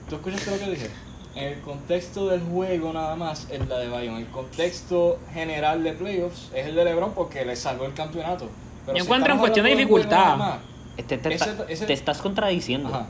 ¿Tú 0.09 0.17
escuchaste 0.17 0.51
lo 0.51 0.59
que 0.59 0.71
dije? 0.71 0.91
En 1.35 1.45
el 1.53 1.61
contexto 1.61 2.29
del 2.29 2.41
juego 2.41 2.93
nada 2.93 3.15
más 3.15 3.47
el 3.51 3.69
de 3.69 3.75
Adebayo. 3.75 4.11
En 4.13 4.17
el 4.19 4.27
contexto 4.29 5.19
general 5.33 5.85
de 5.85 5.93
playoffs 5.93 6.51
es 6.55 6.67
el 6.67 6.75
de 6.75 6.85
LeBron 6.85 7.13
porque 7.13 7.45
le 7.45 7.55
salvó 7.57 7.85
el 7.85 7.95
campeonato. 7.95 8.49
Pero 8.87 8.97
Yo 8.99 9.05
si 9.05 9.07
encuentro 9.07 9.33
en 9.35 9.39
cuestión 9.39 9.65
de 9.67 9.73
dificultad. 9.73 10.37
más, 10.37 10.59
Este, 10.97 11.17
te, 11.19 11.33
Ese- 11.35 11.55
ese- 11.69 11.87
te 11.87 11.93
estás 11.93 12.19
contradiciendo. 12.21 12.89
Ajá. 12.89 13.07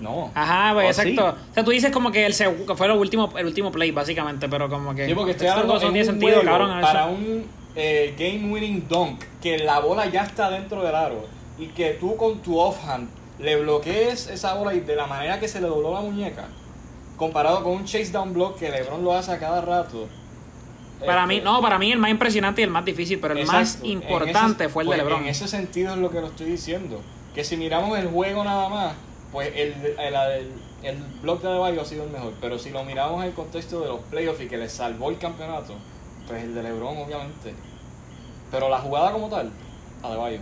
No. 0.00 0.30
Ajá, 0.34 0.74
pues 0.74 0.96
Oh, 0.98 1.02
sí. 1.02 1.08
exacto. 1.10 1.36
O 1.50 1.54
sea, 1.54 1.64
tú 1.64 1.70
dices 1.72 1.90
como 1.90 2.10
que 2.12 2.24
el 2.26 2.34
que 2.36 2.74
fue 2.76 2.86
lo 2.88 2.98
último, 2.98 3.32
el 3.36 3.46
último 3.46 3.72
play, 3.72 3.90
básicamente, 3.90 4.48
pero 4.48 4.68
como 4.68 4.94
que. 4.94 5.06
Sí, 5.06 5.14
porque 5.14 5.32
estoy 5.32 5.48
hablando 5.48 5.74
no 5.74 5.80
en 5.80 5.92
tienen 5.92 6.00
un 6.14 6.20
sentido, 6.20 6.42
cabrón. 6.44 6.80
para 6.80 7.06
un 7.06 7.44
eh, 7.74 8.14
game 8.18 8.52
winning 8.52 8.86
dunk 8.88 9.22
que 9.42 9.58
la 9.58 9.80
bola 9.80 10.06
ya 10.06 10.22
está 10.24 10.50
dentro 10.50 10.82
del 10.82 10.94
aro 10.94 11.26
y 11.58 11.66
que 11.68 11.90
tú 11.94 12.16
con 12.16 12.38
tu 12.42 12.58
offhand 12.58 13.08
le 13.40 13.56
bloquees 13.56 14.28
esa 14.28 14.54
bola 14.54 14.74
y 14.74 14.80
de 14.80 14.96
la 14.96 15.06
manera 15.06 15.38
que 15.40 15.46
se 15.48 15.60
le 15.60 15.66
dobló 15.68 15.92
la 15.94 16.00
muñeca 16.00 16.46
comparado 17.16 17.62
con 17.64 17.72
un 17.72 17.84
chase 17.84 18.10
down 18.12 18.32
block 18.32 18.58
que 18.58 18.70
LeBron 18.70 19.02
lo 19.04 19.12
hace 19.14 19.32
a 19.32 19.38
cada 19.38 19.60
rato. 19.60 20.08
Para 21.04 21.22
Este, 21.22 21.34
mí, 21.34 21.40
no, 21.44 21.60
para 21.60 21.78
mí 21.78 21.90
el 21.92 21.98
más 21.98 22.10
impresionante 22.10 22.60
y 22.60 22.64
el 22.64 22.70
más 22.70 22.84
difícil, 22.84 23.18
pero 23.20 23.34
el 23.34 23.46
más 23.46 23.68
exacto, 23.74 23.86
importante 23.88 24.64
ese- 24.64 24.72
fue 24.72 24.82
el 24.84 24.88
pues, 24.88 24.98
de 24.98 25.04
LeBron. 25.04 25.22
En 25.24 25.28
ese 25.28 25.46
sentido 25.48 25.92
es 25.94 25.98
lo 25.98 26.10
que 26.10 26.20
lo 26.20 26.26
estoy 26.28 26.46
diciendo. 26.50 27.00
Que 27.34 27.44
si 27.44 27.56
miramos 27.56 27.96
el 27.98 28.08
juego 28.08 28.42
nada 28.44 28.68
más, 28.68 28.92
pues 29.32 29.48
el, 29.54 29.72
el, 29.98 30.14
el, 30.14 30.52
el 30.82 30.96
block 31.22 31.42
de 31.42 31.48
Adebayo 31.48 31.80
ha 31.82 31.84
sido 31.84 32.04
el 32.04 32.10
mejor. 32.10 32.34
Pero 32.40 32.58
si 32.58 32.70
lo 32.70 32.84
miramos 32.84 33.22
en 33.22 33.28
el 33.28 33.34
contexto 33.34 33.80
de 33.80 33.88
los 33.88 34.00
playoffs 34.02 34.40
y 34.40 34.48
que 34.48 34.56
le 34.56 34.68
salvó 34.68 35.10
el 35.10 35.18
campeonato, 35.18 35.74
pues 36.26 36.42
el 36.44 36.54
de 36.54 36.62
LeBron 36.62 36.96
obviamente. 36.98 37.54
Pero 38.50 38.68
la 38.68 38.78
jugada 38.78 39.12
como 39.12 39.28
tal, 39.28 39.50
Adebayo. 40.02 40.40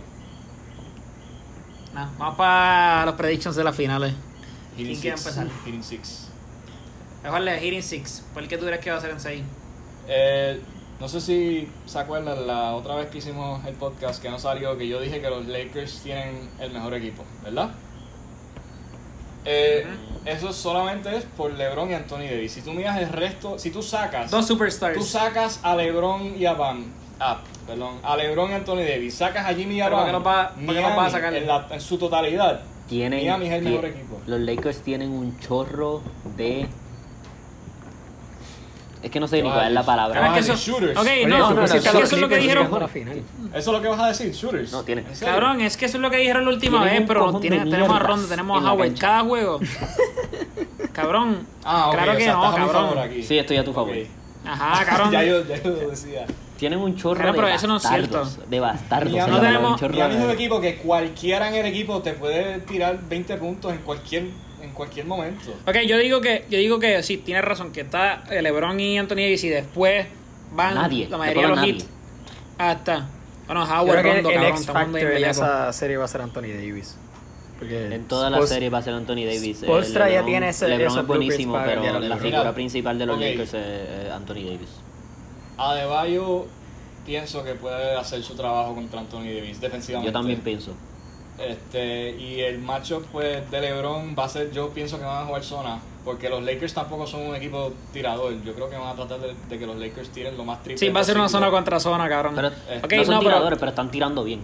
Nah, 1.93 2.09
vamos 2.17 2.35
para 2.35 3.05
los 3.05 3.15
predictions 3.15 3.55
de 3.55 3.63
las 3.63 3.75
finales. 3.75 4.13
Hitting 4.77 4.97
¿Quién 4.97 5.01
quiere 5.01 5.17
six. 5.17 5.37
empezar? 5.37 5.47
Hitting 5.65 5.83
six. 5.83 6.27
Mejor 7.23 7.43
de 7.43 7.59
Hitting 7.59 7.83
Six. 7.83 8.23
¿Cuál 8.33 8.47
que 8.47 8.57
tú 8.57 8.65
crees 8.65 8.79
que 8.79 8.91
va 8.91 8.97
a 8.97 9.01
ser 9.01 9.09
en 9.09 9.19
6? 9.19 9.43
Eh, 10.07 10.61
no 10.99 11.07
sé 11.09 11.19
si 11.19 11.67
se 11.85 11.99
acuerdan 11.99 12.47
la 12.47 12.75
otra 12.75 12.95
vez 12.95 13.09
que 13.09 13.17
hicimos 13.17 13.65
el 13.65 13.73
podcast 13.75 14.21
que 14.21 14.29
no 14.29 14.39
salió, 14.39 14.77
que 14.77 14.87
yo 14.87 15.01
dije 15.01 15.19
que 15.19 15.29
los 15.29 15.45
Lakers 15.47 16.01
tienen 16.03 16.49
el 16.59 16.71
mejor 16.71 16.93
equipo, 16.93 17.23
¿verdad? 17.43 17.71
Eh, 19.45 19.85
Eso 20.25 20.51
solamente 20.51 21.15
es 21.15 21.23
por 21.23 21.53
LeBron 21.53 21.89
y 21.89 21.93
Anthony 21.93 22.25
Davis. 22.29 22.51
Si 22.51 22.61
tú 22.61 22.73
miras 22.73 22.97
el 22.99 23.07
resto, 23.09 23.57
si 23.57 23.71
tú 23.71 23.81
sacas, 23.81 24.29
Dos 24.29 24.45
superstars. 24.45 24.93
tú 24.97 25.01
sacas 25.03 25.61
a 25.63 25.73
LeBron 25.73 26.35
y 26.37 26.45
a 26.45 26.53
Bam, 26.53 26.83
ah, 27.19 27.39
perdón, 27.65 27.99
a 28.03 28.17
LeBron 28.17 28.51
y 28.51 28.53
Anthony 28.55 28.75
Davis, 28.83 29.15
sacas 29.15 29.45
a 29.45 29.53
Jimmy 29.53 29.75
y 29.75 29.81
a 29.81 29.85
Pero 29.85 29.95
¿para 29.95 30.05
qué 30.07 30.11
Bam, 30.11 30.21
los 30.23 30.27
va- 30.27 30.47
para 30.49 30.55
qué 30.57 30.65
los 30.65 30.75
Miami, 30.75 30.97
va 30.97 31.05
a 31.05 31.09
sacar? 31.09 31.33
en, 31.33 31.47
la- 31.47 31.67
en 31.71 31.79
su 31.81 31.97
totalidad, 31.97 32.59
Tienen, 32.89 33.19
Miami 33.21 33.45
es 33.47 33.53
el 33.53 33.61
mejor 33.63 33.85
equipo. 33.85 34.19
Los 34.27 34.39
Lakers 34.41 34.81
tienen 34.81 35.11
un 35.11 35.39
chorro 35.39 36.01
de. 36.35 36.67
Es 39.03 39.11
que 39.11 39.19
no 39.19 39.27
sé 39.27 39.41
ni 39.41 39.49
cuál 39.49 39.67
es 39.67 39.73
la 39.73 39.83
palabra. 39.83 40.33
que 40.33 40.39
eso- 40.39 40.55
shooters. 40.55 40.97
Ok, 40.97 41.03
Oye, 41.03 41.25
no, 41.27 41.37
no, 41.53 41.61
pusiste 41.61 41.77
es 41.77 41.83
que 41.93 42.01
eso 42.03 42.15
es 42.15 42.21
lo 42.21 42.27
que 42.29 42.37
dijeron. 42.37 42.67
Eso 42.67 43.55
es 43.55 43.67
lo 43.67 43.81
que 43.81 43.87
vas 43.87 43.99
a 43.99 44.07
decir, 44.07 44.31
shooters. 44.31 44.71
No, 44.71 44.83
tiene. 44.83 45.03
Cabrón, 45.19 45.61
es 45.61 45.77
que 45.77 45.85
eso 45.85 45.97
es 45.97 46.01
lo 46.01 46.09
que 46.09 46.17
dijeron 46.17 46.43
la 46.45 46.49
última 46.51 46.83
vez, 46.83 47.03
pero 47.07 47.39
tiene- 47.39 47.59
tenemos 47.59 47.95
a 47.95 47.99
Ronda, 47.99 48.27
tenemos 48.27 48.59
en 48.61 48.67
a 48.67 48.73
Howard. 48.73 48.97
Cada 48.99 49.21
juego. 49.21 49.59
Cabrón. 50.93 51.45
Ah, 51.63 51.87
ok, 51.89 51.93
claro 51.95 52.11
o 52.11 52.15
que 52.17 52.23
sea, 52.23 52.33
no, 52.33 52.51
mi 52.51 52.57
favor 52.57 52.71
cabrón. 52.73 52.97
aquí. 53.03 53.23
Sí, 53.23 53.37
estoy 53.37 53.57
a 53.57 53.63
tu 53.63 53.73
favor. 53.73 53.95
Ajá, 54.45 54.85
cabrón. 54.85 55.11
ya, 55.11 55.23
yo, 55.23 55.45
ya 55.45 55.61
yo 55.61 55.69
lo 55.69 55.89
decía. 55.89 56.25
Tienen 56.57 56.79
un 56.79 56.95
chorro 56.95 57.21
Claro, 57.21 57.47
de 57.47 57.53
eso 57.53 57.67
no 57.67 57.77
es 57.77 57.83
bastardos. 57.83 58.29
cierto. 58.31 58.49
De 58.49 58.59
bastardos. 58.59 59.13
Se 59.13 59.27
no 59.29 59.39
tenemos- 59.39 59.81
es 59.81 59.91
de- 59.91 60.25
un 60.25 60.31
equipo 60.31 60.59
que 60.59 60.77
cualquiera 60.77 61.49
en 61.49 61.55
el 61.55 61.65
equipo 61.67 62.01
te 62.01 62.13
puede 62.13 62.59
tirar 62.61 62.97
20 63.07 63.37
puntos 63.37 63.71
en 63.73 63.79
cualquier, 63.79 64.25
en 64.61 64.71
cualquier 64.71 65.05
momento. 65.05 65.51
Ok, 65.67 65.75
yo 65.87 65.97
digo 65.97 66.21
que, 66.21 66.45
yo 66.49 66.57
digo 66.57 66.79
que 66.79 67.01
sí, 67.03 67.17
tienes 67.17 67.43
razón, 67.45 67.71
que 67.71 67.81
está 67.81 68.23
eh, 68.29 68.41
LeBron 68.41 68.79
y 68.79 68.97
Anthony 68.97 69.15
Davis 69.17 69.43
y 69.43 69.49
después 69.49 70.07
van 70.53 70.75
Nadie. 70.75 71.07
la 71.09 71.17
mayoría 71.17 71.43
de 71.43 71.55
los 71.55 71.65
hits 71.65 71.85
hasta. 72.57 73.07
Bueno, 73.45 73.65
Yo 73.65 73.73
Howard, 73.73 74.03
Rondo, 74.03 74.29
el 74.29 74.35
cabrón, 74.35 74.51
X 74.55 74.65
Factor 74.65 74.99
en 75.11 75.23
esa 75.23 75.71
serie 75.73 75.97
va 75.97 76.05
a 76.05 76.07
ser 76.07 76.21
Anthony 76.21 76.41
Davis. 76.53 76.97
Porque 77.59 77.87
En 77.95 78.07
todas 78.07 78.29
las 78.31 78.41
Spurs- 78.41 78.49
series 78.49 78.73
va 78.73 78.77
a 78.79 78.81
ser 78.83 78.93
Anthony 78.93 79.25
Davis. 79.25 79.63
Eh, 79.63 79.67
ya 79.67 79.73
LeBron- 80.21 80.25
tiene 80.25 80.49
ese- 80.49 80.67
LeBron 80.67 80.99
es 80.99 81.07
buenísimo, 81.07 81.59
pero 81.65 81.81
la 81.81 81.99
LeBron. 81.99 82.19
figura 82.19 82.53
principal 82.53 82.99
de 82.99 83.05
los 83.05 83.15
ok. 83.15 83.21
Lakers 83.21 83.53
es 83.53 83.55
eh, 83.65 84.11
Anthony 84.13 84.43
Davis. 84.45 84.69
Adebayo 85.57 86.45
pienso 87.05 87.43
que 87.43 87.53
puede 87.53 87.95
hacer 87.95 88.21
su 88.23 88.35
trabajo 88.35 88.75
contra 88.75 88.99
Anthony 88.99 89.23
Davis 89.33 89.59
defensivamente. 89.61 90.11
Yo 90.11 90.13
también 90.13 90.41
pienso. 90.41 90.73
Este, 91.39 92.15
y 92.17 92.39
el 92.41 92.59
matchup 92.59 93.05
pues, 93.11 93.49
de 93.51 93.61
LeBron 93.61 94.15
va 94.17 94.25
a 94.25 94.29
ser, 94.29 94.51
yo 94.51 94.69
pienso 94.69 94.97
que 94.97 95.05
van 95.05 95.23
a 95.23 95.25
jugar 95.27 95.43
zona, 95.43 95.79
porque 96.03 96.29
los 96.29 96.41
Lakers 96.43 96.73
tampoco 96.73 97.05
son 97.05 97.21
un 97.27 97.35
equipo 97.35 97.73
tirador. 97.93 98.33
Yo 98.43 98.53
creo 98.53 98.69
que 98.69 98.75
van 98.75 98.87
a 98.89 98.95
tratar 98.95 99.19
de, 99.19 99.35
de 99.47 99.59
que 99.59 99.65
los 99.67 99.75
Lakers 99.77 100.09
tiren 100.09 100.35
lo 100.35 100.43
más 100.45 100.63
triple 100.63 100.79
Sí, 100.79 100.89
va 100.91 101.01
a 101.01 101.03
ser 101.03 101.15
una 101.17 101.29
zona 101.29 101.51
contra 101.51 101.79
zona, 101.79 102.09
cabrón. 102.09 102.33
Pero 102.35 102.47
Eh, 102.47 102.81
Ok, 102.83 102.93
no 102.93 103.03
son 103.05 103.13
no, 103.15 103.19
pero- 103.19 103.29
tiradores, 103.31 103.59
pero 103.59 103.69
están 103.69 103.91
tirando 103.91 104.23
bien. 104.23 104.41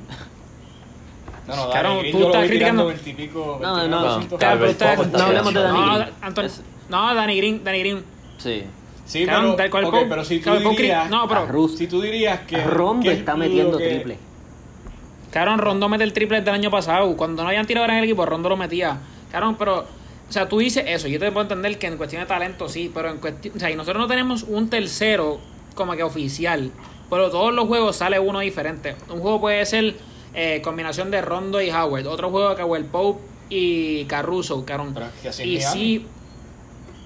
No, 1.48 1.56
no, 1.58 1.70
Claro, 1.72 2.00
tú 2.12 2.20
yo 2.20 2.26
estás 2.28 2.48
criticando- 2.48 2.88
20 2.88 3.10
y 3.10 3.14
pico, 3.14 3.60
No, 3.62 3.76
29%. 3.78 4.30
no, 4.32 4.38
Claro, 4.38 4.60
no. 4.62 4.66
está 4.68 4.96
no 4.96 5.24
hablemos 5.26 5.54
de. 5.54 5.60
Danny 5.62 5.80
no, 5.80 5.96
Green. 5.98 6.10
Anton- 6.22 6.46
Es- 6.46 6.62
no, 6.90 7.16
Danny 7.16 7.38
Green, 7.38 7.64
Danny 7.64 7.80
Green. 7.80 8.04
Sí. 8.38 8.64
Sí, 9.06 9.24
pero, 9.26 9.58
Calvert 9.58 9.74
ok, 9.76 9.82
Pope- 9.82 10.06
pero 10.08 10.24
si 10.24 10.40
tú 10.40 10.52
dirías, 10.70 11.10
no, 11.10 11.28
pero- 11.28 11.68
si 11.68 11.88
tú 11.88 12.00
dirías 12.02 12.40
que 12.42 12.64
Rondo 12.64 13.04
que 13.04 13.12
está 13.14 13.36
metiendo 13.36 13.78
que- 13.78 13.90
triple. 13.90 14.18
Cabrón, 15.34 15.58
Rondo 15.58 15.90
mete 15.90 16.04
el 16.04 16.14
triple 16.14 16.42
del 16.42 16.54
año 16.54 16.70
pasado. 16.70 17.18
Cuando 17.18 17.42
no 17.42 17.50
hayan 17.50 17.66
tirado 17.66 17.88
en 17.88 17.96
el 17.96 18.04
equipo, 18.04 18.24
Rondo 18.24 18.50
lo 18.50 18.56
metía. 18.56 19.00
Cabrón, 19.32 19.56
pero. 19.58 19.80
O 20.30 20.32
sea, 20.32 20.48
tú 20.48 20.60
dices 20.60 20.84
eso. 20.88 21.08
Yo 21.08 21.20
te 21.20 21.32
puedo 21.32 21.42
entender 21.42 21.78
que 21.80 21.88
en 21.88 21.98
cuestión 21.98 22.22
de 22.22 22.28
talento 22.28 22.70
sí, 22.70 22.92
pero 22.94 23.10
en 23.10 23.18
cuestión. 23.18 23.56
O 23.56 23.60
sea, 23.60 23.72
y 23.72 23.76
nosotros 23.76 24.00
no 24.00 24.08
tenemos 24.08 24.44
un 24.44 24.70
tercero 24.70 25.40
como 25.74 25.96
que 25.96 26.04
oficial. 26.04 26.72
Pero 27.10 27.32
todos 27.32 27.52
los 27.52 27.68
juegos 27.68 27.96
sale 27.96 28.20
uno 28.20 28.40
diferente. 28.40 28.96
Un 29.10 29.22
juego 29.22 29.42
puede 29.42 29.66
ser 29.66 29.96
eh, 30.36 30.62
combinación 30.64 31.10
de 31.10 31.22
Rondo 31.22 31.60
y 31.62 31.72
Howard. 31.72 32.06
Otro 32.06 32.30
juego 32.30 32.50
de 32.50 32.56
Cowell 32.56 32.86
Pope 32.86 33.22
y 33.50 34.06
Caruso, 34.06 34.64
cabrón. 34.64 34.94
Pero 34.94 35.08
es 35.08 35.14
que 35.14 35.30
así 35.30 35.44
y 35.44 35.62
sí. 35.62 36.06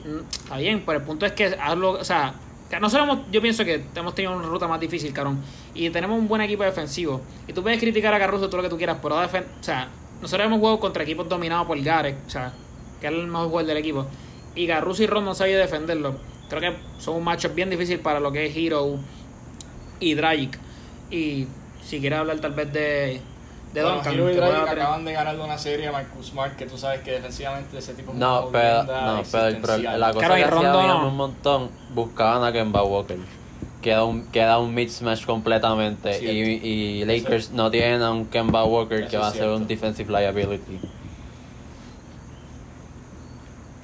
mm, 0.05 0.29
Está 0.43 0.57
bien, 0.57 0.83
pero 0.85 0.99
el 0.99 1.05
punto 1.05 1.25
es 1.25 1.31
que 1.31 1.45
hazlo. 1.45 1.91
O 1.91 2.03
sea, 2.03 2.33
nosotros 2.79 3.07
hemos- 3.09 3.31
yo 3.31 3.41
pienso 3.41 3.63
que 3.63 3.85
hemos 3.95 4.13
tenido 4.13 4.35
una 4.35 4.45
ruta 4.45 4.67
más 4.67 4.79
difícil, 4.79 5.13
cabrón. 5.13 5.41
Y 5.73 5.89
tenemos 5.89 6.19
un 6.19 6.27
buen 6.27 6.41
equipo 6.41 6.63
defensivo. 6.63 7.21
Y 7.47 7.53
tú 7.53 7.63
puedes 7.63 7.79
criticar 7.79 8.13
a 8.13 8.19
Caruso 8.19 8.47
todo 8.47 8.57
lo 8.57 8.63
que 8.63 8.69
tú 8.69 8.77
quieras, 8.77 8.97
pero 9.01 9.15
o 9.15 9.27
sea, 9.61 9.89
nosotros 10.21 10.45
hemos 10.47 10.59
jugado 10.59 10.79
contra 10.79 11.03
equipos 11.03 11.29
dominados 11.29 11.65
por 11.67 11.81
Gareth, 11.81 12.17
o 12.27 12.29
sea, 12.29 12.53
que 12.99 13.07
es 13.07 13.13
el 13.13 13.27
mejor 13.27 13.47
jugador 13.47 13.67
del 13.67 13.77
equipo. 13.77 14.05
Y 14.55 14.67
Caruso 14.67 15.03
y 15.03 15.07
Ron 15.07 15.23
no 15.25 15.33
sabían 15.35 15.59
defenderlo. 15.59 16.15
Creo 16.49 16.61
que 16.61 16.77
son 16.99 17.15
un 17.15 17.23
matchup 17.23 17.53
bien 17.53 17.69
difícil 17.69 17.99
para 17.99 18.19
lo 18.19 18.31
que 18.31 18.45
es 18.47 18.55
Hero 18.55 18.97
y 19.99 20.13
Dragic. 20.15 20.57
Y 21.11 21.47
si 21.83 21.99
quieres 21.99 22.19
hablar 22.19 22.39
tal 22.39 22.53
vez 22.53 22.73
de, 22.73 23.21
de 23.73 23.81
Bueno, 23.81 23.95
Duncan, 23.97 24.13
Hero 24.13 24.29
y 24.31 24.35
tener- 24.35 24.55
acaban 24.55 25.05
de 25.05 25.13
ganar 25.13 25.39
una 25.39 25.57
serie 25.57 25.87
a 25.87 25.91
Marcus 25.91 26.27
Smart 26.27 26.55
que 26.55 26.65
tú 26.65 26.77
sabes 26.77 27.01
que 27.01 27.11
defensivamente 27.11 27.77
ese 27.77 27.93
tipo 27.93 28.11
es 28.11 28.17
No, 28.17 28.49
pero, 28.51 28.83
no, 28.83 29.23
pero 29.31 29.47
el 29.75 29.83
la 29.99 30.13
cosa 30.13 30.25
Claro, 30.25 30.37
y 30.37 30.39
que 30.39 30.45
hacía 30.45 30.47
Rondo 30.47 30.79
habían 30.79 30.97
no. 31.01 31.07
un 31.09 31.17
montón, 31.17 31.69
buscaban 31.93 32.43
a 32.43 32.51
Kemba 32.51 32.83
Walker. 32.83 33.17
Queda 33.81 34.03
un, 34.05 34.25
queda 34.31 34.57
un 34.59 34.73
mismatch 34.73 35.25
completamente. 35.25 36.17
Y, 36.23 36.39
y 36.67 37.05
Lakers 37.05 37.51
no 37.51 37.69
tienen 37.69 38.01
a 38.01 38.11
un 38.11 38.25
Kemba 38.25 38.65
Walker 38.65 39.01
Eso 39.01 39.09
que 39.11 39.17
va 39.17 39.27
a 39.27 39.31
ser 39.31 39.47
un 39.49 39.67
defensive 39.67 40.11
liability. 40.11 40.79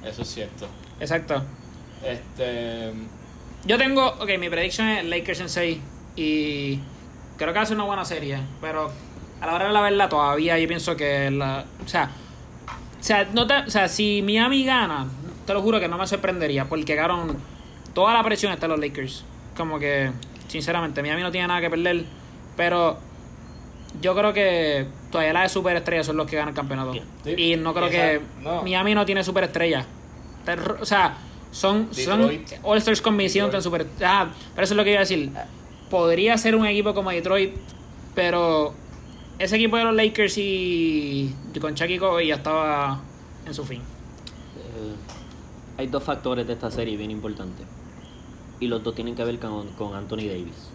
Eso 0.04 0.22
es 0.22 0.28
cierto. 0.28 0.66
Exacto. 1.00 1.42
Este, 2.04 2.92
Yo 3.64 3.78
tengo, 3.78 4.06
ok, 4.06 4.30
mi 4.38 4.50
predicción 4.50 4.88
es 4.88 5.04
Lakers 5.04 5.40
en 5.40 5.48
6 5.48 5.78
y 6.16 6.76
creo 7.38 7.52
que 7.52 7.58
va 7.58 7.62
a 7.62 7.66
ser 7.66 7.76
una 7.76 7.84
buena 7.86 8.04
serie, 8.04 8.38
pero 8.60 8.90
a 9.40 9.46
la 9.46 9.54
hora 9.54 9.66
de 9.66 9.72
la 9.72 9.80
verdad 9.80 10.08
todavía 10.08 10.58
yo 10.58 10.66
pienso 10.68 10.96
que 10.96 11.30
la, 11.30 11.64
o 11.84 11.88
sea, 11.88 12.10
o 13.00 13.02
sea, 13.02 13.28
no 13.32 13.46
te- 13.46 13.58
o 13.66 13.70
sea, 13.70 13.88
si 13.88 14.22
Miami 14.22 14.64
gana, 14.64 15.06
te 15.46 15.52
lo 15.54 15.60
juro 15.62 15.78
que 15.80 15.88
no 15.88 15.98
me 15.98 16.06
sorprendería 16.06 16.64
porque 16.66 16.96
cabrón, 16.96 17.36
toda 17.92 18.14
la 18.14 18.22
presión 18.22 18.52
está 18.52 18.66
en 18.66 18.72
los 18.72 18.80
Lakers, 18.80 19.24
como 19.56 19.78
que 19.78 20.10
sinceramente 20.48 21.02
Miami 21.02 21.22
no 21.22 21.30
tiene 21.30 21.48
nada 21.48 21.60
que 21.60 21.70
perder, 21.70 22.04
pero 22.56 22.98
yo 24.00 24.14
creo 24.14 24.32
que 24.32 24.86
todavía 25.12 25.32
las 25.32 25.52
superestrellas 25.52 26.06
son 26.06 26.16
los 26.16 26.26
que 26.26 26.36
ganan 26.36 26.48
el 26.50 26.54
campeonato. 26.54 26.94
Sí. 27.24 27.34
Y 27.36 27.56
no 27.56 27.72
creo 27.74 27.88
que 27.90 28.20
no. 28.42 28.62
Miami 28.62 28.94
no 28.94 29.04
tiene 29.06 29.22
superestrellas. 29.22 29.86
O 30.80 30.84
sea, 30.84 31.16
son, 31.52 31.88
son. 31.94 32.28
All-Stars 32.64 33.00
convencidos 33.00 33.54
en 33.54 33.62
super. 33.62 33.86
Ah, 34.04 34.28
pero 34.54 34.64
eso 34.64 34.74
es 34.74 34.76
lo 34.76 34.82
que 34.84 34.90
iba 34.90 34.98
a 34.98 35.00
decir. 35.00 35.30
Podría 35.90 36.36
ser 36.38 36.56
un 36.56 36.66
equipo 36.66 36.92
como 36.92 37.10
Detroit, 37.10 37.54
pero 38.16 38.74
ese 39.38 39.56
equipo 39.56 39.76
de 39.76 39.84
los 39.84 39.94
Lakers 39.94 40.38
y, 40.38 41.34
y 41.54 41.58
con 41.60 41.74
Chucky 41.74 41.98
Kobe 41.98 42.26
ya 42.26 42.36
estaba 42.36 43.00
en 43.46 43.54
su 43.54 43.64
fin. 43.64 43.80
Eh, 43.80 44.94
hay 45.78 45.86
dos 45.88 46.02
factores 46.02 46.46
de 46.46 46.52
esta 46.52 46.70
serie 46.70 46.96
bien 46.96 47.10
importantes. 47.10 47.66
Y 48.60 48.68
los 48.68 48.82
dos 48.82 48.94
tienen 48.94 49.14
que 49.14 49.24
ver 49.24 49.38
con, 49.38 49.68
con 49.70 49.94
Anthony 49.94 50.28
Davis. 50.28 50.70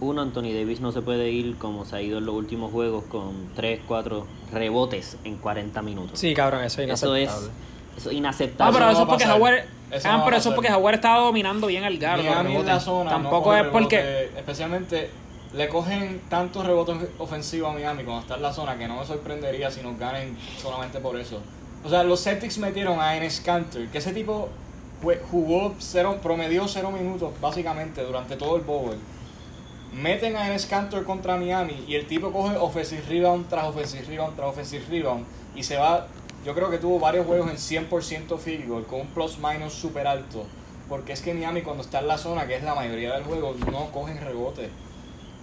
Uno, 0.00 0.22
Anthony 0.22 0.52
Davis 0.52 0.80
no 0.80 0.90
se 0.92 1.02
puede 1.02 1.30
ir 1.30 1.56
como 1.56 1.84
se 1.84 1.96
ha 1.96 2.02
ido 2.02 2.18
en 2.18 2.26
los 2.26 2.34
últimos 2.34 2.72
juegos 2.72 3.04
con 3.04 3.48
3, 3.54 3.80
4 3.86 4.26
rebotes 4.52 5.16
en 5.24 5.36
40 5.36 5.82
minutos. 5.82 6.18
Sí, 6.18 6.34
cabrón, 6.34 6.64
eso 6.64 6.82
es 6.82 6.90
eso 6.90 7.14
es, 7.14 7.28
inaceptable. 7.30 7.52
eso 7.96 7.98
es 7.98 8.06
No, 8.06 8.12
inaceptable. 8.18 8.72
pero 8.72 8.86
no 8.86 8.92
eso 8.92 9.02
es 9.02 9.08
porque. 9.08 9.24
Howard. 9.26 9.64
Eso 9.90 10.08
ah, 10.10 10.16
no 10.16 10.24
pero 10.24 10.36
eso 10.36 10.54
porque 10.54 10.70
estaba 10.96 11.20
dominando 11.20 11.68
bien 11.68 11.84
zona 12.80 13.04
no 13.04 13.10
Tampoco 13.10 13.42
coge 13.44 13.60
es 13.60 13.66
porque. 13.68 13.96
rebote, 13.96 14.38
especialmente 14.38 15.10
le 15.54 15.68
cogen 15.68 16.20
tantos 16.28 16.66
rebotes 16.66 16.96
ofensivos 17.18 17.70
a 17.70 17.72
Miami 17.74 18.02
cuando 18.04 18.22
está 18.22 18.34
en 18.36 18.42
la 18.42 18.52
zona 18.52 18.76
que 18.76 18.88
no 18.88 18.98
me 18.98 19.06
sorprendería 19.06 19.70
si 19.70 19.80
nos 19.82 19.98
ganen 19.98 20.36
solamente 20.60 20.98
por 21.00 21.18
eso. 21.18 21.40
O 21.84 21.88
sea, 21.88 22.02
los 22.02 22.22
Celtics 22.22 22.58
metieron 22.58 22.98
a 23.00 23.16
Enes 23.16 23.40
Kanter, 23.40 23.88
que 23.88 23.98
ese 23.98 24.12
tipo 24.12 24.48
jue- 25.02 25.20
jugó 25.30 25.74
cero, 25.78 26.18
promedió 26.22 26.66
cero 26.66 26.90
minutos 26.90 27.32
básicamente 27.40 28.02
durante 28.02 28.36
todo 28.36 28.56
el 28.56 28.62
bowl. 28.62 28.96
Meten 29.92 30.34
a 30.36 30.48
Enes 30.48 30.66
Kanter 30.66 31.04
contra 31.04 31.36
Miami 31.36 31.84
y 31.86 31.94
el 31.94 32.06
tipo 32.06 32.32
coge 32.32 32.56
offensive 32.56 33.02
rebound 33.08 33.48
tras 33.48 33.64
offensive 33.66 34.04
rebound 34.08 34.34
tras 34.34 34.48
offensive 34.48 34.84
rebound 34.90 35.24
y 35.54 35.62
se 35.62 35.76
va, 35.76 36.08
yo 36.44 36.52
creo 36.54 36.68
que 36.68 36.78
tuvo 36.78 36.98
varios 36.98 37.26
juegos 37.26 37.48
en 37.48 37.56
100% 37.58 38.38
field 38.38 38.66
goal 38.68 38.84
con 38.86 39.02
un 39.02 39.06
plus 39.08 39.38
minus 39.38 39.72
super 39.72 40.06
alto. 40.08 40.44
Porque 40.88 41.12
es 41.12 41.22
que 41.22 41.32
Miami 41.32 41.62
cuando 41.62 41.82
está 41.82 42.00
en 42.00 42.08
la 42.08 42.18
zona, 42.18 42.46
que 42.46 42.56
es 42.56 42.62
la 42.64 42.74
mayoría 42.74 43.14
del 43.14 43.22
juego, 43.24 43.54
no 43.70 43.90
cogen 43.92 44.20
rebote. 44.20 44.68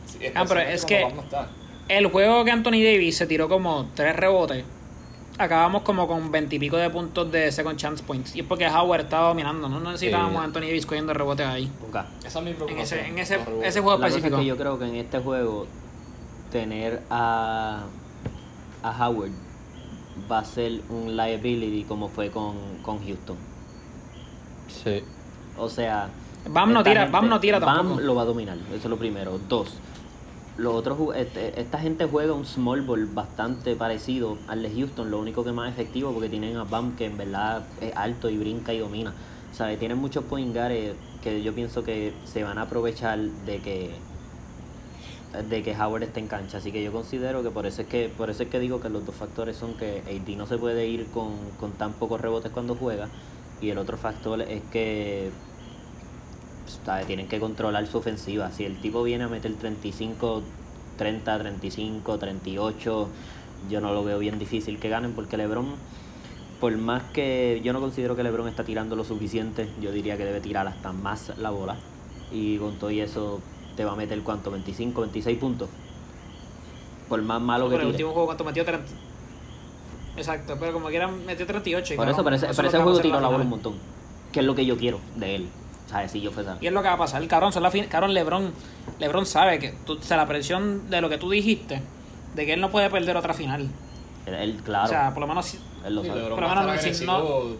Sí, 0.05 0.19
Ah, 0.35 0.45
pero 0.47 0.59
es 0.61 0.85
que- 0.85 1.03
Bam. 1.03 1.45
El 1.87 2.07
juego 2.07 2.45
que 2.45 2.51
Anthony 2.51 2.71
Davis 2.83 3.17
se 3.17 3.27
tiró 3.27 3.49
como 3.49 3.87
tres 3.95 4.15
rebotes. 4.15 4.63
Acabamos 5.37 5.81
como 5.81 6.07
con 6.07 6.31
veintipico 6.31 6.77
de 6.77 6.89
puntos 6.89 7.31
de 7.31 7.51
second 7.51 7.77
chance 7.77 8.03
points. 8.03 8.35
Y 8.35 8.41
es 8.41 8.45
porque 8.45 8.67
Howard 8.67 9.01
estaba 9.01 9.29
dominando. 9.29 9.67
No 9.67 9.79
necesitábamos 9.79 10.33
Sí. 10.33 10.37
a 10.37 10.43
Anthony 10.43 10.61
Davis 10.61 10.85
cogiendo 10.85 11.13
rebotes 11.13 11.45
ahí. 11.47 11.71
Ok. 11.89 11.97
Esa 12.25 12.39
es 12.39 12.45
mi 12.45 12.51
En 12.51 12.79
ese, 12.79 13.07
en 13.07 13.17
ese, 13.19 13.37
los 13.37 13.45
rebotes. 13.45 13.67
ese 13.69 13.81
juego 13.81 13.97
La 13.99 14.07
cosa 14.07 14.07
es 14.07 14.15
específico. 14.17 14.39
que 14.39 14.45
yo 14.45 14.57
creo 14.57 14.77
que 14.79 14.85
en 14.85 14.95
este 14.95 15.19
juego 15.19 15.67
tener 16.51 17.01
a, 17.09 17.83
a 18.83 19.07
Howard 19.09 19.31
va 20.31 20.39
a 20.39 20.45
ser 20.45 20.81
un 20.89 21.15
liability 21.17 21.83
como 21.85 22.07
fue 22.09 22.29
con, 22.29 22.55
con 22.83 23.03
Houston. 23.05 23.37
Sí. 24.83 25.03
O 25.57 25.67
sea, 25.69 26.09
Bam 26.47 26.71
no 26.73 26.83
tira, 26.83 27.01
gente- 27.01 27.11
Bam 27.13 27.29
no 27.29 27.39
tira 27.39 27.59
Bam 27.59 27.75
tampoco. 27.77 28.01
lo 28.01 28.15
va 28.15 28.21
a 28.21 28.25
dominar, 28.25 28.57
eso 28.69 28.75
es 28.77 28.85
lo 28.85 28.97
primero. 28.97 29.39
Dos, 29.49 29.73
los 30.57 30.73
otros, 30.75 31.15
este- 31.15 31.59
esta 31.59 31.79
gente 31.79 32.05
juega 32.05 32.33
un 32.33 32.45
small 32.45 32.81
ball 32.81 33.07
bastante 33.07 33.75
parecido 33.75 34.43
al 34.47 34.61
de 34.63 34.71
Houston, 34.75 35.09
lo 35.11 35.19
único 35.19 35.43
que 35.43 35.49
es 35.51 35.55
más 35.55 35.71
efectivo 35.71 36.13
porque 36.13 36.29
tienen 36.29 36.57
a 36.57 36.63
Bam 36.65 36.95
que 36.95 37.05
en 37.05 37.17
verdad 37.17 37.73
es 37.77 37.93
alto 37.95 38.29
y 38.29 38.37
brinca 38.37 38.73
y 38.73 38.79
domina. 38.79 39.15
O 39.49 39.53
sea, 39.53 39.77
tienen 39.79 39.97
muchos 39.97 40.25
point 40.25 40.53
guards 40.55 40.97
que 41.21 41.41
yo 41.43 41.53
pienso 41.55 41.83
que 41.83 42.21
se 42.25 42.43
van 42.43 42.57
a 42.57 42.63
aprovechar 42.63 43.19
de 43.19 43.61
que 43.61 44.05
de 45.47 45.63
que 45.63 45.75
Howard 45.75 46.03
esté 46.03 46.19
en 46.19 46.27
cancha, 46.27 46.57
así 46.57 46.71
que 46.71 46.83
yo 46.83 46.91
considero 46.91 47.41
que 47.43 47.51
por 47.51 47.65
eso 47.65 47.81
es 47.83 47.87
que 47.87 48.09
por 48.09 48.29
eso 48.29 48.43
es 48.43 48.49
que 48.49 48.59
digo 48.59 48.79
que 48.81 48.89
los 48.89 49.05
dos 49.05 49.15
factores 49.15 49.55
son 49.57 49.77
que 49.77 50.03
AD 50.05 50.35
no 50.35 50.45
se 50.45 50.57
puede 50.57 50.87
ir 50.87 51.09
con, 51.09 51.51
con 51.53 51.77
tan 51.77 51.97
pocos 51.99 52.19
rebotes 52.21 52.51
cuando 52.51 52.75
juega 52.75 53.11
y 53.59 53.69
el 53.69 53.77
otro 53.77 53.97
factor 53.97 54.41
es 54.41 54.63
que 54.65 55.31
¿sabes? 56.85 57.07
tienen 57.07 57.27
que 57.27 57.39
controlar 57.39 57.85
su 57.87 57.97
ofensiva. 57.97 58.51
Si 58.51 58.63
el 58.63 58.79
tipo 58.79 59.03
viene 59.03 59.25
a 59.25 59.27
meter 59.27 59.53
35, 59.53 60.41
30, 60.97 61.39
35, 61.39 62.17
38, 62.17 63.09
yo 63.69 63.81
no 63.81 63.93
lo 63.93 64.03
veo 64.03 64.19
bien 64.19 64.39
difícil 64.39 64.79
que 64.79 64.89
ganen 64.89 65.13
porque 65.13 65.37
LeBron, 65.37 65.75
por 66.59 66.75
más 66.77 67.03
que 67.13 67.61
yo 67.63 67.73
no 67.73 67.79
considero 67.79 68.15
que 68.15 68.23
LeBron 68.23 68.47
está 68.47 68.63
tirando 68.63 68.95
lo 68.95 69.03
suficiente, 69.03 69.67
yo 69.81 69.91
diría 69.91 70.17
que 70.17 70.25
debe 70.25 70.41
tirar 70.41 70.67
hasta 70.67 70.91
más 70.91 71.37
la 71.37 71.49
bola. 71.49 71.75
Y 72.31 72.57
con 72.57 72.75
todo 72.77 72.91
y 72.91 73.01
eso 73.01 73.41
te 73.75 73.83
va 73.83 73.93
a 73.93 73.95
meter 73.95 74.21
cuánto, 74.21 74.51
25, 74.51 75.01
26 75.01 75.37
puntos. 75.37 75.69
Por 77.09 77.21
más 77.23 77.41
malo 77.41 77.65
que 77.65 77.75
Pero 77.75 77.83
el 77.83 77.89
último 77.89 78.11
juego 78.11 78.25
cuánto 78.27 78.43
metió 78.43 78.63
30. 78.63 78.85
Exacto, 80.17 80.57
pero 80.59 80.73
como 80.73 80.87
quieran 80.87 81.25
metió 81.25 81.45
38. 81.45 81.93
y 81.93 81.97
Por 81.97 82.09
eso, 82.09 82.23
pero 82.23 82.35
ese, 82.35 82.47
es 82.49 82.55
pero 82.55 82.63
lo 82.63 82.69
ese 82.69 82.77
que 82.77 82.77
va 82.77 82.83
a 82.83 82.85
juego 82.85 83.01
tiró 83.01 83.19
la 83.19 83.27
bola 83.27 83.43
un 83.43 83.49
montón. 83.49 83.73
Que 84.31 84.39
es 84.39 84.45
lo 84.45 84.55
que 84.55 84.65
yo 84.65 84.77
quiero 84.77 84.99
de 85.15 85.35
él. 85.35 85.49
¿Sabes? 85.91 86.11
Si 86.11 86.21
yo 86.21 86.31
fuera. 86.31 86.57
Y 86.61 86.67
es 86.67 86.73
lo 86.73 86.81
que 86.81 86.87
va 86.87 86.93
a 86.93 86.97
pasar, 86.97 87.25
cabrón. 87.27 87.51
Son 87.51 87.61
la 87.61 87.69
fin... 87.69 87.85
Cabrón, 87.89 88.13
Lebron, 88.13 88.51
Lebron 88.99 89.25
sabe 89.25 89.59
que 89.59 89.73
tú, 89.85 89.97
o 89.99 90.01
sea, 90.01 90.15
la 90.17 90.25
presión 90.25 90.89
de 90.89 91.01
lo 91.01 91.09
que 91.09 91.17
tú 91.17 91.29
dijiste, 91.29 91.81
de 92.33 92.45
que 92.45 92.53
él 92.53 92.61
no 92.61 92.71
puede 92.71 92.89
perder 92.89 93.17
otra 93.17 93.33
final. 93.33 93.69
Él, 94.25 94.33
él, 94.35 94.61
claro. 94.63 94.85
O 94.85 94.87
sea, 94.87 95.13
por 95.13 95.21
lo 95.21 95.27
menos. 95.27 95.53
él 95.85 95.93
lo 95.95 96.01
Sí, 96.01 96.07
sabe. 96.07 96.19
LeBron 96.21 96.39
Por 96.39 96.43
lo 96.43 96.49
menos 96.49 96.65
no- 96.65 96.71
si 96.73 96.79
agresivo, 96.79 97.57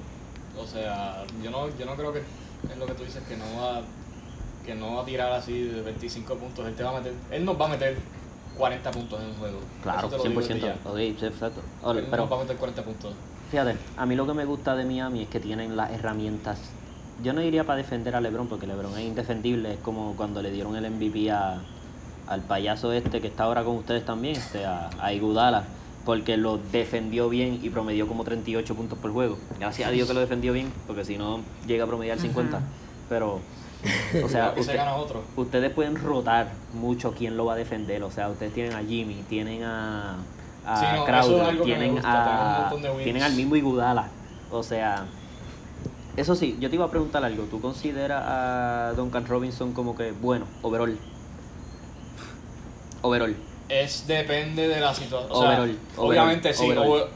O 0.57 0.65
sea, 0.67 1.23
yo 1.43 1.51
no, 1.51 1.67
yo 1.77 1.85
no 1.85 1.95
creo 1.95 2.13
que 2.13 2.19
es 2.19 2.77
lo 2.77 2.85
que 2.85 2.93
tú 2.93 3.03
dices 3.03 3.21
que 3.27 3.35
no 3.37 3.45
va. 3.61 3.81
que 4.65 4.75
no 4.75 4.95
va 4.95 5.01
a 5.01 5.05
tirar 5.05 5.31
así 5.33 5.59
de 5.63 5.81
25 5.81 6.35
puntos. 6.35 6.65
Él, 6.67 6.75
te 6.75 6.83
va 6.83 6.91
a 6.91 6.99
meter, 6.99 7.13
él 7.31 7.43
nos 7.43 7.59
va 7.59 7.65
a 7.65 7.69
meter 7.69 7.97
40 8.57 8.91
puntos 8.91 9.19
en 9.19 9.27
un 9.29 9.33
juego. 9.35 9.59
Claro, 9.81 10.07
Eso 10.07 10.09
te 10.09 10.17
lo 10.17 10.23
digo 10.23 10.41
100%. 10.41 10.47
desde 10.53 10.67
ya. 10.67 10.75
Ok, 10.89 10.97
sí, 11.19 11.25
exacto. 11.25 11.61
Él 11.91 12.05
pero 12.09 12.23
nos 12.23 12.31
va 12.31 12.35
a 12.37 12.39
meter 12.41 12.55
40 12.57 12.83
puntos. 12.83 13.13
fíjate, 13.49 13.75
a 13.97 14.05
mí 14.05 14.15
lo 14.15 14.27
que 14.27 14.33
me 14.35 14.45
gusta 14.45 14.75
de 14.75 14.85
Miami 14.85 15.23
es 15.23 15.29
que 15.29 15.39
tienen 15.39 15.75
las 15.75 15.89
herramientas. 15.91 16.59
Yo 17.23 17.33
no 17.33 17.41
diría 17.41 17.63
para 17.63 17.77
defender 17.77 18.15
a 18.15 18.21
LeBron, 18.21 18.47
porque 18.47 18.65
LeBron 18.65 18.97
es 18.97 19.05
indefendible. 19.05 19.73
Es 19.73 19.79
como 19.79 20.15
cuando 20.15 20.41
le 20.41 20.51
dieron 20.51 20.75
el 20.75 20.89
MVP 20.89 21.29
a, 21.31 21.61
al 22.27 22.41
payaso 22.41 22.93
este 22.93 23.21
que 23.21 23.27
está 23.27 23.43
ahora 23.43 23.63
con 23.63 23.75
ustedes 23.75 24.05
también, 24.05 24.35
este, 24.35 24.65
a, 24.65 24.89
a 24.99 25.13
Iguodala, 25.13 25.65
porque 26.05 26.37
lo 26.37 26.57
defendió 26.57 27.29
bien 27.29 27.59
y 27.61 27.69
promedió 27.69 28.07
como 28.07 28.23
38 28.23 28.73
puntos 28.75 28.97
por 28.97 29.11
juego. 29.11 29.37
Gracias 29.59 29.87
a 29.87 29.91
Dios 29.91 30.07
que 30.07 30.13
lo 30.13 30.19
defendió 30.19 30.53
bien, 30.53 30.71
porque 30.87 31.05
si 31.05 31.17
no 31.17 31.41
llega 31.67 31.83
a 31.83 31.87
promediar 31.87 32.19
50. 32.19 32.59
Pero, 33.09 33.39
o 34.23 34.29
sea, 34.29 34.55
se 34.61 34.79
otro. 34.79 35.23
ustedes 35.35 35.71
pueden 35.71 35.97
rotar 35.97 36.51
mucho 36.73 37.13
quién 37.13 37.37
lo 37.37 37.45
va 37.45 37.53
a 37.53 37.57
defender. 37.57 38.01
O 38.03 38.11
sea, 38.11 38.29
ustedes 38.29 38.53
tienen 38.53 38.73
a 38.73 38.79
Jimmy, 38.79 39.23
tienen 39.29 39.63
a, 39.63 40.15
a 40.65 40.79
Sí, 40.79 40.85
no, 40.93 41.05
es 41.05 41.27
Crowder, 41.27 41.61
tienen, 41.61 41.99
a, 42.03 42.71
tienen 43.03 43.23
al 43.23 43.33
mismo 43.33 43.55
Igudala. 43.55 44.07
O 44.49 44.63
sea, 44.63 45.05
eso 46.17 46.35
sí, 46.35 46.57
yo 46.59 46.69
te 46.69 46.75
iba 46.75 46.85
a 46.85 46.89
preguntar 46.91 47.23
algo. 47.23 47.43
¿Tú 47.45 47.61
consideras 47.61 48.23
a 48.25 48.93
Duncan 48.95 49.25
Robinson 49.25 49.73
como 49.73 49.95
que 49.95 50.11
bueno, 50.11 50.45
overall? 50.61 50.97
Overall. 53.01 53.35
Es 53.69 54.05
depende 54.07 54.67
de 54.67 54.79
la 54.79 54.93
situación. 54.93 55.31
O 55.31 55.39
Overall, 55.39 55.67
sea, 55.69 56.01
overall, 56.03 56.09
obviamente 56.27 56.53
sí. 56.53 56.65
overall. 56.65 56.87
over- 56.89 57.07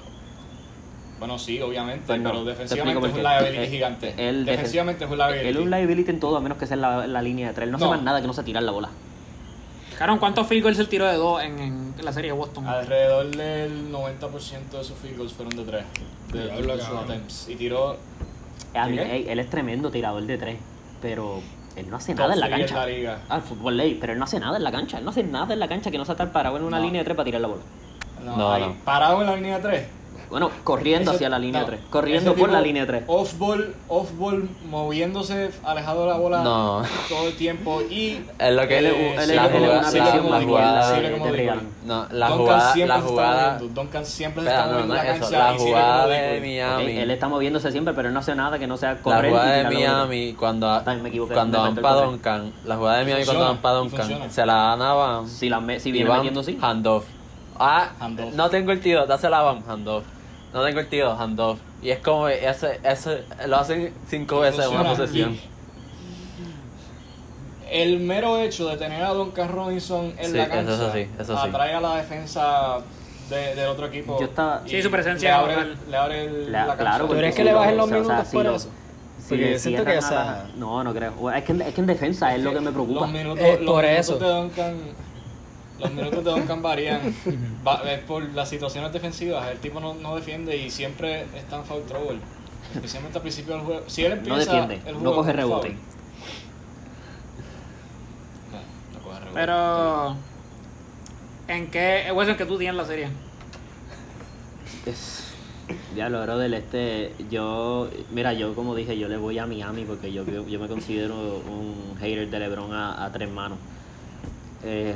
bueno, 1.19 1.39
sí, 1.39 1.61
obviamente, 1.61 2.03
Pues 2.07 2.19
pero 2.21 2.43
te 2.43 2.49
defensivamente 2.49 3.07
es 3.07 3.13
un 3.13 3.23
liability 3.23 3.63
Eh, 3.63 3.67
gigante. 3.69 4.13
él 4.17 4.45
defensivamente 4.45 5.05
es 5.05 5.09
un 5.11 5.17
liability. 5.17 5.47
Él 5.47 5.55
es 5.55 5.61
un 5.61 5.71
liability 5.71 6.09
en 6.11 6.19
todo, 6.19 6.35
a 6.37 6.41
menos 6.41 6.57
que 6.57 6.67
sea 6.67 6.75
en 6.75 6.81
la, 6.81 7.05
en 7.05 7.13
la 7.13 7.21
línea 7.21 7.47
de 7.49 7.53
tres. 7.53 7.65
Él 7.65 7.71
no, 7.71 7.77
No. 7.77 7.85
hace 7.85 7.95
más 7.95 8.03
nada 8.03 8.19
que 8.21 8.27
no 8.27 8.33
se 8.33 8.43
tirar 8.43 8.63
la 8.63 8.71
bola. 8.73 8.89
Cabrón, 9.97 10.19
¿cuántos 10.19 10.45
field 10.47 10.63
goals 10.63 10.77
él 10.79 10.89
tiró 10.89 11.05
de 11.05 11.15
dos 11.15 11.41
en, 11.41 11.57
en 11.97 12.03
la 12.03 12.11
serie 12.11 12.31
de 12.31 12.37
Boston? 12.37 12.67
Alrededor 12.67 13.27
del 13.33 13.91
90% 13.93 14.77
de 14.77 14.83
sus 14.83 14.97
field 14.97 15.17
goals 15.17 15.31
fueron 15.33 15.55
de 15.55 15.63
3. 15.63 15.83
De, 16.33 16.39
de 16.39 16.47
sus 16.77 16.83
cabrón. 16.83 17.03
attempts. 17.05 17.47
Y 17.47 17.55
tiró 17.55 17.95
A 18.75 18.87
mí, 18.87 18.99
ey, 18.99 19.25
él 19.29 19.39
es 19.39 19.49
tremendo 19.49 19.89
tirador 19.91 20.23
de 20.23 20.37
tres, 20.37 20.57
pero 21.01 21.39
él 21.75 21.89
no 21.89 21.97
hace 21.97 22.13
nada 22.13 22.33
en 22.33 22.39
la 22.39 22.49
cancha. 22.49 22.75
la 22.75 22.85
liga. 22.87 23.19
Ah, 23.29 23.39
fútbol 23.39 23.77
ley, 23.77 23.97
pero 23.99 24.13
él 24.13 24.19
no 24.19 24.25
hace 24.25 24.39
nada 24.39 24.57
en 24.57 24.63
la 24.63 24.71
cancha. 24.71 24.97
Él 24.97 25.03
no 25.05 25.11
hace 25.11 25.23
nada 25.23 25.53
en 25.53 25.59
la 25.59 25.67
cancha 25.67 25.91
que 25.91 25.97
no 25.97 26.05
sea 26.05 26.13
estar 26.13 26.31
parado 26.31 26.57
en 26.57 26.63
una 26.63 26.77
No. 26.79 26.83
línea 26.85 27.01
de 27.01 27.05
tres 27.05 27.15
para 27.15 27.25
tirar 27.25 27.41
la 27.41 27.47
bola. 27.47 27.61
No, 28.23 28.37
No, 28.37 28.57
no. 28.59 28.75
Parado 28.83 29.21
en 29.21 29.27
la 29.27 29.35
línea 29.35 29.57
de 29.57 29.63
3. 29.63 29.87
Bueno, 30.29 30.49
corriendo 30.63 31.11
hacia 31.11 31.29
la 31.29 31.39
línea 31.39 31.61
de 31.61 31.67
tres. 31.67 31.79
Corriendo 31.89 32.33
por 32.35 32.49
la 32.51 32.61
línea 32.61 32.83
de 32.83 32.87
tres. 32.87 33.03
Off-ball, 33.07 33.73
off-ball, 33.87 34.49
moviéndose 34.69 35.51
alejado 35.63 36.01
de 36.01 36.07
la 36.11 36.17
bola 36.17 36.43
No. 36.43 36.81
todo 37.09 37.27
el 37.27 37.35
tiempo. 37.35 37.81
Y 37.89 38.21
Es 38.39 38.53
lo 38.53 38.67
que 38.67 38.77
Él 38.79 38.85
es- 38.87 38.93
eh, 38.93 39.13
él 39.15 39.19
es 39.21 39.27
la 39.35 39.43
la- 39.43 39.49
la 39.49 40.39
gol. 40.43 41.61
No, 41.85 42.07
la 42.11 42.27
Duncan 42.29 42.37
jugada, 42.37 42.73
siempre 42.73 42.87
la 42.87 42.95
se 42.95 42.99
está 42.99 43.09
jugada, 43.09 43.53
moviendo. 43.53 43.81
Duncan 43.81 44.05
siempre 44.05 44.43
se 44.43 44.49
está 44.49 44.65
no, 44.65 44.71
moviendo 44.71 44.93
no 44.95 44.99
en 44.99 45.07
la 45.07 45.51
la 45.51 45.53
jugada 45.57 46.07
de 46.07 46.39
Miami, 46.41 46.97
él 46.97 47.11
está 47.11 47.27
moviéndose 47.27 47.71
siempre, 47.71 47.93
pero 47.93 48.07
él 48.07 48.13
no 48.13 48.19
hace 48.19 48.35
nada 48.35 48.57
que 48.59 48.67
no 48.67 48.77
sea 48.77 48.93
la 48.93 48.99
correr. 49.01 49.25
y 49.25 49.29
jugada 49.29 49.51
de 49.51 49.63
la. 49.63 49.69
Miami 49.69 50.33
cuando, 50.33 50.81
cuando 51.31 51.61
van 51.61 51.75
para. 51.75 51.95
Duncan, 52.01 52.53
la 52.65 52.75
jugada 52.75 52.97
de 52.99 53.03
Miami 53.05 53.23
Funciona, 53.23 53.39
cuando 53.39 53.53
van 53.53 53.61
para 53.61 53.75
Duncan, 54.07 54.31
se 54.31 54.45
la 54.45 54.53
dan 54.53 54.81
a 54.81 54.93
Bam 54.93 55.27
Si, 55.27 55.49
la 55.49 55.59
me- 55.59 55.79
si 55.79 55.89
y 55.89 55.91
viene 55.91 56.09
metiendo 56.11 56.43
sí. 56.43 56.57
handoff. 56.61 57.05
Ah, 57.57 57.91
Handoff. 57.99 58.33
no 58.33 58.49
tengo 58.49 58.71
el 58.71 58.81
tiro, 58.81 59.05
dásela 59.05 59.39
a 59.39 59.43
Bam, 59.43 59.63
handoff. 59.67 60.03
No 60.55 60.63
tengo 60.63 60.79
el 60.79 60.87
tiro, 60.87 61.11
handoff. 61.11 61.59
Y 61.81 61.89
es 61.89 61.99
como, 61.99 62.29
ese, 62.29 62.79
ese, 62.81 63.25
lo 63.45 63.57
hacen 63.57 63.93
cinco 64.07 64.39
veces 64.39 64.63
en 64.65 64.71
una 64.71 64.89
posesión. 64.89 65.37
El 67.69 67.99
mero 67.99 68.37
hecho 68.39 68.69
de 68.69 68.77
tener 68.77 69.03
a 69.03 69.09
Duncan 69.09 69.49
Robinson 69.51 70.13
en 70.17 70.31
Sí, 70.31 70.37
la 70.37 70.43
eso 70.43 70.51
cancha 70.53 70.93
sí, 70.93 71.07
eso 71.19 71.35
sí. 71.37 71.47
atrae 71.49 71.73
a 71.73 71.81
la 71.81 71.95
defensa 71.97 72.77
de- 73.29 73.53
del 73.55 73.67
otro 73.67 73.87
equipo. 73.87 74.17
Yo 74.17 74.27
estaba- 74.27 74.61
y 74.65 74.69
Sí, 74.69 74.81
su 74.81 74.89
presencia 74.89 75.29
le 75.29 75.35
abre, 75.35 75.53
local. 75.55 75.77
le 75.89 75.97
abre 75.97 76.23
el- 76.25 76.51
La- 76.53 76.59
la, 76.59 76.67
cancha. 76.67 76.81
claro, 76.83 77.07
¿Tú 77.07 77.13
crees 77.15 77.35
que 77.35 77.43
le 77.43 77.53
bajen 77.53 77.75
los 77.75 77.85
o 77.87 77.89
sea, 77.89 77.97
minutos 77.99 78.27
si 78.29 78.33
por 78.37 78.45
lo- 78.45 78.55
eso? 78.55 78.69
Porque 79.27 79.51
yo 79.51 79.59
siento 79.59 79.83
que 79.83 79.97
esa- 79.97 80.45
No, 80.55 80.83
no 80.85 80.93
creo. 80.93 81.31
Es 81.31 81.43
que, 81.43 81.51
es 81.51 81.73
que 81.73 81.81
en 81.81 81.87
defensa 81.87 82.33
es 82.33 82.41
lo 82.43 82.53
que 82.53 82.61
me 82.61 82.71
preocupa. 82.71 83.01
Los 83.01 83.11
minutos, 83.11 83.43
Eh, 83.43 83.57
los 83.59 83.71
por 83.73 83.83
minutos 83.83 84.09
eso. 84.09 84.19
de 84.19 84.29
Duncan, 84.33 84.75
los 85.79 85.91
minutos 85.91 86.23
de 86.23 86.31
Duncan 86.31 86.61
varían 86.61 87.01
Va- 87.67 87.81
es 87.91 87.99
por 88.01 88.23
las 88.33 88.49
situaciones 88.49 88.91
defensivas. 88.93 89.49
El 89.49 89.57
tipo 89.59 89.79
no, 89.79 89.93
no 89.93 90.15
defiende 90.15 90.55
y 90.57 90.69
siempre 90.71 91.25
está 91.35 91.57
en 91.57 91.65
foul 91.65 91.83
trouble. 91.83 92.19
Especialmente 92.73 93.17
al 93.17 93.21
principio 93.21 93.55
del 93.55 93.63
juego. 93.63 93.83
Si 93.87 94.03
él 94.05 94.13
empieza 94.13 94.37
No 94.37 94.39
defiende, 94.67 94.81
el 94.89 95.03
no 95.03 95.13
coge 95.13 95.33
rebote. 95.33 95.75
No, 98.51 98.97
no 98.97 99.03
coge 99.03 99.19
rebote. 99.19 99.33
Pero. 99.35 100.15
¿En 101.47 101.67
qué. 101.71 102.11
Wes, 102.13 102.27
¿en 102.29 102.37
qué 102.37 102.45
tú 102.45 102.57
tienes 102.57 102.75
la 102.75 102.85
serie? 102.85 103.09
Es- 104.85 105.23
Ya 105.95 106.09
lo 106.09 106.21
brother, 106.21 106.53
este, 106.53 107.13
yo, 107.29 107.89
mira, 108.11 108.33
yo 108.33 108.53
como 108.53 108.75
dije, 108.75 108.97
yo 108.97 109.07
le 109.07 109.17
voy 109.17 109.39
a 109.39 109.45
Miami 109.47 109.83
porque 109.85 110.11
yo, 110.11 110.23
yo, 110.25 110.45
yo 110.47 110.59
me 110.59 110.67
considero 110.67 111.15
un 111.15 111.95
hater 111.99 112.29
de 112.29 112.39
LeBron 112.39 112.71
a, 112.73 113.03
a 113.05 113.11
tres 113.11 113.29
manos. 113.31 113.57
Eh, 114.63 114.95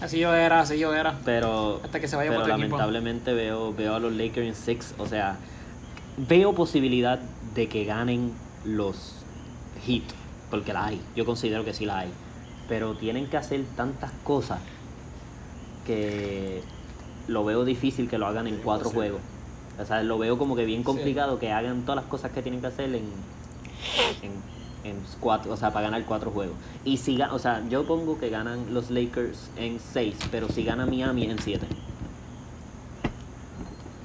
Así 0.00 0.18
yo 0.18 0.34
era, 0.34 0.60
así 0.60 0.78
yo 0.78 0.94
era. 0.94 1.18
pero 1.24 1.80
Hasta 1.82 2.00
que 2.00 2.08
se 2.08 2.16
vaya 2.16 2.30
pero 2.30 2.42
por 2.42 2.50
otro 2.50 2.54
equipo. 2.54 2.76
lamentablemente 2.76 3.32
veo, 3.32 3.72
veo 3.74 3.94
a 3.94 3.98
los 3.98 4.12
Lakers 4.12 4.46
en 4.46 4.54
six, 4.54 4.94
o 4.98 5.06
sea, 5.06 5.36
veo 6.16 6.54
posibilidad 6.54 7.18
de 7.54 7.68
que 7.68 7.84
ganen 7.84 8.32
los 8.64 9.14
Heat, 9.86 10.04
porque 10.50 10.72
la 10.72 10.86
hay, 10.86 11.00
yo 11.16 11.24
considero 11.24 11.64
que 11.64 11.74
sí 11.74 11.84
la 11.84 12.00
hay, 12.00 12.10
pero 12.68 12.94
tienen 12.94 13.28
que 13.28 13.36
hacer 13.36 13.64
tantas 13.76 14.12
cosas 14.24 14.60
que 15.86 16.62
lo 17.26 17.44
veo 17.44 17.64
difícil 17.64 18.08
que 18.08 18.18
lo 18.18 18.26
hagan 18.26 18.46
en 18.46 18.56
cuatro 18.56 18.90
juegos. 18.90 19.20
O 19.80 19.84
sea, 19.84 20.02
lo 20.02 20.18
veo 20.18 20.38
como 20.38 20.56
que 20.56 20.64
bien 20.64 20.82
complicado 20.82 21.38
que 21.38 21.52
hagan 21.52 21.82
todas 21.82 21.96
las 22.02 22.04
cosas 22.06 22.32
que 22.32 22.42
tienen 22.42 22.60
que 22.60 22.66
hacer 22.66 22.86
en, 22.86 23.04
en, 24.22 24.32
en 24.84 24.96
cuatro, 25.20 25.52
o 25.52 25.56
sea, 25.56 25.72
para 25.72 25.86
ganar 25.86 26.04
cuatro 26.04 26.30
juegos. 26.30 26.56
Y 26.84 26.96
si 26.96 27.20
o 27.20 27.38
sea, 27.38 27.62
yo 27.68 27.86
pongo 27.86 28.18
que 28.18 28.30
ganan 28.30 28.72
los 28.72 28.90
Lakers 28.90 29.50
en 29.56 29.78
seis, 29.80 30.16
pero 30.30 30.48
si 30.48 30.64
gana 30.64 30.86
Miami 30.86 31.24
en 31.24 31.38
siete. 31.38 31.66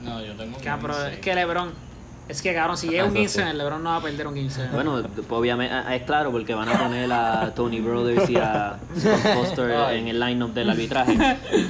No, 0.04 0.24
yo 0.24 0.34
tengo 0.34 0.58
Que, 0.58 1.14
es 1.14 1.20
que 1.20 1.36
LeBron. 1.36 1.72
Es 2.28 2.41
que, 2.41 2.54
cabrón, 2.54 2.78
si 2.78 2.88
llega 2.88 3.04
un 3.04 3.10
Eso 3.10 3.20
15, 3.20 3.44
sí. 3.44 3.50
el 3.50 3.58
LeBron 3.58 3.84
no 3.84 3.90
va 3.90 3.98
a 3.98 4.02
perder 4.02 4.28
un 4.28 4.34
15. 4.34 4.70
Bueno, 4.72 5.04
obviamente 5.30 5.74
ah, 5.74 5.94
es 5.94 6.04
claro 6.04 6.32
porque 6.32 6.54
van 6.54 6.70
a 6.70 6.78
poner 6.78 7.12
a 7.12 7.54
Tony 7.54 7.82
Brothers 7.82 8.30
y 8.30 8.38
a 8.38 8.80
Scott 8.98 9.34
Foster 9.34 9.70
en 9.91 10.08
el 10.08 10.20
line-up 10.20 10.54
del 10.54 10.70
arbitraje. 10.70 11.18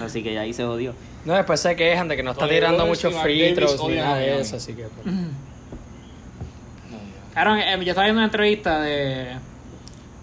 Así 0.04 0.22
que 0.22 0.38
ahí 0.38 0.54
se 0.54 0.64
jodió. 0.64 0.94
No, 1.26 1.34
después 1.34 1.60
se 1.60 1.76
quejan 1.76 2.08
de 2.08 2.16
que 2.16 2.24
no 2.24 2.32
está 2.32 2.46
Tony 2.46 2.56
tirando 2.56 2.86
muchos 2.86 3.16
free 3.16 3.54
throws 3.56 3.82
ni 3.88 3.96
nada 3.96 4.18
de 4.18 4.42
eso, 4.42 4.58
así 4.58 4.74
que... 4.74 4.84
pues. 4.84 5.16
Cabrón, 7.34 7.60
eh, 7.60 7.76
yo 7.84 7.90
estaba 7.92 8.06
viendo 8.06 8.20
una 8.20 8.26
entrevista 8.26 8.80
de 8.82 9.36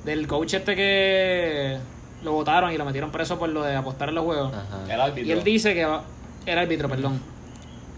del 0.05 0.27
coach 0.27 0.55
este 0.55 0.75
que 0.75 1.77
lo 2.23 2.33
votaron 2.33 2.73
y 2.73 2.79
lo 2.79 2.85
metieron 2.85 3.11
preso 3.11 3.39
por 3.39 3.49
lo 3.51 3.63
de 3.63 3.77
apostar 3.77 4.09
en 4.09 4.15
los 4.15 4.25
juegos. 4.25 4.53
Ajá. 4.55 4.93
El 4.95 5.01
árbitro. 5.01 5.25
Y 5.29 5.33
él 5.33 5.45
dice 5.45 5.75
que 5.75 5.85
va, 5.85 6.05
el 6.47 6.59
árbitro, 6.59 6.89
perdón. 6.89 7.21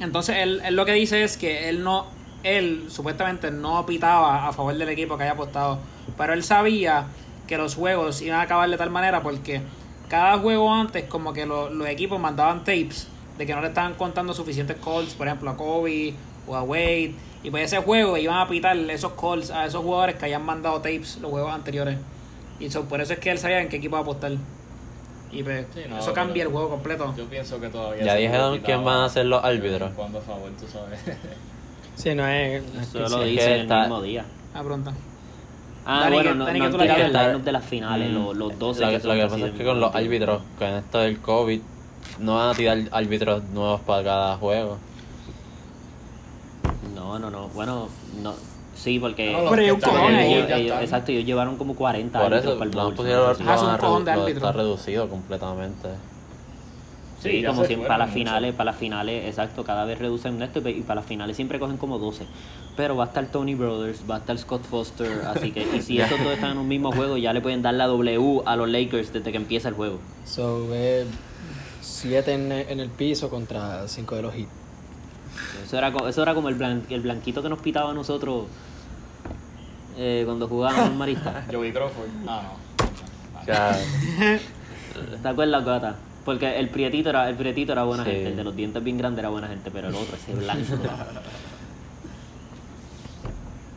Entonces 0.00 0.36
él, 0.38 0.60
él 0.64 0.74
lo 0.74 0.84
que 0.84 0.92
dice 0.92 1.22
es 1.22 1.36
que 1.36 1.68
él 1.68 1.84
no, 1.84 2.06
él 2.42 2.86
supuestamente 2.88 3.50
no 3.52 3.86
pitaba 3.86 4.48
a 4.48 4.52
favor 4.52 4.74
del 4.74 4.88
equipo 4.88 5.16
que 5.16 5.24
haya 5.24 5.32
apostado, 5.32 5.78
pero 6.18 6.32
él 6.32 6.42
sabía 6.42 7.04
que 7.46 7.56
los 7.56 7.76
juegos 7.76 8.20
iban 8.22 8.40
a 8.40 8.42
acabar 8.42 8.68
de 8.68 8.76
tal 8.76 8.90
manera 8.90 9.22
porque 9.22 9.60
cada 10.08 10.38
juego 10.38 10.72
antes 10.74 11.04
como 11.04 11.32
que 11.32 11.46
lo- 11.46 11.70
los 11.70 11.86
equipos 11.88 12.18
mandaban 12.18 12.60
tapes 12.60 13.06
de 13.38 13.46
que 13.46 13.54
no 13.54 13.60
le 13.60 13.68
estaban 13.68 13.94
contando 13.94 14.34
suficientes 14.34 14.76
calls, 14.82 15.14
por 15.14 15.26
ejemplo 15.28 15.50
a 15.50 15.56
Kobe 15.56 16.14
o 16.46 16.56
a 16.56 16.62
Wade, 16.62 17.14
y 17.42 17.50
pues 17.50 17.64
ese 17.72 17.82
juego 17.82 18.16
iban 18.16 18.38
a 18.38 18.48
pitar 18.48 18.76
esos 18.76 19.12
calls 19.12 19.50
a 19.50 19.66
esos 19.66 19.82
jugadores 19.82 20.16
que 20.16 20.26
hayan 20.26 20.44
mandado 20.44 20.76
tapes 20.76 21.18
los 21.20 21.30
juegos 21.30 21.52
anteriores. 21.52 21.98
Y 22.60 22.70
so, 22.70 22.84
por 22.84 23.00
eso 23.00 23.12
es 23.14 23.18
que 23.18 23.30
él 23.30 23.38
sabía 23.38 23.60
en 23.60 23.68
qué 23.68 23.76
equipo 23.76 23.96
apostar. 23.96 24.32
Y 25.32 25.42
pues 25.42 25.66
Sí, 25.74 25.80
no, 25.88 25.98
eso 25.98 26.12
cambia 26.12 26.42
el 26.44 26.50
juego 26.50 26.68
completo. 26.68 27.14
Yo 27.16 27.24
pienso 27.24 27.58
que 27.58 27.68
todavía. 27.68 28.04
Ya 28.04 28.14
dijeron 28.16 28.60
quién 28.60 28.84
van 28.84 29.02
a 29.04 29.08
ser 29.08 29.26
los 29.26 29.42
árbitros. 29.42 29.90
Cuando 29.96 30.18
a 30.18 30.22
favor, 30.22 30.50
tú 30.60 30.66
sabes. 30.68 31.00
Sí, 31.94 32.14
no 32.14 32.26
es... 32.26 32.62
Eso 32.80 32.92
que 32.94 32.98
lo 33.00 33.08
sí. 33.08 33.16
que 33.18 33.24
dicen 33.26 33.70
el 33.70 33.80
mismo 33.80 34.00
día. 34.02 34.24
Ah, 34.54 34.62
pronto. 34.62 34.92
Ah, 35.84 36.00
Dani, 36.00 36.14
bueno, 36.14 36.30
que- 36.30 36.36
no, 36.38 36.44
Dani, 36.46 36.58
no 36.58 36.64
que 36.66 36.70
tú 36.72 36.78
la 36.78 36.94
quieres. 36.94 37.12
line-up 37.12 37.42
de 37.44 37.52
las 37.52 37.64
finales, 37.64 38.10
Mm. 38.10 38.14
los, 38.14 38.36
los 38.36 38.58
12 38.58 38.80
Lo 38.80 38.86
que, 38.88 38.92
que 38.94 39.00
son 39.00 39.08
lo 39.18 39.22
que 39.24 39.30
pasa 39.30 39.46
es 39.46 39.52
que 39.52 39.64
con 39.64 39.78
los 39.80 39.94
árbitros, 39.94 40.42
con 40.58 40.68
esto 40.68 40.98
del 41.00 41.18
COVID, 41.20 41.60
no 42.20 42.36
van 42.36 42.48
a 42.50 42.54
tirar 42.54 42.78
árbitros 42.92 43.42
nuevos 43.52 43.80
para 43.82 44.02
cada 44.04 44.36
juego. 44.38 44.78
No, 47.12 47.30
no, 47.30 47.30
no. 47.30 47.48
Bueno, 47.48 47.88
no. 48.22 48.34
Sí, 48.74 48.98
porque. 48.98 49.32
No, 49.32 49.50
Pero 49.50 49.62
el 49.62 49.72
bowl 49.74 50.14
ellos- 50.14 50.48
ellos- 50.50 50.60
están. 50.60 50.82
exacto, 50.82 51.12
ellos 51.12 51.24
llevaron 51.26 51.56
como 51.56 51.74
40 51.74 52.18
Por 52.18 52.32
árbitros 52.32 52.52
eso, 52.54 52.58
para 52.58 52.70
el 52.70 52.76
bowl, 52.76 52.94
pusieron 52.94 53.22
¿no? 53.22 53.34
redu- 53.34 54.04
lo- 54.04 54.10
árbitros. 54.12 54.36
está 54.36 54.52
reducido 54.52 55.08
completamente. 55.08 55.88
Sí, 57.20 57.44
como 57.44 57.64
siempre, 57.64 57.86
para 57.86 58.04
las 58.06 58.12
finales, 58.14 58.52
para 58.52 58.72
las 58.72 58.76
finales, 58.80 59.26
exacto, 59.28 59.62
cada 59.62 59.84
vez 59.84 59.96
reducen 60.00 60.42
esto 60.42 60.58
y 60.68 60.80
para 60.80 60.96
las 60.96 61.06
finales 61.06 61.36
siempre 61.36 61.60
cogen 61.60 61.76
como 61.76 61.98
12. 62.00 62.24
Pero 62.76 62.96
va 62.96 63.04
a 63.04 63.06
estar 63.08 63.24
Tony 63.26 63.54
Brothers, 63.54 64.00
va 64.10 64.16
a 64.16 64.18
estar 64.18 64.36
Scott 64.38 64.64
Foster, 64.64 65.22
así 65.26 65.52
que, 65.52 65.64
y 65.76 65.82
si 65.82 66.00
estos 66.00 66.18
dos 66.18 66.32
están 66.32 66.52
en 66.52 66.58
un 66.58 66.66
mismo 66.66 66.90
juego, 66.90 67.16
ya 67.18 67.32
le 67.32 67.40
pueden 67.40 67.62
dar 67.62 67.74
la 67.74 67.86
W 67.86 68.42
a 68.44 68.56
los 68.56 68.68
Lakers 68.68 69.12
desde 69.12 69.30
que 69.30 69.36
empieza 69.36 69.68
el 69.68 69.74
juego. 69.74 69.98
So, 70.24 70.66
eh, 70.72 71.04
siete 71.80 72.32
en, 72.32 72.50
en 72.50 72.80
el 72.80 72.88
piso 72.88 73.30
contra 73.30 73.86
cinco 73.86 74.16
de 74.16 74.22
los 74.22 74.34
hits. 74.34 74.48
Eso 75.64 75.78
era, 75.78 75.92
co- 75.92 76.06
eso 76.08 76.22
era 76.22 76.34
como 76.34 76.48
el, 76.48 76.58
blan- 76.58 76.82
el 76.90 77.00
blanquito 77.00 77.42
que 77.42 77.48
nos 77.48 77.58
pitaba 77.60 77.90
a 77.90 77.94
nosotros 77.94 78.46
eh, 79.96 80.22
cuando 80.24 80.48
jugábamos 80.48 80.88
en 80.88 80.98
Marista. 80.98 81.44
Joey 81.52 81.72
Crawford. 81.72 82.08
Ah, 82.26 82.42
no. 82.44 83.40
O 83.40 83.44
sea, 83.44 83.78
¿Te 85.22 85.28
acuerdas, 85.28 85.64
Gata? 85.64 85.96
Porque 86.24 86.58
el 86.58 86.68
prietito 86.68 87.10
era, 87.10 87.28
el 87.28 87.34
prietito 87.34 87.72
era 87.72 87.82
buena 87.84 88.04
Sí. 88.04 88.10
gente, 88.10 88.28
el 88.28 88.36
de 88.36 88.44
los 88.44 88.54
dientes 88.54 88.82
bien 88.84 88.96
grandes 88.98 89.18
era 89.20 89.28
buena 89.30 89.48
gente, 89.48 89.70
pero 89.72 89.88
el 89.88 89.94
otro, 89.94 90.14
ese 90.16 90.32
blanco. 90.34 90.74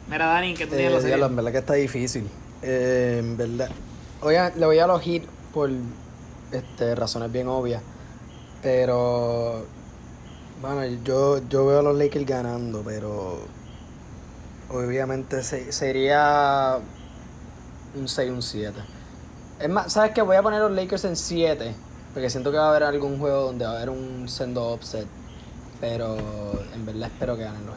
Mira, 0.09 0.25
Dani, 0.27 0.53
que 0.53 0.67
tú 0.67 0.75
tienes 0.75 1.03
Eh, 1.03 1.07
diablo, 1.07 1.25
en 1.27 1.35
verdad 1.35 1.51
que 1.51 1.57
está 1.57 1.73
difícil. 1.73 2.27
Eh, 2.61 3.17
en 3.19 3.37
verdad. 3.37 3.69
Oye, 4.21 4.39
le 4.55 4.65
voy 4.65 4.77
a 4.79 4.87
los 4.87 5.01
por 5.53 5.71
este, 6.51 6.93
razones 6.95 7.31
bien 7.31 7.47
obvias. 7.47 7.81
Pero. 8.61 9.65
Bueno, 10.61 10.85
yo, 11.03 11.41
yo 11.49 11.65
veo 11.65 11.79
a 11.79 11.83
los 11.83 11.97
Lakers 11.97 12.25
ganando, 12.25 12.81
pero. 12.83 13.39
Obviamente 14.69 15.43
se- 15.43 15.71
sería. 15.71 16.77
Un 17.95 18.07
6, 18.07 18.31
un 18.31 18.41
7. 18.41 18.77
Es 19.59 19.69
más, 19.69 19.93
¿sabes 19.93 20.11
qué? 20.11 20.21
Voy 20.21 20.35
a 20.35 20.41
poner 20.41 20.61
a 20.61 20.67
los 20.67 20.71
Lakers 20.71 21.05
en 21.05 21.15
7. 21.15 21.73
Porque 22.13 22.29
siento 22.29 22.51
que 22.51 22.57
va 22.57 22.67
a 22.67 22.69
haber 22.69 22.83
algún 22.83 23.19
juego 23.19 23.43
donde 23.43 23.65
va 23.65 23.71
a 23.71 23.75
haber 23.75 23.89
un 23.89 24.27
sendo 24.29 24.73
upset. 24.73 25.05
Pero 25.81 26.17
en 26.73 26.85
verdad 26.85 27.09
espero 27.11 27.35
que 27.37 27.43
ganen 27.43 27.65
los. 27.65 27.75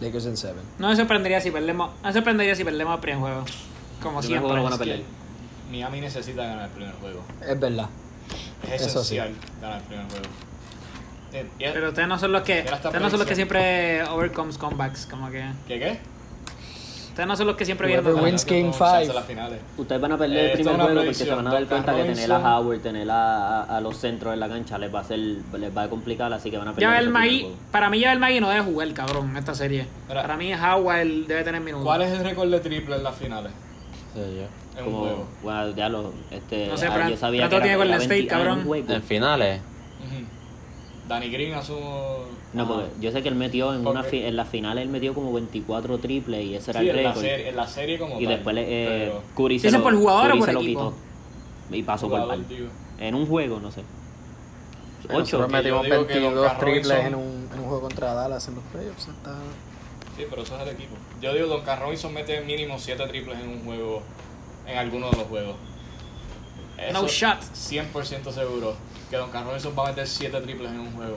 Lakers 0.00 0.26
en 0.26 0.36
7. 0.36 0.54
No 0.78 0.88
me 0.88 0.96
sorprendería 0.96 1.40
si 1.40 1.50
perdemos. 1.50 1.90
No 2.02 2.08
me 2.08 2.12
sorprendería 2.12 2.54
si 2.54 2.64
perdemos 2.64 2.94
el 2.94 3.00
primer 3.00 3.20
juego. 3.20 3.44
Como 4.02 4.22
siempre. 4.22 4.48
juego 4.48 4.56
lo 4.56 4.64
van 4.64 4.72
a. 4.74 5.02
Miami 5.70 6.00
necesita 6.00 6.42
ganar 6.44 6.64
el 6.64 6.70
primer 6.70 6.94
juego. 6.96 7.22
Es 7.46 7.60
verdad. 7.60 7.88
Es 8.64 8.82
Eso 8.82 9.04
sí. 9.04 9.16
esencial 9.18 9.34
ganar 9.60 9.78
el 9.80 9.84
primer 9.86 10.06
juego. 10.08 10.24
Eh, 11.32 11.46
Pero 11.58 11.88
ustedes 11.88 12.08
no 12.08 12.18
son 12.18 12.32
los 12.32 12.42
que. 12.42 12.64
Ustedes 12.72 13.00
no 13.00 13.10
son 13.10 13.18
los 13.20 13.28
que 13.28 13.34
siempre 13.34 14.02
overcomes 14.04 14.58
comebacks. 14.58 15.06
Como 15.06 15.30
que. 15.30 15.44
¿Qué 15.68 15.78
qué? 15.78 15.98
Ustedes 17.10 17.26
no 17.26 17.36
son 17.36 17.48
los 17.48 17.56
que 17.56 17.64
siempre 17.64 17.86
vienen. 17.88 18.06
wins 18.06 18.44
Ganar 18.46 18.60
Game 18.62 18.70
con 18.70 18.78
chance 18.78 19.00
five. 19.02 19.10
a 19.10 19.14
las 19.14 19.24
finales. 19.26 19.60
Ustedes 19.76 20.00
van 20.00 20.12
a 20.12 20.16
perder 20.18 20.38
Eh, 20.38 20.46
el 20.46 20.52
primer 20.52 20.74
juego 20.76 20.94
porque 20.94 21.14
se 21.14 21.30
van 21.34 21.46
a 21.46 21.52
dar 21.52 21.66
cuenta 21.66 21.94
que 21.96 22.04
tener 22.04 22.32
a. 22.32 22.58
Howard, 22.58 22.80
tener 22.80 23.10
a, 23.10 23.62
a- 23.62 23.76
a 23.76 23.80
los 23.80 23.96
centros 23.96 24.32
en 24.32 24.40
la 24.40 24.48
cancha 24.48 24.78
les 24.78 24.94
va 24.94 25.00
a 25.00 25.02
hacer, 25.02 25.18
les 25.18 25.76
va 25.76 25.82
a 25.82 25.88
complicar, 25.88 26.32
así 26.32 26.50
que 26.50 26.56
van 26.58 26.68
a 26.68 26.72
perder 26.72 26.88
Ya 26.88 26.98
el 26.98 27.10
juego. 27.12 27.56
para 27.72 27.90
mí 27.90 27.98
ya 28.00 28.12
el 28.12 28.20
Magui 28.20 28.40
no 28.40 28.48
debe 28.48 28.62
jugar, 28.62 28.92
cabrón, 28.94 29.36
esta 29.36 29.54
serie. 29.54 29.86
Mira. 30.08 30.22
para 30.22 30.36
mí 30.36 30.54
Howard 30.54 31.26
debe 31.26 31.42
tener 31.42 31.60
minutos. 31.60 31.84
¿Cuál 31.84 32.02
es 32.02 32.12
el 32.12 32.24
récord 32.24 32.48
de 32.50 32.60
triple 32.60 32.96
en 32.96 33.02
las 33.02 33.16
finales? 33.16 33.52
sí, 34.14 34.20
yo. 34.20 34.78
En 34.80 34.86
un 34.86 34.92
Como, 34.92 34.98
juego. 35.04 35.26
bueno, 35.42 35.70
ya 35.76 35.88
lo, 35.88 36.12
este, 36.30 36.68
No 36.68 36.76
sé, 36.76 36.86
ah, 36.86 36.90
pero 36.94 37.08
yo 37.10 37.16
sabía 37.16 37.40
Prato 37.42 37.56
que 37.56 37.62
tiene 37.62 37.76
Golden 37.76 37.94
era 37.94 38.02
State, 38.04 38.18
20 38.20 38.34
ah, 38.34 38.38
en 38.40 38.48
un 38.48 38.56
cabrón. 38.64 38.84
En 38.88 39.02
finales. 39.02 39.60
Danny 41.10 41.28
Green 41.28 41.52
asumo. 41.54 42.24
No, 42.52 42.62
Ah. 42.62 42.66
porque 42.68 42.88
yo 43.00 43.10
sé 43.10 43.20
que 43.22 43.28
él 43.28 43.34
metió 43.34 43.74
en, 43.74 43.84
una 43.86 44.04
fi- 44.04 44.22
en 44.22 44.36
las 44.36 44.48
finales, 44.48 44.82
él 44.84 44.88
metió 44.90 45.12
como 45.12 45.32
24 45.32 45.98
triples 45.98 46.44
y 46.44 46.54
ese 46.54 46.70
era 46.70 46.80
Sí, 46.80 46.88
el 46.88 46.96
en 46.98 47.02
la, 47.04 47.10
récord. 47.10 47.24
serie, 47.24 47.48
en 47.48 47.56
la 47.56 47.66
serie 47.66 47.98
como 47.98 48.20
Y 48.20 48.24
tal, 48.24 48.34
después 48.34 48.54
le- 48.54 48.62
eh, 48.62 49.08
pero 49.10 49.22
Curry 49.36 49.58
se 49.58 49.66
¿Dice 49.66 49.78
lo, 49.78 49.82
por 49.84 49.94
jugador 49.96 50.32
o 50.32 50.38
por 50.38 50.46
se 50.46 50.52
lo 50.52 50.60
equipo? 50.60 50.94
quitó. 51.68 51.76
Y 51.76 51.82
pasó 51.82 52.08
por 52.08 52.28
par. 52.28 52.48
digo. 52.48 52.68
En 52.98 53.14
un 53.16 53.26
juego, 53.26 53.58
no 53.60 53.70
sé. 53.72 53.82
Ocho. 55.12 55.38
Yo 55.40 55.48
metimos 55.48 55.82
digo 55.84 55.96
que 56.06 56.12
22 56.14 56.34
Duncan 56.34 56.58
triples 56.60 56.86
Robinson- 56.88 57.06
en 57.06 57.14
un, 57.16 57.48
en 57.52 57.58
un 57.58 57.64
juego 57.64 57.80
contra 57.80 58.14
Dallas 58.14 58.46
en 58.48 58.54
los 58.54 58.64
playoffs. 58.64 59.08
Está... 59.08 59.34
Sí, 60.16 60.24
pero 60.30 60.42
eso 60.42 60.54
es 60.56 60.62
el 60.62 60.68
equipo. 60.68 60.94
Yo 61.20 61.34
digo, 61.34 61.46
Don 61.48 61.64
Robinson 61.80 62.14
mete 62.14 62.40
mínimo 62.42 62.78
7 62.78 63.04
triples 63.08 63.38
en 63.40 63.48
un 63.48 63.64
juego, 63.64 64.02
en 64.66 64.78
alguno 64.78 65.10
de 65.10 65.16
los 65.16 65.26
juegos. 65.26 65.56
No 66.92 67.06
shot. 67.08 67.40
100% 67.42 68.30
seguro 68.32 68.74
que 69.10 69.16
Don 69.16 69.32
Robinson 69.32 69.74
va 69.76 69.84
a 69.84 69.88
meter 69.88 70.06
7 70.06 70.40
triples 70.42 70.70
en 70.70 70.80
un 70.80 70.92
juego. 70.94 71.16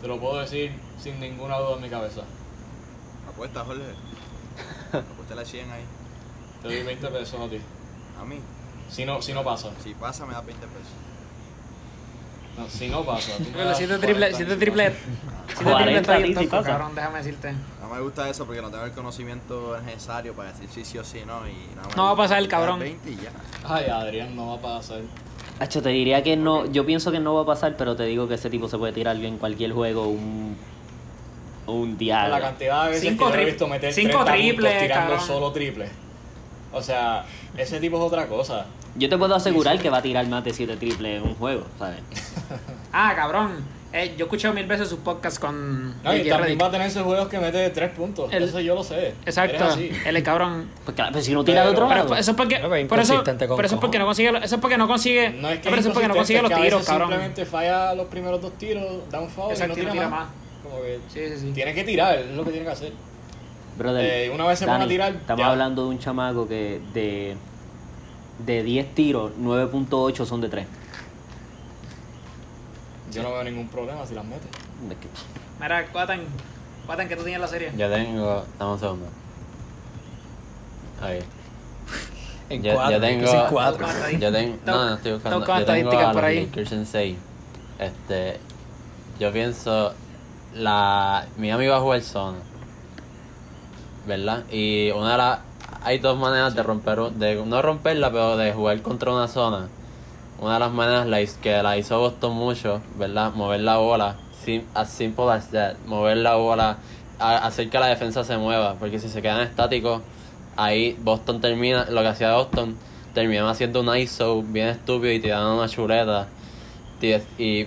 Te 0.00 0.08
lo 0.08 0.18
puedo 0.18 0.38
decir 0.40 0.72
sin 0.98 1.20
ninguna 1.20 1.58
duda 1.58 1.76
en 1.76 1.82
mi 1.82 1.90
cabeza. 1.90 2.22
Apuesta, 3.28 3.62
Jorge. 3.64 3.82
Apuesta 4.92 5.34
la 5.34 5.44
100 5.44 5.70
ahí. 5.70 5.84
Te 6.62 6.68
doy 6.68 6.82
20 6.82 7.06
pesos 7.08 7.38
a 7.40 7.48
ti. 7.48 7.60
A 8.20 8.24
mí. 8.24 8.40
Si 8.88 9.04
no, 9.04 9.20
si 9.20 9.34
no 9.34 9.44
pasa. 9.44 9.68
Si 9.82 9.92
pasa, 9.94 10.24
me 10.24 10.32
da 10.32 10.40
20 10.40 10.66
pesos. 10.66 10.92
No, 12.56 12.68
si 12.70 12.88
no 12.88 13.04
pasa. 13.04 13.32
Pero 13.52 13.64
das 13.66 13.76
siete 13.76 13.98
40 13.98 14.06
triples, 14.06 14.36
siete 14.36 14.52
si 14.54 14.58
triples. 14.60 14.92
pasa. 14.92 15.04
Siete 15.46 15.54
triples 15.56 15.72
40 15.74 16.00
está 16.00 16.16
bien 16.16 16.26
sí, 16.28 16.32
sí 16.32 16.38
tonto, 16.38 16.56
pasa. 16.56 16.68
cabrón, 16.70 16.94
déjame 16.94 17.18
decirte. 17.18 17.52
No 17.82 17.88
me 17.94 18.00
gusta 18.00 18.28
eso 18.30 18.46
porque 18.46 18.62
no 18.62 18.70
tengo 18.70 18.84
el 18.84 18.92
conocimiento 18.92 19.78
necesario 19.82 20.32
para 20.32 20.52
decir 20.52 20.68
sí, 20.72 20.84
sí 20.84 20.96
o 20.98 21.04
sí, 21.04 21.22
no. 21.26 21.46
Y 21.46 21.52
nada 21.76 21.88
más 21.88 21.96
No 21.96 22.04
va 22.04 22.10
a 22.12 22.16
pasar, 22.16 22.42
da 22.42 22.48
cabrón. 22.48 22.80
20 22.80 23.10
y 23.10 23.16
ya. 23.16 23.30
Ay, 23.64 23.86
Adrián, 23.90 24.34
no 24.34 24.48
va 24.48 24.54
a 24.54 24.78
pasar. 24.78 25.00
Hacho, 25.58 25.80
te 25.82 25.88
diría 25.88 26.22
que 26.22 26.36
no, 26.36 26.66
yo 26.66 26.84
pienso 26.84 27.10
que 27.10 27.18
no 27.20 27.34
va 27.34 27.42
a 27.42 27.46
pasar, 27.46 27.76
pero 27.76 27.96
te 27.96 28.04
digo 28.04 28.28
que 28.28 28.34
ese 28.34 28.50
tipo 28.50 28.68
se 28.68 28.76
puede 28.76 28.92
tirar 28.92 29.16
en 29.16 29.38
cualquier 29.38 29.72
juego 29.72 30.06
un, 30.06 30.56
un 31.66 31.96
día. 31.96 32.28
La 32.28 32.40
cantidad 32.40 32.84
de 32.84 32.90
veces 32.90 33.08
Cinco 33.08 33.26
que 33.30 33.32
yo 33.32 33.40
he 33.40 33.44
visto 33.46 33.66
meter 33.68 33.92
cinco 33.92 34.24
30 34.24 34.32
triples, 34.32 34.78
tirando 34.80 35.10
cabrón. 35.12 35.26
solo 35.26 35.52
triple. 35.52 35.88
O 36.72 36.82
sea, 36.82 37.24
ese 37.56 37.80
tipo 37.80 37.96
es 37.96 38.02
otra 38.02 38.26
cosa. 38.26 38.66
Yo 38.96 39.08
te 39.08 39.16
puedo 39.16 39.34
asegurar 39.34 39.78
que 39.78 39.88
va 39.90 39.98
a 39.98 40.02
tirar 40.02 40.26
más 40.26 40.42
de 40.44 40.52
7 40.52 40.76
triples 40.76 41.18
en 41.18 41.28
un 41.28 41.34
juego, 41.34 41.64
¿sabes? 41.78 42.00
Ah, 42.92 43.12
cabrón. 43.14 43.62
Eh, 43.96 44.14
yo 44.16 44.24
he 44.24 44.26
escuchado 44.26 44.52
mil 44.52 44.66
veces 44.66 44.88
sus 44.88 44.98
podcasts 44.98 45.38
con. 45.38 45.90
No, 46.02 46.14
y 46.14 46.18
también 46.18 46.40
Redick. 46.42 46.62
va 46.62 46.66
a 46.66 46.70
tener 46.70 46.86
esos 46.86 47.02
juegos 47.02 47.28
que 47.28 47.38
mete 47.38 47.70
3 47.70 47.90
puntos. 47.92 48.30
El- 48.32 48.42
eso 48.42 48.60
yo 48.60 48.74
lo 48.74 48.84
sé. 48.84 49.14
Exacto. 49.24 49.68
Es 49.80 50.22
cabrón. 50.22 50.68
Pues 50.84 50.94
claro, 50.94 51.12
pero 51.12 51.24
si 51.24 51.32
no 51.32 51.44
tira 51.44 51.62
de 51.62 51.68
Pero- 51.70 51.86
otro 51.86 51.88
Pero 51.88 52.02
lado. 52.04 52.16
eso 52.16 52.30
es 52.32 52.36
porque. 52.36 52.56
Pero 52.56 52.74
es 52.74 52.86
Por 52.88 52.98
eso, 53.00 53.22
pero 53.24 53.62
eso 53.62 53.74
es 53.76 53.80
porque 53.80 53.98
no 53.98 54.04
consigue. 54.06 54.28
Eso 54.42 54.54
es 54.56 54.60
porque 54.60 54.76
no 54.78 54.86
consigue. 54.86 55.30
No 55.30 55.48
es 55.48 55.60
que 55.60 55.68
pero 55.70 55.76
eso 55.80 55.88
es 55.88 55.94
porque 55.94 56.08
no 56.08 56.14
consigue 56.14 56.42
los 56.42 56.52
a 56.52 56.56
tiros, 56.60 56.84
cabrón. 56.84 57.08
Simplemente 57.08 57.46
falla 57.46 57.94
los 57.94 58.06
primeros 58.08 58.40
dos 58.42 58.52
tiros, 58.58 58.84
da 59.10 59.20
un 59.20 59.28
foul 59.30 59.50
Exacto, 59.52 59.78
y 59.80 59.82
no 59.86 59.92
tira, 59.92 60.08
más. 60.08 60.20
más. 60.20 60.28
Como 60.62 60.82
que 60.82 60.98
Sí, 61.08 61.20
sí, 61.34 61.40
sí. 61.46 61.52
tiene 61.52 61.72
que 61.74 61.84
tirar, 61.84 62.18
es 62.18 62.26
lo 62.34 62.44
que 62.44 62.50
tiene 62.50 62.66
que 62.66 62.72
hacer. 62.72 62.92
Brother, 63.78 64.04
Eh, 64.04 64.30
una 64.30 64.46
vez 64.46 64.58
se 64.58 64.64
pone 64.64 64.76
a 64.76 64.78
Dani, 64.80 64.90
tirar, 64.90 65.12
Estamos 65.14 65.38
ya. 65.44 65.50
hablando 65.50 65.82
de 65.84 65.88
un 65.88 65.98
chamaco 65.98 66.48
que 66.48 66.80
de, 66.94 67.36
de 68.44 68.62
10 68.62 68.94
tiros, 68.94 69.32
9.8 69.38 70.24
son 70.26 70.40
de 70.40 70.48
3. 70.48 70.66
Yo 73.16 73.22
no 73.22 73.32
veo 73.32 73.44
ningún 73.44 73.68
problema 73.68 74.06
si 74.06 74.14
las 74.14 74.24
mete. 74.24 74.46
Mira, 75.60 75.86
Cuatan. 75.88 76.20
Cuatan, 76.86 77.08
que 77.08 77.16
tú 77.16 77.22
tienes 77.24 77.40
la 77.40 77.48
serie. 77.48 77.72
yo 77.76 77.90
tengo. 77.90 78.44
Dame 78.58 78.72
un 78.72 78.78
segundo. 78.78 79.06
Ahí. 81.02 81.18
En 82.48 82.62
Yo, 82.62 82.74
cuatro, 82.74 82.92
yo 82.92 83.00
tengo. 83.00 83.46
cuatro. 83.50 83.86
Yo 84.20 84.30
tengo. 84.32 84.56
No, 84.64 84.84
no 84.90 84.94
estoy 84.94 85.12
buscando. 85.14 85.40
Yo 85.40 85.44
tengo 85.46 85.58
estadísticas 85.58 86.06
a 86.08 86.12
por 86.12 86.24
ahí. 86.24 86.46
Lakers 86.46 86.72
en 86.72 86.86
6. 86.86 87.16
Este. 87.80 88.40
Yo 89.18 89.32
pienso. 89.32 89.92
La. 90.54 91.26
Miami 91.38 91.66
va 91.66 91.78
a 91.78 91.80
jugar 91.80 92.02
zona. 92.02 92.38
¿Verdad? 94.06 94.44
Y 94.52 94.92
una 94.92 95.12
de 95.12 95.18
las. 95.18 95.38
Hay 95.82 95.98
dos 95.98 96.16
maneras 96.18 96.54
de 96.54 96.62
romper. 96.62 97.00
un- 97.00 97.18
De, 97.18 97.34
no 97.44 97.62
romperla, 97.62 98.10
pero 98.12 98.36
de 98.36 98.52
jugar 98.52 98.80
contra 98.80 99.10
una 99.12 99.26
zona. 99.26 99.66
Una 100.38 100.54
de 100.54 100.60
las 100.60 100.72
maneras 100.72 101.38
que 101.40 101.62
la 101.62 101.78
hizo 101.78 101.98
Boston 101.98 102.34
mucho, 102.34 102.82
¿verdad? 102.98 103.32
Mover 103.32 103.60
la 103.60 103.78
bola. 103.78 104.16
As 104.74 104.90
simple 104.90 105.30
as 105.30 105.50
that. 105.50 105.76
Mover 105.86 106.18
la 106.18 106.34
bola. 106.34 106.76
hacer 107.18 107.70
que 107.70 107.78
la 107.78 107.86
defensa 107.86 108.22
se 108.22 108.36
mueva. 108.36 108.74
Porque 108.74 108.98
si 108.98 109.08
se 109.08 109.22
quedan 109.22 109.40
estáticos, 109.40 110.02
ahí 110.56 110.94
Boston 111.00 111.40
termina. 111.40 111.86
Lo 111.88 112.02
que 112.02 112.08
hacía 112.08 112.34
Boston, 112.34 112.76
terminaban 113.14 113.50
haciendo 113.50 113.80
un 113.80 113.96
ISO 113.96 114.42
bien 114.42 114.68
estúpido 114.68 115.10
y 115.12 115.20
tirando 115.20 115.56
una 115.56 115.68
chuleta. 115.68 116.28
Y, 117.38 117.64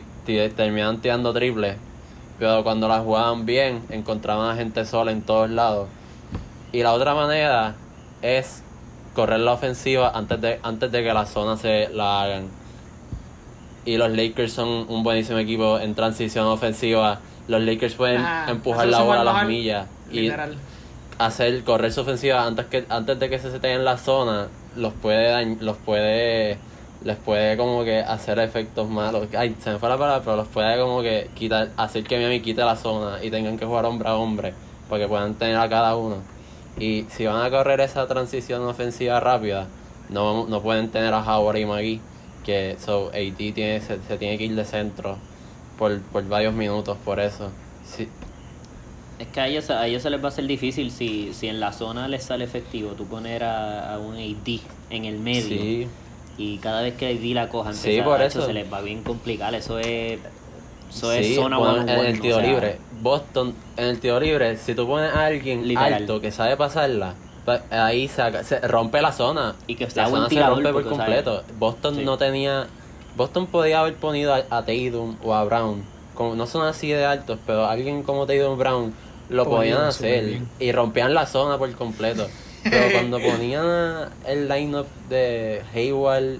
terminaban 0.55 1.01
tirando 1.01 1.33
triples. 1.33 1.75
Pero 2.37 2.63
cuando 2.63 2.87
la 2.87 2.99
jugaban 2.99 3.47
bien, 3.47 3.81
encontraban 3.89 4.51
a 4.51 4.55
gente 4.55 4.85
sola 4.85 5.11
en 5.11 5.23
todos 5.23 5.49
lados. 5.49 5.87
Y 6.71 6.83
la 6.83 6.93
otra 6.93 7.15
manera 7.15 7.73
es 8.21 8.61
correr 9.15 9.39
la 9.39 9.53
ofensiva 9.53 10.11
antes 10.13 10.39
de, 10.39 10.59
antes 10.61 10.91
de 10.91 11.03
que 11.03 11.13
la 11.13 11.25
zona 11.25 11.57
se 11.57 11.89
la 11.89 12.21
hagan. 12.21 12.58
Y 13.85 13.97
los 13.97 14.11
Lakers 14.11 14.53
son 14.53 14.85
un 14.89 15.03
buenísimo 15.03 15.39
equipo 15.39 15.79
en 15.79 15.95
transición 15.95 16.45
ofensiva. 16.45 17.19
Los 17.47 17.61
Lakers 17.61 17.95
pueden 17.95 18.23
empujar 18.47 18.87
la 18.87 19.01
bola 19.01 19.21
a 19.21 19.23
las 19.23 19.47
millas 19.47 19.87
y 20.11 20.31
hacer 21.17 21.63
correr 21.63 21.91
su 21.91 22.01
ofensiva 22.01 22.45
antes 22.45 22.65
que 22.67 22.85
antes 22.89 23.19
de 23.19 23.29
que 23.29 23.39
se 23.39 23.51
seten 23.51 23.71
en 23.71 23.85
la 23.85 23.97
zona. 23.97 24.47
Los 24.75 24.93
puede 24.93 25.55
los 25.55 25.77
puede 25.77 26.57
les 27.03 27.17
puede 27.17 27.55
como 27.57 27.83
que 27.83 27.99
hacer 27.99 28.39
efectos 28.39 28.89
malos. 28.89 29.27
Ay, 29.37 29.55
se 29.59 29.71
me 29.71 29.79
fue 29.79 29.89
la 29.89 29.97
palabra, 29.97 30.21
pero 30.23 30.35
los 30.35 30.47
puede 30.47 30.79
como 30.79 31.01
que 31.01 31.29
quitar, 31.33 31.69
hacer 31.77 32.03
que 32.03 32.17
Miami 32.17 32.41
quite 32.41 32.61
la 32.61 32.75
zona 32.75 33.23
y 33.23 33.31
tengan 33.31 33.57
que 33.57 33.65
jugar 33.65 33.85
hombre 33.85 34.09
a 34.09 34.15
hombre 34.15 34.53
para 34.89 35.03
que 35.03 35.07
puedan 35.07 35.35
tener 35.35 35.57
a 35.57 35.69
cada 35.69 35.95
uno. 35.95 36.17
Y 36.77 37.05
si 37.09 37.25
van 37.25 37.41
a 37.41 37.49
correr 37.49 37.79
esa 37.81 38.07
transición 38.07 38.63
ofensiva 38.63 39.19
rápida, 39.19 39.67
no, 40.09 40.47
no 40.47 40.61
pueden 40.61 40.89
tener 40.89 41.13
a 41.13 41.21
Howard 41.21 41.57
y 41.57 41.65
McGee, 41.65 42.01
Que 42.49 42.77
so, 42.79 43.09
AD 43.13 43.37
tiene, 43.53 43.81
se, 43.81 44.01
se 44.01 44.17
tiene 44.17 44.37
que 44.37 44.45
ir 44.45 44.55
de 44.55 44.65
centro 44.65 45.17
por, 45.77 46.01
por 46.11 46.27
varios 46.27 46.53
minutos, 46.53 46.97
por 47.03 47.19
eso. 47.19 47.51
Sí, 47.83 48.09
Es 49.19 49.27
que 49.27 49.39
a 49.41 49.47
ellos, 49.47 49.69
a 49.69 49.85
ellos 49.87 50.01
se 50.03 50.09
les 50.09 50.23
va 50.23 50.29
a 50.29 50.31
ser 50.31 50.45
difícil 50.47 50.91
si, 50.91 51.33
si 51.33 51.47
en 51.47 51.59
la 51.59 51.73
zona 51.73 52.07
les 52.07 52.23
sale 52.23 52.45
efectivo 52.45 52.95
tú 52.95 53.07
poner 53.07 53.43
a, 53.43 53.93
a 53.93 53.99
un 53.99 54.15
AD 54.17 54.61
en 54.89 55.05
el 55.05 55.19
medio 55.19 55.67
sí, 55.67 55.87
y 56.37 56.59
cada 56.59 56.81
vez 56.81 56.95
que 56.95 57.07
AD 57.07 57.33
la 57.35 57.49
cojan 57.49 57.75
Sí, 57.75 58.01
por 58.01 58.21
eso. 58.21 58.41
se 58.41 58.53
les 58.53 58.71
va 58.71 58.81
bien 58.81 59.03
complicar. 59.03 59.53
Eso 59.55 59.77
es, 59.79 60.19
eso 60.89 61.11
es 61.13 61.27
zona 61.35 61.59
one 61.59 61.91
en 61.93 62.05
el 62.05 62.19
tiro 62.19 62.39
libre. 62.41 62.81
Boston, 62.91 63.55
en 63.77 63.85
el 63.85 63.99
tiro 63.99 64.19
libre, 64.19 64.57
si 64.57 64.73
tú 64.75 64.87
pones 64.87 65.13
a 65.13 65.25
alguien 65.25 65.67
Literal. 65.67 65.93
alto 65.93 66.21
que 66.21 66.31
sabe 66.31 66.57
pasarla, 66.57 67.19
ahí 67.71 68.07
se, 68.07 68.43
se 68.43 68.59
rompe 68.61 69.01
la 69.01 69.11
zona. 69.11 69.55
Y 69.67 69.75
que 69.75 69.87
la 69.95 70.07
buen 70.07 70.23
zona 70.23 70.29
se 70.29 70.47
rompe 70.47 70.71
por 70.71 70.87
completo. 70.87 71.43
Boston 71.57 71.95
sí. 71.95 72.05
no 72.05 72.17
tenía. 72.17 72.67
Boston 73.15 73.47
podía 73.47 73.81
haber 73.81 73.95
ponido 73.95 74.33
a, 74.33 74.43
a 74.49 74.65
Tatum 74.65 75.17
o 75.23 75.33
a 75.33 75.43
Brown. 75.43 75.83
Como, 76.13 76.35
no 76.35 76.47
son 76.47 76.65
así 76.65 76.89
de 76.89 77.05
altos, 77.05 77.39
pero 77.45 77.65
alguien 77.65 78.03
como 78.03 78.25
Tatum 78.25 78.57
Brown 78.57 78.93
lo 79.29 79.45
Podían 79.45 79.81
hacer. 79.81 80.41
Y 80.59 80.71
rompían 80.71 81.13
la 81.13 81.25
zona 81.25 81.57
por 81.57 81.71
completo. 81.73 82.27
Pero 82.63 82.91
cuando 82.93 83.19
ponían 83.19 84.09
el 84.25 84.49
lineup 84.49 84.87
de 85.07 85.61
Hayward, 85.73 86.39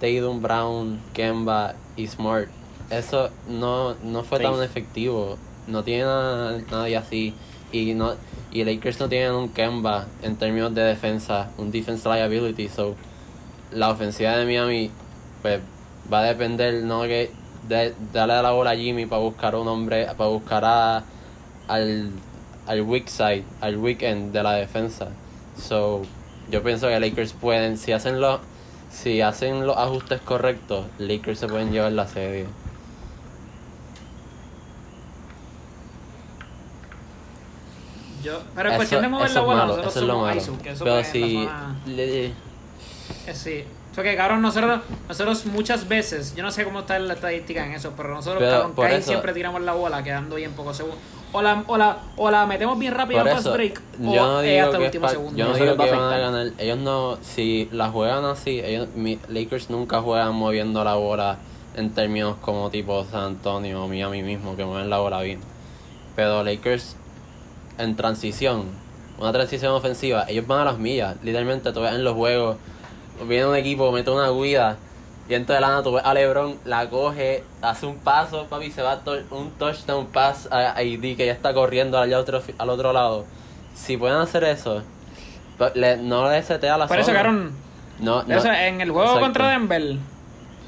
Tatum 0.00 0.42
Brown, 0.42 1.00
Kemba 1.12 1.74
y 1.96 2.06
Smart, 2.06 2.48
eso 2.90 3.30
no, 3.48 3.94
no 4.02 4.24
fue 4.24 4.40
tan 4.40 4.62
efectivo. 4.62 5.36
No 5.66 5.82
tiene 5.82 6.04
nada- 6.04 6.60
nadie 6.70 6.96
así. 6.96 7.34
Y 7.74 7.92
no 7.94 8.14
y 8.52 8.62
Lakers 8.62 9.00
no 9.00 9.08
tienen 9.08 9.32
un 9.32 9.48
Kemba 9.48 10.06
en 10.22 10.36
términos 10.36 10.72
de 10.72 10.82
defensa, 10.82 11.50
un 11.58 11.72
defense 11.72 12.08
liability. 12.08 12.68
So, 12.68 12.94
la 13.72 13.90
ofensiva 13.90 14.36
de 14.36 14.46
Miami 14.46 14.92
pues 15.42 15.60
va 16.10 16.20
a 16.20 16.22
depender 16.22 16.84
no 16.84 17.02
que 17.02 17.32
de 17.68 17.92
darle 18.12 18.40
la 18.40 18.52
bola 18.52 18.70
a 18.70 18.76
Jimmy 18.76 19.06
para 19.06 19.22
buscar 19.22 19.56
un 19.56 19.66
hombre, 19.66 20.06
para 20.16 20.30
buscar 20.30 20.64
a, 20.64 21.02
al, 21.66 22.10
al 22.68 22.82
weak 22.82 23.08
side, 23.08 23.44
al 23.60 23.76
weekend 23.76 24.32
de 24.32 24.42
la 24.44 24.52
defensa. 24.52 25.08
So, 25.60 26.02
yo 26.48 26.62
pienso 26.62 26.86
que 26.86 27.00
Lakers 27.00 27.32
pueden, 27.32 27.76
si 27.76 27.90
hacen 27.90 28.20
los, 28.20 28.38
si 28.90 29.20
hacen 29.20 29.66
los 29.66 29.76
ajustes 29.76 30.20
correctos, 30.20 30.86
Lakers 30.98 31.40
se 31.40 31.48
pueden 31.48 31.72
llevar 31.72 31.90
la 31.90 32.06
serie. 32.06 32.46
Yo, 38.24 38.40
pero 38.54 38.68
Eso- 38.70 38.76
cuestión 38.76 39.02
de 39.02 39.08
mover 39.08 39.26
eso 39.26 39.34
la 39.34 39.40
es 39.40 39.46
bola, 39.46 39.64
nosotros 39.66 39.90
eso 39.90 40.00
es 40.00 40.06
lo 40.06 40.12
somos 40.14 40.28
malo. 40.28 40.40
ISO, 40.40 40.58
que 40.62 40.70
eso 40.70 40.84
Pero 40.84 41.04
si 41.04 41.48
le- 41.86 42.26
Eh, 42.26 42.32
sí. 43.34 43.64
Porque, 43.94 44.16
cabrón, 44.16 44.42
nosotros, 44.42 44.80
nosotros 45.08 45.46
muchas 45.46 45.86
veces, 45.86 46.34
yo 46.34 46.42
no 46.42 46.50
sé 46.50 46.64
cómo 46.64 46.80
está 46.80 46.98
la 46.98 47.14
estadística 47.14 47.64
en 47.64 47.72
eso, 47.74 47.92
pero 47.96 48.08
nosotros, 48.12 48.40
Pero 48.40 48.50
cabrón, 48.52 48.74
por 48.74 48.86
casi 48.86 48.98
eso- 48.98 49.08
siempre 49.10 49.32
tiramos 49.32 49.62
la 49.62 49.72
bola 49.72 50.02
quedando 50.02 50.34
bien 50.36 50.52
pocos 50.52 50.76
segundos. 50.76 50.98
O 51.32 51.42
la, 51.42 51.62
o 51.66 51.76
la, 51.76 51.98
o 52.16 52.30
la 52.30 52.44
metemos 52.46 52.76
bien 52.78 52.92
rápido 52.94 53.20
en 53.20 53.28
fast 53.28 53.52
break, 53.52 53.80
o 54.04 54.14
yo 54.14 54.26
no 54.26 54.40
es 54.40 54.50
digo 54.50 54.64
hasta 54.64 54.76
el 54.76 54.80
que, 54.82 54.86
último 54.86 55.08
segundo. 55.08 55.36
yo 55.38 55.44
no 55.48 55.54
Eso 55.54 55.64
digo 55.64 55.76
que 55.76 55.90
van 55.90 56.12
a 56.12 56.18
ganar. 56.18 56.46
Ellos 56.58 56.78
no, 56.78 57.18
si 57.22 57.68
la 57.72 57.88
juegan 57.90 58.24
así, 58.24 58.60
ellos, 58.60 58.88
mi, 58.96 59.18
Lakers 59.28 59.70
nunca 59.70 60.00
juegan 60.00 60.34
moviendo 60.34 60.82
la 60.84 60.94
bola 60.94 61.38
en 61.76 61.90
términos 61.90 62.36
como 62.40 62.70
tipo 62.70 63.04
San 63.04 63.22
Antonio 63.24 63.84
o 63.84 63.88
Miami 63.88 64.22
mismo, 64.22 64.56
que 64.56 64.64
mueven 64.64 64.90
la 64.90 64.98
bola 64.98 65.20
bien. 65.22 65.40
Pero 66.16 66.42
Lakers 66.44 66.96
en 67.78 67.96
transición, 67.96 68.64
una 69.18 69.32
transición 69.32 69.72
ofensiva, 69.72 70.24
ellos 70.28 70.46
van 70.46 70.60
a 70.60 70.64
las 70.64 70.78
millas. 70.78 71.16
Literalmente 71.22 71.72
tú 71.72 71.80
ves 71.80 71.92
en 71.92 72.04
los 72.04 72.14
juegos, 72.14 72.56
viene 73.28 73.46
un 73.46 73.56
equipo, 73.56 73.90
mete 73.92 74.10
una 74.10 74.30
guida. 74.30 74.76
Y 75.28 75.32
entonces 75.34 75.56
de 75.56 75.60
la 75.62 75.68
nada 75.68 75.82
tú 75.82 75.92
ves 75.92 76.04
a 76.04 76.12
LeBron, 76.12 76.56
la 76.66 76.88
coge, 76.90 77.42
hace 77.62 77.86
un 77.86 77.96
paso, 77.96 78.46
papi, 78.50 78.70
se 78.70 78.82
va 78.82 78.98
to- 79.00 79.22
un 79.30 79.50
touchdown 79.52 80.06
pass 80.06 80.48
a 80.50 80.72
AD 80.76 81.16
que 81.16 81.24
ya 81.26 81.32
está 81.32 81.54
corriendo 81.54 81.98
al 81.98 82.12
otro, 82.12 82.42
al 82.58 82.68
otro 82.70 82.92
lado. 82.92 83.24
Si 83.74 83.96
pueden 83.96 84.18
hacer 84.18 84.44
eso, 84.44 84.82
le- 85.74 85.96
no 85.96 86.30
le 86.30 86.42
setea 86.42 86.76
la 86.76 86.86
Por 86.86 86.98
eso, 86.98 87.12
cabrón, 87.12 87.52
No, 88.00 88.22
no. 88.24 88.34
eso, 88.36 88.52
en 88.52 88.80
el 88.82 88.90
juego 88.90 89.04
Exacto. 89.06 89.24
contra 89.24 89.48
Denver, 89.48 89.82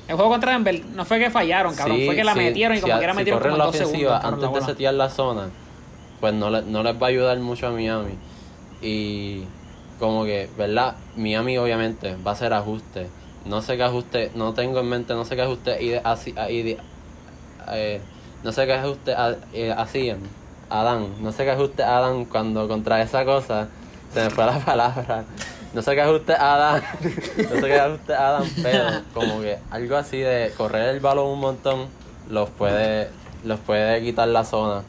el 0.08 0.14
juego 0.14 0.30
contra 0.30 0.52
Denver 0.52 0.82
no 0.94 1.04
fue 1.04 1.18
que 1.18 1.28
fallaron, 1.30 1.74
cabrón, 1.74 1.98
Sí, 1.98 2.06
fue 2.06 2.16
que 2.16 2.24
la 2.24 2.32
sí, 2.32 2.38
metieron 2.38 2.76
y 2.78 2.80
como 2.80 2.94
si, 2.94 2.98
quiera 2.98 3.12
si 3.12 3.18
metieron 3.18 3.42
como 3.42 3.56
la 3.56 3.64
segundos. 3.64 3.86
ofensiva 3.90 4.20
la 4.22 4.28
antes 4.28 4.52
de 4.52 4.60
setear 4.62 4.94
la 4.94 5.10
zona, 5.10 5.50
pues 6.20 6.34
no, 6.34 6.50
le- 6.50 6.62
no 6.62 6.82
les 6.82 6.94
va 7.00 7.06
a 7.06 7.10
ayudar 7.10 7.38
mucho 7.38 7.66
a 7.66 7.70
Miami. 7.70 8.14
Y 8.82 9.44
como 9.98 10.24
que, 10.24 10.48
¿verdad? 10.56 10.94
Miami 11.16 11.56
obviamente 11.58 12.16
va 12.26 12.32
a 12.32 12.34
hacer 12.34 12.52
ajustes. 12.52 13.08
No 13.44 13.62
sé 13.62 13.76
qué 13.76 13.84
ajuste, 13.84 14.30
no 14.34 14.54
tengo 14.54 14.80
en 14.80 14.88
mente, 14.88 15.14
no 15.14 15.24
sé 15.24 15.36
qué 15.36 15.42
ajuste 15.42 15.82
y 15.82 15.94
así, 16.02 16.34
eh, 16.36 18.00
no 18.42 18.52
sé 18.52 18.66
qué 18.66 18.72
ajuste 18.74 19.14
eh, 19.52 19.72
hacían 19.76 20.18
Adán, 20.68 21.08
no 21.20 21.30
sé 21.32 21.44
qué 21.44 21.52
ajuste 21.52 21.82
Adán 21.84 22.24
cuando 22.24 22.66
contra 22.68 23.00
esa 23.02 23.24
cosa 23.24 23.68
se 24.12 24.20
me 24.24 24.30
fue 24.30 24.46
la 24.46 24.58
palabra. 24.58 25.24
No 25.74 25.82
sé 25.82 25.94
qué 25.94 26.00
ajuste 26.00 26.32
Adán, 26.32 26.82
no 27.50 27.60
sé 27.60 27.66
qué 27.66 27.78
ajuste 27.78 28.14
Adán, 28.14 28.44
pero 28.62 29.02
como 29.14 29.40
que 29.40 29.58
algo 29.70 29.96
así 29.96 30.18
de 30.18 30.52
correr 30.56 30.88
el 30.94 31.00
balón 31.00 31.28
un 31.28 31.40
montón 31.40 31.86
los 32.30 32.48
puede 32.50 33.10
los 33.44 33.60
puede 33.60 34.02
quitar 34.02 34.26
la 34.28 34.44
zona. 34.44 34.82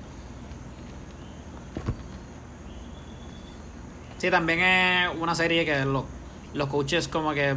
Sí, 4.17 4.31
también 4.31 4.59
es 4.59 5.09
una 5.19 5.35
serie 5.35 5.63
que 5.65 5.85
los, 5.85 6.03
los 6.53 6.67
coaches 6.69 7.07
como 7.07 7.33
que... 7.33 7.55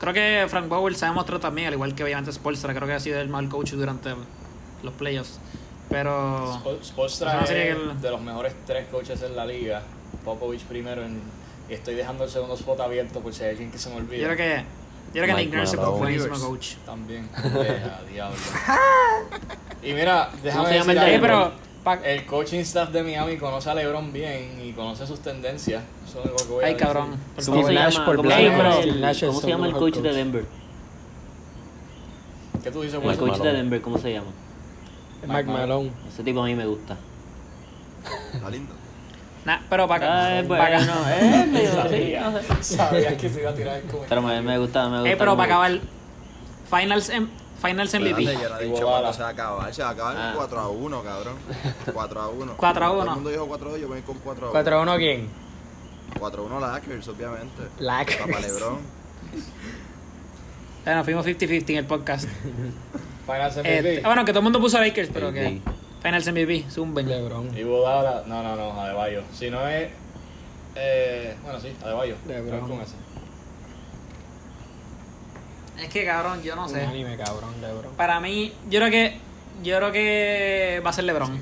Creo 0.00 0.12
que 0.14 0.46
Frank 0.48 0.68
Bauer 0.68 0.94
se 0.94 1.06
ha 1.06 1.08
demostrado 1.08 1.40
también, 1.40 1.68
al 1.68 1.74
igual 1.74 1.94
que 1.94 2.04
obviamente 2.04 2.32
Spolstra, 2.32 2.72
creo 2.72 2.86
que 2.86 2.94
ha 2.94 3.00
sido 3.00 3.20
el 3.20 3.28
mal 3.28 3.48
coach 3.48 3.72
durante 3.72 4.10
los 4.82 4.94
playoffs. 4.94 5.40
Pero... 5.88 6.54
Spol- 6.62 6.82
Spoelstra 6.84 7.40
Es 7.42 7.50
que 7.50 7.70
el- 7.70 8.00
de 8.00 8.10
los 8.10 8.20
mejores 8.20 8.54
tres 8.66 8.86
coaches 8.92 9.20
en 9.22 9.34
la 9.34 9.44
liga. 9.44 9.82
Popovich 10.24 10.62
primero 10.64 11.02
en, 11.02 11.20
y 11.68 11.74
estoy 11.74 11.94
dejando 11.94 12.24
el 12.24 12.30
segundo 12.30 12.54
spot 12.54 12.78
abierto 12.80 13.20
por 13.20 13.32
si 13.34 13.42
hay 13.44 13.50
alguien 13.50 13.70
que 13.72 13.78
se 13.78 13.90
me 13.90 13.96
olvida. 13.96 14.18
Yo 14.18 14.24
creo 14.34 14.36
que... 14.36 14.64
Yo 15.14 15.22
creo 15.22 15.36
que 15.36 15.44
Nick 15.46 15.54
Nurse 15.54 15.76
un 15.78 15.98
buenísimo 15.98 16.38
coach. 16.38 16.74
También. 16.86 17.28
Diablo. 18.12 18.36
Y 19.82 19.92
mira, 19.94 20.28
déjame 20.42 20.70
decir 20.70 20.98
algo. 20.98 21.20
pero... 21.22 21.52
El 21.94 22.26
coaching 22.26 22.60
staff 22.60 22.90
de 22.90 23.02
Miami 23.02 23.36
conoce 23.36 23.70
a 23.70 23.74
LeBron 23.74 24.12
bien 24.12 24.60
y 24.62 24.72
conoce 24.72 25.06
sus 25.06 25.20
tendencias. 25.20 25.82
Eso 26.08 26.20
es 26.24 26.30
lo 26.30 26.36
que 26.36 26.44
voy 26.44 26.64
a 26.64 26.66
Ay, 26.68 26.72
decir. 26.74 26.86
cabrón. 26.86 27.16
¿Cómo 27.46 27.66
se 27.66 27.72
Nash 27.74 27.92
llama, 27.94 28.04
por 28.06 28.16
cómo 28.16 28.30
se 28.30 28.36
Blanco. 28.40 28.56
llama 28.62 28.72
Steve 28.74 28.90
el, 28.90 29.00
Nash 29.00 29.16
es 29.22 29.28
cómo 29.28 29.40
se 29.40 29.48
llama 29.48 29.66
el 29.66 29.72
mejor 29.72 29.80
coach 29.90 29.94
de 29.96 30.02
coach. 30.08 30.14
Denver? 30.16 30.44
¿Qué 32.62 32.70
tú 32.70 32.82
dices, 32.82 33.00
El 33.00 33.06
Wilson? 33.08 33.28
coach 33.28 33.38
de. 33.40 33.52
Denver, 33.52 33.80
¿cómo 33.80 33.98
se 33.98 34.12
llama? 34.12 34.30
Mike 35.26 35.50
Malone. 35.50 35.90
Ese 36.12 36.22
tipo 36.22 36.42
a 36.42 36.46
mí 36.46 36.54
me 36.54 36.66
gusta. 36.66 36.96
Está 38.34 38.50
lindo. 38.50 38.74
Nah, 39.44 39.58
pero 39.70 39.88
para 39.88 40.26
Ay, 40.26 40.38
acá... 40.38 40.48
bueno, 40.48 40.92
eh, 41.08 41.46
medio, 41.50 41.70
sí, 41.70 41.76
Sabía, 41.76 42.30
no 42.30 42.38
sé. 42.40 42.62
sabía 42.76 43.16
que 43.16 43.28
se 43.28 43.40
iba 43.40 43.50
a 43.50 43.54
tirar 43.54 43.76
el 43.76 43.82
comentario. 43.82 44.08
Pero 44.08 44.22
me, 44.22 44.42
me 44.42 44.58
gusta, 44.58 44.88
me 44.88 44.96
gusta. 44.98 45.10
Eh, 45.10 45.16
pero 45.16 45.36
para 45.36 45.44
acabar... 45.54 45.80
Finals, 46.68 47.08
M- 47.08 47.28
Finals 47.60 47.92
MVP. 47.94 48.22
Espérate, 48.22 48.42
yo 48.42 48.48
no 48.48 48.58
he 48.60 48.64
dicho 48.66 48.86
cuándo 48.86 49.12
se 49.12 49.20
va 49.22 49.28
a 49.28 49.30
acabar. 49.32 49.74
Se 49.74 49.82
va 49.82 49.88
a 49.88 49.92
acabar 49.92 50.16
Ah. 50.16 50.32
4 50.36 50.60
a 50.60 50.68
1, 50.68 51.02
cabrón. 51.02 51.34
4 51.92 52.20
a 52.20 52.28
1. 52.28 52.54
4 52.56 52.84
a 52.84 52.88
Todo 52.88 53.00
1. 53.02 53.10
el 53.10 53.14
mundo 53.16 53.30
dijo 53.30 53.46
4 53.48 53.68
a 53.68 53.70
2, 53.72 53.80
yo 53.80 53.88
voy 53.88 53.96
a 53.96 53.98
ir 53.98 54.04
con 54.06 54.18
4 54.18 54.46
a 54.46 54.50
1. 54.50 54.52
4 54.52 54.80
1 54.82 54.96
quién? 54.96 55.28
4 56.18 56.42
a 56.42 56.46
1 56.46 56.60
Lakers, 56.60 57.08
obviamente. 57.08 57.62
Lakers. 57.80 58.18
Papá 58.26 58.40
Lebron. 58.40 58.78
Bueno, 60.84 61.04
fuimos 61.04 61.26
50-50 61.26 61.70
en 61.70 61.76
el 61.78 61.84
podcast. 61.86 62.28
Finals 63.26 63.56
Eh, 63.58 63.60
MVP. 63.82 64.00
bueno, 64.06 64.24
que 64.24 64.32
todo 64.32 64.38
el 64.40 64.44
mundo 64.44 64.60
puso 64.60 64.78
Lakers, 64.80 65.10
pero 65.12 65.32
que... 65.32 65.60
Finals 66.02 66.26
MVP, 66.30 66.64
zumben. 66.70 67.08
LeBron. 67.08 67.58
Y 67.58 67.64
Budala, 67.64 68.22
no, 68.26 68.42
no, 68.42 68.54
no, 68.56 68.80
Adebayo. 68.80 69.22
Si 69.34 69.50
no 69.50 69.66
es. 69.66 69.90
Eh, 70.76 71.34
bueno, 71.42 71.58
sí, 71.60 71.72
Adebayo. 71.82 72.14
LeBron. 72.26 72.60
Con 72.60 72.80
ese. 72.80 72.94
Es 75.80 75.88
que 75.88 76.04
cabrón, 76.04 76.42
yo 76.42 76.56
no 76.56 76.64
Un 76.64 76.68
sé. 76.70 76.84
anime, 76.84 77.16
cabrón, 77.16 77.54
LeBron. 77.60 77.92
Para 77.96 78.20
mí, 78.20 78.52
yo 78.68 78.80
creo 78.80 78.90
que 78.90 79.16
yo 79.62 79.76
creo 79.76 79.92
que 79.92 80.82
va 80.84 80.90
a 80.90 80.92
ser 80.92 81.04
LeBron. 81.04 81.40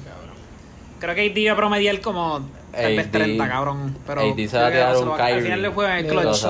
Creo 1.00 1.14
que 1.14 1.20
AD 1.30 1.48
va 1.48 1.52
a 1.52 1.56
promediar 1.56 2.00
como 2.00 2.40
tal 2.72 2.96
vez 2.96 3.06
AD 3.06 3.10
30, 3.12 3.48
cabrón. 3.48 3.96
Pero 4.06 4.20
AD 4.22 4.48
se 4.48 4.58
va 4.58 4.66
a 4.66 4.70
tirar 4.70 4.96
un 4.96 5.08
va- 5.10 5.14
Al 5.14 5.18
Kyrie. 5.26 5.42
final 5.42 5.62
del 5.62 5.72
juego 5.72 5.90
en 5.92 5.96
el 5.98 6.06
clutch. 6.06 6.44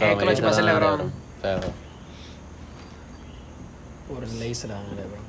El 0.00 0.16
clutch 0.18 0.44
va 0.44 0.50
a 0.50 0.52
ser 0.52 0.64
LeBron. 0.64 1.12
Pero 1.42 1.60
Por 4.08 4.28
ley 4.28 4.54
se 4.54 4.68
la 4.68 4.74
dan 4.74 4.84
a 4.84 4.88
LeBron. 4.94 5.25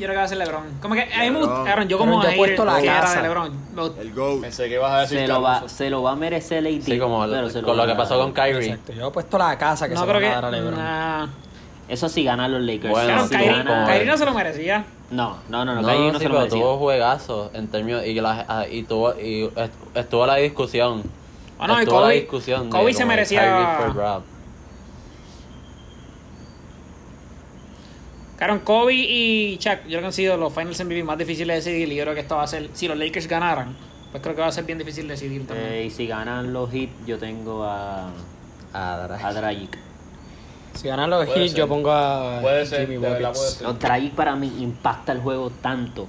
Yo 0.00 0.06
creo 0.06 0.10
que 0.12 0.16
va 0.16 0.22
a 0.24 0.28
ser 0.28 0.38
LeBron. 0.38 0.62
Como 0.80 0.94
que 0.94 1.02
a 1.02 1.20
mí 1.20 1.30
me 1.30 1.38
gusta, 1.38 1.46
LeBron. 1.52 1.64
cabrón, 1.66 1.88
yo 1.88 1.98
como 1.98 2.22
yo 2.22 2.28
he 2.30 2.36
puesto 2.36 2.64
la 2.64 2.82
casa. 2.82 3.16
de 3.16 3.22
LeBron. 3.22 3.52
El 4.00 4.12
GOAT. 4.14 4.40
Pensé 4.40 4.68
que 4.68 4.74
ibas 4.74 4.92
a 4.92 5.00
decir 5.02 5.18
Se 5.18 5.28
lo, 5.28 5.42
va, 5.42 5.54
Caruso. 5.56 5.74
se 5.76 5.90
lo 5.90 6.02
va 6.02 6.12
a 6.12 6.16
merecer 6.16 6.66
AD. 6.66 6.80
sí, 6.82 6.98
como 6.98 7.20
pero 7.28 7.50
se 7.50 7.60
con 7.62 7.76
lo 7.76 7.82
va 7.82 7.86
que 7.86 7.92
a 7.92 7.96
pasó 7.98 8.18
con 8.18 8.32
Kyrie. 8.32 8.70
Exacto. 8.70 8.92
Yo 8.94 9.08
he 9.08 9.10
puesto 9.10 9.36
la 9.38 9.58
casa 9.58 9.88
que 9.88 9.94
No 9.94 10.00
se 10.00 10.06
creo 10.06 10.20
van 10.20 10.30
a 10.30 10.34
dar 10.34 10.44
a 10.46 10.50
LeBron. 10.50 10.76
nah. 10.76 11.26
Eso 11.88 12.08
sí 12.08 12.24
ganan 12.24 12.50
los 12.52 12.62
Lakers. 12.62 12.90
Bueno, 12.90 13.06
Claro, 13.08 13.24
Sí 13.24 13.34
Kyrie, 13.36 14.04
no 14.06 14.16
se 14.16 14.24
lo 14.24 14.32
merecía. 14.32 14.84
No, 15.10 15.36
no, 15.48 15.64
no, 15.64 15.74
no, 15.74 15.82
No, 15.82 15.88
Kyrie 15.88 16.06
no, 16.06 16.12
no 16.12 16.18
sí, 16.18 16.22
se 16.22 16.28
lo 16.28 16.34
pero 16.36 16.38
merecía. 16.44 16.60
tuvo 16.62 16.78
juegazos 16.78 17.50
en 17.54 17.68
términos 17.68 18.02
y, 18.06 18.14
que 18.14 18.22
la- 18.22 18.44
ah, 18.48 18.64
y 18.70 18.84
tuvo 18.84 19.12
y 19.20 19.44
est- 19.44 19.72
estuvo 19.96 20.24
la 20.24 20.36
discusión. 20.36 21.02
Ah, 21.58 21.66
no, 21.66 21.78
y 21.78 21.82
estuvo 21.82 22.00
la 22.00 22.06
Kobe- 22.06 22.14
discusión 22.14 22.70
de 22.70 22.70
Kobe 22.70 22.92
se 22.94 23.00
como 23.02 23.08
merecía- 23.08 23.40
Kyrie 23.42 23.66
for 23.92 23.96
Rob. 23.96 24.22
Claro, 28.40 28.64
Kobe 28.64 28.94
y 28.94 29.58
Shaq, 29.60 29.82
yo 29.82 29.88
creo 29.90 30.00
que 30.00 30.06
han 30.06 30.12
sido 30.14 30.38
los 30.38 30.50
Finals 30.54 30.80
MVP 30.82 31.04
más 31.04 31.18
difíciles 31.18 31.62
de 31.62 31.70
decidir 31.72 31.92
y 31.92 31.96
yo 31.96 32.04
creo 32.04 32.14
que 32.14 32.20
esto 32.22 32.36
va 32.36 32.44
a 32.44 32.46
ser, 32.46 32.70
si 32.72 32.88
los 32.88 32.96
Lakers 32.96 33.28
ganaran, 33.28 33.76
pues 34.10 34.22
creo 34.22 34.34
que 34.34 34.40
va 34.40 34.46
a 34.46 34.52
ser 34.52 34.64
bien 34.64 34.78
difícil 34.78 35.06
decidir 35.06 35.46
también. 35.46 35.68
Eh, 35.70 35.84
y 35.84 35.90
si 35.90 36.06
ganan 36.06 36.50
los 36.54 36.72
hits, 36.72 36.90
yo 37.06 37.18
tengo 37.18 37.64
a, 37.64 38.08
a 38.72 39.32
Dragic. 39.34 39.76
Si 40.72 40.88
ganan 40.88 41.10
los 41.10 41.28
ser. 41.28 41.52
yo 41.52 41.68
pongo 41.68 41.92
a 41.92 42.38
Puede 42.40 42.64
ser, 42.64 42.86
Jimmy 42.86 42.96
verdad 42.96 43.34
puede 43.34 43.50
ser. 43.50 43.66
No, 43.66 43.74
Dragic 43.74 44.12
para 44.14 44.34
mí 44.36 44.50
impacta 44.60 45.12
el 45.12 45.20
juego 45.20 45.50
tanto 45.60 46.06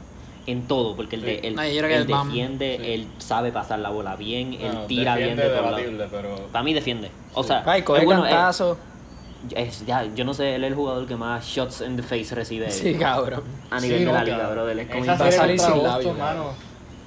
en 0.48 0.70
todo, 0.70 0.96
porque 0.96 1.18
él, 1.18 1.24
de- 1.24 1.40
él, 1.44 1.56
No, 1.56 1.62
defiende, 1.64 2.78
sí. 2.82 2.92
él 2.94 3.08
sabe 3.18 3.52
pasar 3.52 3.80
la 3.80 3.90
bola 3.90 4.16
bien, 4.16 4.54
él 4.54 4.72
tira 4.88 5.18
bien 5.18 5.36
de 5.36 5.44
todos 5.50 5.56
lados. 5.66 5.78
debatible, 5.82 6.08
pero 6.10 6.48
Para 6.50 6.64
mí 6.64 6.74
defiende. 6.74 7.12
O 7.34 7.44
sea, 7.44 7.62
Ay, 7.66 7.82
coge 7.82 8.00
es 8.00 8.06
bueno, 8.06 8.26
eh, 8.26 8.30
cantazo. 8.30 8.78
Es- 9.56 9.86
ya, 9.86 10.04
yo 10.16 10.24
no 10.26 10.34
sé, 10.34 10.56
él 10.56 10.64
es 10.64 10.70
el 10.70 10.76
jugador 10.76 11.08
que 11.08 11.16
más 11.16 11.46
shots 11.46 11.82
in 11.82 11.96
the 11.96 12.04
face 12.04 12.34
recibe 12.36 12.70
Sí, 12.72 12.94
cabrón. 12.96 13.44
a 13.70 13.80
nivel 13.80 14.00
Sí, 14.00 14.06
de 14.06 14.12
no, 14.12 14.18
la 14.18 14.24
liga, 14.24 14.38
cabrón. 14.38 14.56
bro. 14.56 14.70
Él 14.70 14.80
es 14.80 14.88
como 14.90 15.04
Esa 15.04 15.16
Va 15.16 15.26
a 15.28 15.32
salir 15.32 15.60
sin 15.60 15.84
labio, 15.84 16.14
mano. 16.14 16.54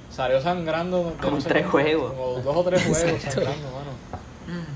Salió 0.09 0.41
sangrando. 0.41 1.13
Como 1.21 1.35
no 1.37 1.41
sé 1.41 1.49
tres 1.49 1.65
juegos. 1.67 2.13
Como 2.13 2.39
dos 2.39 2.55
o 2.55 2.63
tres 2.63 2.81
juegos 2.85 3.03
Exacto. 3.03 3.41
sangrando, 3.41 3.67
mano. 3.71 3.95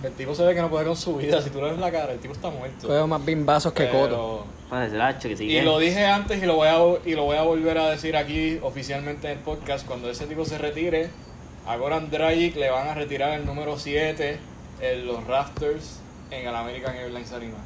El 0.03 0.11
tipo 0.13 0.33
se 0.33 0.43
ve 0.45 0.55
que 0.55 0.61
no 0.61 0.69
puede 0.69 0.85
con 0.85 0.95
su 0.95 1.15
vida. 1.17 1.41
Si 1.41 1.49
tú 1.51 1.59
le 1.61 1.69
ves 1.71 1.79
la 1.79 1.91
cara, 1.91 2.11
el 2.13 2.19
tipo 2.19 2.33
está 2.33 2.49
muerto. 2.49 2.87
Juego 2.87 3.07
más 3.07 3.23
bimbazos 3.23 3.71
que 3.73 3.83
Pero- 3.85 3.99
Coto. 3.99 4.45
Que. 4.69 5.43
Y 5.43 5.61
lo 5.61 5.79
dije 5.79 6.05
antes 6.05 6.43
y 6.43 6.45
lo, 6.45 6.53
voy 6.55 6.67
a, 6.67 6.77
y 7.09 7.15
lo 7.15 7.23
voy 7.23 7.37
a 7.37 7.41
volver 7.41 7.75
a 7.79 7.89
decir 7.89 8.15
aquí 8.15 8.59
oficialmente 8.61 9.31
en 9.31 9.37
el 9.39 9.43
podcast. 9.43 9.85
Cuando 9.87 10.11
ese 10.11 10.27
tipo 10.27 10.45
se 10.45 10.59
retire, 10.59 11.09
a 11.65 11.75
Goran 11.77 12.11
Dragic 12.11 12.55
le 12.55 12.69
van 12.69 12.87
a 12.87 12.93
retirar 12.93 13.31
el 13.39 13.47
número 13.47 13.79
7 13.79 14.37
en 14.81 15.07
los 15.07 15.25
Rafters 15.25 16.01
en 16.31 16.47
el 16.47 16.55
American 16.55 16.95
Airlines 16.95 17.31
Arena. 17.31 17.57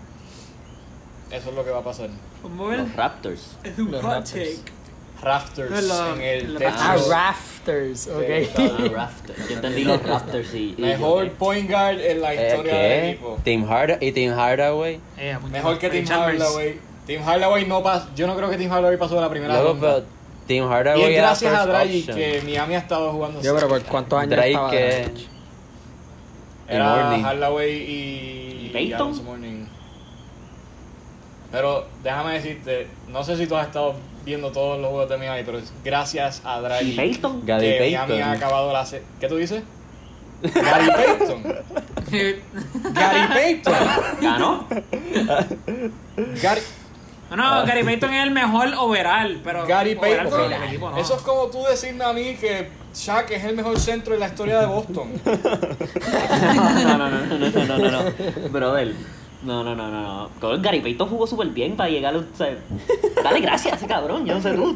Eso 1.32 1.50
es 1.50 1.56
lo 1.56 1.64
que 1.66 1.72
va 1.72 1.80
a 1.80 1.84
pasar. 1.84 2.10
Los 2.44 2.96
Raptors. 2.96 3.58
Es 3.64 3.78
un 3.80 3.92
Los 3.92 4.02
hot 4.02 4.12
Raptors. 4.12 4.32
take. 4.34 4.58
Rafters 5.22 5.72
No, 5.72 5.82
lo- 5.82 6.16
en 6.16 6.22
el 6.22 6.58
techo. 6.58 6.76
Ah, 6.78 6.98
Rafters, 7.10 8.08
ok. 8.08 8.24
Ah, 8.58 8.90
Raptors. 8.94 9.48
Yo 9.50 9.56
entendí 9.56 9.84
los 9.86 10.04
Raptors 10.04 10.54
y. 10.54 10.76
Mejor 10.78 11.32
point 11.32 11.70
guard 11.70 12.00
en 12.02 12.22
la 12.22 12.34
Eh, 12.34 12.48
historia 12.48 12.76
del 12.76 13.10
equipo. 13.12 13.40
Tim 13.44 13.70
Hard 13.72 14.02
y 14.04 14.12
Tim 14.12 14.34
Hardaway. 14.34 15.00
Eh. 15.18 15.38
Mejor 15.50 15.78
que 15.80 16.04
Chalmers. 16.04 16.42
Hardaway. 16.42 16.80
Tim 17.08 17.22
Hardaway 17.24 17.66
no 17.66 17.82
pasó. 17.82 18.08
Yo 18.16 18.28
no 18.28 18.36
creo 18.36 18.50
que 18.50 18.58
Tim 18.58 18.70
Hardaway 18.70 18.98
pasó 18.98 19.16
de 19.16 19.22
la 19.22 19.30
primera 19.30 19.54
Luego, 19.54 19.70
ronda. 19.70 19.94
pero 19.96 20.06
Tim 20.46 20.64
Y 20.66 20.68
Hardaway 20.68 21.14
es 21.14 21.18
gracias 21.18 21.54
a 21.54 21.64
option. 21.64 22.18
que 22.18 22.42
Miami 22.44 22.76
ha 22.76 22.80
estado 22.80 23.12
jugando. 23.14 23.42
Yo, 23.42 23.56
pero 23.56 23.70
¿por 23.70 23.82
cuántos 23.84 24.20
años 24.20 24.32
Drake 24.32 24.50
estaba 24.52 24.72
que- 24.72 24.78
Dragic? 25.06 25.28
Era. 26.68 27.18
Hardaway 27.22 27.72
¿Y 27.72 28.53
Peyton? 28.74 29.68
Pero 31.52 31.86
déjame 32.04 32.34
decirte, 32.34 32.88
no 33.10 33.24
sé 33.24 33.38
si 33.38 33.46
tú 33.46 33.56
has 33.56 33.68
estado 33.68 33.96
viendo 34.26 34.52
todos 34.52 34.80
los 34.82 34.90
juegos 34.90 35.10
de 35.10 35.18
Miami, 35.18 35.44
pero 35.46 35.60
es 35.60 35.72
gracias 35.84 36.42
a 36.44 36.60
¿Y 36.60 36.64
Dragic 36.64 36.96
Peyton? 36.96 37.46
Gary 37.46 37.68
que 37.68 37.80
Miami 37.80 38.08
Payton. 38.08 38.22
ha 38.22 38.32
acabado 38.32 38.74
la 38.74 38.86
se 38.86 39.04
¿Qué 39.20 39.28
tú 39.28 39.36
dices? 39.36 39.64
Gary 40.42 40.88
Payton. 40.90 41.44
Gary 42.94 43.34
Payton. 43.34 43.74
¿Ganó? 44.22 44.68
Gary, 46.42 46.62
No, 47.36 47.66
Gary 47.66 47.84
Payton 47.84 48.14
es 48.14 48.24
el 48.24 48.32
mejor 48.32 48.70
overall, 48.78 49.40
pero 49.44 49.66
Gary 49.66 49.96
overall 49.96 50.30
Payton. 50.30 50.64
equipo 50.64 50.90
no. 50.92 50.98
Eso 50.98 51.16
es 51.16 51.22
como 51.22 51.48
tú 51.48 51.64
decirme 51.70 52.04
a 52.04 52.14
mí 52.14 52.36
que 52.36 52.70
Shaq 52.94 53.32
es 53.32 53.44
el 53.44 53.56
mejor 53.56 53.80
centro 53.80 54.14
de 54.14 54.20
la 54.20 54.28
historia 54.28 54.60
de 54.60 54.66
Boston. 54.68 55.10
No, 56.84 56.98
no, 56.98 57.10
no, 57.10 57.26
no, 57.26 57.38
no, 57.38 57.66
no, 57.66 57.78
no, 57.78 57.92
no. 57.92 58.50
Brother. 58.50 58.94
No, 59.44 59.62
no, 59.62 59.76
no, 59.76 59.90
no, 59.90 60.30
no. 60.40 60.60
Gary 60.62 60.80
Payton 60.80 61.10
jugó 61.10 61.28
súper 61.28 61.48
bien 61.48 61.76
para 61.76 61.90
llegar 61.90 62.16
a... 62.16 62.18
o 62.20 62.24
sea, 62.38 62.56
Dale 63.24 63.42
gracias 63.42 63.74
a 63.74 63.76
ese 63.76 63.88
cabrón, 63.88 64.26
yo 64.26 64.36
no 64.36 64.42
sé 64.42 64.54
tú. 64.54 64.74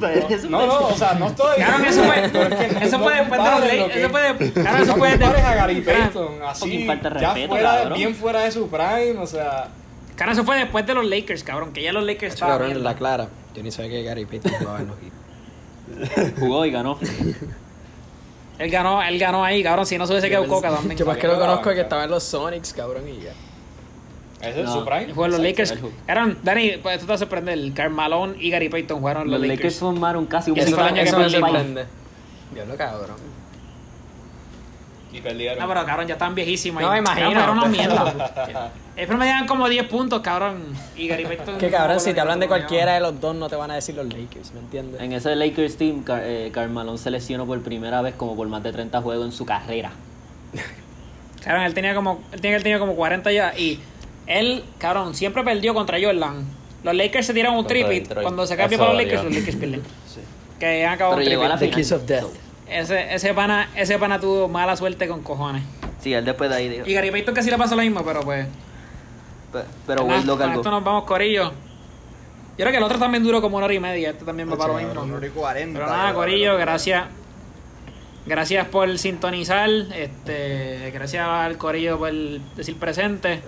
No, 0.50 0.66
no, 0.68 0.80
o 0.88 0.94
sea, 0.94 1.14
no 1.14 1.28
estoy. 1.28 1.56
Claro 1.56 1.84
que 1.84 1.90
eso 1.90 2.04
fue, 2.04 2.26
eso 2.26 2.98
no 2.98 3.04
fue 3.06 3.16
después 3.16 3.42
de 3.44 3.78
los 3.78 3.90
que- 3.92 4.00
Eso 4.02 4.10
fue, 4.10 4.52
claro, 4.52 4.78
eso 4.84 4.92
no 4.92 4.98
fue 4.98 5.10
compares 5.12 5.44
a 5.46 5.56
Gary 5.56 5.82
Claro, 5.82 6.00
Payton 6.12 6.44
así, 6.46 6.60
Fucking 6.66 6.88
falta 6.88 7.10
de 7.12 7.20
ya 7.22 7.28
respeto, 7.34 7.50
fuera 7.50 7.90
bien 7.90 8.16
fuera 8.16 8.42
de 8.42 8.52
su 8.52 8.68
prime, 8.70 9.18
o 9.20 9.26
sea, 9.28 9.70
Claro, 10.18 10.32
eso 10.34 10.44
fue 10.44 10.58
después 10.58 10.86
de 10.86 10.94
los 10.96 11.06
Lakers, 11.06 11.44
cabrón, 11.44 11.72
que 11.72 11.82
ya 11.84 11.94
los 11.94 12.04
Lakers 12.04 12.34
estaban 12.34 12.58
Cabrón, 12.60 12.84
la 12.84 12.96
clara. 12.96 13.30
Yo 13.56 13.64
ni 13.64 13.72
sabía 13.72 13.92
que 13.92 14.04
Gary 14.04 14.26
Payton 14.26 14.52
jugaba 14.60 14.80
en 14.80 14.88
los. 14.88 14.98
Jugó 16.40 16.66
y 16.66 16.72
ganó. 16.72 17.00
Él 18.60 18.72
ganó, 18.72 19.04
él 19.04 19.20
ganó 19.20 19.44
ahí, 19.44 19.62
cabrón, 19.62 19.86
si 19.86 20.00
no 20.00 20.08
se 20.08 20.14
hubiese 20.14 20.30
quedado 20.30 20.48
coca 20.48 20.72
también. 20.72 20.98
Yo 20.98 21.06
más 21.06 21.18
que 21.18 21.28
lo 21.28 21.38
conozco 21.38 21.70
es 21.70 21.76
que 21.76 21.82
estaba 21.84 22.06
en 22.06 22.10
los 22.10 22.24
Sonics, 22.24 22.74
cabrón, 22.74 23.04
y 23.08 23.22
ya. 23.22 23.32
ese 24.50 24.62
es 24.62 24.66
No. 24.66 24.80
su 24.80 24.84
prime. 24.86 25.14
Jugaron 25.14 25.32
los 25.38 25.42
Lakers. 25.46 25.76
Eran, 26.08 26.40
Dani, 26.42 26.78
pues 26.82 26.96
esto 26.96 27.06
te 27.06 27.10
va 27.12 27.16
a 27.16 27.18
sorprender. 27.20 27.54
El 27.54 27.72
Carmalón 27.76 28.36
y 28.40 28.50
Gary 28.50 28.70
Payton 28.70 28.98
jugaron 29.00 29.24
Los 29.30 29.34
los, 29.34 29.42
Lakers 29.42 29.60
Lakers. 29.60 29.80
formaron 29.80 30.26
casi 30.26 30.50
un 30.50 30.58
Ese 30.58 30.72
fue 30.72 30.82
el 30.82 30.88
año 30.88 30.96
que 30.96 31.02
Eso 31.04 31.18
me 31.20 31.24
perdimos. 31.26 31.50
sorprende. 31.52 31.86
Diablo, 32.56 32.76
cabrón. 32.78 33.18
Y 35.14 35.22
perdieron. 35.22 35.60
No, 35.60 35.68
pero 35.68 35.86
cabrón, 35.86 36.08
ya 36.08 36.14
están 36.14 36.34
viejísimos. 36.34 36.82
No, 36.82 36.90
ahí. 36.90 37.00
me 37.00 37.08
imagino. 37.08 37.30
Eran 37.30 37.50
una 37.52 37.66
mierda. 37.68 38.72
Ellos 38.98 39.10
promediaban 39.10 39.46
como 39.46 39.70
10 39.70 39.88
puntos, 39.90 40.22
cabrón. 40.22 40.64
Y 40.96 41.08
Gary 41.08 41.24
Payton. 41.24 41.60
Que 41.60 41.70
cabrón, 41.70 42.00
si 42.00 42.16
te 42.16 42.20
hablan 42.20 42.40
de 42.40 42.48
cualquiera 42.48 42.96
de 42.96 43.00
los 43.00 43.22
dos, 43.22 43.36
no 43.36 43.48
te 43.48 43.56
van 43.56 43.70
a 43.70 43.76
decir 43.76 43.94
los 43.94 44.08
Lakers, 44.08 44.54
¿me 44.54 44.60
entiendes? 44.60 45.00
En 45.00 45.14
ese 45.14 45.36
Lakers 45.36 45.78
team, 45.78 46.04
Car 46.04 46.24
eh, 46.26 46.50
Carmalón 46.52 46.98
se 46.98 47.12
lesionó 47.12 47.46
por 47.46 47.62
primera 47.62 48.02
vez 48.02 48.16
como 48.16 48.36
por 48.36 48.48
más 48.48 48.64
de 48.64 48.72
30 48.72 49.00
juegos 49.04 49.28
en 49.28 49.32
su 49.32 49.46
carrera. 49.46 49.92
Cabrón, 51.44 51.66
él 51.66 51.76
tenía 51.76 51.94
como, 51.94 52.24
él 52.32 52.42
tenía 52.42 52.58
él 52.58 52.64
tenía 52.64 52.80
como 52.80 52.96
40 52.96 53.32
ya. 53.32 53.54
Y 53.56 53.80
él, 54.26 54.64
cabrón, 54.80 55.14
siempre 55.14 55.44
perdió 55.44 55.76
contra 55.76 56.00
Jordan. 56.02 56.44
Los 56.84 56.96
Lakers 56.96 57.28
se 57.28 57.34
tiraron 57.34 57.58
un 57.58 57.68
tripit. 57.68 58.12
Cuando 58.22 58.46
se 58.48 58.58
cambia 58.58 58.80
para 58.80 58.94
los. 58.94 59.04
Lakers, 59.04 59.24
los 59.24 59.36
Lakers 59.36 59.56
pierden. 59.56 59.82
Que 60.60 60.84
han 60.88 60.94
acabado 60.94 61.18
un 61.18 61.24
Pero 61.24 61.40
tripit. 61.40 61.60
The 61.60 61.70
Kiss 61.70 61.92
of 61.92 62.04
Death. 62.06 62.26
Ese, 62.68 63.14
ese, 63.14 63.34
pana, 63.36 63.70
ese 63.76 64.00
pana 64.00 64.20
tuvo 64.20 64.48
mala 64.48 64.76
suerte 64.76 65.08
con 65.08 65.22
cojones. 65.22 65.62
Sí, 66.02 66.14
él 66.14 66.26
después 66.26 66.50
de 66.50 66.56
ahí 66.56 66.68
dijo. 66.68 66.88
Y 66.88 66.94
Gary 66.94 67.12
Payton 67.12 67.36
casi 67.36 67.52
le 67.52 67.58
pasó 67.58 67.76
lo 67.76 67.84
mismo, 67.84 68.04
pero 68.04 68.22
pues. 68.22 68.48
Pe- 69.52 69.64
Pero 69.86 70.04
Wade 70.04 70.26
lo 70.26 70.34
con 70.34 70.40
cargó. 70.40 70.60
esto 70.62 70.72
nos 70.72 70.84
vamos, 70.84 71.04
Corillo. 71.06 71.52
Yo 71.52 72.64
creo 72.64 72.72
que 72.72 72.78
el 72.78 72.84
otro 72.84 72.98
también 72.98 73.24
duró 73.24 73.40
como 73.42 73.58
una 73.58 73.66
hora 73.66 73.74
y 73.76 73.80
media. 73.80 74.10
Este 74.10 74.26
también 74.26 74.52
va 74.52 74.58
para 74.58 74.74
lo 74.74 74.80
mismo. 74.80 75.02
Una 75.04 75.16
hora 75.16 75.28
y 75.28 75.30
40. 75.30 75.80
Pero 75.80 75.92
nada, 75.92 76.14
Corillo, 76.14 76.58
gracias. 76.58 77.06
Gracias 78.26 78.68
por 78.68 78.98
sintonizar. 78.98 79.70
Este, 79.70 80.92
gracias 80.94 81.26
al 81.28 81.58
Corillo 81.58 81.98
por 82.00 82.12
decir 82.12 82.78
presente. 82.78 83.42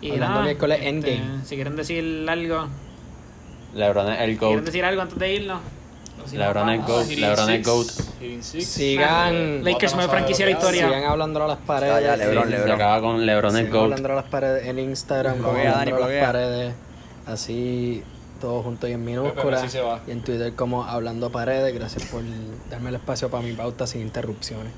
Y 0.00 0.12
Hablando 0.12 0.34
nada, 0.34 0.44
miércoles 0.46 0.78
este, 0.78 0.88
Endgame. 0.88 1.44
Si 1.44 1.54
quieren 1.56 1.76
decir 1.76 2.26
algo, 2.28 2.68
LeBron 3.74 4.08
el 4.12 4.30
si 4.32 4.38
quieren 4.38 4.64
decir 4.64 4.84
algo 4.84 5.02
antes 5.02 5.18
de 5.18 5.34
irnos. 5.34 5.60
LeBron 6.32 6.70
es. 6.70 6.86
GOAT. 6.86 7.06
LeBron 7.08 7.50
es 7.50 7.66
GOAT. 7.66 7.86
Sigan, 8.42 9.64
Lakers 9.64 9.96
me 9.96 10.08
franquicia 10.08 10.44
la 10.46 10.52
historia. 10.52 10.86
sigan 10.86 11.04
hablando 11.04 11.42
a 11.44 11.48
las 11.48 11.58
paredes. 11.58 12.02
ya, 12.04 12.16
Lebron, 12.16 12.48
Sí, 12.48 12.54
Se 12.64 12.72
acaba 12.72 13.00
con 13.00 13.24
LeBron 13.26 13.56
es 13.56 13.70
GOAT. 13.70 13.82
hablando 13.84 14.12
a 14.12 14.14
las 14.16 14.24
paredes 14.26 14.66
en 14.66 14.78
Instagram, 14.78 15.38
como 15.38 15.52
Bloguea, 15.52 15.78
hablando 15.80 15.96
Dani, 16.00 16.04
a 16.14 16.18
las 16.18 16.26
paredes. 16.26 16.74
Así, 17.26 18.02
todo 18.40 18.62
junto 18.62 18.88
y 18.88 18.92
en 18.92 19.04
minúsculas. 19.04 19.62
así 19.62 19.70
se 19.70 19.80
va. 19.80 20.00
Y 20.06 20.10
en 20.10 20.22
Twitter 20.22 20.54
como 20.54 20.84
Hablando 20.84 21.30
Paredes. 21.30 21.74
Gracias 21.74 22.04
por 22.06 22.22
darme 22.70 22.88
el 22.90 22.96
espacio 22.96 23.28
para 23.30 23.42
mi 23.42 23.52
pauta 23.52 23.86
sin 23.86 24.00
interrupciones. 24.02 24.72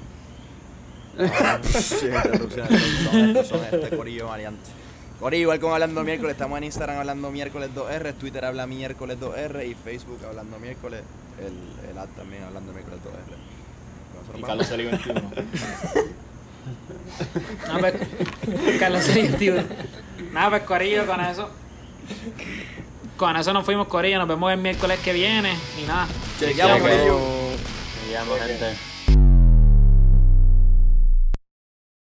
Sí, 1.62 2.06
interrupciones. 2.06 2.82
Son 3.10 3.20
estos, 3.28 3.48
son 3.48 3.60
este 3.70 3.96
corillo 3.96 4.26
variante. 4.28 4.70
Corillo, 5.20 5.42
igual 5.42 5.60
como 5.60 5.74
Hablando 5.74 6.02
Miércoles, 6.02 6.32
estamos 6.32 6.58
en 6.58 6.64
Instagram 6.64 6.98
Hablando 6.98 7.30
Miércoles 7.30 7.70
2R, 7.76 8.14
Twitter 8.14 8.44
habla 8.44 8.66
Miércoles 8.66 9.18
2R 9.20 9.68
y 9.68 9.74
Facebook 9.74 10.18
Hablando 10.28 10.58
Miércoles, 10.58 11.02
el, 11.38 11.90
el 11.90 11.98
ad 11.98 12.08
también 12.16 12.42
Hablando 12.44 12.72
Miércoles 12.72 13.00
2R. 13.00 13.36
Nosotros 14.14 14.40
Y. 14.40 14.42
Carlos 14.42 14.70
Eli 14.70 14.84
21. 14.86 15.22
No, 17.68 17.78
pues, 17.78 17.94
Carlos 18.78 19.02
Selectivo. 19.02 19.56
Nada, 20.32 20.50
pues 20.50 20.62
Corillo, 20.62 21.06
con 21.06 21.20
eso. 21.20 21.48
Con 23.16 23.36
eso 23.36 23.52
nos 23.52 23.64
fuimos, 23.64 23.88
Corillo. 23.88 24.18
Nos 24.18 24.28
vemos 24.28 24.52
el 24.52 24.58
miércoles 24.58 24.98
que 25.00 25.12
viene. 25.12 25.54
Y 25.82 25.86
nada. 25.86 26.06
Chequeamos, 26.38 26.78
Chequeamos. 26.78 26.80
Corillo. 26.80 27.18
Vemos, 28.10 28.38
gente. 28.40 28.91